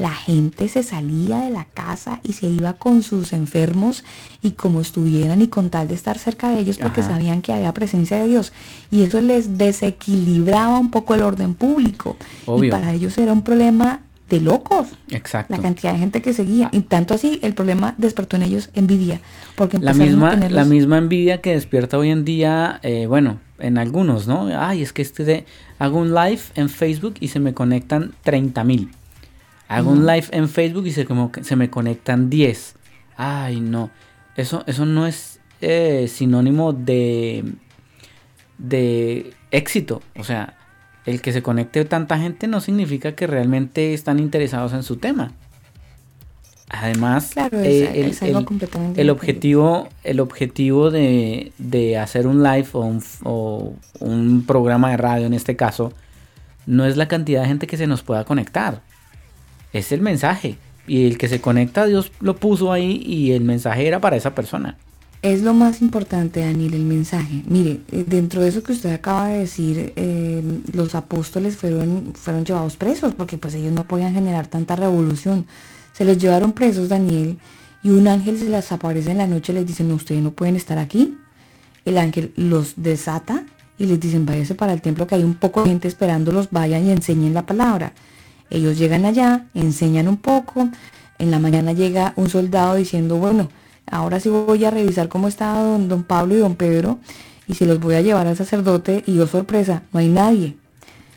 la 0.00 0.12
gente 0.12 0.66
se 0.68 0.82
salía 0.82 1.40
de 1.40 1.50
la 1.50 1.66
casa 1.66 2.20
y 2.22 2.32
se 2.32 2.46
iba 2.46 2.72
con 2.72 3.02
sus 3.02 3.34
enfermos 3.34 4.02
y 4.40 4.52
como 4.52 4.80
estuvieran 4.80 5.42
y 5.42 5.48
con 5.48 5.68
tal 5.68 5.88
de 5.88 5.94
estar 5.94 6.16
cerca 6.16 6.48
de 6.48 6.58
ellos 6.58 6.78
porque 6.78 7.02
sabían 7.02 7.42
que 7.42 7.52
había 7.52 7.74
presencia 7.74 8.16
de 8.16 8.26
Dios. 8.26 8.54
Y 8.90 9.02
eso 9.02 9.20
les 9.20 9.58
desequilibraba 9.58 10.78
un 10.78 10.90
poco 10.90 11.14
el 11.14 11.20
orden 11.20 11.52
público. 11.52 12.16
Y 12.46 12.70
para 12.70 12.94
ellos 12.94 13.18
era 13.18 13.34
un 13.34 13.42
problema 13.42 14.00
de 14.30 14.40
locos. 14.40 14.88
Exacto. 15.10 15.54
La 15.54 15.60
cantidad 15.60 15.92
de 15.92 15.98
gente 15.98 16.22
que 16.22 16.32
seguía. 16.32 16.70
Y 16.72 16.80
tanto 16.80 17.12
así 17.12 17.38
el 17.42 17.52
problema 17.52 17.94
despertó 17.98 18.36
en 18.36 18.44
ellos 18.44 18.70
envidia. 18.72 19.20
Porque 19.54 19.78
la 19.78 19.92
misma, 19.92 20.34
la 20.34 20.64
misma 20.64 20.96
envidia 20.96 21.42
que 21.42 21.52
despierta 21.52 21.98
hoy 21.98 22.08
en 22.08 22.24
día, 22.24 22.80
eh, 22.82 23.04
bueno, 23.04 23.38
en 23.58 23.76
algunos, 23.76 24.26
¿no? 24.26 24.48
Ay, 24.58 24.80
es 24.80 24.94
que 24.94 25.02
este 25.02 25.24
de, 25.24 25.44
hago 25.78 25.98
un 25.98 26.14
live 26.14 26.40
en 26.54 26.70
Facebook 26.70 27.16
y 27.20 27.28
se 27.28 27.38
me 27.38 27.52
conectan 27.52 28.14
30 28.22 28.64
mil. 28.64 28.90
Hago 29.70 29.92
un 29.92 30.04
live 30.04 30.26
en 30.32 30.48
Facebook 30.48 30.84
y 30.88 30.90
se, 30.90 31.04
como 31.04 31.30
se 31.42 31.54
me 31.54 31.70
conectan 31.70 32.28
10. 32.28 32.74
Ay, 33.16 33.60
no. 33.60 33.90
Eso, 34.34 34.64
eso 34.66 34.84
no 34.84 35.06
es 35.06 35.38
eh, 35.60 36.08
sinónimo 36.08 36.72
de, 36.72 37.44
de 38.58 39.32
éxito. 39.52 40.02
O 40.18 40.24
sea, 40.24 40.58
el 41.06 41.22
que 41.22 41.32
se 41.32 41.44
conecte 41.44 41.84
tanta 41.84 42.18
gente 42.18 42.48
no 42.48 42.60
significa 42.60 43.12
que 43.14 43.28
realmente 43.28 43.94
están 43.94 44.18
interesados 44.18 44.72
en 44.72 44.82
su 44.82 44.96
tema. 44.96 45.30
Además, 46.68 47.32
eh, 47.36 48.12
el, 48.96 49.08
objetivo, 49.08 49.88
el 50.02 50.18
objetivo 50.18 50.90
de, 50.90 51.52
de 51.58 51.96
hacer 51.96 52.26
un 52.26 52.42
live 52.42 52.66
o 52.72 52.80
un, 52.80 53.04
o 53.22 53.74
un, 54.00 54.44
programa 54.46 54.90
de 54.90 54.96
radio 54.96 55.26
en 55.26 55.34
este 55.34 55.54
caso, 55.54 55.92
no 56.66 56.86
es 56.86 56.96
la 56.96 57.06
cantidad 57.06 57.42
de 57.42 57.48
gente 57.48 57.68
que 57.68 57.76
se 57.76 57.86
nos 57.86 58.02
pueda 58.02 58.24
conectar 58.24 58.82
es 59.72 59.92
el 59.92 60.00
mensaje. 60.00 60.58
Y 60.86 61.06
el 61.06 61.18
que 61.18 61.28
se 61.28 61.40
conecta, 61.40 61.86
Dios 61.86 62.10
lo 62.20 62.36
puso 62.36 62.72
ahí 62.72 63.02
y 63.04 63.32
el 63.32 63.44
mensaje 63.44 63.86
era 63.86 64.00
para 64.00 64.16
esa 64.16 64.34
persona. 64.34 64.76
Es 65.22 65.42
lo 65.42 65.52
más 65.52 65.82
importante, 65.82 66.40
Daniel, 66.40 66.72
el 66.72 66.84
mensaje. 66.84 67.42
Mire, 67.46 67.80
eh, 67.92 68.04
dentro 68.06 68.40
de 68.40 68.48
eso 68.48 68.62
que 68.62 68.72
usted 68.72 68.94
acaba 68.94 69.28
de 69.28 69.40
decir, 69.40 69.92
eh, 69.94 70.42
los 70.72 70.94
apóstoles 70.94 71.56
fueron, 71.56 72.14
fueron 72.14 72.44
llevados 72.44 72.76
presos 72.76 73.14
porque 73.14 73.36
pues 73.36 73.54
ellos 73.54 73.72
no 73.72 73.84
podían 73.84 74.14
generar 74.14 74.46
tanta 74.46 74.76
revolución. 74.76 75.46
Se 75.92 76.06
les 76.06 76.16
llevaron 76.16 76.52
presos, 76.52 76.88
Daniel, 76.88 77.36
y 77.82 77.90
un 77.90 78.08
ángel 78.08 78.38
se 78.38 78.48
les 78.48 78.72
aparece 78.72 79.10
en 79.10 79.18
la 79.18 79.26
noche 79.26 79.52
y 79.52 79.56
les 79.56 79.66
dice, 79.66 79.84
no, 79.84 79.94
ustedes 79.94 80.22
no 80.22 80.30
pueden 80.30 80.56
estar 80.56 80.78
aquí. 80.78 81.18
El 81.84 81.98
ángel 81.98 82.32
los 82.36 82.74
desata 82.76 83.44
y 83.78 83.84
les 83.84 84.00
dicen, 84.00 84.24
váyase 84.24 84.54
para 84.54 84.72
el 84.72 84.80
templo 84.80 85.06
que 85.06 85.16
hay 85.16 85.22
un 85.22 85.34
poco 85.34 85.62
de 85.62 85.68
gente 85.68 85.86
esperándolos, 85.86 86.48
vayan 86.50 86.86
y 86.86 86.92
enseñen 86.92 87.34
la 87.34 87.44
palabra. 87.44 87.92
Ellos 88.50 88.76
llegan 88.76 89.04
allá, 89.04 89.46
enseñan 89.54 90.08
un 90.08 90.16
poco, 90.16 90.68
en 91.18 91.30
la 91.30 91.38
mañana 91.38 91.72
llega 91.72 92.12
un 92.16 92.28
soldado 92.28 92.74
diciendo, 92.74 93.16
bueno, 93.16 93.48
ahora 93.90 94.20
sí 94.20 94.28
voy 94.28 94.64
a 94.64 94.70
revisar 94.70 95.08
cómo 95.08 95.28
está 95.28 95.54
don, 95.62 95.88
don 95.88 96.02
Pablo 96.02 96.34
y 96.34 96.38
don 96.38 96.56
Pedro 96.56 96.98
y 97.46 97.54
se 97.54 97.66
los 97.66 97.80
voy 97.80 97.94
a 97.94 98.00
llevar 98.00 98.26
al 98.26 98.36
sacerdote 98.36 99.02
y 99.06 99.14
yo 99.14 99.24
oh, 99.24 99.26
sorpresa, 99.26 99.82
no 99.92 100.00
hay 100.00 100.08
nadie. 100.08 100.56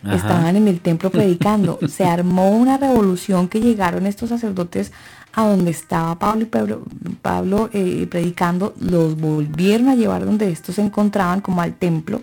Estaban 0.04 0.58
en 0.58 0.68
el 0.68 0.82
templo 0.82 1.10
predicando. 1.10 1.80
se 1.88 2.04
armó 2.04 2.52
una 2.52 2.78
revolución 2.78 3.48
que 3.48 3.62
llegaron 3.62 4.06
estos 4.06 4.30
sacerdotes 4.30 4.92
a 5.32 5.48
donde 5.48 5.72
estaba 5.72 6.20
Pablo 6.20 6.42
y 6.42 6.46
Pedro, 6.46 6.84
Pablo 7.22 7.70
eh, 7.72 8.06
predicando, 8.10 8.74
los 8.80 9.16
volvieron 9.16 9.88
a 9.90 9.96
llevar 9.96 10.26
donde 10.26 10.52
estos 10.52 10.76
se 10.76 10.82
encontraban 10.82 11.42
como 11.42 11.62
al 11.62 11.74
templo 11.76 12.22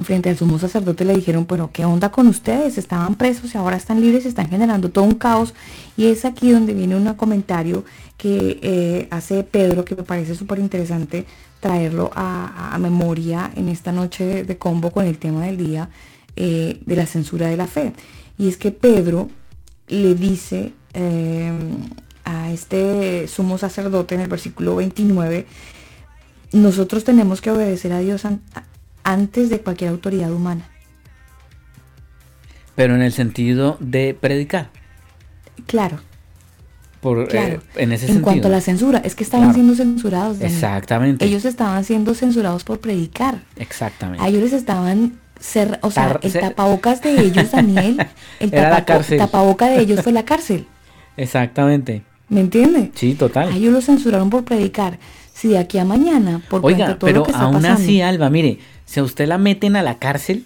frente 0.00 0.28
al 0.28 0.36
sumo 0.36 0.58
sacerdote 0.58 1.04
le 1.04 1.14
dijeron, 1.14 1.46
bueno, 1.46 1.70
¿qué 1.72 1.84
onda 1.84 2.10
con 2.10 2.26
ustedes? 2.26 2.78
Estaban 2.78 3.14
presos 3.14 3.54
y 3.54 3.58
ahora 3.58 3.76
están 3.76 4.00
libres, 4.00 4.26
están 4.26 4.48
generando 4.48 4.90
todo 4.90 5.04
un 5.04 5.14
caos. 5.14 5.54
Y 5.96 6.06
es 6.06 6.24
aquí 6.24 6.50
donde 6.50 6.74
viene 6.74 6.96
un 6.96 7.12
comentario 7.14 7.84
que 8.16 8.58
eh, 8.62 9.08
hace 9.10 9.42
Pedro, 9.42 9.84
que 9.84 9.96
me 9.96 10.02
parece 10.02 10.34
súper 10.34 10.58
interesante 10.58 11.26
traerlo 11.60 12.10
a, 12.14 12.76
memoria 12.78 13.50
en 13.56 13.68
esta 13.68 13.90
noche 13.90 14.44
de 14.44 14.58
combo 14.58 14.90
con 14.90 15.06
el 15.06 15.16
tema 15.16 15.46
del 15.46 15.56
día 15.56 15.88
eh, 16.36 16.78
de 16.84 16.96
la 16.96 17.06
censura 17.06 17.48
de 17.48 17.56
la 17.56 17.66
fe. 17.66 17.94
Y 18.38 18.48
es 18.48 18.58
que 18.58 18.70
Pedro 18.70 19.30
le 19.88 20.14
dice 20.14 20.74
eh, 20.92 21.52
a 22.24 22.52
este 22.52 23.28
sumo 23.28 23.56
sacerdote 23.56 24.14
en 24.14 24.20
el 24.20 24.28
versículo 24.28 24.76
29, 24.76 25.46
nosotros 26.52 27.04
tenemos 27.04 27.40
que 27.40 27.50
obedecer 27.50 27.92
a 27.92 28.00
Dios 28.00 28.24
antes 29.06 29.48
de 29.50 29.60
cualquier 29.60 29.90
autoridad 29.90 30.32
humana. 30.32 30.68
Pero 32.74 32.96
en 32.96 33.02
el 33.02 33.12
sentido 33.12 33.76
de 33.78 34.16
predicar. 34.18 34.68
Claro. 35.66 36.00
Por, 37.00 37.20
eh, 37.20 37.26
claro. 37.26 37.62
en 37.76 37.92
ese 37.92 38.10
en 38.10 38.20
cuanto 38.20 38.48
a 38.48 38.50
la 38.50 38.60
censura, 38.60 38.98
es 38.98 39.14
que 39.14 39.22
estaban 39.22 39.54
siendo 39.54 39.74
censurados. 39.76 40.40
Exactamente. 40.40 41.24
Ellos 41.24 41.44
estaban 41.44 41.84
siendo 41.84 42.14
censurados 42.14 42.64
por 42.64 42.80
predicar. 42.80 43.42
Exactamente. 43.56 44.24
A 44.24 44.28
ellos 44.28 44.42
les 44.42 44.52
estaban 44.52 45.20
ser, 45.38 45.78
o 45.82 45.90
sea, 45.92 46.18
el 46.20 46.32
tapabocas 46.32 47.00
de 47.02 47.20
ellos, 47.20 47.52
Daniel, 47.52 48.04
el 48.40 48.50
tapaboca 48.50 49.68
de 49.68 49.80
ellos 49.80 50.02
fue 50.02 50.12
la 50.12 50.24
cárcel. 50.24 50.66
Exactamente. 51.16 52.02
¿Me 52.28 52.40
entiende? 52.40 52.90
Sí, 52.94 53.14
total. 53.14 53.52
A 53.52 53.56
ellos 53.56 53.72
los 53.72 53.84
censuraron 53.84 54.30
por 54.30 54.44
predicar. 54.44 54.98
Si 55.32 55.48
de 55.48 55.58
aquí 55.58 55.78
a 55.78 55.84
mañana, 55.84 56.42
por 56.48 56.64
Oiga, 56.64 56.96
pero 56.98 57.24
aún 57.34 57.64
así, 57.66 58.00
Alba, 58.00 58.30
mire, 58.30 58.58
si 58.86 59.00
a 59.00 59.02
usted 59.02 59.28
la 59.28 59.36
meten 59.36 59.76
a 59.76 59.82
la 59.82 59.98
cárcel, 59.98 60.44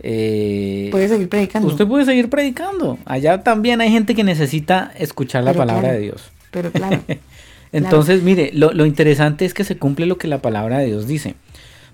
eh, 0.00 0.88
puede 0.90 1.08
seguir 1.08 1.28
predicando. 1.28 1.68
Usted 1.68 1.86
puede 1.86 2.04
seguir 2.04 2.28
predicando. 2.28 2.98
Allá 3.04 3.42
también 3.42 3.80
hay 3.80 3.90
gente 3.90 4.14
que 4.14 4.24
necesita 4.24 4.92
escuchar 4.98 5.44
la 5.44 5.54
palabra 5.54 5.92
de 5.92 6.00
Dios. 6.00 6.30
Pero 6.50 6.70
claro. 6.72 7.02
Entonces, 7.72 8.22
mire, 8.22 8.50
lo, 8.54 8.86
interesante 8.86 9.44
es 9.44 9.52
que 9.52 9.64
se 9.64 9.76
cumple 9.76 10.06
lo 10.06 10.18
que 10.18 10.28
la 10.28 10.40
palabra 10.40 10.78
de 10.78 10.86
Dios 10.86 11.06
dice. 11.06 11.34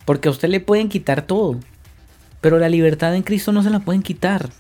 Porque 0.05 0.29
a 0.29 0.31
usted 0.31 0.49
le 0.49 0.61
pueden 0.61 0.89
quitar 0.89 1.23
todo. 1.23 1.59
Pero 2.41 2.59
la 2.59 2.69
libertad 2.69 3.15
en 3.15 3.23
Cristo 3.23 3.53
no 3.53 3.63
se 3.63 3.71
la 3.71 3.81
pueden 3.81 4.03
quitar. 4.03 4.51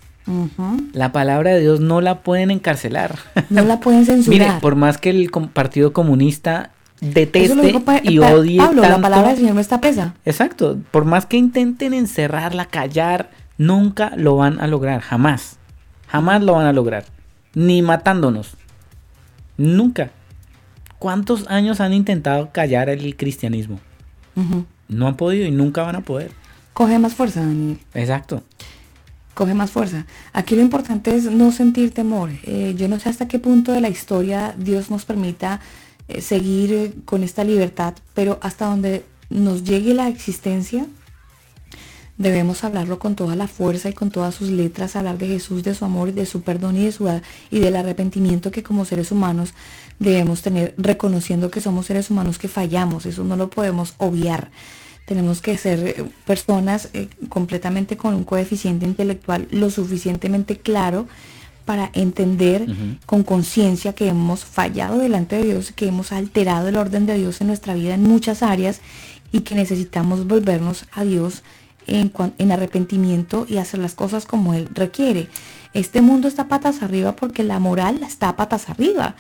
La 0.92 1.10
palabra 1.10 1.52
de 1.52 1.60
Dios 1.60 1.80
no 1.80 2.00
la 2.00 2.22
pueden 2.22 2.50
encarcelar. 2.50 3.18
No 3.50 3.64
la 3.64 3.80
pueden 3.80 4.06
censurar. 4.06 4.38
Mire, 4.38 4.60
por 4.60 4.76
más 4.76 4.98
que 4.98 5.10
el 5.10 5.30
Partido 5.52 5.92
Comunista 5.92 6.70
deteste 7.02 7.74
y 8.04 8.18
odie 8.18 8.58
Pablo, 8.58 8.82
la 8.82 9.00
palabra 9.00 9.28
del 9.28 9.38
Señor 9.38 9.54
no 9.54 9.60
está 9.60 9.80
presa. 9.80 10.14
Exacto. 10.24 10.78
Por 10.90 11.04
más 11.04 11.26
que 11.26 11.36
intenten 11.36 11.92
encerrarla, 11.92 12.66
callar, 12.66 13.30
nunca 13.58 14.12
lo 14.16 14.36
van 14.36 14.60
a 14.60 14.66
lograr. 14.66 15.00
Jamás. 15.00 15.58
Jamás 16.08 16.42
lo 16.42 16.54
van 16.54 16.66
a 16.66 16.72
lograr. 16.72 17.04
Ni 17.54 17.82
matándonos. 17.82 18.54
Nunca. 19.56 20.10
¿Cuántos 20.98 21.48
años 21.48 21.80
han 21.80 21.92
intentado 21.92 22.50
callar 22.52 22.88
el 22.88 23.16
cristianismo? 23.16 23.80
No 24.88 25.08
han 25.08 25.16
podido 25.16 25.46
y 25.46 25.50
nunca 25.50 25.82
van 25.82 25.96
a 25.96 26.00
poder. 26.02 26.30
Coge 26.72 26.98
más 26.98 27.14
fuerza, 27.14 27.40
Daniel. 27.40 27.78
Exacto. 27.92 28.42
Coge 29.34 29.54
más 29.54 29.70
fuerza. 29.70 30.06
Aquí 30.32 30.54
lo 30.54 30.62
importante 30.62 31.14
es 31.14 31.24
no 31.24 31.50
sentir 31.50 31.92
temor. 31.92 32.30
Eh, 32.44 32.74
yo 32.76 32.86
no 32.86 33.00
sé 33.00 33.08
hasta 33.08 33.28
qué 33.28 33.38
punto 33.38 33.72
de 33.72 33.80
la 33.80 33.88
historia 33.88 34.54
Dios 34.56 34.90
nos 34.90 35.04
permita 35.04 35.60
eh, 36.08 36.20
seguir 36.20 36.72
eh, 36.72 36.92
con 37.04 37.22
esta 37.22 37.44
libertad, 37.44 37.94
pero 38.14 38.38
hasta 38.42 38.66
donde 38.66 39.04
nos 39.30 39.64
llegue 39.64 39.94
la 39.94 40.08
existencia, 40.08 40.86
debemos 42.18 42.64
hablarlo 42.64 42.98
con 42.98 43.14
toda 43.14 43.36
la 43.36 43.48
fuerza 43.48 43.88
y 43.88 43.92
con 43.92 44.10
todas 44.10 44.34
sus 44.34 44.50
letras, 44.50 44.96
hablar 44.96 45.18
de 45.18 45.28
Jesús, 45.28 45.62
de 45.62 45.74
su 45.74 45.84
amor, 45.84 46.12
de 46.12 46.26
su 46.26 46.42
perdón 46.42 46.76
y 46.76 46.84
de 46.84 46.92
su 46.92 47.08
y 47.50 47.58
del 47.58 47.76
arrepentimiento 47.76 48.50
que 48.50 48.62
como 48.62 48.84
seres 48.84 49.10
humanos 49.12 49.54
debemos 49.98 50.42
tener, 50.42 50.74
reconociendo 50.76 51.50
que 51.50 51.60
somos 51.60 51.86
seres 51.86 52.10
humanos 52.10 52.38
que 52.38 52.48
fallamos, 52.48 53.06
eso 53.06 53.24
no 53.24 53.36
lo 53.36 53.48
podemos 53.48 53.94
obviar. 53.98 54.50
Tenemos 55.06 55.40
que 55.40 55.56
ser 55.58 55.80
eh, 55.80 56.04
personas 56.26 56.90
completamente 57.28 57.96
con 57.96 58.14
un 58.14 58.24
coeficiente 58.24 58.86
intelectual 58.86 59.48
lo 59.50 59.70
suficientemente 59.70 60.58
claro 60.58 61.06
para 61.64 61.90
entender 61.92 62.66
con 63.06 63.22
conciencia 63.22 63.94
que 63.94 64.08
hemos 64.08 64.44
fallado 64.44 64.98
delante 64.98 65.36
de 65.36 65.44
Dios, 65.44 65.72
que 65.72 65.88
hemos 65.88 66.12
alterado 66.12 66.68
el 66.68 66.76
orden 66.76 67.06
de 67.06 67.16
Dios 67.16 67.40
en 67.40 67.48
nuestra 67.48 67.74
vida 67.74 67.94
en 67.94 68.02
muchas 68.02 68.42
áreas 68.42 68.80
y 69.32 69.40
que 69.40 69.54
necesitamos 69.54 70.26
volvernos 70.26 70.86
a 70.92 71.04
Dios 71.04 71.42
en, 71.86 72.52
arrepentimiento 72.52 73.46
y 73.48 73.56
hacer 73.56 73.80
las 73.80 73.94
cosas 73.94 74.26
como 74.26 74.54
Él 74.54 74.68
requiere. 74.72 75.28
Este 75.74 76.02
mundo 76.02 76.28
está 76.28 76.48
patas 76.48 76.82
arriba 76.82 77.16
porque 77.16 77.42
la 77.42 77.58
moral 77.58 78.00
está 78.02 78.36
patas 78.36 78.68
arriba. 78.68 79.16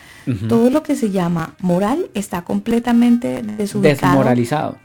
Todo 0.48 0.70
lo 0.70 0.82
que 0.82 0.94
se 0.94 1.10
llama 1.10 1.54
moral 1.60 2.10
está 2.14 2.42
completamente 2.42 3.42
desubicado. 3.42 4.12
Desmoralizado. 4.12 4.76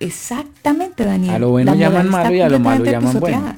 Exactamente, 0.00 1.04
Daniel. 1.04 1.34
A 1.34 1.38
lo 1.38 1.50
bueno 1.50 1.74
llaman 1.74 2.08
malo 2.08 2.34
y 2.34 2.40
a 2.40 2.48
lo 2.48 2.58
malo 2.58 2.84
llaman 2.84 3.20
bueno. 3.20 3.54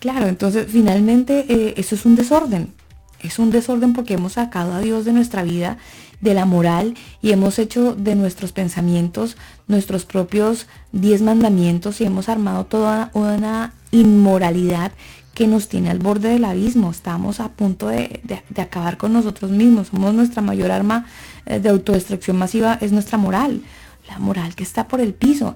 Claro, 0.00 0.26
entonces 0.26 0.66
finalmente 0.68 1.46
eh, 1.48 1.74
eso 1.76 1.94
es 1.94 2.04
un 2.04 2.16
desorden. 2.16 2.72
Es 3.20 3.38
un 3.38 3.50
desorden 3.50 3.92
porque 3.92 4.14
hemos 4.14 4.34
sacado 4.34 4.74
a 4.74 4.80
Dios 4.80 5.04
de 5.04 5.12
nuestra 5.12 5.42
vida 5.42 5.78
de 6.20 6.34
la 6.34 6.44
moral 6.44 6.94
y 7.22 7.32
hemos 7.32 7.58
hecho 7.58 7.94
de 7.94 8.14
nuestros 8.14 8.52
pensamientos 8.52 9.36
nuestros 9.68 10.04
propios 10.04 10.66
diez 10.92 11.22
mandamientos 11.22 12.00
y 12.00 12.04
hemos 12.04 12.28
armado 12.28 12.66
toda 12.66 13.10
una 13.14 13.74
inmoralidad 13.90 14.92
que 15.34 15.46
nos 15.46 15.68
tiene 15.68 15.90
al 15.90 15.98
borde 15.98 16.30
del 16.30 16.46
abismo. 16.46 16.90
Estamos 16.90 17.40
a 17.40 17.50
punto 17.50 17.88
de, 17.88 18.22
acabar 18.56 18.96
con 18.96 19.12
nosotros 19.12 19.50
mismos. 19.50 19.88
Somos 19.88 20.14
nuestra 20.14 20.40
mayor 20.40 20.70
arma 20.70 21.06
eh, 21.44 21.60
de 21.60 21.68
autodestrucción 21.68 22.38
masiva, 22.38 22.78
es 22.80 22.90
nuestra 22.90 23.18
moral. 23.18 23.60
La 24.08 24.18
moral 24.18 24.54
que 24.54 24.62
está 24.62 24.88
por 24.88 25.00
el 25.00 25.12
piso. 25.12 25.54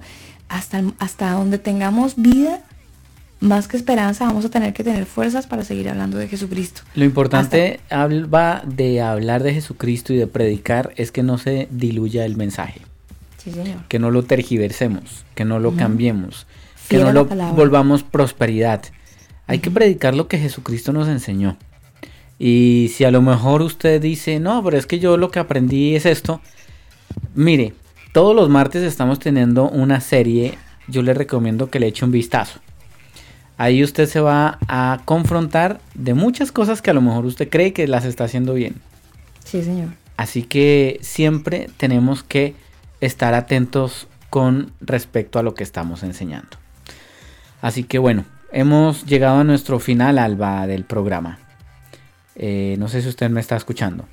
Hasta, 0.49 0.83
hasta 0.99 1.31
donde 1.31 1.57
tengamos 1.57 2.15
vida, 2.15 2.61
más 3.41 3.67
que 3.67 3.75
esperanza, 3.75 4.25
vamos 4.25 4.45
a 4.45 4.49
tener 4.49 4.71
que 4.71 4.83
tener 4.83 5.05
fuerzas 5.07 5.47
para 5.47 5.63
seguir 5.63 5.89
hablando 5.89 6.17
de 6.17 6.27
Jesucristo. 6.27 6.83
Lo 6.93 7.03
importante 7.03 7.79
va 7.91 8.61
de 8.65 9.01
hablar 9.01 9.41
de 9.41 9.55
Jesucristo 9.55 10.13
y 10.13 10.17
de 10.17 10.27
predicar 10.27 10.93
es 10.95 11.11
que 11.11 11.23
no 11.23 11.39
se 11.39 11.67
diluya 11.71 12.23
el 12.25 12.37
mensaje. 12.37 12.81
Sí, 13.39 13.51
señor. 13.51 13.79
Que 13.89 13.97
no 13.97 14.11
lo 14.11 14.23
tergiversemos, 14.23 15.25
que 15.33 15.43
no 15.43 15.59
lo 15.59 15.75
cambiemos, 15.75 16.45
que 16.87 16.99
no 16.99 17.11
lo 17.11 17.25
volvamos 17.25 18.03
prosperidad. 18.03 18.83
Hay 19.47 19.57
que 19.57 19.71
predicar 19.71 20.13
lo 20.15 20.27
que 20.27 20.37
Jesucristo 20.37 20.93
nos 20.93 21.07
enseñó. 21.07 21.57
Y 22.37 22.91
si 22.95 23.05
a 23.05 23.11
lo 23.11 23.23
mejor 23.23 23.63
usted 23.63 23.99
dice, 23.99 24.39
no, 24.39 24.63
pero 24.63 24.77
es 24.77 24.85
que 24.85 24.99
yo 24.99 25.17
lo 25.17 25.31
que 25.31 25.39
aprendí 25.39 25.95
es 25.95 26.05
esto. 26.05 26.41
Mire, 27.33 27.73
todos 28.13 28.35
los 28.35 28.49
martes 28.49 28.83
estamos 28.83 29.17
teniendo 29.17 29.67
una 29.67 29.99
serie. 29.99 30.59
Yo 30.87 31.01
le 31.01 31.15
recomiendo 31.15 31.71
que 31.71 31.79
le 31.79 31.87
eche 31.87 32.05
un 32.05 32.11
vistazo 32.11 32.59
ahí 33.57 33.83
usted 33.83 34.07
se 34.07 34.19
va 34.19 34.59
a 34.67 35.01
confrontar 35.05 35.79
de 35.93 36.13
muchas 36.13 36.51
cosas 36.51 36.81
que 36.81 36.91
a 36.91 36.93
lo 36.93 37.01
mejor 37.01 37.25
usted 37.25 37.49
cree 37.49 37.73
que 37.73 37.87
las 37.87 38.05
está 38.05 38.23
haciendo 38.23 38.53
bien. 38.53 38.75
Sí, 39.43 39.63
señor. 39.63 39.89
Así 40.17 40.43
que 40.43 40.99
siempre 41.01 41.69
tenemos 41.77 42.23
que 42.23 42.55
estar 42.99 43.33
atentos 43.33 44.07
con 44.29 44.71
respecto 44.79 45.39
a 45.39 45.43
lo 45.43 45.55
que 45.55 45.63
estamos 45.63 46.03
enseñando. 46.03 46.57
Así 47.61 47.83
que 47.83 47.99
bueno, 47.99 48.25
hemos 48.51 49.05
llegado 49.05 49.39
a 49.39 49.43
nuestro 49.43 49.79
final, 49.79 50.17
Alba, 50.17 50.65
del 50.67 50.83
programa. 50.83 51.39
Eh, 52.35 52.75
no 52.79 52.87
sé 52.87 53.01
si 53.01 53.09
usted 53.09 53.29
me 53.29 53.41
está 53.41 53.55
escuchando. 53.55 54.05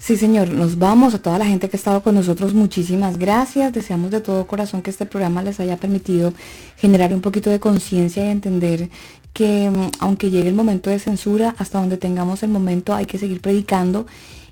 Sí, 0.00 0.16
señor, 0.16 0.48
nos 0.48 0.78
vamos 0.78 1.12
a 1.14 1.20
toda 1.20 1.38
la 1.38 1.44
gente 1.44 1.68
que 1.68 1.76
ha 1.76 1.78
estado 1.78 2.02
con 2.02 2.14
nosotros. 2.14 2.54
Muchísimas 2.54 3.18
gracias. 3.18 3.70
Deseamos 3.74 4.10
de 4.10 4.22
todo 4.22 4.46
corazón 4.46 4.80
que 4.80 4.88
este 4.88 5.04
programa 5.04 5.42
les 5.42 5.60
haya 5.60 5.76
permitido 5.76 6.32
generar 6.78 7.12
un 7.12 7.20
poquito 7.20 7.50
de 7.50 7.60
conciencia 7.60 8.24
y 8.24 8.30
entender 8.30 8.88
que 9.34 9.68
mm, 9.70 9.90
aunque 10.00 10.30
llegue 10.30 10.48
el 10.48 10.54
momento 10.54 10.88
de 10.88 10.98
censura, 10.98 11.54
hasta 11.58 11.78
donde 11.80 11.98
tengamos 11.98 12.42
el 12.42 12.48
momento 12.48 12.94
hay 12.94 13.04
que 13.04 13.18
seguir 13.18 13.42
predicando. 13.42 14.06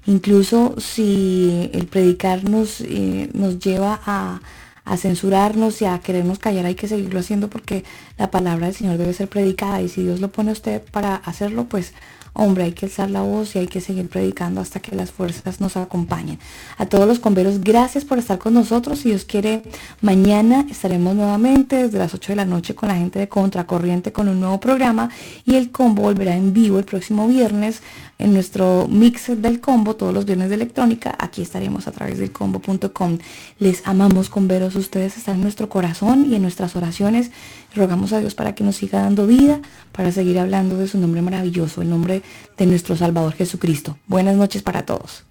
Incluso 0.04 0.74
si 0.78 1.70
el 1.72 1.86
predicar 1.86 2.44
nos, 2.44 2.82
eh, 2.82 3.30
nos 3.32 3.58
lleva 3.58 4.00
a, 4.04 4.42
a 4.84 4.96
censurarnos 4.98 5.80
y 5.80 5.86
a 5.86 5.98
querernos 6.00 6.38
callar, 6.38 6.66
hay 6.66 6.74
que 6.74 6.88
seguirlo 6.88 7.20
haciendo 7.20 7.48
porque 7.48 7.84
la 8.18 8.30
palabra 8.30 8.66
del 8.66 8.74
Señor 8.76 8.98
debe 8.98 9.14
ser 9.14 9.28
predicada 9.28 9.80
y 9.80 9.88
si 9.88 10.02
Dios 10.02 10.20
lo 10.20 10.28
pone 10.28 10.50
a 10.50 10.52
usted 10.52 10.82
para 10.92 11.16
hacerlo, 11.16 11.64
pues 11.64 11.94
Hombre, 12.40 12.62
hay 12.62 12.72
que 12.72 12.86
alzar 12.86 13.10
la 13.10 13.22
voz 13.22 13.56
y 13.56 13.58
hay 13.58 13.66
que 13.66 13.80
seguir 13.80 14.08
predicando 14.08 14.60
hasta 14.60 14.78
que 14.78 14.94
las 14.94 15.10
fuerzas 15.10 15.60
nos 15.60 15.76
acompañen. 15.76 16.38
A 16.76 16.86
todos 16.86 17.08
los 17.08 17.18
converos, 17.18 17.60
gracias 17.62 18.04
por 18.04 18.16
estar 18.16 18.38
con 18.38 18.54
nosotros. 18.54 19.00
Si 19.00 19.08
Dios 19.08 19.24
quiere, 19.24 19.64
mañana 20.02 20.64
estaremos 20.70 21.16
nuevamente 21.16 21.82
desde 21.82 21.98
las 21.98 22.14
8 22.14 22.30
de 22.30 22.36
la 22.36 22.44
noche 22.44 22.76
con 22.76 22.90
la 22.90 22.94
gente 22.94 23.18
de 23.18 23.28
Contracorriente 23.28 24.12
con 24.12 24.28
un 24.28 24.38
nuevo 24.38 24.60
programa 24.60 25.10
y 25.44 25.56
el 25.56 25.72
combo 25.72 26.02
volverá 26.02 26.36
en 26.36 26.52
vivo 26.52 26.78
el 26.78 26.84
próximo 26.84 27.26
viernes 27.26 27.82
en 28.18 28.34
nuestro 28.34 28.86
mix 28.88 29.30
del 29.40 29.60
combo 29.60 29.96
todos 29.96 30.12
los 30.12 30.24
viernes 30.24 30.48
de 30.48 30.56
electrónica. 30.56 31.14
Aquí 31.18 31.40
estaremos 31.40 31.86
a 31.86 31.92
través 31.92 32.18
del 32.18 32.32
combo.com. 32.32 33.18
Les 33.58 33.86
amamos 33.86 34.28
converos, 34.28 34.74
ustedes 34.74 35.16
están 35.16 35.36
en 35.36 35.42
nuestro 35.42 35.68
corazón 35.68 36.26
y 36.30 36.34
en 36.34 36.42
nuestras 36.42 36.76
oraciones. 36.76 37.30
Rogamos 37.74 38.12
a 38.12 38.20
Dios 38.20 38.34
para 38.34 38.54
que 38.54 38.64
nos 38.64 38.76
siga 38.76 39.02
dando 39.02 39.26
vida, 39.26 39.60
para 39.92 40.12
seguir 40.12 40.38
hablando 40.38 40.76
de 40.76 40.88
su 40.88 40.98
nombre 40.98 41.22
maravilloso, 41.22 41.82
el 41.82 41.90
nombre 41.90 42.22
de 42.56 42.66
nuestro 42.66 42.96
Salvador 42.96 43.34
Jesucristo. 43.34 43.96
Buenas 44.06 44.36
noches 44.36 44.62
para 44.62 44.84
todos. 44.84 45.24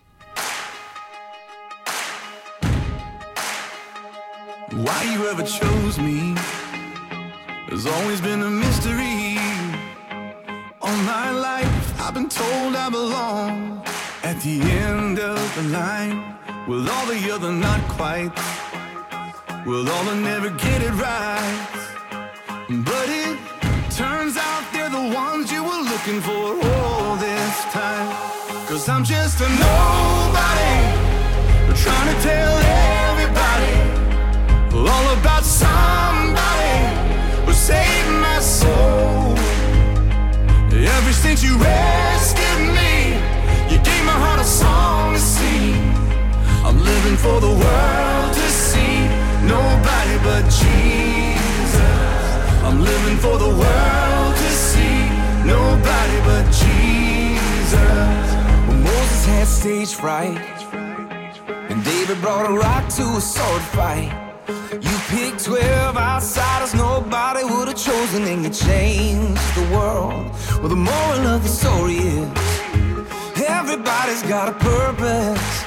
I've 12.08 12.14
been 12.14 12.30
told 12.30 12.74
I 12.74 12.90
belong 12.90 13.84
at 14.24 14.40
the 14.40 14.62
end 14.62 15.20
of 15.20 15.38
the 15.58 15.64
line 15.64 16.38
with 16.66 16.88
all 16.88 17.06
the 17.06 17.20
other 17.36 17.52
not 17.52 17.82
quite, 18.00 18.32
with 19.66 19.90
all 19.90 20.04
the 20.06 20.16
never 20.16 20.50
get 20.52 20.82
it 20.84 20.94
right. 20.94 21.68
But 22.70 23.08
it 23.10 23.38
turns 23.92 24.38
out 24.38 24.64
they're 24.72 24.90
the 24.90 25.14
ones 25.14 25.52
you 25.52 25.62
were 25.62 25.84
looking 25.92 26.22
for 26.22 26.56
all 26.72 27.18
this 27.18 27.56
time. 27.76 28.08
Cause 28.68 28.88
I'm 28.88 29.04
just 29.04 29.42
a 29.42 29.50
nobody, 29.68 30.76
trying 31.76 32.10
to 32.16 32.22
tell 32.24 32.54
everybody 33.12 33.76
all 34.80 35.08
about 35.20 35.44
somebody 35.44 36.74
who 37.46 37.52
saved 37.52 38.12
my 38.22 38.40
soul. 38.40 39.27
Since 41.24 41.44
you 41.44 41.58
rescued 41.58 42.62
me, 42.80 42.94
you 43.72 43.78
gave 43.84 44.04
my 44.06 44.18
heart 44.24 44.40
a 44.40 44.44
song 44.44 45.14
to 45.14 45.20
sing. 45.20 45.76
I'm 46.64 46.78
living 46.84 47.18
for 47.18 47.42
the 47.42 47.54
world 47.64 48.34
to 48.34 48.48
see, 48.66 48.96
nobody 49.46 50.18
but 50.24 50.44
Jesus. 50.62 51.78
I'm 52.64 52.80
living 52.82 53.18
for 53.18 53.38
the 53.38 53.50
world 53.50 54.36
to 54.44 54.52
see. 54.70 55.00
Nobody 55.46 56.20
but 56.30 56.46
Jesus. 56.62 58.26
When 58.68 58.84
Moses 58.84 59.26
had 59.26 59.48
stage 59.48 59.94
fright, 59.96 60.38
and 61.70 61.84
David 61.84 62.22
brought 62.22 62.50
a 62.50 62.54
rock 62.54 62.88
to 62.98 63.04
a 63.18 63.22
sword 63.22 63.62
fight. 63.62 64.27
Picked 65.10 65.46
12 65.46 65.96
outsiders 65.96 66.74
nobody 66.74 67.46
would 67.46 67.70
have 67.70 67.78
chosen, 67.78 68.24
and 68.26 68.44
you 68.44 68.50
changed 68.50 69.56
the 69.56 69.64
world. 69.74 70.30
Well, 70.60 70.68
the 70.68 70.76
moral 70.76 71.28
of 71.28 71.44
the 71.44 71.48
story 71.48 71.96
is 71.96 72.28
everybody's 73.48 74.22
got 74.24 74.50
a 74.50 74.56
purpose. 74.60 75.64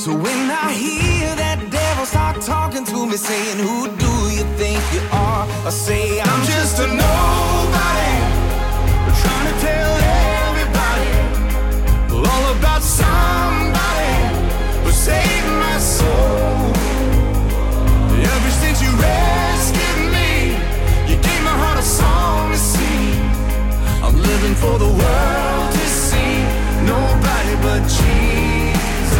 So 0.00 0.14
when 0.14 0.48
I 0.48 0.72
hear 0.72 1.34
that 1.34 1.58
devil 1.72 2.06
start 2.06 2.40
talking 2.40 2.84
to 2.84 3.06
me, 3.06 3.16
saying, 3.16 3.58
Who 3.58 3.88
do 3.88 4.12
you 4.36 4.44
think 4.54 4.78
you 4.94 5.00
are? 5.10 5.44
I 5.66 5.70
say, 5.70 6.20
I'm 6.20 6.42
just 6.46 6.78
a 6.78 6.86
nobody, 6.86 8.12
trying 9.22 9.48
to 9.50 9.56
tell 9.66 9.92
everybody 10.46 11.10
all 12.14 12.44
about 12.56 12.82
somebody 12.82 14.12
who 14.84 14.90
saved 14.92 15.48
my 15.64 15.78
soul. 15.80 16.55
something 24.46 24.70
for 24.70 24.78
the 24.78 24.88
world 24.88 25.72
to 25.72 25.86
see. 25.88 26.42
Nobody 26.84 27.54
but 27.62 27.82
Jesus. 27.82 29.18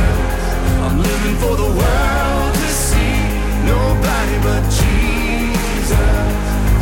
I'm 0.85 0.99
living 0.99 1.37
for 1.43 1.57
the 1.57 1.71
world 1.81 2.55
to 2.55 2.69
see. 2.87 3.17
Nobody 3.75 4.37
but 4.47 4.63
Jesus. 4.79 5.99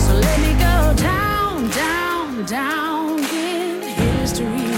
So 0.05 0.13
let 0.15 0.39
me 0.41 0.53
go 0.69 0.95
down, 0.97 1.71
down, 1.71 2.45
down 2.45 3.19
in 3.21 3.83
history 3.83 4.73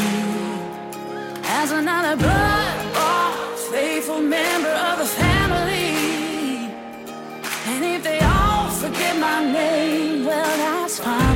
as 1.45 1.73
another 1.73 2.17
blood-bought, 2.17 3.59
faithful 3.73 4.21
member 4.21 4.75
of 4.91 4.99
the 4.99 5.07
family. 5.07 5.97
And 7.67 7.85
if 7.85 8.03
they 8.05 8.21
all 8.21 8.69
forget 8.71 9.19
my 9.19 9.41
name, 9.53 10.25
well, 10.25 10.57
that's 10.57 11.01
fine 11.01 11.36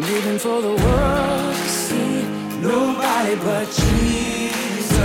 living 0.00 0.38
for 0.38 0.60
the 0.60 0.74
world 0.84 1.54
to 1.54 1.68
see. 1.68 2.22
Nobody 2.60 3.36
but 3.36 3.66
Jesus. 3.66 5.00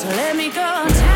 So 0.00 0.08
let 0.08 0.36
me 0.36 0.48
go 0.48 0.88
down, 0.88 1.15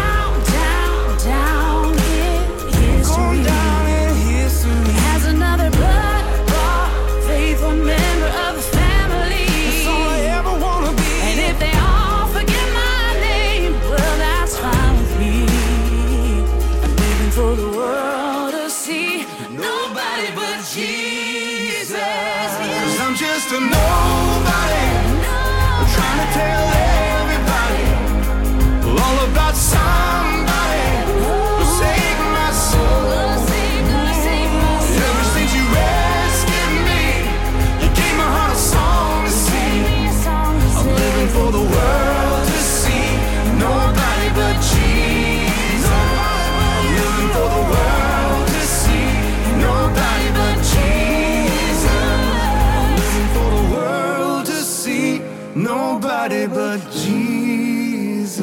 Nobody 56.31 56.47
but 56.47 56.81
Jesus. 56.93 58.41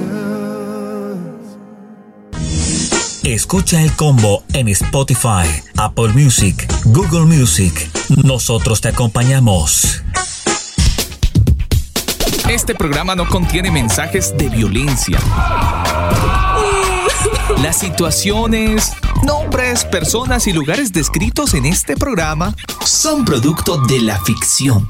Escucha 3.23 3.81
el 3.81 3.93
combo 3.93 4.43
en 4.53 4.67
Spotify, 4.67 5.47
Apple 5.77 6.09
Music, 6.09 6.67
Google 6.85 7.25
Music. 7.25 7.89
Nosotros 8.25 8.81
te 8.81 8.89
acompañamos. 8.89 10.03
Este 12.49 12.75
programa 12.75 13.15
no 13.15 13.27
contiene 13.27 13.71
mensajes 13.71 14.35
de 14.37 14.49
violencia. 14.49 15.19
Las 17.61 17.79
situaciones, 17.79 18.91
nombres, 19.23 19.85
personas 19.85 20.47
y 20.47 20.53
lugares 20.53 20.91
descritos 20.91 21.53
en 21.53 21.65
este 21.65 21.95
programa 21.95 22.53
son 22.85 23.23
producto 23.23 23.77
de 23.85 24.01
la 24.01 24.19
ficción. 24.19 24.89